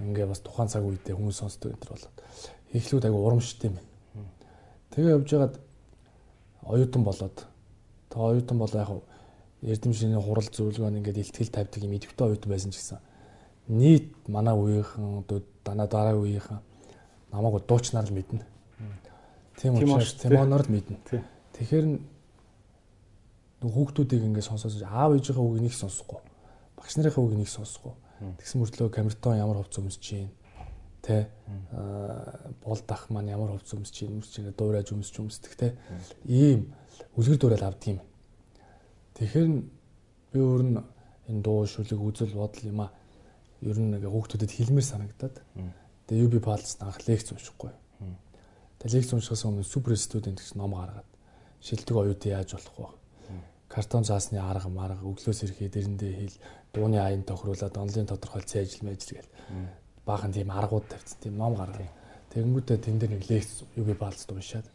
[0.00, 2.18] ингээ бас тухайн цаг үедээ хүмүүс сонсдог энэ төр болоод
[2.72, 3.78] эхлүүд айгу урамштай юм.
[4.94, 5.54] Тэгээ явж байгаад
[6.62, 7.46] оюутан болоод
[8.08, 8.90] та оюутан болоо яг
[9.62, 12.98] эрдэмшний хурал зөвлөгөөнд ингээд илтгэл тавьдаг юм идэвхтэй оюутан байсан ч гэсэн
[13.68, 15.24] нийт манай үеийнхэн
[15.64, 16.58] дана дараа үеийнхэн
[17.32, 18.44] намайг дуучнаар л мэднэ.
[19.56, 20.98] Тийм учраас Тимоноор л мэднэ.
[21.54, 21.86] Тэгэхээр
[23.62, 26.20] хүүхдүүдийг ингээд сонсоос аав ээжийнхээ үгийг нэг сонсохгүй.
[26.76, 27.94] Багш нарынхаа үгийг нэг сонсохгүй.
[28.42, 30.30] Тэгсэн мөртлөө камертон ямар хувц өмсөж чинь
[31.02, 31.26] тэ
[32.62, 35.74] болдах маань ямар хувц өмсөж чинь өмсөж чинь дуурайж өмсөж өмсдөг тэ
[36.30, 36.70] ийм
[37.18, 38.00] үлгэр дуурайл авдаг юм.
[39.18, 39.48] Тэгэхээр
[40.32, 40.78] би өөр нь
[41.26, 42.94] энэ дуу шүлэг үзэл бодол юм а
[43.66, 45.36] ер нь ингээ хүүхдүүдэд хэлмээр санагдаад
[46.06, 47.74] тэгээ UB Pulse анх лекц уншихгүй.
[48.78, 51.10] Тэгээ лекц уншихаас өмнө супер студент гэж ном гаргаад
[51.58, 52.90] шилдэг оюут яаж болох вэ?
[53.70, 56.36] Картон заасны арга марга өглөөс ирэхээ дэрэндээ хэл
[56.74, 59.30] дууны аян тохируулаад онлын тодорхойлц ажил мэжл гэл
[60.06, 61.88] баахан тийм аргууд тавьсан тийм ном гаргав.
[62.32, 64.66] Тэгэнгүүтээ тэн дээр нэг лекц UB Pulse уншаад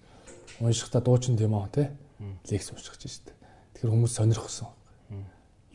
[0.60, 1.92] уншихдаа дуучин тийм аа те
[2.50, 3.34] лекц уншиж штэ.
[3.76, 4.70] Тэгэхээр хүмүүс сонирхсон.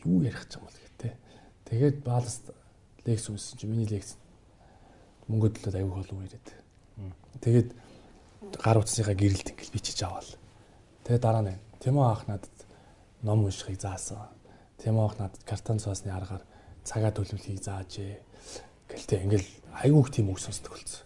[0.05, 1.13] Юу ярих гэж юм бол гэдэг.
[1.69, 2.53] Тэгээд Pulse
[3.05, 4.15] лекц уншсан чи миний лекц
[5.27, 6.47] мөнгө төлөөд аягүй болов ирээд.
[7.43, 7.69] Тэгээд
[8.63, 10.31] гар утасныхаа гэрэлт ингээл бичиж аваал.
[11.03, 12.47] Тэгээ дараа нь Тимо аах надад
[13.23, 14.31] ном уншихыг заасан.
[14.79, 16.47] Тимо аах надад картон цаасны аргаар
[16.87, 18.23] цагаа төлөвлөхийг заажээ
[18.93, 19.49] Гэлтэй ингээл
[19.83, 21.03] айгүйх тийм үг сонсдог болсон.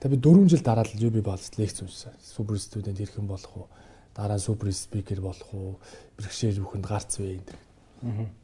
[0.00, 2.14] Тэгээ би 4 жил дараа л UB Balls лекц уншсан.
[2.22, 3.66] Супер студент ирэх юм болох уу?
[4.14, 5.76] Дараа супер спикер болох уу?
[6.16, 7.52] Бэрхшээл бүхэнд гарц вэ энэ.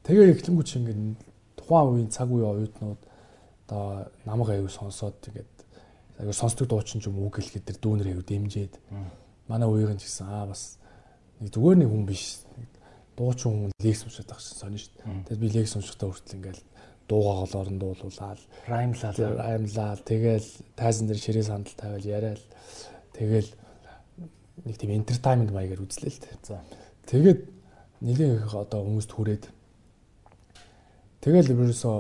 [0.04, 1.00] Тэгээ эхлэнгүүт чи ингээд
[1.56, 3.00] тухайн үеийн цаг үеийн оюутнууд
[3.66, 5.52] одоо намаг аягүй сонсоод тэгээд
[6.20, 8.74] аягүй сонсдог дуучин ч юм үг хэлэхэд тэр дүүнэр аягүй дэмжиэд
[9.48, 10.76] манай үеийн ч гэсэн аа бас
[11.40, 12.44] нэг зүгээр нэг хүн биш
[13.16, 15.24] дуучин хүн лекс уншаад байгаа шин сонио шүү дээ.
[15.24, 16.62] Тэгээд би лекс уншихтаа хүртэл ингээл
[17.08, 22.42] дуугаа голоор нь дуулуулаад раймлал раймлал тэгэл тайзан дээр ширээ сандал тавиал яриад
[23.14, 23.50] тэгэл
[24.66, 26.36] нэг тийм entertainment маягаар үзлээ л дээ.
[26.42, 26.64] За.
[27.06, 27.40] Тэгээд
[28.02, 29.44] нэлийн их одоо хүмүүст хүрээд
[31.22, 31.98] тэгэл ерөөсөө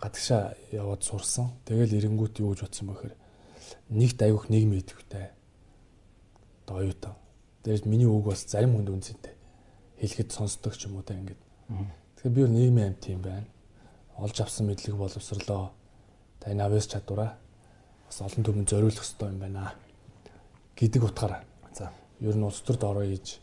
[0.00, 1.52] гадагшаа яваад сурсан.
[1.68, 3.14] Тэгэл эренгүүт юу гэж бодсон бэхээр
[3.92, 5.28] нэгт аюух нийгмийн идэвхтэй.
[6.64, 7.14] Одоо оюутан.
[7.64, 9.34] Дээрс миний үг бас зарим хүнд үнцэнтэй.
[10.00, 11.40] Хэлэхэд сонсдог ч юм уу та ингээд.
[12.16, 13.48] Тэгэхээр би бол нийгмийн амт юм байна
[14.18, 15.72] олж авсан мэдлэг боловсрлоо.
[16.40, 17.38] Та энэ авьяас чадвараа
[18.06, 19.74] бас олон түмэнд зориулах хэрэгтэй юм байна
[20.76, 21.42] гэдэг утгаараа.
[21.74, 23.40] За ер нь улс төрд ороо хийж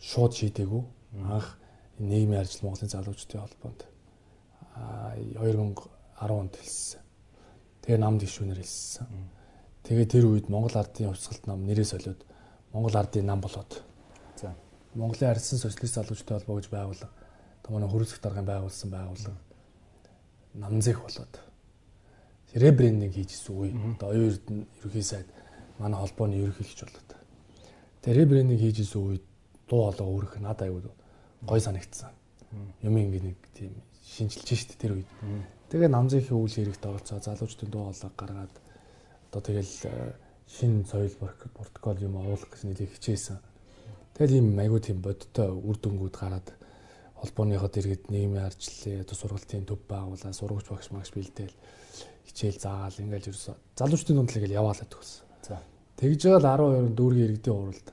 [0.00, 0.82] шууд шийдээгүй.
[1.22, 1.58] Анх
[1.98, 3.86] нийгмийн ажил Монголын залуучдын холбоонд
[4.74, 5.86] а 2010
[6.18, 7.00] онд хэлсэн.
[7.82, 9.06] Тэгээ намд гişүүнээр хэлсэн.
[9.86, 12.22] Тэгээ тэр үед Монгол ардын хувьсгалт нам нэрээ солиод
[12.72, 13.82] Монгол ардын нам болоод.
[14.36, 14.54] За.
[14.94, 17.10] Монголын арьсан социалист залуучдын холбоо гэж байгуулга.
[17.62, 19.34] Одоо манай хөрөлцөх даргын байгуулсан байгуулга
[20.54, 21.48] намзэх болоод
[22.54, 23.72] ребрендинг хийжсэн үе.
[23.96, 25.28] Одоо оюун эрдэнэ ерөнхий сайд
[25.78, 27.10] манай холбооны ерөнхийлөгч болоод.
[28.02, 29.24] Тэгээ ребрендинг хийжсэн үед
[29.68, 30.82] дуу хоолой өөрөх надад аягүй
[31.42, 32.12] гой санагдсан.
[32.82, 33.72] Юм ингэ нэг тийм
[34.02, 35.10] шинжилж шít тэр үед.
[35.68, 38.54] Тэгээ намзынхээ үйл хэрэгт оролцоо залуучдын дуу хоолой гаргаад
[39.28, 40.12] одоо тэгэл э,
[40.48, 41.12] шин соёл
[41.52, 43.38] протокол юм оруулах гэж нэлээд хичээсэн.
[44.16, 46.48] Тэгэл ийм аягүй тийм бодтой үр дүнгууд гараад
[47.20, 51.56] холбооныхоо дэргэд нийгмийн арчлалын одоо сургалтын төв байгуулаа сургууч багш магш бэлдээл
[52.26, 55.22] хичээл заагаал ингээл ерөөсө залуучдын дунд л ингээл яваалаад төгсөн.
[55.42, 55.58] За.
[55.98, 57.88] Тэгж байгаа л 12 дүүргийн иргэдийн уралд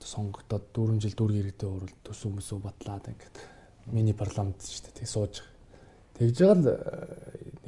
[0.00, 3.36] сонгогдоод 4 жил дүүргийн иргэдийн уралд төс хүмүүсөө батлаад ингээд
[3.92, 5.34] мини парламент шүү дээ тэг сууж.
[6.16, 6.76] Тэгж байгаа л э,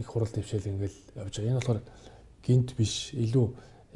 [0.01, 1.51] нэг хурал дэвшээл ингээл явж байгаа.
[1.53, 1.81] Энэ болохоор
[2.41, 3.47] гинт биш илүү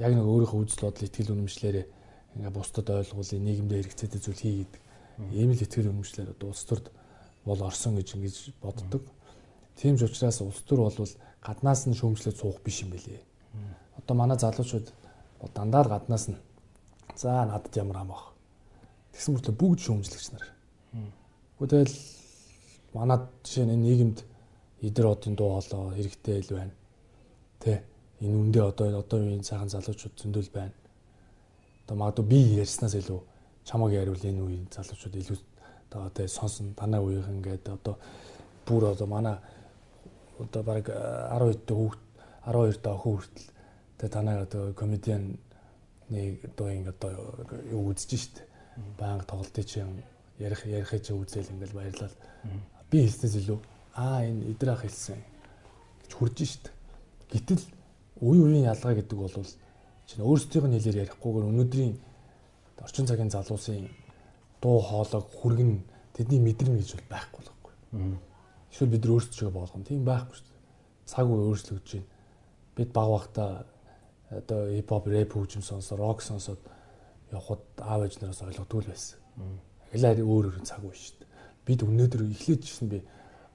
[0.05, 1.87] яг нэг өөрийнхөө үзэл бодол итгэл үнэмшлэрээ
[2.37, 4.84] ингээ бусдад ойлгуулъя нийгэмдээ хэрэгцээтэй зүйл хий гэдэг
[5.33, 6.91] ийм л итгэл үнэмшлэр одоо улс төрд
[7.45, 9.03] бол орсон гэж ингэж боддог.
[9.77, 11.09] Тийм ч учраас улс төр бол
[11.43, 13.23] гаднаас нь шүүмжлээд суух биш юм байлээ.
[13.99, 14.93] Одоо манай залуучууд
[15.55, 16.39] дандаа л гаднаас нь
[17.17, 18.35] за надад ямар ам баг.
[19.13, 20.47] Тэгсэн мөртлөө бүгд шүүмжлэгч нар.
[21.59, 21.95] Тэгэл
[22.95, 24.19] манай жишээ нь нийгэмд
[24.83, 26.75] идэр одын дуу хоолой хэрэгтэй л байна.
[27.61, 27.83] Тэ
[28.21, 30.75] энэ үндэ одоо одоо үеийн сайхан залуучууд зөндөл байна.
[31.85, 33.21] Одоо магадгүй би ярьснаас илүү
[33.65, 35.39] чамаг яриул энэ үеийн залуучууд илүү
[35.91, 36.75] одоо сонсон.
[36.75, 37.99] Танай үеийнхэн гэдэг одоо
[38.67, 39.37] бүр одоо манай
[40.39, 42.01] одоо баг 12 дэх хүүхд
[42.47, 43.49] 12 дэх хүүхдэл
[43.99, 45.39] тэ танай одоо комедиан
[46.11, 47.13] нэг одоо ингэ одоо
[47.71, 48.43] юу үзэж штт.
[48.99, 50.03] Банк тоглолтын чинь
[50.39, 52.17] ярих ярихыг чинь үзэл ингээл баярлал.
[52.91, 53.59] Би хэлснээс илүү
[53.95, 55.21] аа энэ идрах хэлсэн
[56.03, 56.73] гэж хурж штт.
[57.31, 57.63] Гэтэл
[58.21, 61.95] үе үеийн ялгаа гэдэг бол чинь өөрсдийнх нь хэлээр ярихгүйгээр өнөөдрийн
[62.83, 63.89] орчин цагийн залуусын
[64.63, 65.73] дуу хоолойг хүргэн
[66.17, 67.73] тэдний мэдрэмж гэж бол байхгүй л байхгүй.
[68.73, 69.85] Эсвэл бид нар өөрсдөө болгоно.
[69.85, 70.63] Тийм байхгүй шүү дээ.
[71.07, 72.09] Цаг үе өөрчлөгдөж байна.
[72.75, 73.45] Бид баг багта
[74.31, 76.61] одоо хипхоп, рэп хөгжим сонсоо, рок сонсоод
[77.31, 79.19] явхад аав ээж нараас ойлгодгүй байсан.
[79.95, 81.31] Аглаа өөр өөр цаг үе шүү дээ.
[81.67, 82.99] Бид өнөөдөр эхлээд жишээ нь би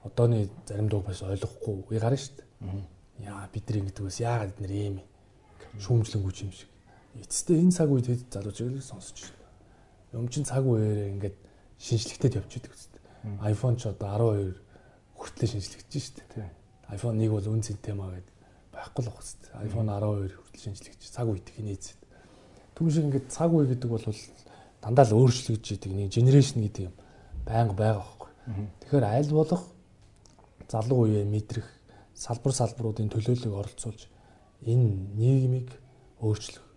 [0.04, 2.48] одооны зарим дуу бас ойлгохгүй үе гарна шүү дээ
[3.24, 4.96] яа бид нар ингэдэг бас яагаад бид нар ийм
[5.80, 6.69] шүүмжлэнгүүч юм шиг.
[7.18, 10.22] Эцэстээ энэ цаг үед хэд залуучууд сонсож байна.
[10.22, 11.36] Өмчин цаг үеэр ингээд
[11.82, 13.02] шинжлэхтэд явчихдаг үстэй.
[13.50, 14.54] iPhone ч одоо 12
[15.18, 16.46] хүртлээр шинжлэгдэж штэ.
[16.94, 18.36] iPhone 1 бол үн цэнтэй маа гэдэг
[18.70, 19.50] байхгүй л үстэй.
[19.66, 21.98] iPhone 12 хүртэл шинжлэгдэж цаг үед хинээзэд.
[22.78, 24.06] Түн шиг ингээд цаг үе гэдэг бол
[24.78, 26.94] дандаа л өөрчлөгдөж идэг нэг генерашн гэдэг юм
[27.42, 28.30] байнга байгаа байхгүй.
[28.86, 29.62] Тэгэхээр аль болох
[30.70, 31.66] залуу үеэ мэдрэх
[32.14, 34.06] салбар салбаруудын төлөөллөг оролцуулж
[34.62, 35.74] энэ нийгмийг
[36.22, 36.69] өөрчлөх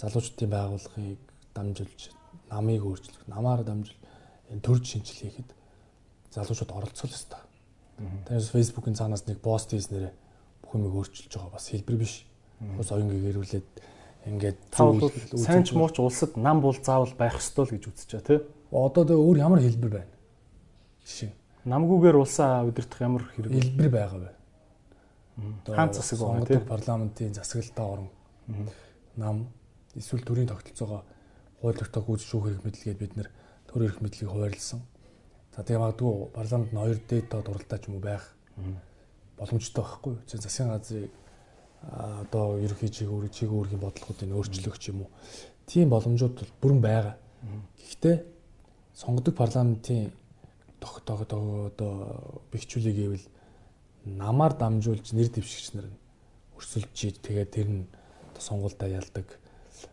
[0.00, 1.20] залуучдын байгууллагыг
[1.54, 2.00] дамжуулж
[2.50, 4.00] намыг өөрчлөх намаар дамжуул
[4.50, 5.50] энэ төрж шинжил хийхэд
[6.34, 7.42] залуучууд оролцох ёстой.
[8.00, 10.10] Тэрээс фэйсбүүкийн цаанаас нэг пост хийснээр
[10.64, 12.24] бүх юмыг өөрчилж байгаа бас хэлбэр биш.
[12.80, 13.68] Ус оюун гэрүүлээд
[14.30, 14.58] ингээд
[15.36, 18.40] сайн ч мууч улсад нам бол заавал байх ёстой л гэж үзэж байгаа тий.
[18.72, 20.14] Одоо тэгээ өөр ямар хэлбэр байна?
[21.04, 21.32] Жишээ.
[21.68, 24.34] Намгүйгээр улсаа удирдах ямар хэрэг хэлбэр байгаа бай.
[25.76, 28.08] Хаан засаг байгаа тийм парламентын засаглалтаа орон
[29.16, 29.48] нам
[29.96, 31.02] эсвэл төрийн тогтолцоогоо
[31.60, 33.28] хууль тогтоох үүс шүүх хэрэг мэдлэгээд бид нэр
[33.66, 34.80] төр эрх мэдлэгийг хуваарлсан.
[35.56, 38.24] За тэгээ магадгүй парламент нь хоёр дээд доод уралдаа ч юм уу байх
[39.36, 40.22] боломжтой байхгүй юу?
[40.28, 41.10] Зөв засгийн газрыг
[41.82, 45.10] одоо ерөнхий чиглэл чиглэл үүргийн бодлогуудыг өөрчлөх ч юм уу.
[45.66, 47.16] Тийм боломжууд бол бүрэн байгаа.
[47.80, 48.16] Гэхдээ
[48.94, 50.12] сонгодог парламентын
[50.80, 51.92] тогтоогоо одоо
[52.52, 53.26] бэхжүүлэг гэвэл
[54.04, 55.88] намаар дамжуулж нэр дэвшигч нар
[56.56, 57.88] өрсөлдөж ид тэгээд тэр нь
[58.36, 59.39] сонгуультай ялдаг.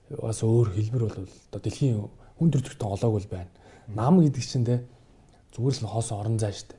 [0.10, 1.18] Бас өөр хэлбэр бол
[1.52, 2.08] одоо дэлхийн
[2.38, 3.52] хүн төрөлхтөн олоог бол байна.
[3.88, 4.84] Нам гэдэг чинь те
[5.56, 6.76] зүгээр л хоос орон зай штэ.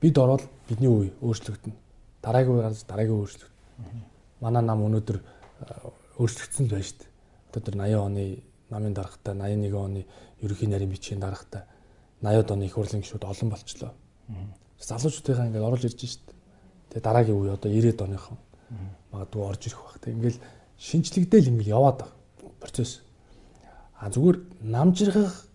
[0.00, 1.76] Бид ороод бидний үе өөрчлөгдөнө.
[2.22, 4.04] Дараагийн үе гарч дараагийн өөрчлөгдөнө.
[4.40, 5.18] Манай нам өнөөдөр
[6.22, 7.06] өөрчлөгдсөн л байна штэ.
[7.50, 8.24] Одоо тэр 80 оны
[8.70, 10.06] намын дарахтаа 81 оны
[10.44, 11.66] ерөнхий нарийн бичгийн дарахтаа
[12.22, 13.92] 80-ад оны их хурлын гишүүд олон болчлоо.
[14.78, 16.34] Залуучуудынхаа ингээд орж ирж штэ.
[16.92, 18.38] Тэгээ дараагийн үе одоо 90-ад оныхон
[19.10, 19.98] магадгүй орж ирэх бах.
[19.98, 20.38] Тэг ингээл
[20.78, 22.17] шинчлэгдээл ингээл яваад байгаа
[22.60, 23.00] процесс.
[23.98, 25.46] А зүгээр намжирхах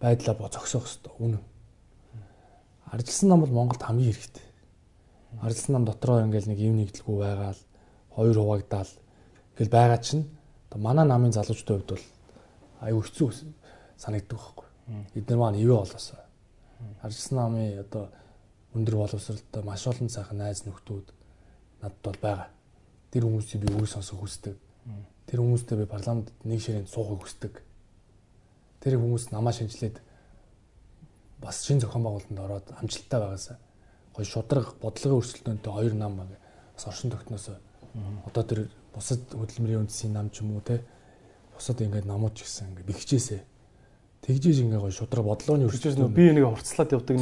[0.00, 1.42] байдлаа зогсоох хэрэгтэй үнэн.
[2.92, 4.46] Аржилсан нам бол Монголд хамгийн хэрэгтэй.
[5.40, 7.60] Аржилсан нам дотроо ингээл нэг юм нэгдэлгүй байгаал
[8.14, 8.92] хоёр хуваагдаал
[9.54, 10.24] ингээл байгаа чинь
[10.76, 12.04] манай намын залуучдын хувьд бол
[12.80, 13.28] аюу хэцүү
[13.96, 14.66] санагддаг байхгүй.
[15.18, 16.22] Эдгээр маань ивэ болоосоо.
[17.02, 18.08] Арчсан намын одоо
[18.74, 21.06] өндөр боловсролтой маш олон сайхан найз нөхдүүд
[21.82, 22.48] надад бол байгаа.
[23.10, 24.56] Тэр хүмүүсийг би үгүй сонсох хүсдэг.
[25.28, 27.54] Тэр хүмүүстэй би парламент нэг ширээнд суухыг хүсдэг.
[28.80, 30.00] Тэр хүмүүс намаа шинжилээд
[31.44, 33.56] бас шин зохион байгуулалтанд ороод амжилттай байгаасаа
[34.16, 37.60] гоё шудраг бодлогын өрсөлдөөнтэй хоёр нам бас оршин тогтноосоо.
[38.26, 38.60] Одоо тэр
[38.94, 40.82] бусад хөдөлмөрийн үндэсийн нам ч юм уу те
[41.54, 43.38] бусад ингээд намууд ч гэсэн ингээд бэхжээсэ
[44.26, 47.16] тэгжээж ингээ гоё шудраг бодлооны өрсөлдөөн би энийг хурцлаад явдаг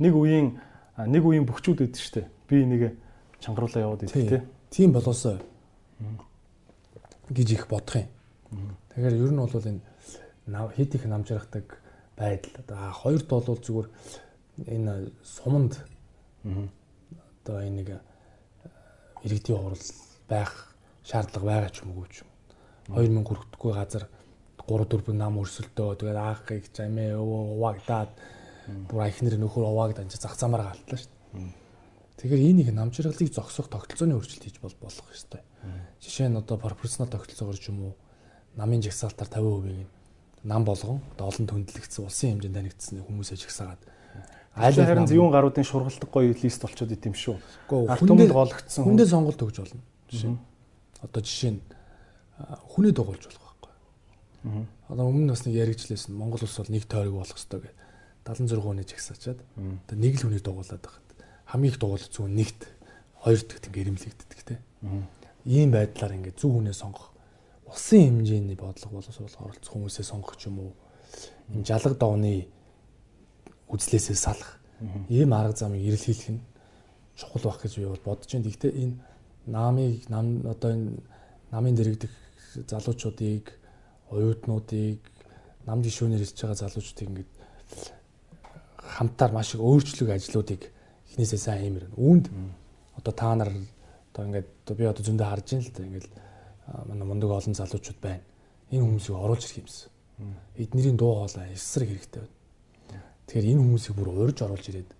[0.00, 0.58] нэг үеийн
[1.06, 2.98] нэг үеийн бөхчүүд байдаг штэ би энийг
[3.38, 4.42] чангаруулаа яваад идэг те.
[4.74, 5.38] Тийм болоосоо
[7.30, 8.04] гэж их бодох
[8.50, 8.76] юм.
[8.90, 9.80] Тэгэхээр ер нь бол энэ
[10.76, 11.66] хэд их намжрахдаг
[12.16, 12.54] байдал.
[12.60, 13.88] Одоо хоёрт бол зүгээр
[14.68, 15.80] энэ суманд
[16.44, 17.88] одоо энэ нэг
[19.24, 19.84] иргэдийн хурал
[20.28, 22.28] байх шаардлага байгаа ч юм уу ч юм.
[22.92, 24.04] 2000 хүрэхгүй газар
[24.68, 25.96] 3 4 нам өрсөлдөө.
[25.96, 28.10] Тэгээд аах их замээ өвөөгдаад
[28.88, 31.63] бүр ихнэр нөхөр уваагдаад зах замаар галтлаа шүү дээ.
[32.18, 35.42] Тэгэхээр энийг намжиргалыг зогсоох тогтолцооны өөрчлөлт хийж бол болох ёстой.
[35.98, 37.94] Жишээ нь одоо пропорционал тогтолцоогоор ч юм уу
[38.54, 39.90] намын жагсаалтаар 50%-ийг
[40.44, 43.82] нам болгон олон төндлөгдсөн улсын хэмжээнд танигдсан хүмүүсээ жагсаагаад
[44.54, 47.36] айл харин зүүн гаруудын шургалдаг гоё лист болчиход идэм шүү.
[47.90, 49.82] Ард түмэнд гологдсон хүндээ сонголт өгж болно.
[50.12, 50.38] Жишээ.
[51.02, 51.60] Одоо жишээ нь
[52.70, 53.74] хүнээ дугуулж болох байхгүй.
[54.94, 57.82] Одоо өмнө бас нэг яригчлээсэн Монгол улс бол нэг тойрог болох хэрэгтэй гэдэг.
[58.24, 61.03] 76 оны жагсаачаад одоо нэг л хүнийг дугуулад байхад
[61.54, 62.66] хамгийн их дугуулж зүүн нэгт
[63.22, 64.58] хоёрт гэх ингэ ирэмлэгддэг те.
[65.46, 67.14] Ийм байдлаар ингээд зөв хүнээ сонгох
[67.70, 70.72] улсын хэмжээний бодлого боловсрол оролцох хүмүүсээ сонгох ч юм уу
[71.54, 72.50] энэ жалга доогны
[73.70, 74.58] үзлээсээ салах
[75.06, 76.42] ийм арга замыг эрэлхийлэх нь
[77.14, 78.50] чухал байх гэж би бол бодож байна.
[78.50, 78.98] Гэхдээ энэ
[79.46, 80.98] намыг нам одоо энэ
[81.54, 82.10] намын дэрэгдэх
[82.66, 83.54] залуучуудыг
[84.10, 84.98] оюутнуудыг
[85.70, 87.32] нам гишүүнээр ирж байгаа залуучуудыг ингээд
[88.82, 90.73] хамтаар маш их өөрчлөг ажлуудыг
[91.14, 91.86] эхнээсээ сайн хиймэр.
[91.94, 92.26] Үүнд
[92.98, 93.54] одоо та нар
[94.10, 96.06] одоо ингээд би одоо зөндөө харж байна л да ингээд
[96.90, 98.22] манай мундаг олон залуучууд байна.
[98.74, 99.90] Энэ хүмүүсийг оруулж ирэх юмсан.
[100.58, 102.34] Эднэрийн дуу хоолой эсрэг хэрэгтэй байна.
[103.30, 104.90] Тэгэхээр энэ хүмүүсийг бүр урьж оруулж ирээд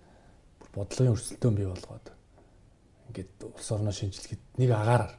[0.62, 2.06] бүр бодлогын өрсөлдөөн бий болгоод
[3.10, 5.14] ингээд улс орноо шинжилгээд нэг агаараар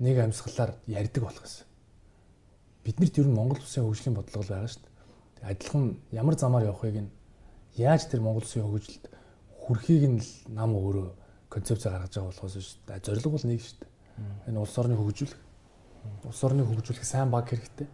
[0.00, 1.66] нэг амьсгалаар ярьдаг болох гэсэн.
[2.84, 5.50] Биднэрт ер нь Монгол улсын хөгжлийн бодлого байгаа шүү дээ.
[5.52, 7.10] Адилхан ямар замаар явахыг нь
[7.78, 9.11] яаж тэр Монгол улсын хөгжилд
[9.62, 11.08] хүрхийг нь нам өөрөө
[11.48, 13.04] концепц гаргаж байгаа болохоос шүү дээ.
[13.06, 13.92] Зорилго бол нэг шүү дээ
[14.46, 15.38] Энэ улс орны хөгжүүлэх.
[16.26, 17.86] Улс орны хөгжүүлэх сайн баг хэрэгтэй.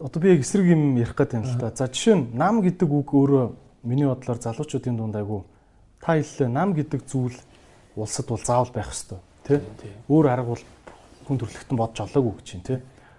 [0.00, 1.72] Одоо би яг эсрэг юм ярих гэдэг юм л та.
[1.74, 3.44] За жишээ нь нам гэдэг үг өөрөө
[3.84, 5.44] миний бодлоор залуучуудын дунд айгу
[6.00, 7.36] та хэллээ нам гэдэг зүйл
[7.96, 9.60] улсад бол заавал байх ёстой тий.
[10.08, 10.64] Өөр арга бол
[11.28, 12.78] хүн төрлөختөн бодож олоогүй гэж чинь тий.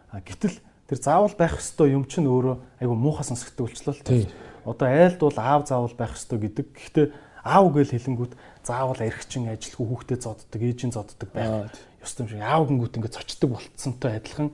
[0.10, 0.58] А гэтэл
[0.90, 4.30] тэр заавал байх ёстой юм чинь өөрөө айгу муухай сонсогддог болчлоо л тий.
[4.66, 6.66] Одоо айлд бол аав заавал байх ёстой гэдэг.
[6.74, 7.06] Гэхдээ
[7.44, 11.72] аав гэж хэлэнгүүт заавал эргчин ажилгүй хүүхдэд зодддаг, ээжийн зодддаг байх
[12.04, 12.42] ёстой юм шиг.
[12.44, 14.52] Аав гингүүт ингээд цочдөг болцсонтой адилхан.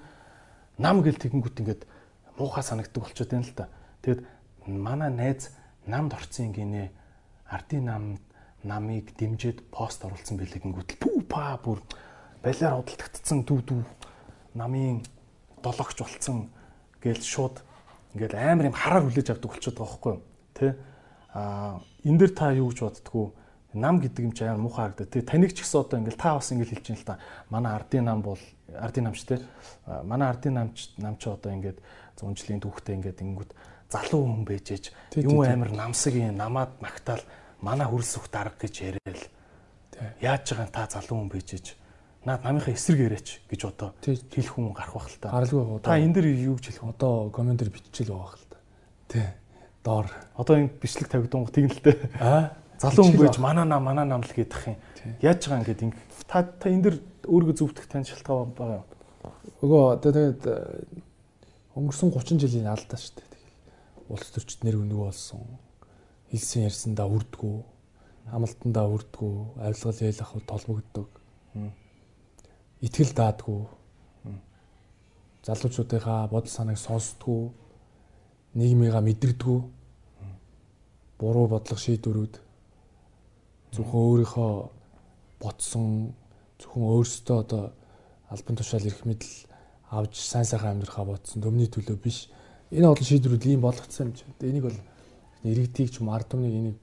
[0.77, 1.81] Нам гэл тэгэнгүүт ингээд
[2.38, 3.65] муухай санагддаг болчиход байна л та.
[4.05, 4.22] Тэгэд
[4.67, 5.49] манай найз
[5.85, 6.91] намд орцсон гинэ.
[7.49, 8.03] Ардын нам
[8.65, 11.81] намыг дэмжиж пост оруулсан байлээ гингүүт пүү па бүр
[12.41, 13.81] балиар худалдагдсан дүү дүү.
[14.57, 15.05] Намын
[15.61, 16.49] дологч болцсон
[17.01, 17.61] гээл шууд
[18.17, 20.22] ингээд амар юм хараар хүлээж авдаг болчиход байгаа байхгүй юу?
[20.57, 20.65] Тэ
[21.35, 23.25] а энэ дэр та юу гэж боддгүү
[23.75, 25.11] нам гэдэг юм чи амар муухай харагдаад.
[25.11, 27.19] Тэгээ таныг ч гэсэн одоо ингээл та бас ингээл хэлж байна л та.
[27.51, 28.39] Манай ардын нам бол
[28.72, 29.43] ардын намч те.
[29.83, 31.83] Манай ардын намч намч одоо ингээд
[32.15, 33.51] 100 жилийн түүхтэй ингээд ингүүд
[33.91, 34.85] залуу хүн байжээж
[35.19, 37.23] юу амар намсаг юм намаад магтаал
[37.59, 39.19] манай хөрс сүх дарга гэж яриад
[40.23, 41.75] яаж байгаа та залуу хүн байжээж
[42.25, 45.30] наад намынхаа эсрэг яриач гэж одоо хэлэх хүн гарах бах л та.
[45.30, 45.83] Гаралгүй байгаа.
[45.85, 46.93] Та энэ дэр юу гэж хэлэх вэ?
[46.97, 48.57] Одоо комментэр биччихэл байгаа л та.
[49.11, 49.27] Тий.
[49.85, 50.09] Доор.
[50.33, 51.95] Одоо энэ бичлэг тавигдсан тэгнэлтэй.
[52.17, 54.77] Аа залуу хүн байж манай нам манай нам л гэдэх юм.
[55.22, 56.95] Яаж байгаа ингээд ингэ та та энэ дэр
[57.30, 58.88] өөрийгөө зөвтгөх тань шалтгаан байгаа юм.
[59.64, 60.57] Өгөө одоо тэгээд э,
[61.77, 63.30] өнгөрсөн 30 жилийн алдаа шүү дээ.
[63.30, 65.45] Тэгэл улс төрчд нэр өнөг болсон.
[66.33, 67.57] Хэлсэн ярьсандаа үрдгүү,
[68.33, 71.09] амлалтандаа үрдгүү, авилгал ялах толбогддог.
[72.81, 73.61] Итгэл даадгүй.
[75.45, 77.43] Залуучуудынхаа бодол санааг сонсдгүү,
[78.56, 79.59] нийгмийга мэдэрдгүү.
[81.19, 82.35] Буруу бодлого шийдвэрүүд
[83.75, 84.51] зөвхөн өөрийнхөө
[85.43, 86.16] ботсон
[86.59, 87.64] зөвхөн өөрсдөө одоо
[88.32, 89.35] албан тушаал эрх мэдэл
[89.92, 92.32] авч сайн сайхан амьдрахаа ботсон төмний төлөө биш.
[92.72, 94.35] Энэ олон шийдвэрүүд ийм болгоцсон юм чинь.
[94.40, 94.80] Энийг бол
[95.43, 96.77] иргэдийг ч юм ард түмнийг энийг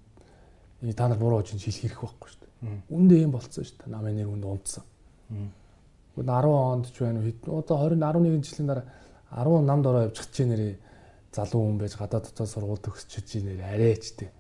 [0.81, 2.53] энийг та нар буруу гэж хэлэх хэрэг байхгүй шүү дээ.
[2.89, 3.93] Үндэ ийм болцсон шүү дээ.
[3.93, 4.85] Намын нэр үнд унтсан.
[6.17, 8.87] Гүн 10 онд ч байна уу хэд одоо 20 11 жилийн дараа
[9.33, 10.77] 10 намд ороо явж чадчих нэрээ
[11.33, 14.31] залуу хүн байж гадаад дотоод сургууль төгсөж чиж нэрээ арайч дээ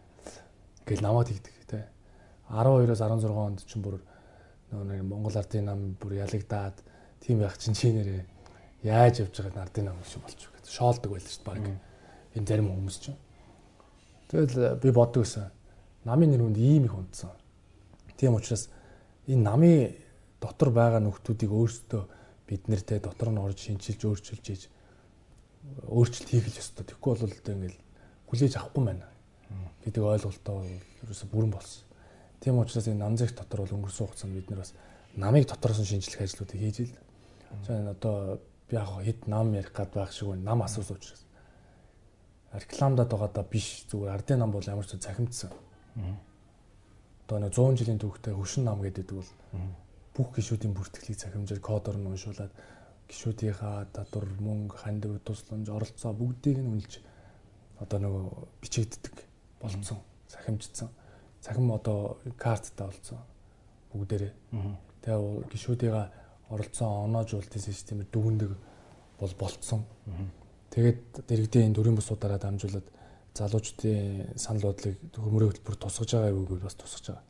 [0.83, 1.87] Ингээл намайг тэгдэг те.
[2.51, 4.03] 12-оос 16 онд чинь бүр
[4.75, 6.75] нөгөө нэг Монгол ардын нам бүр ялагдаад
[7.23, 8.27] тийм байх чинь чинээрээ
[8.83, 11.63] яаж явж байгааг ардын нам шиг болчих гээд шоолдог байлаа шүү дээ баг.
[12.35, 13.21] Энэ зарим хүмүүс чинь.
[14.27, 15.55] Тэгэл би боддог гэсэн.
[16.03, 17.31] Намын нэр хүнд ийм их унтсан.
[18.19, 18.67] Тийм учраас
[19.31, 19.95] энэ намын
[20.43, 22.03] дотор байгаа нөхдүүдийг өөрсдөө
[22.51, 24.63] бид нэртэй дотор нь орж шинчилж өөрчилж ийж
[25.89, 26.85] өөрчлөлт хийх л ёстой.
[26.87, 27.79] Тэгэхгүй бол одоо ингээл
[28.29, 29.07] хүлээж авахгүй байна
[29.85, 30.65] гэдэг ойлголтоо
[31.03, 31.85] ерөөсө бүрэн болсон.
[32.41, 34.75] Тийм учраас энэ намзэгт дотор бол өнгөрсөн хугацаанд бид нар бас
[35.15, 36.95] намыг дотроос нь шинжлэх ажлуудыг хийж ил.
[37.67, 40.43] За энэ одоо би яг хэд нам ярих гад байх шиг байна.
[40.43, 41.23] Нам асуусан учраас.
[42.53, 45.51] Рекламадад байгаадаа биш зүгээр ардын нам бол ямар ч захимдсан.
[47.27, 49.31] Одоо нэг 100 жилийн түүхтэй хөшин нам гэдэг бол
[50.13, 52.53] бүх гişүүдийн бүртгэлийг захимжаар кодоор нь уншуулад
[53.13, 56.95] гişүүдийнхаа татвар, мөнгө, хандив, тусламж, оролцоо бүгдийг нь үнэлж
[57.85, 58.25] одоо нөгөө
[58.65, 59.17] бичигддэг
[59.61, 60.01] болцсон,
[60.33, 60.89] сахимждсан.
[61.45, 63.19] Цахим одоо карттай болсон
[63.93, 64.33] бүгдээрээ.
[65.05, 66.09] Тэгээ гişүүдийн
[66.49, 68.51] оролцсон оноожуултын системээр дүгндэг
[69.19, 69.85] бол болцсон.
[70.71, 72.87] Тэгээд дэрэгдээ энэ төрийн бусуудаараа дамжуулаад
[73.35, 77.25] залуучдын санал бодлыг хөмрөө хөтөлбөр тусгаж байгаа юу гэвэл бас тусгаж байгаа.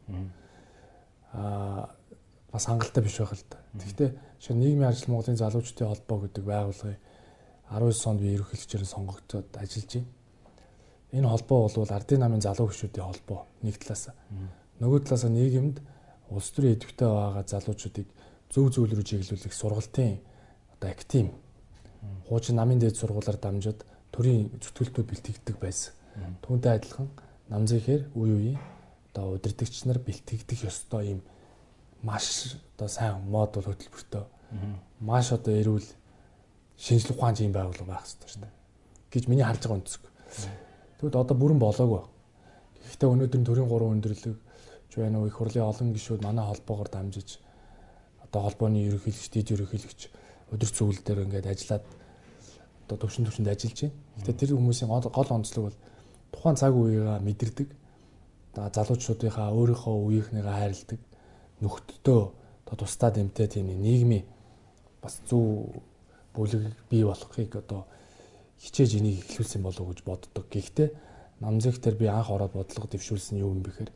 [1.32, 1.88] Аа
[2.52, 3.61] бас хангалттай биш байх л та.
[3.78, 4.10] Тэгэхдээ
[4.42, 6.98] шинэ нийгмийн ажил Монголын залуучдын холбоо гэдэг байгууллагыг
[7.72, 10.10] 19 онд би ерөнхийлөгчөөр сонгогдоод ажиллаж байна.
[11.12, 14.12] Энэ холбоо бол ардын намын залуу гүшүүдийн холбоо нэг талаас.
[14.80, 15.76] Нөгөө талаас нийгэмд
[16.28, 18.08] улс төрийн идэвхтэй байгаа залуучуудыг
[18.52, 20.20] зөв зөв рүү чиглүүлэх сургалтын
[20.76, 21.32] одоо актив
[22.28, 23.80] хуучин намын дээд сургуулаар дамжаад
[24.12, 25.92] төрийн зүтгэлтүүд бэлтгэдэг байсан.
[26.44, 27.08] Түүнтэй адилхан
[27.48, 28.54] намзыхээр үе үе
[29.12, 31.20] одоо удирдагч нар бэлтгэдэг ёстой юм
[32.02, 34.24] маш одоо сайн мод бол хөтөлбөртөө
[35.00, 35.88] маш одоо эрүүл
[36.76, 38.54] шинжлэх ухааны юм байгууллага байх хэрэгтэй шүү дээ
[39.12, 40.02] гэж миний харж байгаа өнцөг.
[40.98, 42.02] Тэгвэл одоо бүрэн болоогүй.
[42.82, 44.38] Гэхдээ өнөөдөр төрийн 3 өндөрлөг
[44.90, 47.38] ч байна уу их хурлын олон гишүүд манай холбоогоор дамжиж
[48.24, 50.00] одоо холбооны ерөнхийлөгч, дэд ерөнхийлөгч
[50.52, 51.84] өдөр цүгэл дээр ингээд ажиллаад
[52.88, 53.96] одоо төвшин төвшөнд ажиллаж байна.
[54.16, 55.78] Гэхдээ тэр хүмүүсийн гол онцлог бол
[56.32, 57.68] тухайн цаг үеийг мэдэрдэг.
[58.52, 61.00] Одоо залуучуудынхаа өөрийнхөө үеийнхнийгээ хайрладаг
[61.62, 62.20] нөхдөө
[62.66, 64.26] одоо тусдаа дэмтэй тийм нийгмийн
[65.02, 65.70] бас зөв
[66.34, 67.86] бүлэг бий болохыг одоо
[68.62, 70.44] хичээж энийг эхлүүлсэн болов уу гэж боддог.
[70.50, 70.88] Гэхдээ
[71.40, 73.90] намзэг дээр би анх ороод бодлого дэвшүүлсэн юу юм бэхээр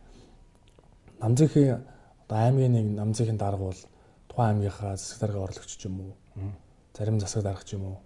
[1.23, 1.81] намзгийн
[2.27, 3.81] одоо аймгийн нэг намзгийн дарга бол
[4.29, 6.13] тухайн аймгийнхаа засаг даргын орлогч ч юм уу
[6.97, 7.99] зарим засаг дарга ч юм уу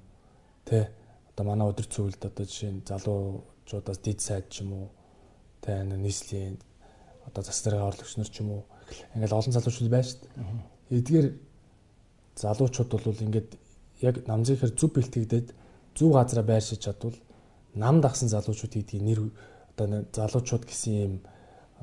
[0.64, 0.90] тэ?
[1.32, 4.86] Одоо манай өдөр цэвэлд одоо жишээ нь залуучуудаас дид сайд ч юм уу
[5.64, 5.82] тэ?
[5.82, 6.60] Нийслэлийн
[7.26, 8.62] одоо засаг даргын орлогч нар ч юм уу
[9.15, 10.99] ингээл олон залуучууд байна шүү дээ.
[10.99, 11.27] Эдгээр
[12.36, 13.51] залуучууд бол ингээд
[14.01, 15.49] яг намзыхэр зүв бэлтгэгдээд
[15.97, 17.17] зүв газараа байршиж чадвал
[17.75, 19.20] нам дагсан залуучууд гэдгийг нэр
[19.77, 21.15] одоо залуучууд гэсэн юм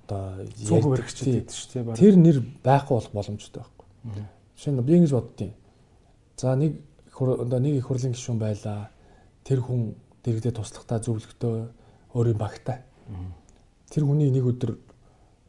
[0.02, 2.00] одоо зүг хөрөгчд гэдэг шүү дээ.
[2.00, 3.88] Тэр нэр байхгүй болох боломжтой байхгүй.
[4.58, 5.54] Жишээ нь би ингэж боддیں۔
[6.38, 6.82] За нэг
[7.18, 8.90] одоо нэг их хурлын гишүүн байлаа.
[9.44, 11.56] Тэр хүн дэрэгдээ туслахтаа зөвлөгтөө
[12.14, 12.84] өөрийн багтаа.
[13.90, 14.78] Тэр хүний нэг өдөр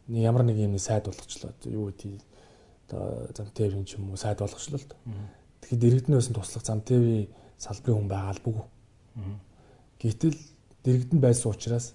[0.08, 1.52] ямар нэг юм сайд болгочлоо.
[1.64, 2.20] Юу гэдэг
[2.88, 4.98] одоо зам тээврийн ч юм уу сайд болгочлоо л доо.
[5.60, 7.28] Тэгэхээр дэрэгднээс нь туслах зам тээврийн
[7.60, 8.64] салбарын хүн байгаа албагүй.
[10.00, 10.38] Гэтэл
[10.84, 11.92] дэрэгдэн байсан учраас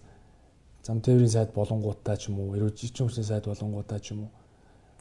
[0.86, 4.32] зам тээврийн сайд болонгуудаа ч юм уу, эрүүл жижиг хүмүүсийн сайд болонгуудаа ч юм уу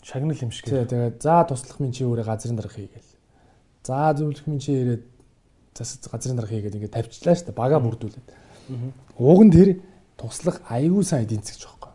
[0.03, 0.67] шагнал юм шиг.
[0.67, 3.11] Тэгээ тэгээ за туслах минь чи өөрөө газрын дарга хийгээл.
[3.87, 5.05] За зөвлөх минь чи ирээд
[5.75, 7.61] зас газрын дарга хийгээд ингээд тавьчлаа шүү дээ.
[7.61, 8.29] Бага бүрдүүлээд.
[9.19, 9.69] Уг нь тэр
[10.19, 11.93] туслах аягүй сайн эдийн засгч байхгүй.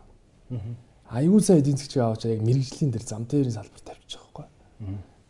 [1.08, 4.46] Аягүй сайн эдийн засгч аваач яг мэрэгжлийн дээр зам тээврийн салбар тавьчих байхгүй.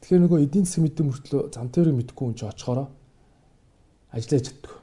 [0.02, 2.88] Тэгэхээр нөгөө эдийн засаг мэдэн мөртлөө зам тээврийг мэдгүй хүн чи очихороо
[4.10, 4.74] ажиллаж чаддаг.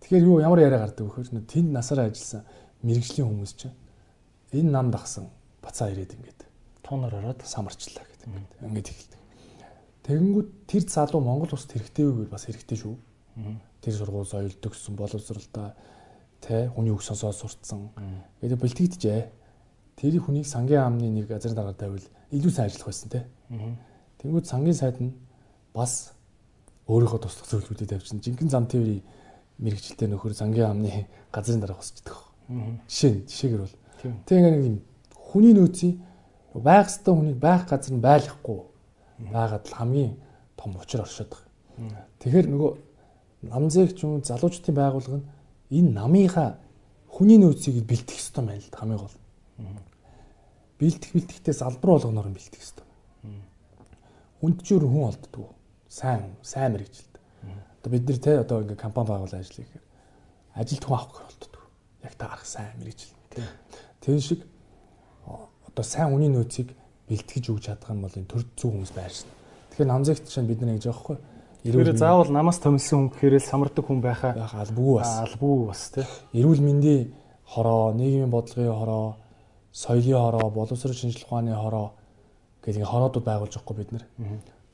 [0.00, 2.44] Тэгэхээр юу ямар яриа гардаг вэ гэхээр тэнд насаараа ажилласан
[2.80, 3.76] мэрэгжлийн хүмүүс чинь
[4.56, 5.28] энэ нам дагсан
[5.60, 6.40] бацаа ирээд ингээд
[6.80, 9.20] тоноор ороод самарчлаа гэдэг ингээд ингээд эхэлдэг.
[10.06, 12.94] Тэгэнгүүт тэр залуу Монгол улсад хэрэгтэй юу гэвэл бас хэрэгтэй шүү.
[13.84, 15.76] Тэр сургууль соёл төгссөн боловсралтай
[16.40, 17.92] тэ хүний үг сонсоод сурцсан.
[18.40, 19.20] Тэгээд бэлтгэжээ.
[20.00, 23.28] Тэр хүнийг сангийн амны нэг газар дарга тавил илүү сайн ажиллах байсан тэ.
[24.24, 25.12] Тэнгүүд сангийн сайд нь
[25.76, 26.16] бас
[26.88, 28.24] өөрийнхөө туслах зөвлөгүүдийг тавьчихсан.
[28.24, 29.04] Жинхэнэ зам тээврийн
[29.60, 32.16] мэрэгчлээ нөхөр сангийн амны газрын дарга босчдөг.
[32.88, 33.76] Жишээ нь жишээгээр бол.
[34.24, 34.76] Тэгээ нэг юм
[35.12, 36.00] хүний нөөцийн
[36.56, 38.58] байх ёстой хүнийг байх газар нь байлгахгүй
[39.28, 40.16] байгаад л хамгийн
[40.56, 42.08] том учир оршоод байгаа.
[42.24, 42.72] Тэгэхээр нөгөө
[43.52, 45.28] намзэгч юм залуучдын байгууллага нь
[45.76, 46.56] энэ намынхаа
[47.12, 49.16] хүний нөөцийг бэлтгэх ёстой байна л хамгийн гол.
[50.80, 52.86] Бэлтэх бэлтгэхдээ залбар болгоноор нь бэлтгэх ёстой.
[54.40, 55.52] Үндчээр хүн олддгоо.
[55.88, 57.14] Сайн, сайн мэрэгжилт.
[57.80, 59.86] Одоо бид нэр те одоо ингээ компани байгуулан ажиллая гэхээр
[60.56, 61.62] ажилт хүн авах болддог.
[62.00, 63.12] Яг та арах сайн мэрэгжил.
[64.00, 64.40] Тэн шиг
[65.68, 66.72] одоо сайн үний нөөцийг
[67.08, 69.30] бэлтгэж өгч чадах юм бол энэ төр зүү хүмүүс байршна.
[69.76, 71.20] Тэгэхээр намзагт чинь бид нар гэж яахгүй
[71.60, 75.12] Эрүүл заавал намаас томилсон хүн гэхээрээ самардаг хүн байхаа байх албагүй бас.
[75.28, 76.06] Албагүй бас тий.
[76.32, 77.12] Эрүүл мэндийн
[77.44, 79.20] хороо, нийгмийн бодлогын хороо,
[79.72, 81.92] соёлын хороо, боловсрол шинжилгээ ухааны хороо
[82.64, 84.04] гэх нэг хороодууд байгуулж байгаа бид нар.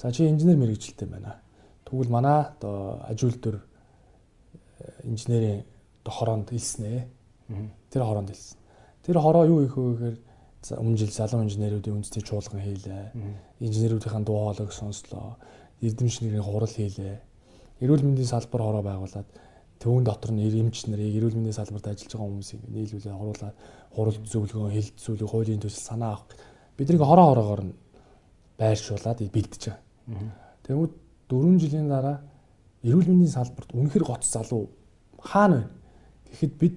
[0.00, 1.40] За чи инженер мэрэгжилтэй байна.
[1.84, 5.64] Тэгвэл манай одоо аж үйлдвэр э, инженерийн
[6.04, 7.08] хороонд илснэ.
[7.90, 8.58] Тэр хороонд илсэн.
[9.04, 10.16] Тэр хороо юу их вэ гэхээр
[10.74, 13.12] өмнө жил залуу инженеруудын үндэсний чуулган хийлээ.
[13.60, 15.36] Инженеруудынхаа дуу хоолойг сонслоо
[15.80, 17.20] эрдэм шинэрийн хурал хийлээ.
[17.80, 19.26] Эрүүл мэндийн салбар хороо байгуулад
[19.80, 23.56] төвөн дотор нь эмч нарыг эрүүл мэндийн салбарт ажиллаж байгаа хүмүүсийг нийлүүлээ оруулаад
[23.92, 26.32] хурал зөвлөгөө, хэлт зөвлөгөө, хуулийн төсөл санаа авах
[26.76, 27.74] бидний хороо хороогоор нь
[28.58, 29.80] байршуулад бэлдэж байгаа.
[30.64, 30.92] Тэгмүүд
[31.28, 32.18] 4 жилийн дараа
[32.86, 34.70] эрүүл мэндийн салбарт үнэхэр гоц залуу
[35.20, 35.68] хаана вэ?
[36.30, 36.76] Тэгэхэд бид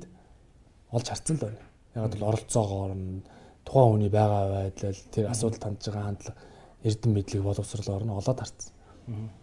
[0.91, 1.61] олж харцсан л байна.
[1.95, 3.23] Яг л оролцоогоор нь
[3.65, 6.39] тухайн хүний байгаа байдал тэр асуудал тандж байгаа хандлага
[6.83, 8.73] эрдэм мэдлэг боловсролоор нь олоод харцсан.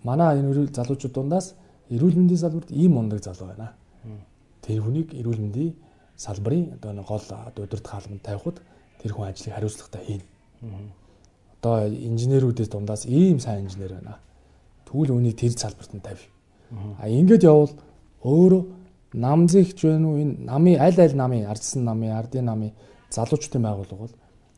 [0.03, 1.55] Манай энэ залуучууд дундаас
[1.91, 3.73] эрүүл мэндийн салбарт ийм мундаг залуу байна.
[4.63, 5.75] Тэр хүнийг эрүүл мэндийн
[6.17, 7.23] салбарын одоо нэг гол
[7.57, 8.61] удирдах хаалганд тавихад
[9.03, 10.25] тэр хүн ажлыг хариуцлагатай хийнэ.
[11.61, 14.19] Одоо инженерүүдээс дундаас ийм сайн инженер байна.
[14.87, 16.25] Тэгвэл үнийг тэр салбарт нь тавь.
[16.99, 17.75] А ингэж явбал
[18.25, 18.63] өөрөө
[19.15, 22.73] намзэгч байна уу энэ намын аль аль намын ардсан намын ардын намын
[23.11, 24.15] залуучдын байгууллага бол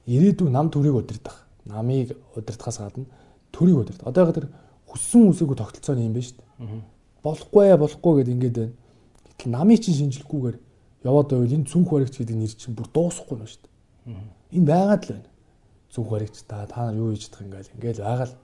[0.07, 3.05] ирээдүйн нам төрийг удирдах намыг удирдахаас гадна
[3.52, 4.08] төрийг удирдах.
[4.08, 4.47] Одоо яг тэр
[4.89, 6.98] хүссэн үсээгүй тогтолцоо юм байна шүү дээ.
[7.23, 8.75] Болохгүй болохгүй гэдээ ингэж байна.
[9.29, 10.57] Гэтэл намын чинь шинжилгүүгээр
[11.05, 14.59] яваад байвал энэ цүнх баригч гэдэг нэр чинь бүр дуусахгүй нь шүү дээ.
[14.59, 15.29] Энэ байгаад л байна.
[15.91, 18.37] Цүнх баригч та та нар юу хийж чадах юм гээл ингээл байгаа л.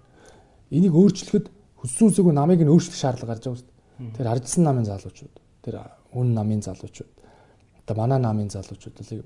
[0.71, 1.47] Энийг өөрчлөхөд
[1.79, 4.15] хүссэн үсээгүй намыг нь өөрчлөх шаардлага гарч байгаа шүү дээ.
[4.17, 5.75] Тэр ардсан намын залуучууд, тэр
[6.15, 7.13] үн намын залуучууд,
[7.85, 9.23] одоо манай намын залуучууд л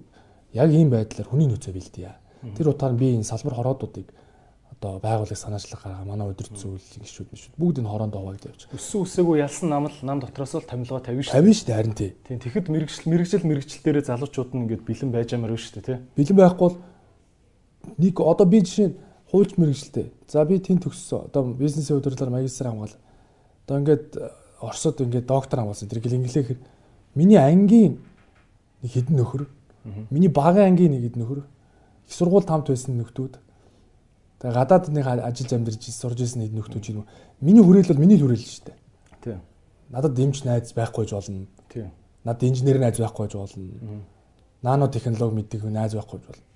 [0.52, 2.12] яг ийм байдлаар хүний нөөцөө бэлдээ.
[2.56, 4.12] Тэр утгаар би энэ салбар хороодуудыг
[4.80, 8.62] одоо байгууллага санаачлах гаргаа манай өдөр зүйлийн гişүүд мишүүд бүгд энэ хороонд хуваагдаж явж.
[8.70, 11.34] Өссөн үсээгүй ялсан нам л нам дотроос л томилгоо тавина шүү.
[11.34, 12.14] Тавина шүү харин тий.
[12.22, 15.98] Тийм тэгэхэд мэрэгжил мэрэгжил мэрэгжил дээрээ залуучууд нь ингээд бэлэн байж амар байна шүү тий.
[16.14, 16.76] Бэлэн байхгүй бол
[17.98, 18.96] нэг одоо би жишээ нь
[19.34, 20.06] хуульч мэрэгжилтэй.
[20.30, 21.26] За би тэн төгссөн.
[21.26, 22.94] Одоо бизнесийн удирдлагаар магистр хамгаал.
[23.66, 24.06] Одоо ингээд
[24.62, 25.90] Оросод ингээд доктор хамгаалсан.
[25.90, 26.58] Тэр инглихээр
[27.18, 27.98] миний ангийн
[28.82, 29.50] нэг хідэн нөхөр.
[30.14, 31.42] Миний багын ангийн нэг хідэн нөхөр.
[31.42, 33.47] Их сургууль тамт байсан нөхдүүд
[34.38, 37.06] Тэгээ гадаадны ажил амьдарч сурж исэн хэд нөхдүүд юм.
[37.40, 38.78] Миний хүрээлэл бол миний хүрээлэл шүү дээ.
[39.24, 39.40] Тийм.
[39.90, 41.46] Надад дэмж найз байхгүй ч болно.
[41.66, 41.90] Тийм.
[42.22, 44.04] Надад инженер найз байхгүй ч болно.
[44.62, 46.46] Нано технологи мэддэг найз байхгүй ч болно.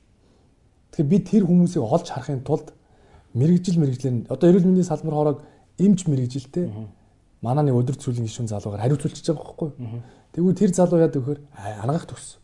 [0.94, 2.70] Тэгэхээр би тэр хүмүүсийг олж харахын тулд
[3.34, 5.38] мэрэгжил мэрэгжлэр одоо эрүүл мэндийн салбар хороог
[5.78, 6.68] эмч мэрэгжилтэй
[7.40, 9.70] манай нэг өдөр цэвэрлэгийн гишүүн залуугаар хариуцуулчихж байгаа байхгүй.
[10.36, 12.38] Тэгвэл тэр залуу яад өгөхөр ангаах төгс.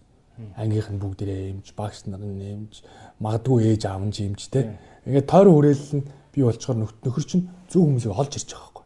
[0.56, 2.82] Ангийнх нь бүгдээрээ эмч, багш нар нь эмч,
[3.18, 7.80] магадгүй ээж аав нь эмч те Ингээд тойрон хүрээлэл нь бий болчоор нөхөр чинь зөв
[7.88, 8.84] хүмүүсийг олж ирж байгаа байхгүй.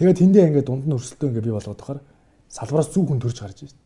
[0.00, 2.00] Тэгээд тэндээ ингээд дунд нь өрсөлдөө ингээд бий болгоод тахаар
[2.48, 3.80] салбараас зөв хүн төрж гарч ирсэн.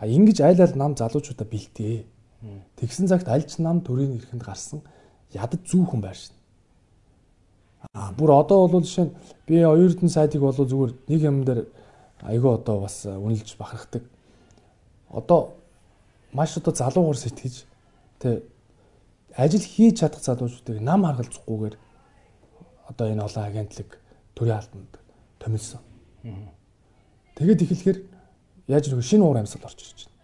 [0.00, 2.04] А ингэж айл айл нам залуучуудаа бэлтээ.
[2.80, 4.80] Тэгсэн цагт аль ч нам төрийн эрхэнд гарсан
[5.36, 6.32] ядад зөв хүн байр шин.
[7.92, 9.16] А бүр одоо бол жишээ нь
[9.46, 11.68] би оюутны сайтыг болоо зүгээр нэг юм дээр
[12.24, 14.02] айгүй одоо бас үнэлж бахархдаг.
[15.12, 15.54] Одоо
[16.32, 17.64] маш одоо залуугаар сэтгэж
[18.20, 18.42] тэ
[19.36, 21.76] ажил хийж чадах залуучуудыг нам харгалзахгүйгээр
[22.88, 23.90] одоо энэ олон агентлаг
[24.34, 24.92] төрийн албанд
[25.38, 25.80] томилсон.
[27.36, 27.98] Тэгээд эхлэхээр
[28.68, 30.16] яаж нэг шинэ уур амьсгал орж ирж байна.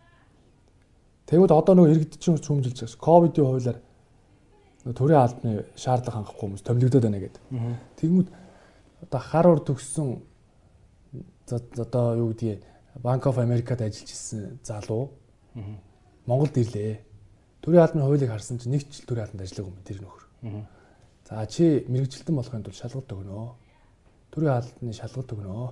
[1.27, 3.79] Тэгвэл одоо нөгөө иргэдчин хүмжилж байгаа ковидын хуулиар
[4.97, 7.43] төрийн албаны шаардлага хангахгүй хүмүүс томилогдоод байна гэдэг.
[8.01, 8.29] Тэгмүүд
[9.07, 10.09] одоо хар ур төгссөн
[11.53, 12.63] одоо юу гэдгийг
[13.03, 15.13] Bank of America-д ажиллаж исэн залуу
[16.27, 17.12] Монголд ирлээ
[17.63, 20.25] Төрийн албаны хуулийг харсан чинь нэг жил төрийн албанд ажиллаагүй юм тэр нөхөр.
[21.29, 23.55] За чи мэрэгжилтэн болохын тулд шалгалт өгнө.
[24.35, 25.71] Төрийн албаны шалгалт өгнө.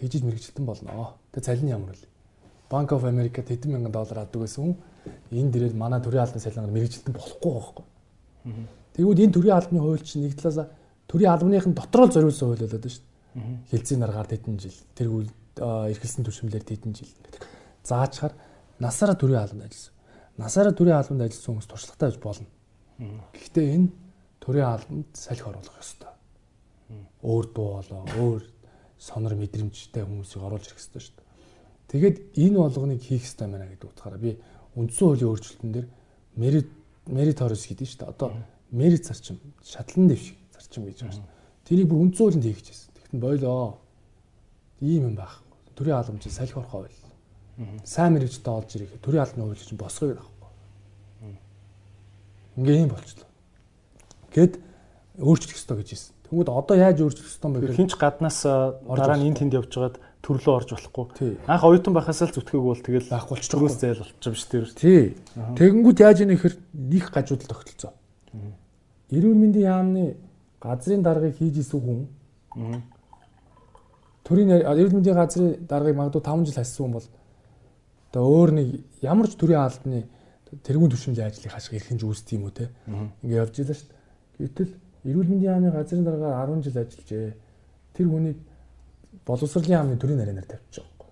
[0.00, 1.12] Тэгжиж мэрэгжилтэн болно.
[1.32, 2.08] Тэг цалин ямар вэ?
[2.72, 4.76] Bank of America тэдэн мянган доллар авдаг хүн
[5.28, 7.84] энэ дээрээ манай төрийн албаны салингаар мэрэгжилтэн болохгүй байхгүй.
[8.96, 10.72] Тэгвэл энэ төрийн албаны хууль чинь нэг талаасаа
[11.04, 13.76] төрийн албаныхын дотроо зориулсан хууль болоод шүү дээ.
[13.76, 15.30] Хилцээний наргаар тэдэн жил тэргүүл
[15.92, 17.12] эрхэлсэн түвшинлэр тэдэн жил.
[17.84, 18.32] Заачаар
[18.80, 19.97] насаараа төрийн албанд ажилласан
[20.38, 22.46] насаараа төрийн албанд ажилласан хүмүүс туршлагатай байж болно.
[23.34, 23.88] Гэхдээ энэ
[24.38, 26.14] төрийн албанд салхи оруулах ёстой.
[27.22, 28.42] Өөр дуу болоо, өөр
[28.98, 31.26] сонор мэдрэмжтэй хүмүүсийг оруулж ирэх ёстой шүү дээ.
[31.90, 34.38] Тэгээд энэ болгоныг хийх ёстой байна гэдэг утгаараа би
[34.78, 35.88] үндсэн хуулийн өөрчлөлтөн дээр
[36.38, 36.68] merit
[37.10, 38.12] meritorious гэдэг шүү дээ.
[38.14, 38.30] Одоо
[38.70, 41.36] merit зарчим, шатлан дэвшиг зарчим гэж байгаа шүү дээ.
[41.66, 42.88] Тэрийг бүр үндсэн хуулинд хийх гэсэн.
[42.94, 43.78] Тэгтэн бойлоо.
[44.80, 45.46] Ийм юм байхгүй.
[45.74, 47.07] Төрийн албан чинь салхи орохоо байл
[47.84, 51.34] сайн мэрэгчтэй олж ирэх төрийн албаны хууль чинь босгоё байхгүй.
[52.58, 53.26] Ингээ юм болчихлоо.
[54.30, 54.54] Гэт
[55.18, 56.14] өөрчлөх ёстой гэж хэлсэн.
[56.30, 57.74] Тэгмүүд одоо яаж өөрчлөх ёстой юм бэ?
[57.74, 61.38] Хинч гаднаас дараа нь энд тэнд явж байгаад төрлөө орж болохгүй.
[61.50, 64.74] Анх оюутан байхаас л зүтгээг бол тэгэл байхгүй болчих зүгээс зайл болчих юм шүү дээ.
[64.78, 65.02] Тий.
[65.58, 67.92] Тэгэнгүүт яаж ийм ихэр нэг гажуудал тогтолцоо.
[69.10, 70.04] Эрүүл мэндийн яамны
[70.60, 72.00] газрын даргаыг хийж исэн хүн
[74.26, 77.08] төрийн эрүүл мэндийн газрын даргаыг магадгүй 5 жил хассан хүн бол
[78.18, 80.02] одоо өөр нэг ямар ч төрийн албаны
[80.66, 82.66] тэрүүн түвшинлийн ажлыг хашиг эрхэнж үүсдэг юм уу те.
[83.22, 84.42] Ингээ явж илаа шүү дээ.
[84.42, 84.70] Гэтэл
[85.06, 87.30] эрүүл мэндийн яамны газрын дараагаар 10 жил ажиллажээ.
[87.94, 88.38] Тэр хүнийг
[89.22, 91.10] боловсролын яамны төрийн нарийнаар тавьчих жоохгүй.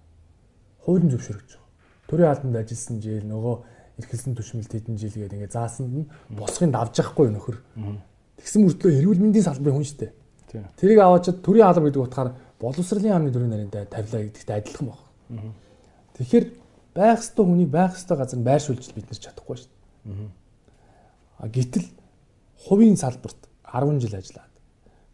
[0.83, 1.70] Хуулийн зөвшөөрөгч байгаа.
[2.10, 3.55] Төрийн албанд ажилласан жил нөгөө
[4.02, 7.57] эрхэлсэн түвшмэлт хэдэн жил гэдэг ингээ заасанд нь босхын давж яахгүй нөхөр.
[8.43, 10.12] Тэгсэн мөртлөө эрүүл мэндийн салбарын хүн шүү дээ.
[10.75, 15.55] Тэрийг аваачаад төрийн алба гэдэг утгаар боловсролын яамны төрийн нарийнтай тавилаа гэдэгт адилхан байна.
[16.17, 16.44] Тэгэхээр
[16.97, 20.31] байх ёстой хүнийг байх ёстой газар нь байршуулж бид нар чадахгүй шүү дээ.
[21.39, 21.86] А гítэл
[22.65, 24.52] хувийн салбарт 10 жил ажиллаад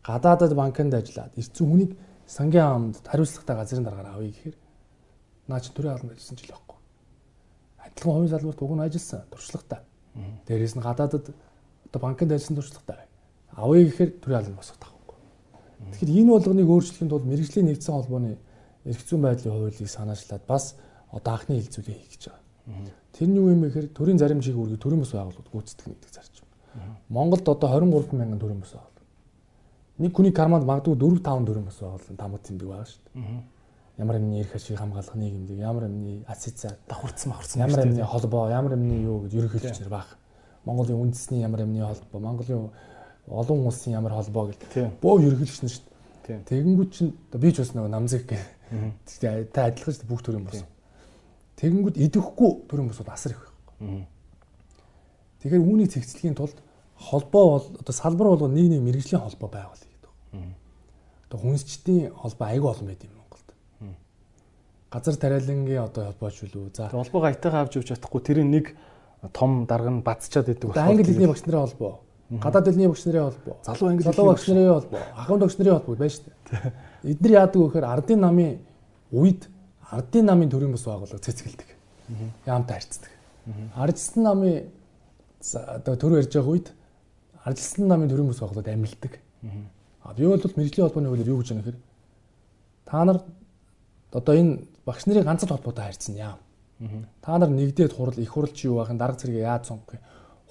[0.06, 1.92] гадаадад банкнд ажиллаад ирсэн хүнийг
[2.26, 4.56] сангийн амд хариуцлагатай газрын дараагаар авъя гэхээр
[5.48, 6.78] наа чи төрийн албанд ажилласан жил байхгүй.
[7.84, 9.80] Адилхан хувийн салбарт уг нь ажилласан туршлагатай.
[10.46, 11.24] Дээрээс нь гадаадад
[11.86, 13.06] одоо банкнд ажилласан туршлагатай.
[13.56, 15.16] Авъя гэхээр төрийн албанд босгох тахгүй.
[15.92, 18.38] Тэгэхээр энэ болгоныг өөрчлөхийн тулд мэрэгжлийн нэгдсэн холбооны
[18.84, 20.74] эрх зүйн байдлын хуулийг санаачлаад бас
[21.12, 22.42] одоо анхны хилцүүлэг хийх гэж байгаа.
[23.12, 26.46] Тэр нь юу юм бэ гэхээр төрийн заримжийг үргэлж төрийн бас байгууллагууд гүйцэтгэх гэдэг зарчим.
[27.08, 29.04] Монголд одоо 23 мянган төрийн бас байгууллага.
[29.98, 33.42] Нэг хүний карманд магадгүй 4 5 төрийн бас байгууллага тамга тэмдэг байгаа шүү дээ.
[33.98, 38.72] Ямар юмны эрх ашиг хамгаалах нийгэмдэг, ямар юмны асоциа давхарцсан махарцсан ямар юмны холбоо, ямар
[38.72, 40.08] юмны юу гэж ерөнхийлөгч нар баг.
[40.64, 42.70] Монголын үндэсний ямар юмны холбоо, Монголын
[43.28, 45.84] олон улсын ямар холбоо гэл бөө ерөнхийлөгч нар шүү
[46.24, 46.40] дээ.
[46.48, 48.44] Тэгэнгүүт чинь би ч бас нэг намзэг гэх.
[49.20, 50.64] Тэ адилхан шүү дээ бүх төрийн бас.
[51.56, 54.06] Тэгэнгүүт идэхгүй төрийн босууд асар их байхгүй.
[55.42, 56.56] Тэгэхээр үүнийг цэгцлэхийн тулд
[56.96, 60.12] холбоо бол одоо салбар бол нэг нэг мэрэгжлийн холбоо байгуулъя гэдэг.
[61.28, 63.48] Одоо хүнсчдийн холбоо айгүй олон байд юм Монголд.
[64.90, 66.76] Газар тариалангийн одоо холбооч үлээ.
[66.78, 68.76] За холбоог айтайгаа авч явж чадахгүй тэрийн нэг
[69.34, 70.90] том дарга нь бацчаад идэг байна.
[70.90, 72.00] Англи хэлний багш нарын холбоо.
[72.30, 73.56] Гадаад хэлний багш нарын холбоо.
[73.62, 75.02] Залуу англи залуу багш нарын холбоо.
[75.14, 76.72] Ахын багш нарын холбоо шүү дээ.
[77.12, 78.58] Эдгээр яадаг вэ гэхээр ардын намын
[79.10, 79.51] үед
[79.92, 81.68] ардын намын төрийн бас байгууллага цэцгэлдэг.
[82.46, 83.10] Яамтай харьцдаг.
[83.76, 84.70] Ардчсан намын
[85.52, 86.72] одоо төр ярьж байгаа үед
[87.44, 89.18] ардчсан намын төрийн бас байгууллагад амилдаг.
[90.02, 91.80] А би бол мэрэгжлийн холбооны хуулиар юу гэж яана гэхээр
[92.86, 93.18] та нар
[94.12, 96.40] одоо энэ багш нарын ганц л холбоотой харьцсан яам.
[97.20, 100.00] Та нар нэгдээд хурал их хуралч юу байхын дарга зэрэг яаж сонгох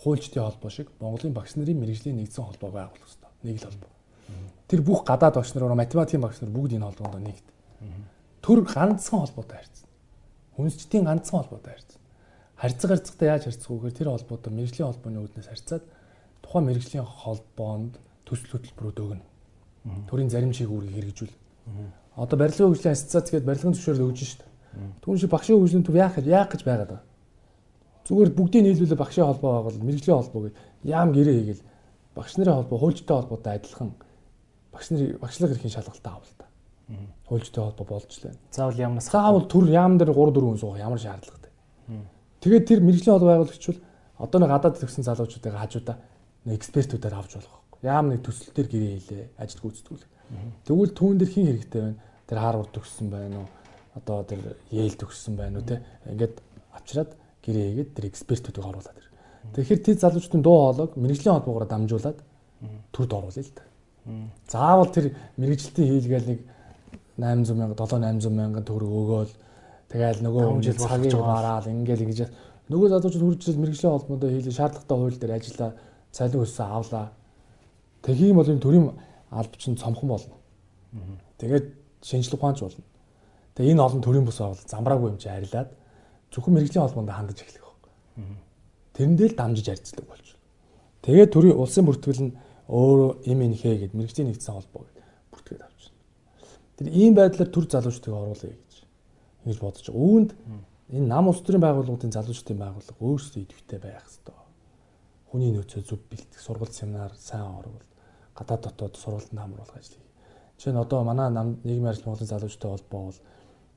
[0.03, 3.31] хуульчдын холбоо шиг Монголын багш нарын мэрэгжлийн нэгдсэн холбоо байгуулах хэрэгтэй.
[3.43, 3.89] Нэг л холбоо.
[4.67, 7.45] Тэр бүх гадаад багш нар, математикийн багш нар бүгд энэ холбоонд нэгд
[8.41, 9.87] төр ганцхан холбоотой харьцна.
[10.57, 11.97] Хүнсчдийн ганцхан холбоотой харьцна.
[12.57, 15.83] Харьцаг харьцагтай яаж харьцах вэ гэхээр тэр холбоотой мэрэгжлийн холбооны үүднээс харьцаад
[16.41, 17.93] тухайн мэрэгжлийн холбоонд
[18.25, 19.25] төсөл хөтөлбөрүүд өгнө.
[20.09, 21.35] Төрийн заримшийг үүргийг хэрэгжүүл.
[22.17, 24.41] Одоо барилгын хөгжлийн ассоциац гэдэг барилгын зөвшөөрөл өгж шít.
[25.05, 27.09] Түүн шиг багшийн хөгжлийн төв яах яах гэж байгаад байгаа.
[28.05, 30.53] Зүгээр бүгдийг нийлүүлээ багшийн холбоо байгуул, мэрэгжлийн холбоо гэж
[30.85, 31.63] яам гэрээ хийгээл
[32.17, 33.89] багш нарын холбоо, хуульчтай холбоотой адилхан
[34.73, 36.50] багш нарын багшлах эрхийн шалгалтаа авал та
[37.27, 38.35] хуульчтай холбоо болж лээ.
[38.51, 41.51] Заавал яамнаас заавал төр яам дээр 3 4 хүн суух ямар шаардлагатай.
[42.41, 43.81] Тэгээд тэр мэрэгжлийн холбоо байгуулагч бол
[44.19, 45.97] одоо нэг гадаад төгсөн залуучуудыг хажуудаа
[46.45, 47.79] нэг экспертүүдээр авч болох байхгүй.
[47.85, 50.05] Яам нэг төсөл төр гэрээ хийлээ, ажил гүйцэтгүүл.
[50.65, 51.99] Тэгвэл түүн дээр хин хэрэгтэй байна.
[52.27, 53.47] Тэр Харвард төгссөн байна уу?
[53.97, 54.39] Одоо тэр
[54.71, 55.81] Йейл төгссөн байна уу те?
[56.07, 56.35] Ингээд
[56.71, 57.11] авчираад
[57.43, 59.09] гэрээ хийгээд тэр экспертүүдийг оруулаад тэр.
[59.57, 62.19] Тэгэхээр тэр залуучдын дуу хоолойг мэрэгжлийн холбоогоор дамжуулаад
[62.93, 63.63] төрд оруулъя л та.
[64.47, 66.39] Заавал тэр мэрэгжилтийн хийлгээл нэг
[67.17, 69.33] 800 мянга 7 800 мянган төгрөг өгөөл.
[69.91, 72.19] Тэгэл нөгөө жил цагийг бараал ингээл ингэж
[72.71, 74.55] нөгөө залуучууд хурж ирэл мэрэгжлийн холбоонд хийлээ.
[74.55, 75.71] Шаардлагатай хууль дээр ажиллаа
[76.15, 77.05] цалин өссөн авлаа.
[78.05, 78.85] Тэгхийн бол энэ төрийн
[79.31, 80.35] алба чинь цомхон болно.
[81.37, 81.65] Тэгээд
[81.99, 82.85] шинжлэх ухаанч болно.
[83.55, 85.69] Тэгээ энэ олон төрийн бус бол замбраагүй юм чи арилаад
[86.31, 87.91] зөвхөн мэрэгжлийн холбоонд хандаж эхлэх байхгүй
[88.95, 90.27] тэрэндээ л дамжиж арилцдаг болж
[91.03, 92.35] тэгээд төрийн улсын бүртгэл нь
[92.71, 94.97] өөрөө им инхээ гэд мэрэгжлийн нэгдсэн холбоо гэд
[95.31, 95.61] бүртгээд
[96.81, 98.73] Тэр ийм байдлаар төр залуучдыг оруулъя гэж
[99.45, 100.01] ингэж бодож байгаа.
[100.01, 100.29] Үүнд
[100.97, 104.37] энэ нам улс төрийн байгууллагуудын залуучдын байгууллага өөрсдөө идэвхтэй байх хэрэгтэй.
[105.29, 107.91] Хүний нөөцөө зөв бэлтгэх, сургалт семинар сайн оруулалт,
[108.33, 110.01] гадаад дотоод сургалтанд хамруулах ажлыг.
[110.57, 113.19] Жишээ нь одоо манай нам нийгмийн арчил Монголын залуучдын холбоо бол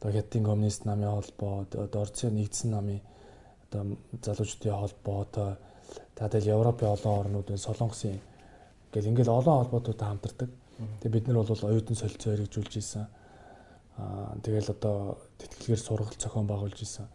[0.01, 3.05] одоо Хятадын коммунист намын холбоо, одоо Орцын нэгдсэн намын
[3.69, 5.49] одоо залуучдын холбоо, одоо
[6.17, 8.17] таадал Европын олон орнуудын Солонгосын
[8.93, 10.51] гэл ингээл олон холбоотуудтай хамтардаг.
[10.79, 13.07] Тэгээ бид нар бол оюутан солилцоо хэрэгжүүлж исэн.
[13.99, 17.07] Аа тэгэл одоо тэтгэлгээр сургалт зохион байгуулж исэн.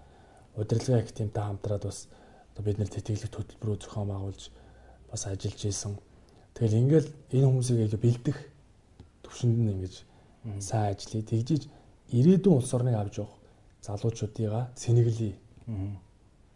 [0.56, 2.08] Удирдлагын активтай хамтраад бас
[2.56, 4.44] одоо бид нар тэтгэлэг хөтөлбөрөө зохион байгуулж
[5.12, 6.00] бас ажиллаж исэн.
[6.56, 8.38] Тэгэл ингээл энэ хүмүүсийг ингээ бэлдэх
[9.24, 9.96] төвшөнд нь ингэж
[10.64, 11.24] сайн ажиллая.
[11.28, 11.68] Тэгжиж
[12.16, 13.36] ирээдүйн улс орныг авч явах
[13.84, 15.36] залуучуудыгаа Сенегалийн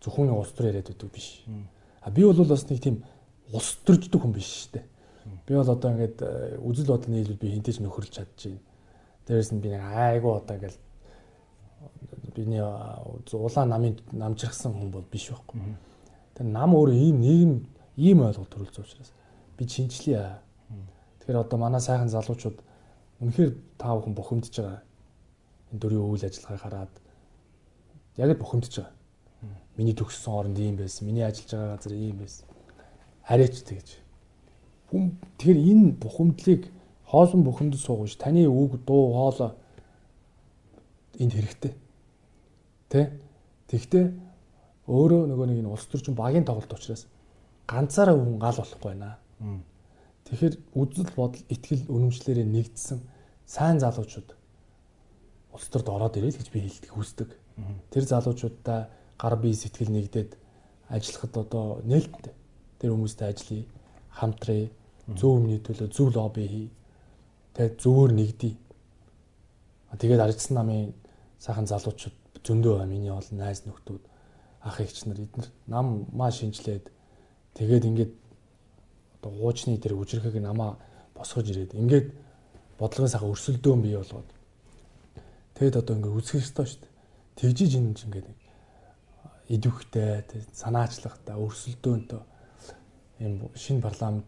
[0.01, 1.43] зөвхөн улс төр яриад байдаг биш.
[2.01, 3.03] А би бол бас нэг тийм
[3.51, 4.85] улс төрждөг хүн биш шүү дээ.
[5.45, 8.59] Би бол одоо ингээд э, үзэл бодол нийлбэл би хинтэж нөхөрлж чадчих.
[9.27, 10.77] Дээрээс нь би нэг айгу одоо ингээд
[12.35, 15.61] биний улаан намын намжирхсан хүн бол биш байхгүй.
[16.35, 17.53] Тэгээ нам өөр ийм нийгэм
[17.97, 19.11] ийм ойлголт төрүүлж учраас
[19.57, 20.39] би шинжлэе.
[21.19, 22.57] Тэгэхээр одоо манай сайхан залуучууд
[23.21, 24.81] үнэхээр таа бүхэн бухимдж байгаа.
[25.71, 26.93] Энэ дөрвийн үйл ажиллагааг хараад
[28.17, 28.91] яг л бухимдж байгаа.
[29.77, 31.07] Миний төгссөн оронд ийм байсан.
[31.07, 32.45] Миний ажиллаж байгаа газар ийм байсан.
[33.23, 34.02] Арайч тэгж.
[34.93, 36.69] Хүн тэгэхээр энэ бухимдлыг
[37.09, 39.57] хоосон бухимдд суугаж таны үг дуу хоолой
[41.17, 41.73] энд хэрэгтэй.
[42.93, 43.17] Тэ?
[43.73, 44.05] Тэгтээ
[44.85, 47.09] өөрөө нөгөө нэг энэ улс төрчин багийн тоглолт учраас
[47.65, 49.17] ганцаараа хүн гал болохгүй байна.
[50.30, 52.99] Тэгэхээр үзэл бодол итгэл үнэмшлэрээ нэгдсэн
[53.49, 54.30] сайн залуучууд
[55.53, 57.30] улс төрд ороод ирээ л гэж би хэлдэг хүсдэг.
[57.89, 60.31] Тэр залуучуудаа гар бие сэтгэл нэгдээд
[60.89, 62.33] ажиллахад одоо нээлттэй.
[62.80, 63.65] Тэр хүмүүстэй ажиллая,
[64.09, 64.67] хамтрая,
[65.07, 66.67] зөв өмнөний төлөө зөв лобби хий.
[67.53, 68.57] Тэгээд зөвөр нэгдий.
[69.99, 70.93] Тэгээд арчсан намын
[71.40, 72.91] сайхан залуучууд зөндөө байна.
[72.91, 74.03] Миний бол найз нөхдүүд,
[74.64, 76.88] ах эгч нар эдгээр нам маа шинжлээд
[77.59, 78.14] тэгээд ингээд
[79.19, 80.80] одоо хуучны тэр үжирхэг намаа
[81.15, 82.07] босгож ирээд ингээд
[82.80, 84.30] бодлогын сайхан өрсөлдөөн бий болгоод
[85.59, 86.91] тэгэд одоо ингээд үзэх ёстой шүү дээ.
[87.40, 88.27] Тэгжиж энэ чинь ингээд
[89.51, 90.23] идэвхтэй
[90.56, 92.22] санаачлагтай өрсөлдөөнтэй
[93.19, 94.27] юм шинэ парламент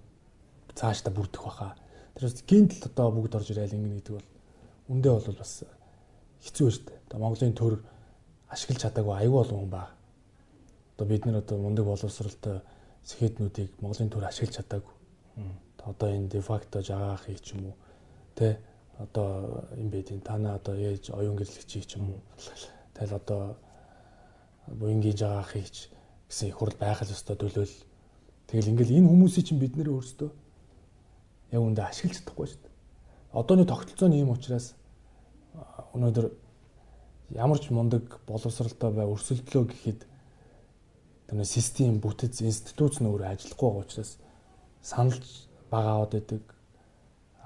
[0.75, 1.75] цаашдаа бүрдэх баха.
[2.15, 4.27] Тэрээс гинтл одоо бүгд орж ирээл ингэ гэдэг бол
[4.91, 5.63] үндэ бол бас
[6.43, 6.99] хэцүү шүү дээ.
[7.07, 7.73] Одоо Монголын төр
[8.51, 9.89] ашиглаж чадаагүй аюул олон хүн баг.
[10.95, 12.61] Одоо бид нэр одоо мундаг боловсралтай
[13.03, 14.93] сэхэднүүдийг Монголын төр ашиглаж чадаагүй.
[15.85, 17.75] Одоо энэ дефакто жагаахыг ч юм уу
[18.35, 18.59] тэ
[18.99, 22.21] одоо юм байдیں۔ Танаа одоо ээж оюун гэрлэгчийг ч юм уу.
[22.93, 23.55] Тэгэл одоо
[24.67, 25.89] буянгийн жагаахыг ч
[26.29, 27.75] гэсэн их хурл байх л ёстой төлөөл.
[28.47, 30.44] Тэгэл ингээл энэ хүмүүсийг чинь бид нэр өөрсдөө
[31.55, 32.73] яг үндэ ашиглаж чадахгүй шүү дээ.
[33.35, 34.75] Одооны тогтолцооны юм учраас
[35.95, 36.27] өнөөдөр
[37.35, 40.01] ямар ч мундаг боловсралтай бай өрсөлдлөө гэхэд
[41.27, 44.11] тэр систем бүтэц институт нь өөрөө ажиллахгүй байгаа учраас
[44.83, 45.25] саналж
[45.71, 46.43] багаад байдаг.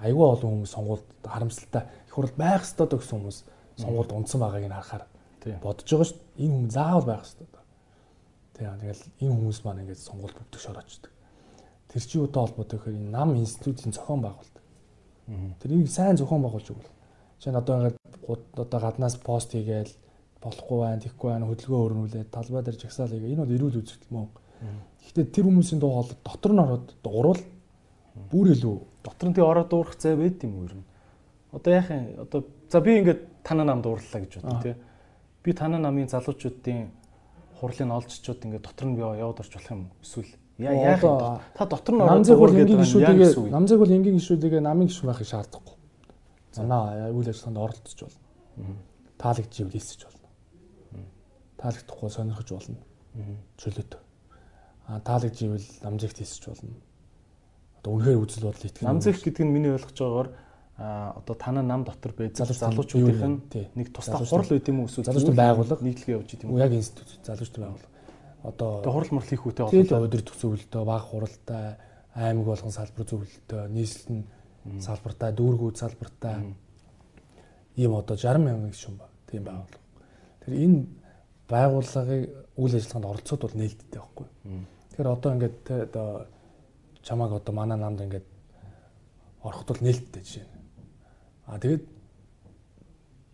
[0.04, 3.40] Айгүй олон хүмүүс сонгуульд харамсалтай их хурл байх ёстой гэсэн хүмүүс
[3.80, 5.06] сонгуульд унтсан байгааг нь харахаар
[5.64, 6.44] бодож байгаа шүү дээ.
[6.44, 7.48] Энэ хүн заавал байх ёстой.
[8.60, 11.12] Тийм тэгэл энэ хүмүүс маань ингээд сонгуульд бүгдш ороочдөг.
[11.90, 14.58] Тэр чинь юутай холбоотой гэхээр энэ нам институтын зохион байгуулалт.
[15.62, 16.94] Тэрийг сайн зохион байгуулж өгвөл.
[17.42, 17.98] Жишээ нь одоо ингээд
[18.54, 19.94] одоо гаднаас пост хийгээл
[20.38, 23.34] болохгүй байна, тэгхгүй байна, хөдөлгөөн өрнүүлээд талбай дээр жагсаал хийгээ.
[23.34, 24.30] Энэ бол эрүүл үзэгдэл мөн.
[25.02, 27.42] Гэхдээ тэр хүмүүсийн дуу хоолой дотор нь ороод дуурал
[28.30, 30.86] бүр илүү дотор нь тий ороод дуурах зай байд юм уу ер нь.
[31.52, 34.76] Одоо яахын одоо за би ингээд танаа нам дуурлаа гэж бодъё тий.
[35.44, 36.92] Би танаа намын залуучуудын
[37.60, 41.02] хурлын олжчууд ингээд дотор нь би яваад орч болох юм эсвэл яах
[41.56, 45.76] та дотор нь намзэг бол энгийн гişүүдээ намзэг бол энгийн гişүүдээ намын гişүүн байхыг шаардахгүй.
[46.52, 48.76] Занаа үйл ажиллагаанд оролцож болно.
[49.18, 50.28] Таалагч ивэл хийсэж болно.
[51.58, 52.80] Таалагдахгүй сонирхож болно.
[53.56, 53.94] Чөлөөт.
[54.88, 56.76] А таалагч ивэл намжигт хийсэж болно.
[57.80, 58.84] Одоо үнэхээр үзэл бодол итгэх.
[58.84, 60.30] Намжих гэдэг нь миний ойлгож байгаагаар
[60.80, 63.44] одоо танаа нам дотор бай залуучуудын
[63.76, 67.20] нэг тусдаа хурал байт юм уу эсвэл залуучууд байгууллага нийтлэгээ явж идэм үү яг институт
[67.28, 67.99] залуучууд байгууллага
[68.44, 71.76] одоо хурал мурал хийх үүтэй холбоотой өдөр төсөөлөлтөө баг хуралтай
[72.16, 76.56] аймаг болгон салбар зөвлөлтөө нийслэл нь салбартай дүүргүүд салбартай.
[77.76, 79.08] Ийм одоо 60 мянган гишүүн ба.
[79.28, 79.80] Тийм байгууллага.
[80.44, 80.80] Тэр энэ
[81.50, 82.24] байгууллагын
[82.60, 84.28] үйл ажиллагаанд оролцоод бол нээлттэй байхгүй.
[84.90, 86.08] Тэгэхээр одоо ингээд одоо
[87.04, 88.28] чамааг одоо манай намд ингээд
[89.44, 90.48] ороход бол нээлттэй жишээ.
[91.48, 91.84] А тэгээд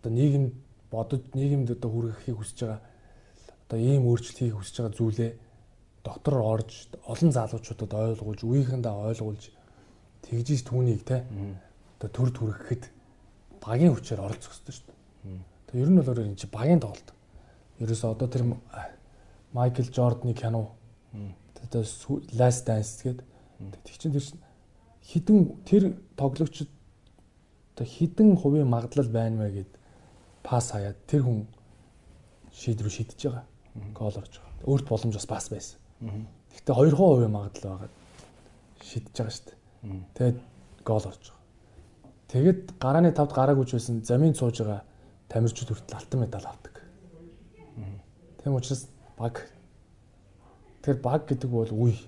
[0.01, 0.45] одоо нийгэм
[0.91, 2.81] бодож нийгэмд одоо хүргэхийг хүсэж байгаа
[3.65, 5.31] одоо ийм өөрчлөлт хийх хүсэж байгаа зүйлээ
[6.05, 6.71] дотор орж
[7.09, 9.43] олон залуучуудад ойлгуулж, үеийнхэндээ ойлгуулж
[10.21, 11.25] тэгжиж түүнийг те
[11.97, 12.83] одоо төр түргэхэд
[13.57, 15.41] багийн хүчээр оролцох хэрэгтэй шүү дээ.
[15.73, 17.09] Тэгээ ер нь бол энэ чи багийн тоглолт.
[17.81, 18.43] Ерөөсөө одоо тэр
[19.53, 20.77] Майкл Жордны кино
[21.65, 21.81] одоо
[22.37, 23.25] Last Dance гэдэг
[23.81, 24.25] тэг чин тэр
[25.01, 26.69] хідэн тэр тоглогчд
[27.73, 29.71] одоо хідэн хувийн магадлал байна вэ гэд
[30.45, 31.47] пас хаяад тэр хүн
[32.53, 33.45] шийд рүү шидэж байгаа.
[33.93, 34.63] Гол орж байгаа.
[34.65, 35.79] Өөрт боломж бас бас байсан.
[36.01, 37.89] Гэхдээ 2% магадлал байгаа
[38.81, 39.57] шидэж байгаа шүү дээ.
[40.15, 40.37] Тэгээд
[40.85, 41.43] гол орж байгаа.
[42.31, 44.81] Тэгэд гарааны тавд гараагүй ч байсан замын сууж байгаа
[45.29, 46.75] тамирчид хүртэл алтан медаль авдаг.
[48.43, 48.87] Тийм учраас
[49.17, 49.49] баг
[50.81, 51.99] тэр баг гэдэг бол үе.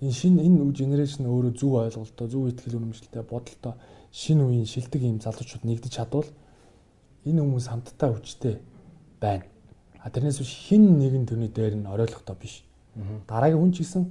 [0.00, 3.74] Энэ шин энэ генерашн өөрөө зөв ойлголтоо, зөв ихтгэл үнэмшилтэй бодолтой
[4.12, 6.28] шинэ үеийн шилдэг юм залуучууд нэгдэж чадвал
[7.24, 8.60] энэ хүмүүс хамтдаа хүчтэй
[9.20, 9.48] байна.
[10.06, 12.62] А тэрнээс биш хин нэгэн төрний дээр нь оройлготой биш.
[13.26, 14.06] Дараагийн хүн ч гэсэн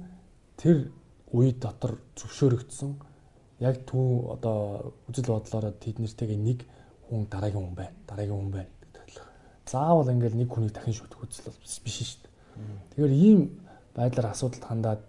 [0.60, 0.92] тэр
[1.32, 2.92] үе дотор зөвшөөрөгдсөн
[3.64, 6.68] яг түүн одоо үжил бодлороо тэд нэртэйгээ нэг
[7.08, 7.96] хүн дараагийн хүн байна.
[8.04, 9.24] Дараагийн хүн байна гэдэг.
[9.64, 12.32] Заавал ингээл нэг хүнийг дахин шүтэх үзэл биш шүү дээ.
[12.92, 13.40] Тэгэхээр ийм
[13.96, 15.00] байдлаар асуудалд хандаад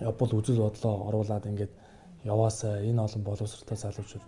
[0.00, 1.72] явбал үжил бодлоо оруулаад ингээд
[2.24, 4.24] яваасаа энэ олон боловсролтой залуучууд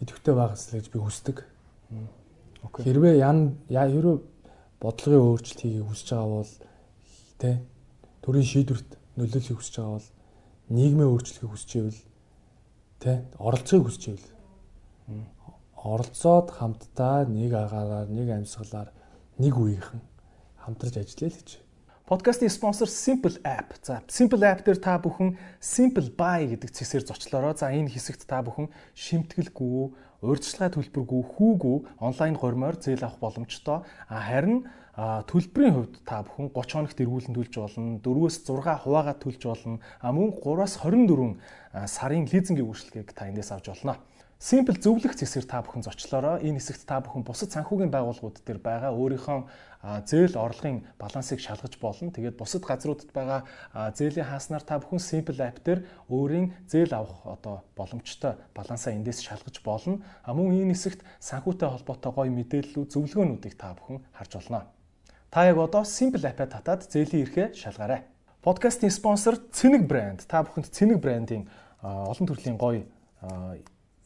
[0.00, 1.44] идэвхтэй байх гэж би хүсдэг.
[2.72, 4.16] Хэрвээ ян хэрвээ
[4.80, 6.54] бодлогын өөрчлөлт хийхийг хүсэж байгаа бол
[7.40, 7.50] тэ
[8.24, 10.08] төрийн шийдвэрт нөлөөлөхийг хүсэж байгаа бол
[10.76, 12.00] нийгмийн өөрчлөлтийг хүсэж ивэл
[13.00, 14.28] тэ оролцоог хүсэж ивэл
[15.76, 18.88] оролцоод хамтдаа нэг агаараар нэг амьсгалаар
[19.40, 20.00] нэг үеийнхэн
[20.64, 21.50] хамтарч ажиллая л гэж
[22.10, 23.70] Подкастын спонсор Simple App.
[23.86, 27.54] За Simple App дээр та бүхэн Simple Buy гэдэг цэсээр зочлоороо.
[27.54, 28.66] За энэ хэсэгт та бүхэн
[28.98, 33.84] шимтгэлгүй, урьдчилгаа төлбөргүй, хүүгүй онлайн гормоор зээл авах боломжтой.
[34.08, 34.68] Харин
[35.00, 38.00] төлбөрийн хувьд та бүхэн 30 хоногт эргүүлэн төлж болно.
[38.04, 39.80] 4-өөс 6 хуваагаад төлж болно.
[40.04, 41.40] Мөн 3-аас 24
[41.88, 43.96] сарын лизингийн үйлчлэгийг та эндээс авч болно.
[44.40, 48.96] Simple зөвлөх зэсээр та бүхэн зочлоороо энэ хэсэгт та бүхэн бусад санхүүгийн байгууллагууд дээр байгаа
[48.96, 52.08] өөрийнхөө зээл орлогын балансыг шалгаж болно.
[52.08, 53.44] Тэгээд бусад газруудад байгаа
[53.92, 59.60] зээлийн хааснаар та бүхэн Simple app дээр өөрийн зээл авах одоо боломжтой балансаа эндээс шалгаж
[59.60, 60.00] болно.
[60.24, 64.72] Мөн энэ хэсэгт санхүүтэй холбоотой гоё мэдээллүүд зөвлөгөөнүүдийг та бүхэн харж болно.
[65.28, 68.08] Та яг одоо Simple app-а татаад зээлийн эрхээ шалгаарай.
[68.40, 70.24] Подкастын спонсор Цэник брэнд.
[70.24, 71.44] Та бүхэнд Цэник брэндийн
[71.84, 72.88] олон төрлийн гоё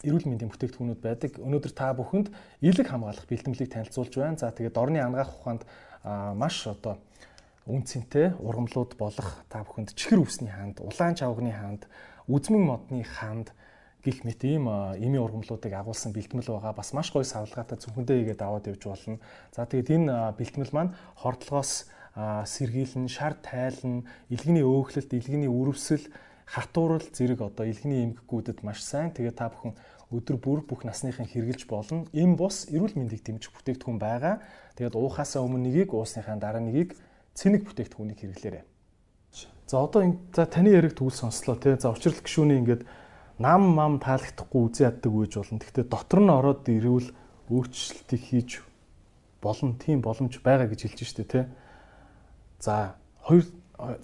[0.05, 1.41] эрүүл мэндийн бүтээгдэхүүнүүд байдаг.
[1.41, 2.29] Өнөөдөр та бүхэнд
[2.61, 4.39] элэг хамгаалах бэлтгэлийг танилцуулж байна.
[4.39, 5.65] За тэгээд орны ангаах ухаанд
[6.05, 7.01] маш одоо
[7.65, 11.89] үн цэнтэй ургамлууд болох та бүхэнд чихэр үсний хаанд, улаан чавганы хаанд,
[12.29, 13.57] үзмэн модны хаанд
[14.05, 14.69] гих мэт ийм
[15.01, 16.77] эми ургамлуудыг агуулсан бэлтгэл байгаа.
[16.77, 19.17] Бас маш гоё савлгаатай зөвхөндөө игээд аваад явж болно.
[19.57, 26.05] За тэгээд энэ бэлтгэл маань хордлогоос сэргийлэн, шар тайлан, илгэний өөхлөлт, илгэний үрвсэл,
[26.45, 29.11] хатуурал зэрэг одоо илгэний эмгэгүүдэд маш сайн.
[29.11, 29.73] Тэгээд та бүхэн
[30.15, 32.07] өдөр бүр бүх насныхын хэрэгжилж болно.
[32.15, 34.41] Им бус эрүүл мэндийг дэмжих бүтээгдэхүүн байгаа.
[34.79, 36.95] Тэгээд уухаасаа өмнө нэгийг, уусныхаа дараа нэгийг
[37.35, 38.65] цэник бүтээгдэхүүнийг хэрэглээрэй.
[39.67, 41.75] За одоо энэ за таны яриг тгүүл сонслоо тий.
[41.81, 42.87] За учрал гişүүний ингээд
[43.43, 45.59] нам мам таалагдахгүй үзий яддаг үеж болно.
[45.59, 47.11] Гэхдээ дотор нь ороод ирвэл
[47.51, 48.51] өөрчлөлтийг хийж
[49.43, 49.75] болно.
[49.81, 51.45] Тийм боломж байгаа гэж хэлж штэ тий.
[52.61, 52.95] За
[53.25, 53.49] хоёр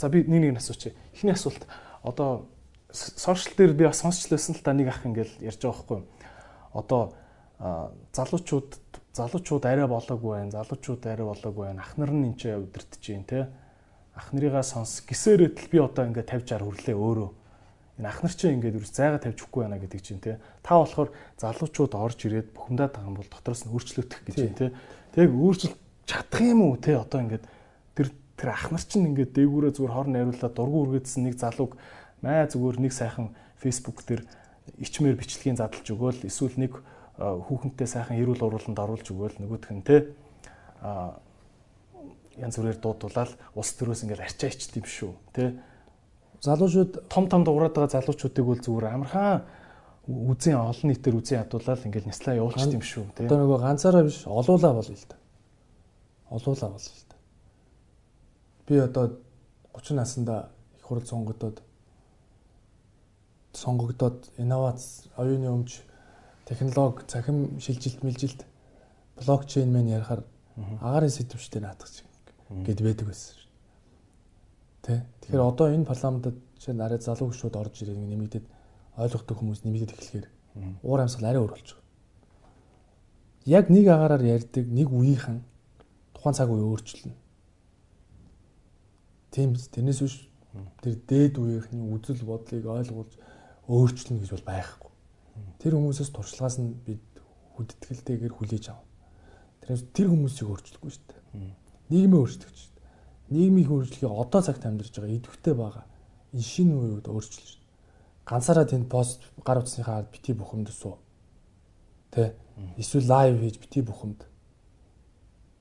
[0.01, 0.91] за би нэг нэг асууч.
[1.15, 1.69] Эхний асуулт
[2.03, 2.49] одоо
[2.93, 6.01] сошиал дээр би бас сонсч лээсэн л та нэг ах ингээл ярьж байгаа байхгүй.
[6.75, 7.03] Одоо
[7.61, 8.71] залуучууд
[9.13, 10.55] залуучууд арай болоогүй байна.
[10.55, 11.83] Залуучууд арай болоогүй байна.
[11.83, 13.49] Ах нар нь энэ удирдах чинь те.
[14.15, 17.31] Ах нарыгаа сонс гисээрээ л би одоо ингээд 50 60 хүрлээ өөрөө.
[18.01, 20.41] Энэ ах нар чинь ингээд ерөөс зайгаа тавьж өгөхгүй байна гэдэг чинь те.
[20.65, 24.73] Та болохоор залуучууд орж ирээд бухимдаад байгаа бол дотроос нь өөрчлөгдөх гэж юм те.
[25.13, 25.79] Тэг өөрчлөлт
[26.09, 27.45] чадах юм уу те одоо ингээд
[27.93, 28.09] тэр
[28.41, 31.77] тэр ах нар чинь ингээд дээгүүрээ зүгээр хор найруулаад дургу үргээдсэн нэг залууг
[32.23, 34.23] маа зүгээр нэг сайхан фейсбુક дээр
[34.79, 36.73] ичмээр бичлэгийн задлж өгөөл эсвэл нэг
[37.21, 40.13] хүүхэнтэй сайхан эрүүл урууланд оруулж өгөөл нөгөөх нь те
[40.81, 41.21] а
[42.41, 45.61] янз бүрээр дуудуулаад ус төрөөс ингээд арчаа ичт юм шүү те
[46.41, 49.45] залуучууд том том дуурайд байгаа залуучуудыг бол зүгээр амархан
[50.09, 54.25] үзэн олон нийтээр үзэн ядуулаад ингээд няслаа явуулчих юм шүү те одоо нөгөө ганцаараа биш
[54.25, 55.17] олуулаа бол л да
[56.33, 57.17] олуулаа бол л да
[58.65, 59.05] би одоо
[59.77, 61.61] 30 наснда их хурл сонгогдоод
[63.53, 65.81] сонгогдоод инновац, оюуны өмч,
[66.47, 68.47] технологи, цахим шилжилт, мэлжилт,
[69.19, 70.25] блокчейн мэн ярихаар
[70.81, 71.89] агарын сэтвчтэй наадах
[72.51, 73.49] гэд байдаг байсан шүү.
[74.83, 75.05] Тэ.
[75.23, 78.47] Тэгэхээр одоо энэ парламентод чинь арай залуу гүшүүд орж ирээд нэмэгдээд
[78.99, 80.27] ойлгохтой хүмүүс нэмэгдээд эхлэхээр
[80.83, 81.79] уур амьсгал арай өөр болчих.
[83.47, 85.45] Яг нэг агаараар ярьдаг нэг үеийнхэн
[86.15, 87.17] тухайн цаг үе өөрчлөлнө.
[89.31, 90.17] Тийм тэрнээс биш
[90.83, 93.15] тэр дээд үеийнхний үзэл бодлыг ойлгуулж
[93.71, 94.91] өөрчлөнө гэж бол байхгүй.
[95.63, 97.07] Тэр хүмүүсээс туршлагаас нь бид
[97.55, 98.89] хүндэтгэлтэйгээр хүлээж авах.
[99.63, 101.55] Тэрээс тэр хүмүүсийг өөрчлөхгүй шүү дээ.
[101.95, 102.87] Нийгмээ өөрчлөх шүү дээ.
[103.31, 105.85] Нийгмийн өөрчлөлийг одоо цагт амьдарч байгаа идэвхтэй байгаа.
[106.35, 107.69] Энэ шинэ үеуд өөрчлөл шүү дээ.
[108.27, 110.99] Ганцаараа тэнд пост гар утасныхаа бити бухимд суу.
[112.11, 112.35] Тэ?
[112.77, 114.27] Эсвэл лайв хийж бити бухимд.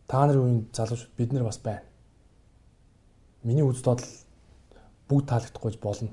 [0.08, 1.86] Та нарын үеийн залуучууд бид нар бас байна.
[3.44, 4.10] Миний үз бодол
[5.10, 6.10] бүгд таалагдахгүй болно.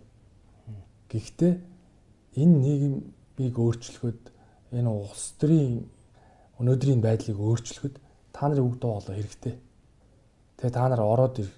[1.09, 1.76] Гэхдээ
[2.37, 4.23] энэ нийгмийг өөрчлөхөд
[4.77, 5.89] энэ улс төрийн
[6.61, 7.95] өнөөдрийн байдлыг өөрчлөхөд
[8.33, 9.55] та нарын үг дуу болоо хэрэгтэй.
[10.57, 11.51] Тэгээ та нар ороод ир.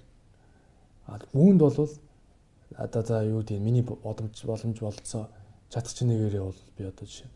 [1.35, 1.75] Үүнд бол
[2.77, 5.27] одоо за юу гэдэг миний боломж боломж болцоо
[5.69, 7.29] чадах чинь нэгээрээ бол би одоо жишээ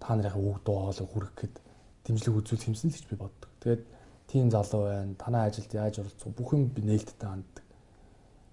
[0.00, 1.56] та нарынхаа үг дуу хоолой хүргэх гээд
[2.04, 3.50] дэмжлэг үзүүл хэмсэн л гэж би боддог.
[3.62, 3.82] Тэгээд
[4.28, 5.14] тийм залуу байна.
[5.18, 7.64] Танай ажилд яаж оролцох бүх юм би нээлттэй ханддаг.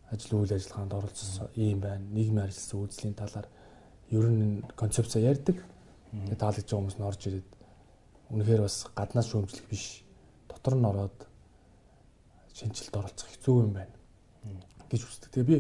[0.10, 2.06] Ажил үйл ажиллагаанд оролцсон юм байна.
[2.14, 3.48] Нийгмийн арилсан үйлслийн талаар
[4.14, 5.58] ер нь концепцаа ярьдаг.
[6.14, 7.50] Тэгээд таалагдж байгаа хүмүүс нь орж ирээд
[8.34, 10.06] үнэхээр бас гаднаас шүүмжлэх биш.
[10.50, 11.18] Дотор нь ороод
[12.54, 13.98] шинжилт оролцох хэцүү юм байна
[14.90, 15.30] гэж үздэг.
[15.34, 15.58] Тэгээ би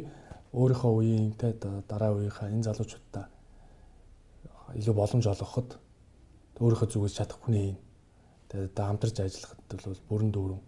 [0.54, 1.58] өөрийнхөө үеийн те
[1.90, 3.26] дараа үеийнхаа энэ залуучуудаа
[4.78, 5.70] илүү боломж олгоход
[6.62, 7.74] өөрийнхөө зүгээс чадах хүний
[8.54, 10.62] тэгээд хамтарч ажиллахад бол бүрэн дүүрэн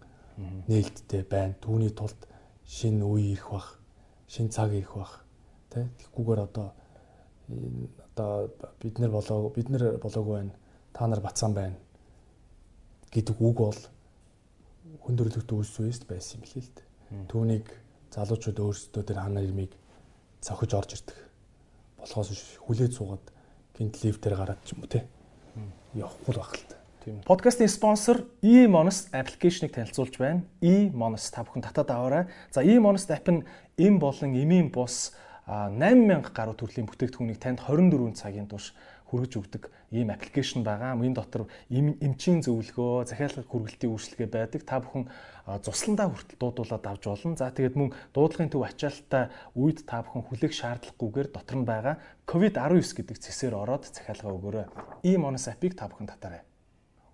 [0.66, 1.54] нээлттэй байна.
[1.62, 2.18] Түүний тулд
[2.66, 3.78] шинэ үе ирэх бах,
[4.26, 5.22] шинэ цаг ирэх бах.
[5.70, 6.74] Тэ тэгхгүйгээр одоо
[7.48, 8.50] одоо
[8.80, 10.54] бид нар болоо бид нар болоогүй байна.
[10.92, 11.76] Та нар бацсан байна
[13.12, 13.80] гэдэг үг бол
[15.06, 16.86] хүндрэлт үйлсвэст байсан юм лээ л дээ.
[17.30, 17.66] Түүнийг
[18.12, 19.72] залуучууд өөрсдөө тэр ханаа ирмийг
[20.42, 21.18] цохиж орж ирдэг.
[22.02, 23.24] Болохоос хүлээж суугаад
[23.78, 25.06] гинт лифтээр гараад ч юм уу те.
[25.94, 26.76] Явахгүй л баг л та.
[27.06, 27.22] Тийм.
[27.22, 30.42] Подкастын спонсор eMonest аппликейшнийг танилцуулж байна.
[30.60, 32.24] eMonest та бүхэн татаад аваарай.
[32.50, 33.46] За eMonest app нь
[33.78, 35.14] эм болон эмийн бус
[35.46, 38.74] 8000 гаруй төрлийн бүтээгдэхүүнийг танд 24 цагийн турш
[39.06, 39.62] хүргэж өгдөг
[39.94, 40.98] ийм аппликейшн байгаа.
[40.98, 44.66] Энэ дотор эмчийн зөвлөгөө, захиалгын хүргэлтийн үйлчилгээ байдаг.
[44.66, 45.06] Та бүхэн
[45.62, 47.38] цусландаа хүртэл дуудуулаад авч болно.
[47.38, 51.94] За тэгээд мөн дуудлагын төв ачаалттай үед та бүхэн хүлээх шаардлагагүйгээр дотор нь байгаа
[52.26, 54.66] COVID-19 гэдэг цэсээр ороод захиалгаа өгөөрэй.
[55.06, 56.42] Ийм онос апыг та бүхэн татаарай.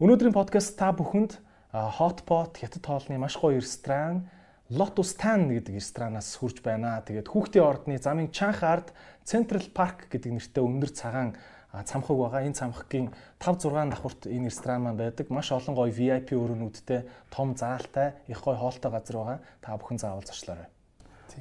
[0.00, 1.36] Өнөөдрийн подкаст та бүхэнд
[1.72, 4.28] Hotpot хятад хоолны маш гоё ресторан
[4.72, 7.04] Lotus Tan гэдэг ресторанаас хүрж байна.
[7.04, 11.36] Тэгээд хүүхдийн ордны замын Чанх ард Central Park гэдэг нэртэй өндөр цагаан
[11.84, 12.44] цамхаг байгаа.
[12.48, 15.28] Энэ цамхагийн 5 6 давхурт энэ ресторан маань байдаг.
[15.28, 19.38] Маш олон гоё VIP өрөөнүүдтэй, том заалтай, их гоё хоолтой газар байгаа.
[19.60, 20.68] Та бүхэн заавал зочлоорой.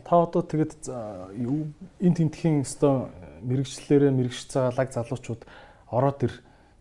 [0.04, 3.12] Та одоо тэгэд энэ тентхийн өстой
[3.44, 5.44] мэрэгчлэлээрээ мэрэгч цагаа лаг залуучууд
[5.92, 6.34] ороод ир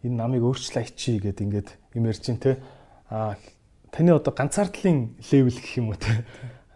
[0.07, 2.63] энэ намыг өөрчлөө ичий гэд ингээд юм ярьж ин тэ
[3.11, 3.35] а
[3.93, 6.25] таны одоо ганцаардлын левел гэх юм уу те?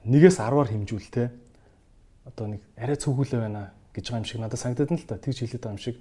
[0.04, 1.30] Нэгээс 10-аар хэмжүүл те.
[2.28, 5.18] Одоо нэг арай цөөхөлөө байна гэж байгаа юм шиг надад санагдаад нь л та.
[5.18, 5.96] Тэгж хэлээд байгаа юм шиг.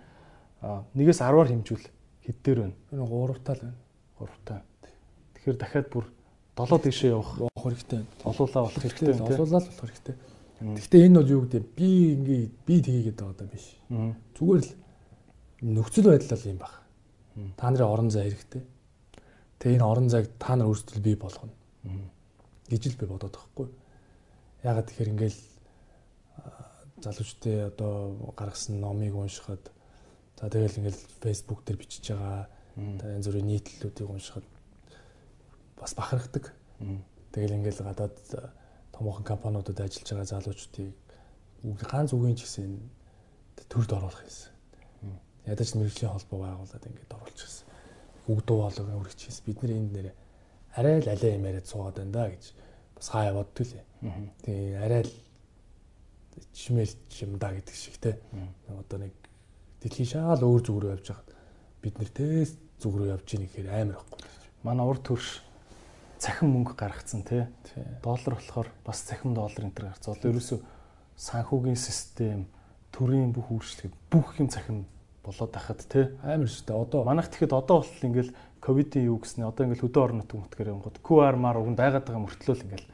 [0.97, 1.85] Нэгээс 10-аар хэмжүүл
[2.25, 2.75] хэд дээр байна?
[2.91, 3.77] Энэ 3-таа л байна.
[4.19, 4.59] 3-таа
[5.43, 6.05] тэгэхээр дахиад бүр
[6.55, 7.31] 7 дэшээ явах.
[7.59, 10.15] Хэрэгтэй олуулаа болох хэрэгтэй олуулаа л болох хэрэгтэй.
[10.63, 11.63] Гэхдээ энэ бол юу гэдэг?
[11.75, 13.75] Би ингээ би тгийгээд байгаа даа биш.
[14.39, 14.71] Зүгээр л
[15.67, 16.83] нөхцөл байдал л юм байна
[17.57, 18.63] Та нарын орон зай хэрэгтэй.
[19.63, 21.55] Тэгээ энэ орон зайг та нар өөрсдөө бий болгоно.
[22.67, 23.71] гэж л би бодоод байхгүй.
[24.67, 25.39] Ягаад тэгэхээр ингээл
[26.99, 29.71] залуучдын одоо гаргасан номыг уншихад
[30.35, 34.43] за тэгэл ингээл Facebook дээр бичиж байгаа янз бүрийн нийтлэлүүдийг уншихад
[35.79, 36.51] бас бахархдаг.
[37.31, 38.19] Тэгэл ингээл гадаад
[38.91, 40.91] томоохон компаниудад ажиллаж байгаа залуучдыг
[41.87, 42.83] ганц үгийн ч гэсэн
[43.71, 44.53] төрд оруулах юмсан
[45.45, 47.62] ядаж мэрэгжлийн холбоо байгуулад ингээд оруулчихсан.
[48.27, 49.45] Үгдүү болог үргэлжчихсэн.
[49.45, 50.15] Бид нар энд нэрээ
[50.75, 52.53] арай л алей юм яриад суугаад байна да гэж
[52.95, 53.85] бас хаяа боддог лээ.
[54.41, 55.13] Тэгээ арай л
[56.53, 58.17] чимэл юм да гэдэг шиг те.
[58.67, 59.13] Одоо нэг
[59.81, 61.29] дэлхийн шаал өөр зүг рүү явж хахад
[61.81, 64.19] бид нэр тест зүг рүү явж ийн гэхээр амар ихгүй.
[64.65, 65.43] Манай урд төрш
[66.17, 67.49] цахим мөнгө гаргацсан те.
[68.01, 70.17] Доллар болохоор бас цахим доллар энэ төр гарцсан.
[70.17, 70.59] Одоо ерөөсөө
[71.21, 72.47] санхүүгийн систем,
[72.89, 74.85] төрийн бүх үйлчлэг бүх юм цахим
[75.23, 76.83] болоод тахад тий амар шүү дээ.
[76.83, 80.71] Одоо манайх тэгэхэд одоо бол ингээл ковидын юу гэснэ одоо ингээл хөдөө орон нутгийн мөтгөр
[80.75, 82.87] юмгууд QR мар уг байгаад байгаа мөртлөөл ингээл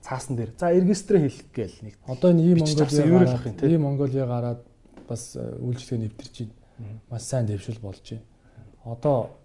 [0.00, 4.60] цаасан дээр за регистрээ хийх гээл нэг одоо энэ ийм Монголиа ийм Монголиа гараад
[5.08, 6.36] бас э, үйлчлэгээ нэвтэрч
[6.78, 7.00] байна.
[7.10, 8.24] Маш сайн дэвшил болж байна.
[8.84, 9.36] Одоо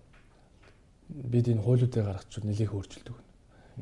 [1.09, 3.29] бид энэ хуулиудыг гаргачихвал нэлээх өөрчлөлт өгнө.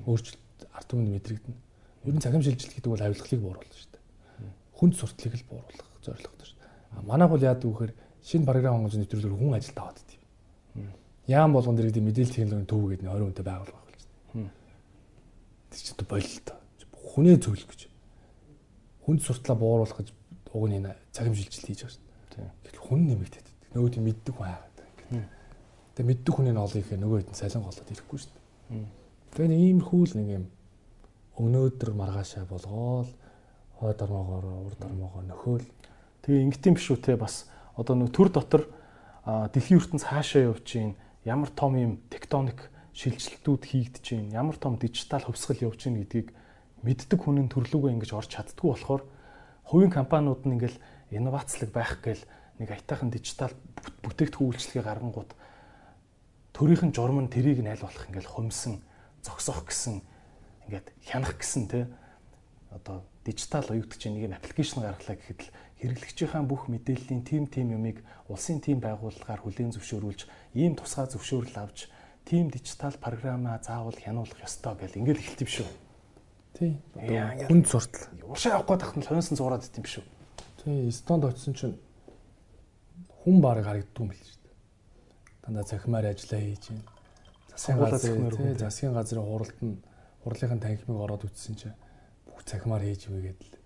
[0.06, 1.58] Өөрчлөлт ард түмэнд мэдрэгдэнэ.
[2.06, 4.04] Ер нь цахим шилжилт гэдэг бол авилгалыг бууруулна шүү дээ.
[4.80, 7.06] Хүнд сурталыг л бууруулах зорилготой шүү дээ.
[7.06, 10.22] Манайх бол яадаг вэхээр шинэ програм хангамж нэвтрүүлгээр хүн ажил таваад идэв.
[11.28, 14.52] Яам болгон дээр гэдэг мэдээлэл технологийн төв гэдэг нь 20 хүнтэй байгуулга болж байна.
[15.70, 16.48] Тэр чинь болилт.
[17.14, 17.82] Хүнээ зөвлөх гэж.
[19.06, 20.10] Хүнд суртлаа бууруулах гэж
[20.54, 22.02] уг нь энэ цагим шилжилт хийж байгаа
[22.34, 22.50] дээ.
[22.66, 23.48] Гэтэл хүн нэмэгдээд.
[23.74, 25.28] Нөгөөд нь мэддэг хүн хаагаад байна.
[25.94, 28.86] Тэгээ мэддэг хүнийг олох гэхээр нөгөөд нь салин голоод ирэхгүй дээ.
[29.30, 30.46] Тэгээ нэг иймэрхүү л нэг юм
[31.40, 33.10] өнөөдөр маргаашаа болгоол
[33.80, 35.68] хой дармоогоор урд дармоогоо нөхөөл
[36.26, 37.48] тэгээ ингэтийн биш үү те бас
[37.80, 38.68] одоо нэг төр дотор
[39.24, 45.24] дэлхийн ертөнц хаашаа явж гин ямар том юм тектоник шилжилтүүд хийгдэж гин ямар том дижитал
[45.24, 46.36] хувьсгал явж гин гэдгийг
[46.84, 49.04] мэддэг хүний төрлөөгөө ингэж орж чаддгүй болохоор
[49.64, 50.78] хувийн компаниуд нь ингээл
[51.16, 52.24] инновацлог байх гээл
[52.60, 53.56] нэг аятайхан дижитал
[54.04, 55.32] бүтээгдэхүүн үйлчлэгээ гаргангууд
[56.54, 58.84] төрийнхэн журам нь тэрийг нь аль болох ингээл хумсан
[59.24, 60.04] зогсоох гэсэн
[60.68, 61.88] ингээд хянах гэсэн те.
[62.70, 65.50] Одоо дижитал оюутгч нэг юм аппликейшн гаргалаа гэхэд л
[65.80, 70.28] хэрэглэгчийн бүх мэдээллийн тим тим юмыг улсын тим байгууллагаар хүлээн зөвшөөрүүлж
[70.60, 71.88] ийм тусгай зөвшөөрөл авч
[72.28, 75.70] тим дижитал програмаа заавал хянуулах ёстой гэл ингээл эхэлт юм шүү.
[76.60, 76.72] Тий.
[77.48, 78.12] Хүн суртал.
[78.28, 80.04] Уршаа явах гээд тахтан хоньсон зураад ит юм шүү.
[80.62, 81.80] Тий, Эстонд очсон чинь
[83.24, 84.56] хүн баг харагддгүй юм л шүү дээ.
[85.48, 86.84] Дандаа цахимаар ажиллаа хийж байна.
[87.50, 89.82] Засгийн газрын тий, засгийн газрын хуралд нь
[90.24, 91.78] хурлынхын танхимыг ороод үтсэн чинь
[92.28, 93.58] бүх цахимаар хийж иవేгээд л.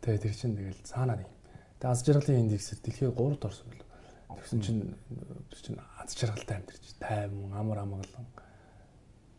[0.00, 1.35] Тэгээ тэр чинь тэгэл цаанаа юм.
[1.80, 3.88] Тэгээ аз жаргалын индексээр дэлхийд 3-т орсон билүү.
[4.40, 4.82] Тэгсэн чинь
[5.52, 8.26] тэр чинь аз жаргалтай амьдарч тайван амар амгалан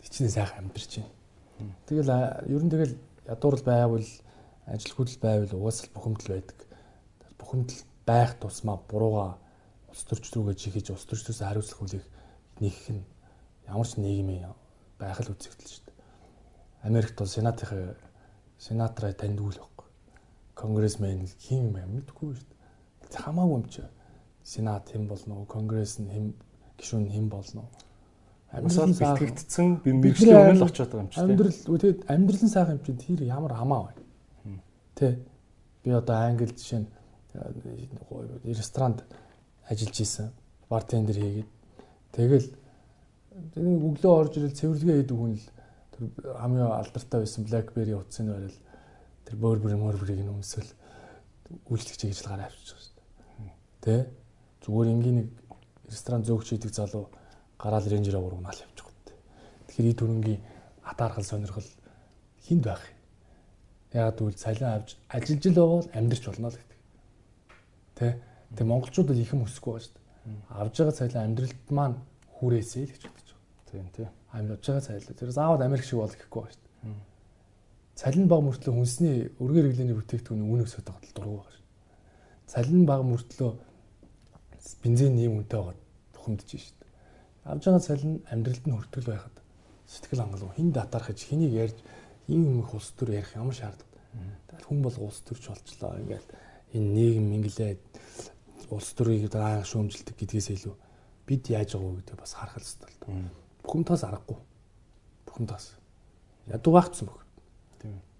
[0.06, 1.74] хичнээн сайхан амьдарч байна.
[1.90, 2.12] Тэгэл
[2.46, 4.08] ер нь тэгэл ядуурл байвал
[4.70, 6.58] ажил хөдөл байвал угаасаа бухимдал байдаг.
[7.42, 9.38] Бухимдал байх тусмаа бурууга
[9.90, 12.06] улс төрч рүүгээ чихэж улс төрчөөс хариуцлах хүлээх
[12.62, 13.04] нэгэх нь
[13.66, 14.54] ямар ч нийгмийн
[15.02, 15.98] байх л үзэгдэл шүү дээ.
[16.86, 17.98] Америкт бол сенатын
[18.62, 19.66] сенатораа таньдгүй л.
[20.58, 23.22] Конгрессмен хин юм мэдгүй шүү дээ.
[23.22, 23.84] Хамаагүй юм чи.
[24.44, 25.46] Сенат хэн болно уу?
[25.46, 26.34] Конгресс нь хэн
[26.82, 27.72] гишүүн хэн болно уу?
[28.52, 31.20] Амьсгал бэлтгэгдсэн мэрэгчлэн л очиод байгаа юм чи.
[31.22, 33.94] Амьдрал тэгээд амьдралын сайхан юм чинь тэр ямар хамаа
[34.46, 34.62] вэ?
[34.96, 35.20] Тэ.
[35.84, 36.90] Би одоо англи жишээ нь
[37.38, 39.04] э, ресторанд
[39.70, 40.32] ажиллаж исэн.
[40.70, 41.50] Бартендер хийгээд
[42.16, 42.48] тэгэл
[43.62, 45.46] өглөө орж ирэл цэвэрлэгээ хийдэг хүн л
[45.94, 46.04] тэр
[46.42, 48.58] хамгийн алдартай байсан BlackBerry утсыг барил
[49.28, 50.72] тэр Burberry Burberry-г нь өмсөл
[51.68, 53.52] үйлчлэгч ажиллагаар авчиж байгаа шүү дээ.
[53.84, 53.96] Тэ?
[54.64, 55.28] Зүгээр энгийн нэг
[55.92, 57.12] ресторан зөөгч хийдэг залуу
[57.60, 59.12] гараал рейнжераа ургунаал явчих гот.
[59.68, 60.42] Тэгэхээр и төрөнгийн
[60.88, 61.68] атаархал сонирхол
[62.48, 62.96] хинд байх юм.
[63.92, 66.80] Яагаад гэвэл цалин авч ажиллаж л байгаа бол амьдрч болно л гэдэг.
[68.00, 68.08] Тэ?
[68.56, 70.56] Тэгээ монголчуудад их юм өсөхгүй байгаа шүү дээ.
[70.56, 71.98] Авж байгаа цалин амьдралд маань
[72.40, 73.68] хүрээсэй л гэж бодож байгаа.
[73.72, 74.10] Тийм тийм.
[74.32, 75.20] Амьд байгаа цалин.
[75.20, 76.67] Тэр заавал Америк шиг бол гэхгүй байгаа шүү дээ.
[77.98, 81.66] Цалин баг мөртлөө хүнсний өргөр хэрэглээний бүтээгдэхүүн үн өсөд байгаа бол дургу байгаа шүү.
[82.54, 83.52] Цалин баг мөртлөө
[84.86, 85.76] бензин нэм үнэтэй байгаа
[86.14, 86.78] бухимдж шүү
[87.48, 89.36] авж байгаа цалин амьдралд нь хүртэл байхад
[89.88, 91.78] сэтгэл хангалуун хин датархаж хэнийг ярьж
[92.28, 93.88] ийм их улс төр ярих ямар шаардлага.
[94.52, 95.96] Тэгэл хүн бол улс төрч болчлоо.
[95.96, 96.28] Ингээл
[96.76, 97.80] энэ нийгэм инглээ
[98.68, 100.76] улс төрийг даан шүүмжилдэг гэдгээс илүү
[101.24, 103.16] бид яаж байгаа вэ гэдэг бас харах хэрэгтэй л доо.
[103.64, 104.40] Бүхэмдээс аргагүй.
[105.24, 105.66] Бүхэмдээс.
[106.52, 107.24] Ядуу гаагцсан бүх.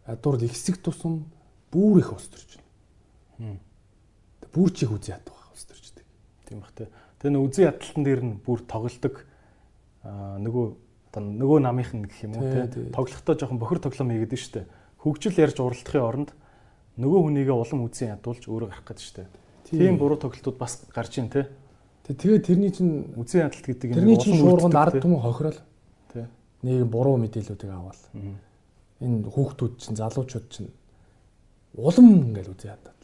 [0.08, 1.26] Ядуур ихсэг тусам
[1.72, 2.58] бүр их улс төрч
[3.38, 3.60] байна.
[4.54, 6.06] Бүр чих үзээ ядуу улс төрчдөг.
[6.48, 6.88] Тийм бах те.
[7.20, 9.26] Тэгээ нөө үзэн ядалтан дээр нь бүр тоглолдог
[10.08, 10.66] нөгөө
[11.12, 14.70] одоо нөгөө намынх нь гэх юм уу те тоглохдоо жоохон бохир тоглоом хийгээд нь штэ.
[15.02, 16.30] Хөгжил ярьж уралдахын оронд
[16.96, 19.28] нөгөө хүнийгээ улам үзэн ядуулж өөрөө гарах гэдэг штэ.
[19.68, 21.50] Тийм буруу тоглолтууд бас гарч ийн те.
[22.08, 25.60] Тэгээ тэрний чинь үзэн ядалт гэдэг юм улам шуурганд ард түмэн хохирол.
[26.14, 26.28] Тэ.
[26.64, 28.00] Нэг буруу мэдээллүүдийг аваад.
[29.02, 30.72] Энэ хүүхдүүд чинь залуучууд чинь
[31.78, 33.02] улам ингээл үзэн ядаад.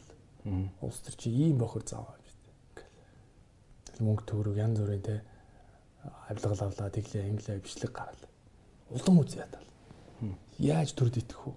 [0.82, 2.24] Улс төр чи ийм бохир зааваа
[4.02, 5.22] мөнгө төгрөг янз бүрийн те
[6.28, 8.24] авилгал авлаа тэглээ инглээ бичлэг гарал.
[8.90, 9.62] Улам үз ядал.
[10.58, 11.54] Яаж төр дитгэх вэ?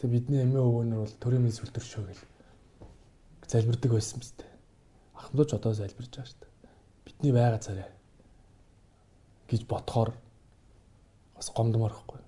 [0.00, 2.24] Тэг бидний эмээ өвгөнөр бол төрийн мэд сүлтөршөө гэл
[3.48, 4.52] залбирдаг байсан биз дээ.
[5.16, 6.52] Ахмадууч одоо залбирж байгаа шүү дээ.
[7.06, 7.88] Бидний байга царай
[9.48, 10.12] гэж бодохоор
[11.36, 12.20] бас гомдмоор ихгүй.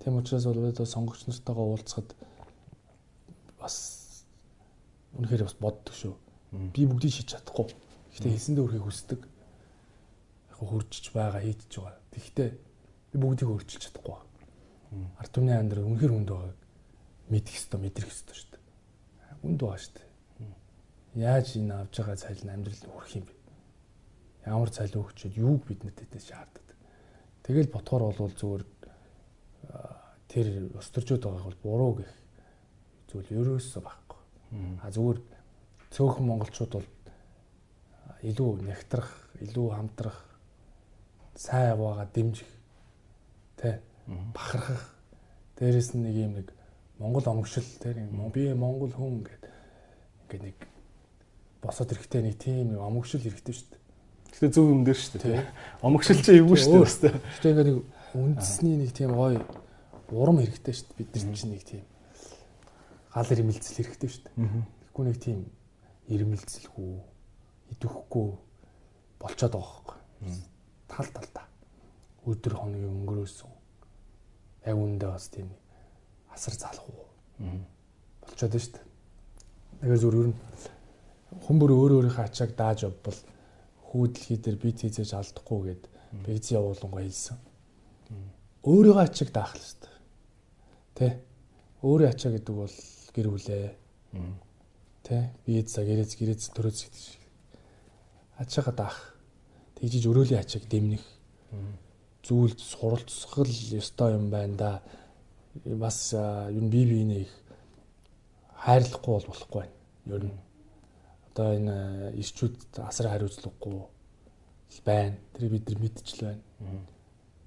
[0.00, 2.14] Тийм учраас бол одоо сонгогч нартайгаа уулзахад
[3.60, 3.76] бас
[5.16, 6.14] үнэхээр бас боддог шүү.
[6.74, 7.72] Би бүгдийг шийдэж чадахгүй
[8.12, 9.20] Гэхдээ хэлсэндээ өрхийг хүсдэг.
[9.24, 11.96] Яг хуржиж байгаа хийдэж байгаа.
[12.12, 14.20] Тэгэхдээ би бүгдийг өөрчилж чадахгүй.
[15.16, 16.58] Ард түмний амьдрал үнэхэр хүнд байгааг
[17.32, 18.62] мэдэх ёстой, мэдрэх ёстой шүү дээ.
[19.40, 20.08] Хүнд байгаа шүү дээ.
[21.24, 23.34] Яаж энэ авж байгаа цалин амьдрал хүрэх юм бэ?
[24.44, 26.68] Ямар цалин өгчөөд юуг биднэрт тэтэс шаарддаг.
[27.48, 28.64] Тэгэл ботхоор бол зүгээр
[30.28, 32.12] тэр устөржөөд байгааг бол буруу гэх
[33.12, 34.20] зүйл ерөөсөө байхгүй.
[34.80, 35.18] А зүгээр
[35.92, 36.88] цөөхөн монголчууд бол
[38.24, 39.10] илүү нягтрах,
[39.44, 40.18] илүү хамтрах,
[41.36, 42.48] сайн яваагаа дэмжих,
[43.60, 43.80] тэ
[44.32, 44.94] бахархах.
[45.58, 46.48] Дээрээс нь нэг юм нэг
[46.98, 48.00] Монгол омгшил тэр
[48.32, 49.52] би Монгол хүн гэдэг
[50.32, 50.58] ингээд нэг
[51.60, 53.82] босоод ирэхтэй нэг тийм нэг омгшил хэрэгтэй шүү дээ.
[54.32, 55.44] Гэтэ зөв юм дээр шүү дээ.
[55.82, 57.14] Омгшил чи эвгүй шүү дээ.
[57.20, 57.78] Гэтэ ингээд нэг
[58.14, 59.40] үндэсний нэг тийм гоё
[60.12, 60.98] урам хэрэгтэй шүү дээ.
[60.98, 61.82] Бид нар чинь нэг тийм
[63.14, 64.36] гал ирмэлцэл хэрэгтэй шүү дээ.
[64.92, 65.38] Тэгэхгүй нэг тийм
[66.12, 66.92] ирмэлцэлгүй
[67.72, 68.28] идэвхгүй
[69.20, 69.98] болцоод байгаа байхгүй.
[70.88, 71.46] Тал талдаа.
[72.28, 73.52] Өдөр хоногийн өнгөрөөсөн.
[74.68, 75.48] Яг үүндээ бас тийм
[76.32, 77.08] асар залхуу
[78.22, 78.86] болцоод шүү дээ.
[79.80, 80.36] Тэгэхээр зөв ер нь
[81.48, 83.18] хүмүүр өөр өөрийнхөө ачааг дааж явбал
[83.88, 85.82] хүүдэлхий дээр бит хийжээж алдахгүй гэд
[86.24, 87.38] бэгзийн явуулангаа хэлсэн.
[88.62, 89.96] Өөрийгөө ачааг даах л дээ.
[90.94, 91.08] Тэ?
[91.82, 92.76] Өөрөө ачаа гэдэг бол
[93.10, 93.74] гэр бүлээ.
[95.02, 97.22] Тэ бие за гэрээз гэрээз төрөөц гэдэг шиг.
[98.38, 98.98] Ачаагаа даах.
[99.74, 101.02] Тэгжиж өрөөлийн ачааг дэмнэх.
[102.22, 104.70] Зүйл суралцгал ёстой юм байна да.
[105.66, 107.34] Бас юу бие биенээ их
[108.62, 109.74] хайрлахгүй бол болохгүй байна.
[110.06, 110.38] Ер нь
[111.34, 111.76] одоо энэ
[112.22, 113.82] ирчүүд асар хариуцлагагүй
[114.86, 115.18] байна.
[115.34, 116.42] Тэр бид нар мэдчихл байна.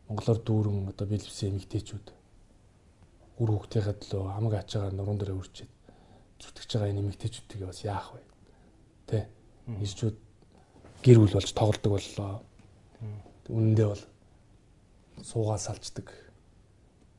[0.08, 2.08] Монголоор дүүрэн одоо бэлбсэн эмэгтэйчүүд
[3.42, 5.72] үр хөвгтийнхээ төлөө хамаг ачаагаар нуруунд дээрээ үрчээд
[6.40, 8.22] зүтгэж байгаа энэ эмэгтэйчүүдийг бас яах вэ?
[9.09, 9.27] Тэ.
[9.82, 10.17] Ирчүүд
[11.01, 12.45] гэр бүл болж тоглодог боллоо.
[13.50, 14.03] Үнэндээ бол
[15.25, 16.14] суугаа салждаг.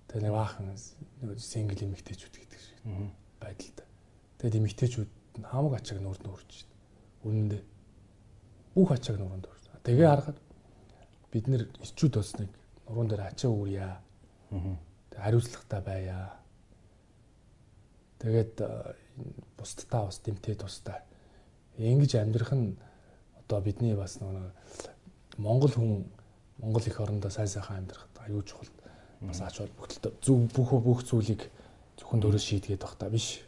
[0.09, 2.79] Тэгээ нэг баахан нэг сингл эмэгтэйчүүд гэдэг шиг
[3.43, 3.87] байдалтай.
[4.39, 5.11] Тэгээд эмэгтэйчүүд
[5.43, 6.71] хамаг ачааг нурд нүрж шít.
[7.27, 7.63] Үнэндээ
[8.77, 9.65] бүх ачааг нуруунд үрж.
[9.85, 10.39] Тэгээ харахад
[11.33, 12.51] бид нэр ирчүүд бас нэг
[12.89, 14.01] нуруунд дээр ачаа үүрья.
[14.51, 14.77] Аа
[15.17, 16.37] хариуцлагатай байя.
[18.21, 18.61] Тэгээд
[19.57, 21.01] бусдтаа бас дэмтэй тустай.
[21.79, 22.77] Ингэж амьдрах нь
[23.41, 24.53] одоо бидний бас нэг
[25.37, 26.05] Монгол хүн
[26.59, 28.69] Монгол их орондоо сайн сайхан амьдрах аюул чухал
[29.21, 31.49] бас ач холбогдолтой зөв бүх бүх зүйлийг
[31.97, 33.45] зөвхөн дөрөс шийдгээд байх та биш.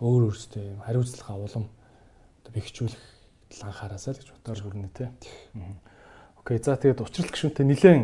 [0.00, 1.64] Өөр өөртөө юм хариуцлага улам
[2.44, 3.04] одоо бэхжүүлэх
[3.64, 5.12] анхаараасаа л гэж бодож хүрнэ те.
[6.36, 8.02] Окей за тэгээд учрал гişүнтэй нилээн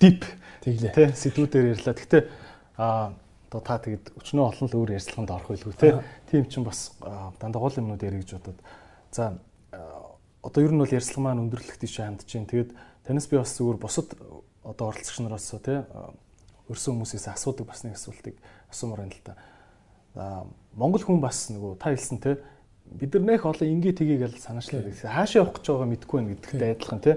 [0.00, 0.24] дип
[0.62, 0.92] тэглээ.
[0.92, 1.94] Тэ сэтгүүдээр ярьлаа.
[1.94, 2.22] Гэхдээ
[2.76, 3.12] а
[3.48, 6.02] одоо та тэгэд өчнөө олон л өөр ярьцлаганд орох байлгүй те.
[6.30, 6.92] Тийм ч бас
[7.40, 8.58] дандаа гол юмнууд ярих гэж бодод.
[9.10, 9.38] За
[10.42, 12.50] одоо ер нь бол ярьцлага маань өндөрлөх тийш хандж байна.
[12.50, 12.70] Тэгээд
[13.06, 14.08] танаас би бас зүгээр бусад
[14.66, 15.86] одоо оролцогч нараас те
[16.66, 18.34] өрсөн хүмүүсээс асуудаг бас нэг асуултыг
[18.70, 19.34] асуумаар байна л та.
[20.74, 22.42] Монгол хүн бас нөгөө та хэлсэн те
[22.90, 24.90] бид нар нэх олон ингээ тгийг л санаачлаа.
[24.90, 27.12] Хаашаа явах гэж байгаа мэдэхгүй байна гэдэгтэй адилхан те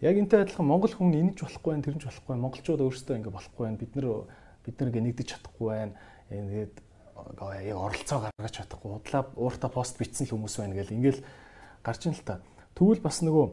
[0.00, 2.42] Яг энтэй адилхан монгол хүн энэч болохгүй байх, тэрнч болохгүй байх.
[2.42, 3.78] Монголчууд өөрсдөө ингэ болохгүй байх.
[3.82, 4.06] Бид нар
[4.62, 5.92] бид нар ингэ нэгдэж чадахгүй байх.
[6.30, 8.90] Тэгээд яг оролцоо гаргаж чадахгүй.
[8.94, 11.20] Удлаа ууртаа пост бичсэн л хүмүүс байна гэл ингээл
[11.82, 12.38] гарч ин л та.
[12.78, 13.46] Тэгвэл бас нөгөө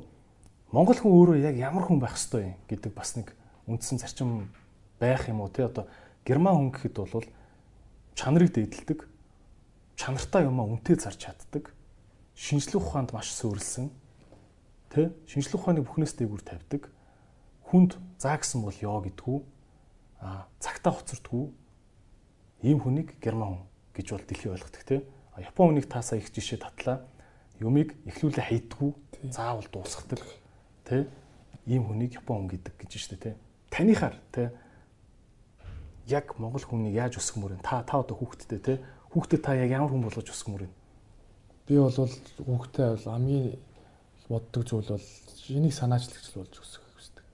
[0.70, 3.34] монгол хүн өөрөө яг ямар хүн байх ёстой юм гэдэг бас нэг
[3.66, 4.54] үндсэн зарчим
[5.02, 5.90] байх юм уу те одоо
[6.26, 7.26] герман хүн гэхэд бол
[8.14, 9.00] чанарыг дээдэлдэг
[9.96, 11.74] чанартай юмаа үнтэй зарж чаддаг
[12.36, 13.90] шинжлэх ухаанд маш суурилсан
[14.90, 15.12] Тэ?
[15.26, 16.90] Шинжлэх ухааны бүхнээс дээгүүр тавьдаг.
[17.70, 19.38] Хүнд заа гэсэн бол ёо гэдгүү.
[20.22, 21.46] А цагтаа хоцордгүү.
[22.64, 25.06] Ийм хүнийг герман хүн гэж бол дэлхий ойлгодог тэ.
[25.36, 27.06] А Япон хүнийг таасаа их жишээ татлаа.
[27.60, 28.92] Юмыг эхлүүлээ хайдгүү.
[29.32, 30.22] Заавал дуусгадаг.
[30.86, 31.10] Тэ?
[31.66, 33.38] Ийм хүнийг Япон хүн гэдэг гэж штэ тэ.
[33.70, 34.54] Танихаар тэ
[36.08, 37.66] яг монгол хүнийг яаж өсгөмөр вэ?
[37.66, 38.74] Та та одоо хүүхдтэй те
[39.14, 40.72] хүүхдэд та яг ямар хүн болгож өсгөмөр вэ?
[41.66, 43.58] Би бол хүүхдээ бол хамгийн
[44.30, 45.06] боддог зүйл бол
[45.46, 47.26] шинийг санаачлагч болж өсөх хүсдэг.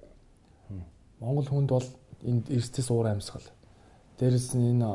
[1.19, 1.87] Монгол хүнд бол
[2.23, 3.47] энэ эрсдэс уур амьсгал.
[4.19, 4.89] Дээрээс нь энэ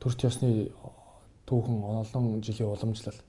[0.00, 0.70] төрч ёсны
[1.46, 3.20] түүхэн олон жилийн уламжлал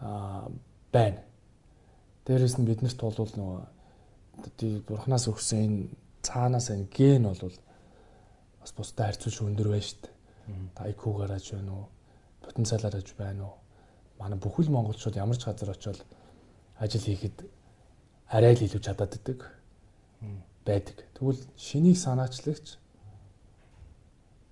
[0.00, 0.48] аа
[0.92, 1.20] байна.
[2.24, 5.78] Дээрээс нь биднэрт бол нөгөө бурхнаас өгсөн энэ
[6.26, 7.40] цаанаас энэ ген бол
[8.60, 10.14] бас бусдад харьцуулж өндөр байна шүү дээ.
[10.90, 11.86] IQ гараж байна уу?
[12.42, 13.54] Потенциал гараж байна уу?
[14.18, 16.02] Манай бүхэл монголчууд ямар ч газар очивол
[16.78, 17.48] ажил хийхэд
[18.28, 19.40] арай л илүү чадаад идэг
[20.66, 20.96] байдаг.
[21.14, 22.76] Тэгвэл шинийг санаачлагч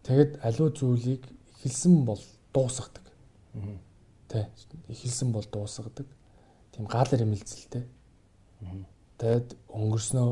[0.07, 1.23] тэгэд аливаа зүйлийг
[1.61, 2.23] эхэлсэн бол
[2.55, 3.05] дуусгадаг.
[4.29, 4.49] Тэ
[4.89, 6.07] эхэлсэн бол дуусгадаг.
[6.73, 7.85] Тийм гал эмэлзэлтэй.
[9.19, 10.29] Тэгэд өнгөрснөө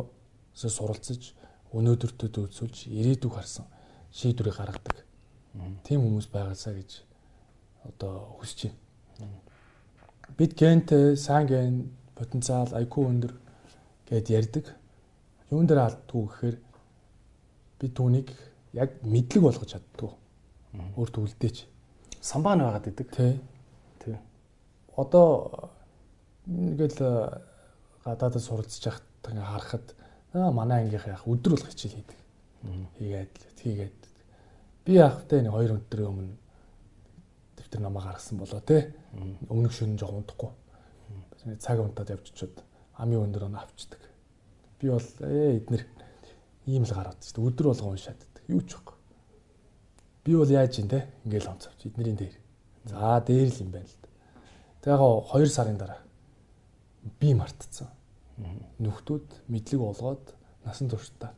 [0.55, 1.35] суралцаж
[1.73, 3.67] өнөөдөртөө үзүүлж ирээдүг харсан
[4.13, 4.97] шийдвэрийг гаргадаг.
[5.85, 7.05] Тийм хүмүүс байгаасаа гэж
[7.85, 8.82] одоо хүсэж байна
[10.37, 11.75] бид гентэй сайн ген
[12.17, 13.33] потенциал IQ өндөр
[14.09, 14.67] гэд ярьдаг.
[15.51, 16.57] Юун дээр алддгүй гэхээр
[17.81, 18.29] би түүнийг
[18.73, 20.11] яг мэдлэг болгож чаддгүй.
[20.97, 21.67] Өөртөө үлдээч.
[22.21, 23.09] Самбаан байгаад идэг.
[23.13, 23.41] Тий.
[24.01, 24.17] Тий.
[24.97, 25.73] Одоо
[26.47, 27.43] ингээл
[28.05, 29.87] гадаадд суралцж яхад ингээ харахад
[30.33, 32.19] аа манай ангийнх яг өдөр болох хичээл хийдэг.
[32.99, 34.01] Хийгээд хийгээд
[34.85, 36.42] би яг тэ нэг 2 өдрийн өмнө
[37.73, 38.93] дэвтэр намаа гаргасан болоо те.
[39.49, 40.51] Өмнөх шөнө жоо унтахгүй.
[41.59, 42.61] Цаг унтаад явчихчод
[43.01, 44.01] амийн өндөр оноо авчдаг.
[44.79, 45.87] Би бол ээ эднэр
[46.69, 47.49] ийм л гараад шүү дээ.
[47.49, 48.45] Өдөр болго уншаад байдаг.
[48.49, 48.97] Юу ч байхгүй.
[50.25, 51.09] Би бол яаж юм те?
[51.25, 52.37] Ингээл онцовч эднэрийн дээр.
[52.85, 54.09] За дээр л юм байна л да.
[54.85, 56.01] Тэгээ яг 2 сарын дараа
[57.21, 57.89] би мартцсан.
[58.85, 60.25] Нүхтүүд мэдлэг болгоод
[60.65, 61.33] насан туршдаа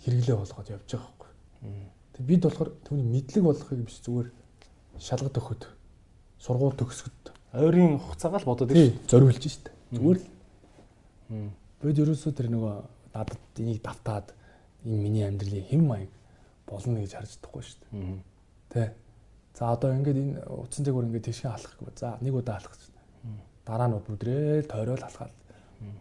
[0.00, 1.30] хэрэглээ болгоод явж байгаа байхгүй.
[2.12, 4.41] Тэг бид болохоор түүний мэдлэг болгохыг биш зүгээр
[4.98, 5.62] шалгад өгөхөд
[6.42, 9.70] сургууль төгсгөд ойрын хугацаагаа л бодоод тийм зориулж штэ.
[9.92, 10.26] Зүгээр л.
[11.82, 12.74] Бид ерөөсөө тэр нөгөө
[13.12, 14.32] надад энийг давтаад
[14.84, 16.10] энэ миний амьдралын хэм маяг
[16.64, 18.22] болно гэж харж чадахгүй дээ.
[18.72, 18.92] Тэ.
[19.52, 21.92] За одоо ингээд энэ утсан зэгүүр ингээд тийшээ алах гэв.
[21.92, 22.82] За нэг удаа алах гэж.
[23.68, 25.34] Дараа нь бүдрээ тойрол алхаад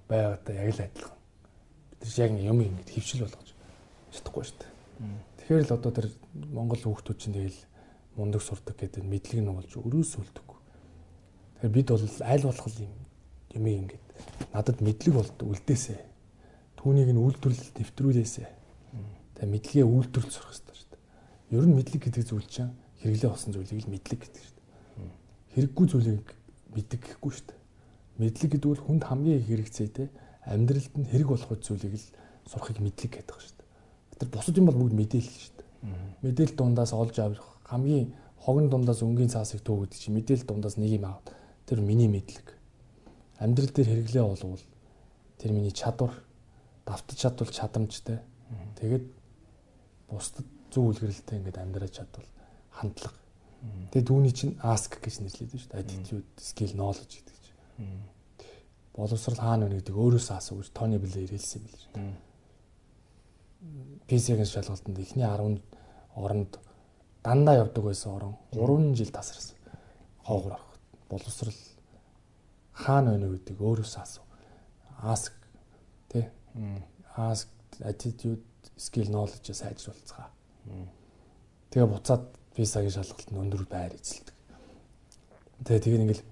[0.08, 1.20] байгаадаа яг л адилхан.
[2.00, 3.50] Бид нар яг юм ингэж хөвшил болгож
[4.16, 4.72] чадахгүй дээ.
[5.44, 6.08] Тэгэхээр л одоо тэр
[6.56, 7.60] Монгол хүүхдүүд чинь тэгэл
[8.16, 10.60] мундаг сурдаг гэдэг мэдлэг нь болж өрөөс үлдэггүй.
[11.62, 12.94] Тэгэхээр бид бол аль болох юм
[13.56, 14.02] юм ингэж
[14.54, 15.96] надад мэдлэг болдог үлдээсэ.
[16.80, 18.46] Түүнийг нь үйлдвэрлэлд нэвтрүүлээсэ.
[19.40, 21.56] Тэгээ мэдлэгээ үйлдвэрлэж сурах хэрэгтэй шүү дээ.
[21.56, 22.74] Ер нь мэдлэг гэдэг зүйл чинь
[23.04, 25.12] хэрэглээ болсон зүйлийг л мэдлэг гэдэг шүү дээ.
[25.56, 26.28] Хэрэггүй зүйлийг
[26.76, 27.60] мэддэг гэхгүй шүү дээ.
[28.20, 30.08] Мэдлэг гэдэг бол хүнд хамгийн их хэрэгцээтэй
[30.48, 32.08] амьдралд нь хэрэг болох зүйлийг л
[32.48, 33.70] сурахыг мэдлэг гэдэг шүү дээ.
[34.20, 35.70] Тэр бусад юм бол бүгд мэдээлэл шүү дээ.
[36.24, 38.12] Мэдээлэл дундаас олж авах хамгийн
[38.44, 41.32] хогн дундаас өнгийн цаасыг төвөд чи мэдээлэл дундаас нэг юм аваад
[41.66, 42.52] тэр миний мэдлэг.
[43.40, 44.64] Амьдрал дээр хэрэглээ болвол
[45.40, 46.12] тэр миний чадвар
[46.84, 48.20] давтаж чадвал чадамжтай.
[48.76, 49.06] Тэгээд
[50.12, 52.28] бусдад зөв үлгэрэлтэй ингээд амьдраж чадвал
[52.76, 53.16] хандлага.
[53.94, 55.82] Тэгээд түүний чинь ask гэж нэрлэдэг шүү дээ.
[55.86, 57.56] Attitude, skill, knowledge гэдэг чинь.
[58.92, 62.12] Боловсрал хаана вэ гэдэг өөрөөсөө асуу гэж Тони Блэр хэлсэн юм биш үү?
[64.10, 65.62] PC-ийн шалгалтанд эхний 10
[66.18, 66.58] оронд
[67.24, 69.58] дандаа явдаг байсан орон 3 жил тасарсан.
[70.26, 70.68] Хоогоор орох.
[71.10, 71.54] Боловсрал
[72.74, 74.26] хаана вэ гэдэг өөрөөсөө асуу.
[75.04, 75.34] Ask
[76.10, 76.26] тий.
[77.18, 77.50] Ask
[77.84, 78.42] attitude,
[78.78, 80.30] skill, knowledge сайжруулцгаа.
[81.72, 82.24] Тэгээ буцаад
[82.58, 84.36] визагийн шалгалтанд өндөр байр эзэлдэг.
[85.66, 86.24] Тэгээ тэгээ ингээл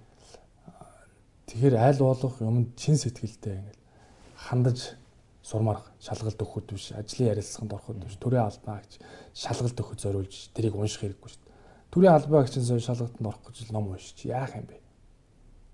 [1.48, 3.82] тэгэхээр аль болох юмд чин сэтгэлтэй ингээл
[4.36, 5.00] хандаж
[5.50, 8.94] сурмаар шалгалт өгөхөд биш ажлын ярилцлаганд ороход биш төрийн албаа гэж
[9.34, 11.56] шалгалт өгөхөд зориулж тэрийг унших хэрэггүй шүү дээ.
[11.90, 14.78] Төрийн албаа гэж шалгалтанд орох гэж ном уншиж яах юм бэ?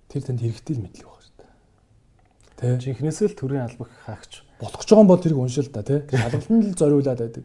[0.07, 1.51] Тэр танд хэрэгтэй л мэдлэг байна шүү дээ.
[2.55, 2.79] Тэ.
[2.87, 5.99] Жинхнээсээ л төрийн албаг хаагч болох ч байгаа бол тэрийг уншил та тий.
[6.07, 7.43] Шалгалтанд л зориулаад байдаг.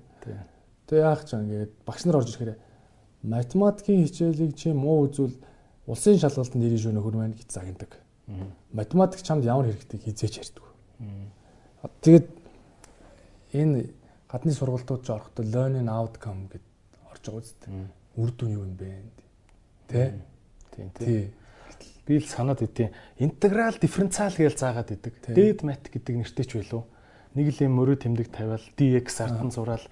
[0.87, 2.55] Тэгээ яах ч ингээд багш нар орж ирэхээр
[3.27, 5.35] математикийн хичээлийг чи муу үзвэл
[5.91, 7.99] улсын шалгалтанд ирэх шөнө хөрмөн гэж загнадаг.
[8.71, 10.65] Математик чамд ямар хэрэгтэй хизээч ярьдаг.
[11.81, 12.29] Тэгээд
[13.57, 13.89] энэ
[14.29, 16.65] гадны сургалтууд ч орохдоо learning outcome гэд
[17.09, 17.71] орж байгаа үстэй.
[18.21, 19.01] Үр дүн юу юм бэ?
[19.89, 20.21] Тэ?
[20.77, 21.33] Тийм тийм.
[22.05, 22.93] Би л санаад идэв.
[23.17, 25.15] Интеграл дифференциал гэж заагаад идэг.
[25.33, 26.85] Дээд мат гэдэг нэртэй ч байлуу.
[27.33, 29.85] Нэг л юм мөрөө тэмдэг тавиал dx ардан зураал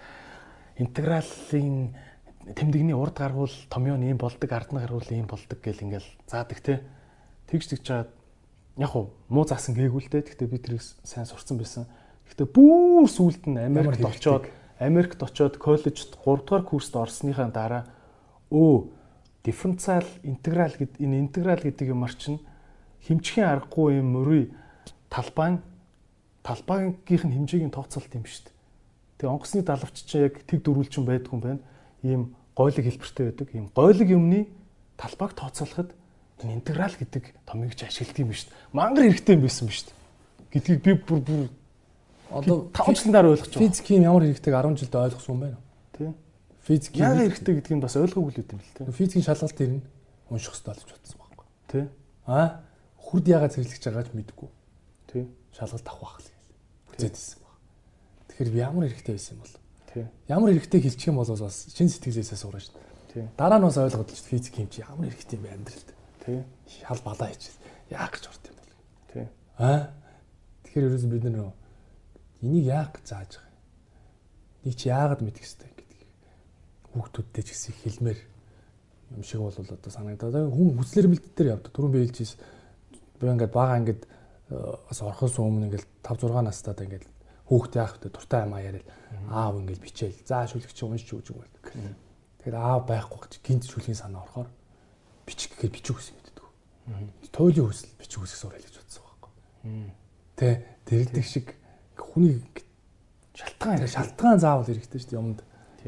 [0.77, 1.95] интегралын
[2.55, 6.59] тэмдэгний урд гаргуул томьёо нь ийм болдог, ард нь гаргуул ийм болдог гэл ингээл заадаг
[6.61, 6.83] те.
[7.51, 8.11] Тэгж тэгж чаад
[8.79, 10.23] яг уу муу заасан гээгүй л дээ.
[10.23, 11.85] Гэхдээ би тэрийг сайн сурцсан байсан.
[12.31, 14.47] Гэхдээ бүр сүулт нь Америкт очоод
[14.79, 17.83] Америкт очоод коллежид 3 дугаар курст орсныхаа дараа
[18.55, 18.87] өө
[19.43, 22.39] дифференциал интеграл гэд энэ интеграл гэдэг юмар чинь
[23.11, 24.45] хэмжихийн аргагүй юм мөрий
[25.11, 25.59] талбайн
[26.47, 28.57] талбаагийнх нь хэмжээгийн тооцоолт юм шүү дээ.
[29.19, 31.63] Тэгээ онгоцны далавч чинь яг тэг дөрвөлчин байдгүй юм байна.
[32.07, 32.23] Ийм
[32.55, 33.49] гойлог хэлбэртэй байдаг.
[33.51, 34.47] Ийм гойлог юмны
[34.95, 35.91] талбайг тооцоолоход
[36.47, 38.59] интеграл гэдэг томыг ч ашигладаг юм шүү дээ.
[38.73, 39.97] Мангар хэрэгтэй юм байсан ба шүү дээ.
[40.55, 41.43] Гэдгийг би бүр бүр
[42.31, 43.69] одоо 5 жилийн дараа ойлгож байна.
[43.69, 45.59] Физикийн ямар хэрэгтэйг 10 жилдээ ойлгосон юм байна.
[45.97, 46.15] Тийм.
[46.63, 48.93] Физик яагаад хэрэгтэй гэдгийг бас ойлгоогүй л юм л тийм.
[48.93, 49.83] Физикийн шалгалт ирнэ.
[50.31, 51.47] Унших хэрэгтэй болж бодсон байхгүй.
[51.73, 51.87] Тийм.
[52.29, 52.61] Аа
[53.01, 54.49] хурд яагаад зэрлэгч байгаач мэдэхгүй.
[55.09, 55.27] Тийм.
[55.57, 56.31] Шалгалт авах байх л.
[56.93, 57.57] Хүзээд ирсэн баг.
[58.29, 59.57] Тэгэхээр ямар хэрэгтэй байсан юм бол?
[59.89, 60.07] Тийм.
[60.29, 62.89] Ямар хэрэгтэй хэлчих юм бол бас шин сэтгэлээсээ сурна шүү дээ.
[63.17, 63.27] Тийм.
[63.41, 65.89] Дараа нь бас ойлгоод л физик юм чи ямар хэрэгтэй юм бэ амьдралд.
[66.29, 66.45] Тийм.
[66.69, 68.73] Шал балаа хийчихэл яах гэж урт юм бол.
[69.09, 69.29] Тийм.
[69.57, 69.97] Аа.
[70.69, 71.57] Тэгэхээр ерөөс бид нар
[72.45, 73.65] энийг яах гэж зааж байгаа юм.
[74.69, 76.01] Нэг чи яагаад мэдэх хэвтэй гэдэг.
[76.93, 78.21] Хүүхдүүдтэй ч гэсэн хэлмээр
[79.17, 81.73] юм шиг бол одоо санагдаад хүн хүслэр бэлддээр явдаг.
[81.73, 82.33] Түрүүн би хэлжээс
[83.17, 84.03] би ингээд бага ингээд
[84.53, 87.07] бас орхос өмнө ингээд 5 6 настайдаа ингээд
[87.49, 88.85] хүүхд яах вэ дуртай юм а яриад
[89.33, 91.65] аав ингээд бичээл за шүлэг чи уншиж өгч байдаг.
[91.73, 94.53] Тэгэхээр аав байхгүй гэж гинт шүлгийн санаа орохоор
[95.29, 96.18] бичих гэхээр бичих гэдэг.
[97.33, 99.33] Туйлын хүсэл бичих үсэх сурал гэж бодсон байхгүй.
[100.37, 100.49] Тэ
[100.89, 101.55] дэрэлдэг шиг
[101.97, 102.41] хүний
[103.37, 105.41] шалтгаан шалтгаан заавал хэрэгтэй шүү дээ юмд.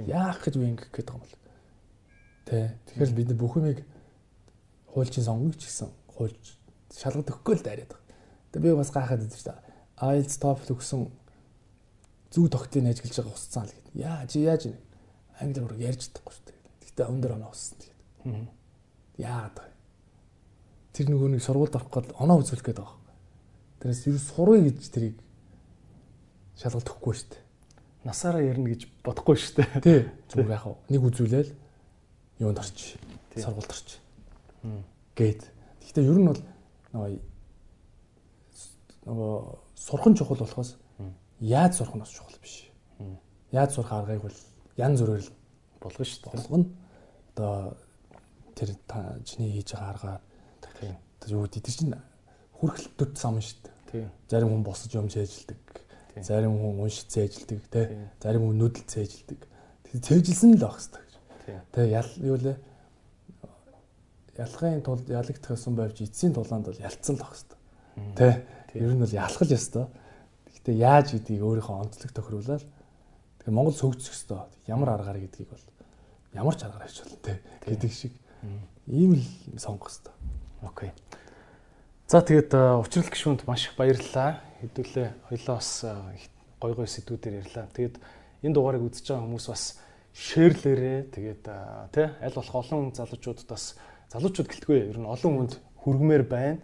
[0.04, 1.36] Яах гэж ингэх гээд байгаа юм бол.
[2.46, 2.56] Тэ
[2.86, 3.80] тэгэхээр бид бүх юмыг
[4.92, 6.44] хуульчин сонгоно ч гэсэн хуульч
[6.92, 8.06] шалгад өгөхгүй л дайраад байгаа.
[8.52, 9.66] Тэгээ би бас гайхаад байдаг шүү дээ.
[10.00, 11.00] IELTS TOEFL өгсөн
[12.34, 13.94] зүү тогтыг ажиглаж байгаа усцсан л гэдэг.
[13.96, 14.62] Яа чи яаж
[15.40, 16.58] англиар ярьж чадахгүй шүү дээ.
[16.84, 18.50] Гэхдээ өндөр оноо уссан тэгээд.
[19.18, 19.79] Яагаад вэ?
[20.92, 22.98] Тэр нөгөө нэг сургуульд орох гээд оноо үзүүлэх гээд байгаа.
[23.80, 25.16] Тэрээс юу сурвэ гэж тэрийг
[26.58, 27.42] шалгалт өгөхгүй шүү дээ.
[28.04, 29.80] Насаараа ярина гэж бодохгүй шүү дээ.
[29.80, 30.00] Тий.
[30.28, 31.50] Зүгээр яг нэг үзүүлээл
[32.42, 32.96] юунд орч.
[33.36, 33.88] Сургуульд орч.
[35.14, 35.42] Гээд.
[35.84, 36.42] Гэхдээ ер нь бол
[36.92, 37.30] нөгөө
[39.08, 39.32] нөгөө
[39.74, 40.76] сурах нь чухал болохоос
[41.40, 42.68] яаж сурах нь бас чухал биш.
[43.52, 44.38] Яаж сурах аргыг бол
[44.76, 45.32] ян зүрээр л
[45.80, 46.32] болгоно шүү дээ.
[46.36, 46.66] болгоно.
[47.32, 47.76] Одоо
[48.54, 50.29] тэр та чиний хийж байгаа одоо
[51.28, 51.94] юу гэдэг чинь
[52.56, 53.76] хүрхэлтүүд сам шүү дээ.
[53.90, 54.08] Тийм.
[54.30, 55.60] Зарим хүн босож юм цээжилдэг.
[56.14, 56.24] Тийм.
[56.24, 57.84] Зарим хүн цээжилдэг тий.
[57.90, 58.08] Тийм.
[58.22, 59.40] Зарим хүн нүдэл цээжилдэг.
[59.84, 61.14] Тэр цээжилсэн л байх хэрэгтэй гэж.
[61.74, 62.56] Тэгээ ял юу лээ
[64.40, 67.58] ялахын тулд ялагдах гэсэн байвч эцсийн тулаанд бол ялцсан л байх хэрэгтэй.
[68.16, 68.28] Тэ.
[68.74, 69.86] Ер нь бол ялах л ёстой.
[70.48, 72.64] Гэхдээ яаж гэдгийг өөрийнхөө онцлог тохируулаад
[73.42, 74.46] тэгээ Монгол сөгжих ёстой.
[74.70, 75.64] Ямар аргаар гэдгийг бол
[76.32, 77.32] ямар ч аргаар хийж болно те
[77.66, 78.12] гэдэг шиг
[78.86, 79.24] ийм л
[79.58, 80.14] сонгох ёстой.
[80.62, 80.92] Окей.
[82.10, 84.42] За тэгээд э, учрал гişүнд маш их баярлалаа.
[84.60, 85.94] Хэдүүлээ хоёлоо бас э,
[86.58, 87.70] гой гой сэдвүүдээр ярьлаа.
[87.70, 87.96] Тэгээд
[88.42, 89.64] энэ дугаарыг үзэж байгаа хүмүүс бас
[90.18, 91.56] шеэрлээрээ тэгээд э,
[91.94, 93.78] тий аль болох олон залуучуудад бас
[94.10, 95.54] залуучууд гэлтгүй ер нь олон хүнд
[95.86, 96.58] хүргмээр байна.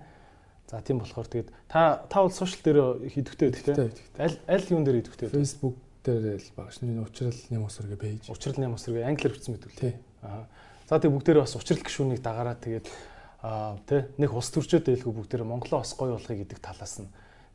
[0.67, 4.03] За тийм болохоор тэгээд та та бол сошиал дээр хийдэгтэй байдаг тий.
[4.19, 5.41] Аль аль юун дээр хийдэгтэй байдаг?
[5.47, 8.23] Facebook дээр л баг шин уучрал нэм усргээ пэйж.
[8.35, 9.73] Учрал нэм усрыг англиар бичсэн байдаг.
[9.79, 9.95] Тий.
[10.27, 10.51] Аа.
[10.91, 12.91] За тэг бүгдээрээ бас учрал гişүнийг дагараа тэгээд
[13.47, 17.07] аа тий нэг ус төрчөөд байлгүй бүгдээрээ Монголоо бас гоё болгоё гэдэг талаас нь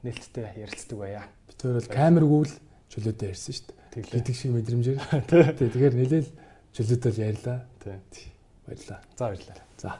[0.08, 1.28] нээлттэй ярилцдаг байя.
[1.48, 2.56] Би тэр бол камергүй л
[2.96, 4.08] чөлөөтэй ярьсан шүү дээ.
[4.08, 5.00] Гэдэг шиг мэдрэмжээр.
[5.60, 5.68] Тий.
[5.68, 6.30] Тэгэхээр нэлээл
[6.72, 7.60] чөлөөтэй л ярьлаа.
[7.84, 8.28] Тий.
[8.64, 9.00] Баярлаа.
[9.20, 9.60] За баярлалаа.
[9.76, 9.92] За.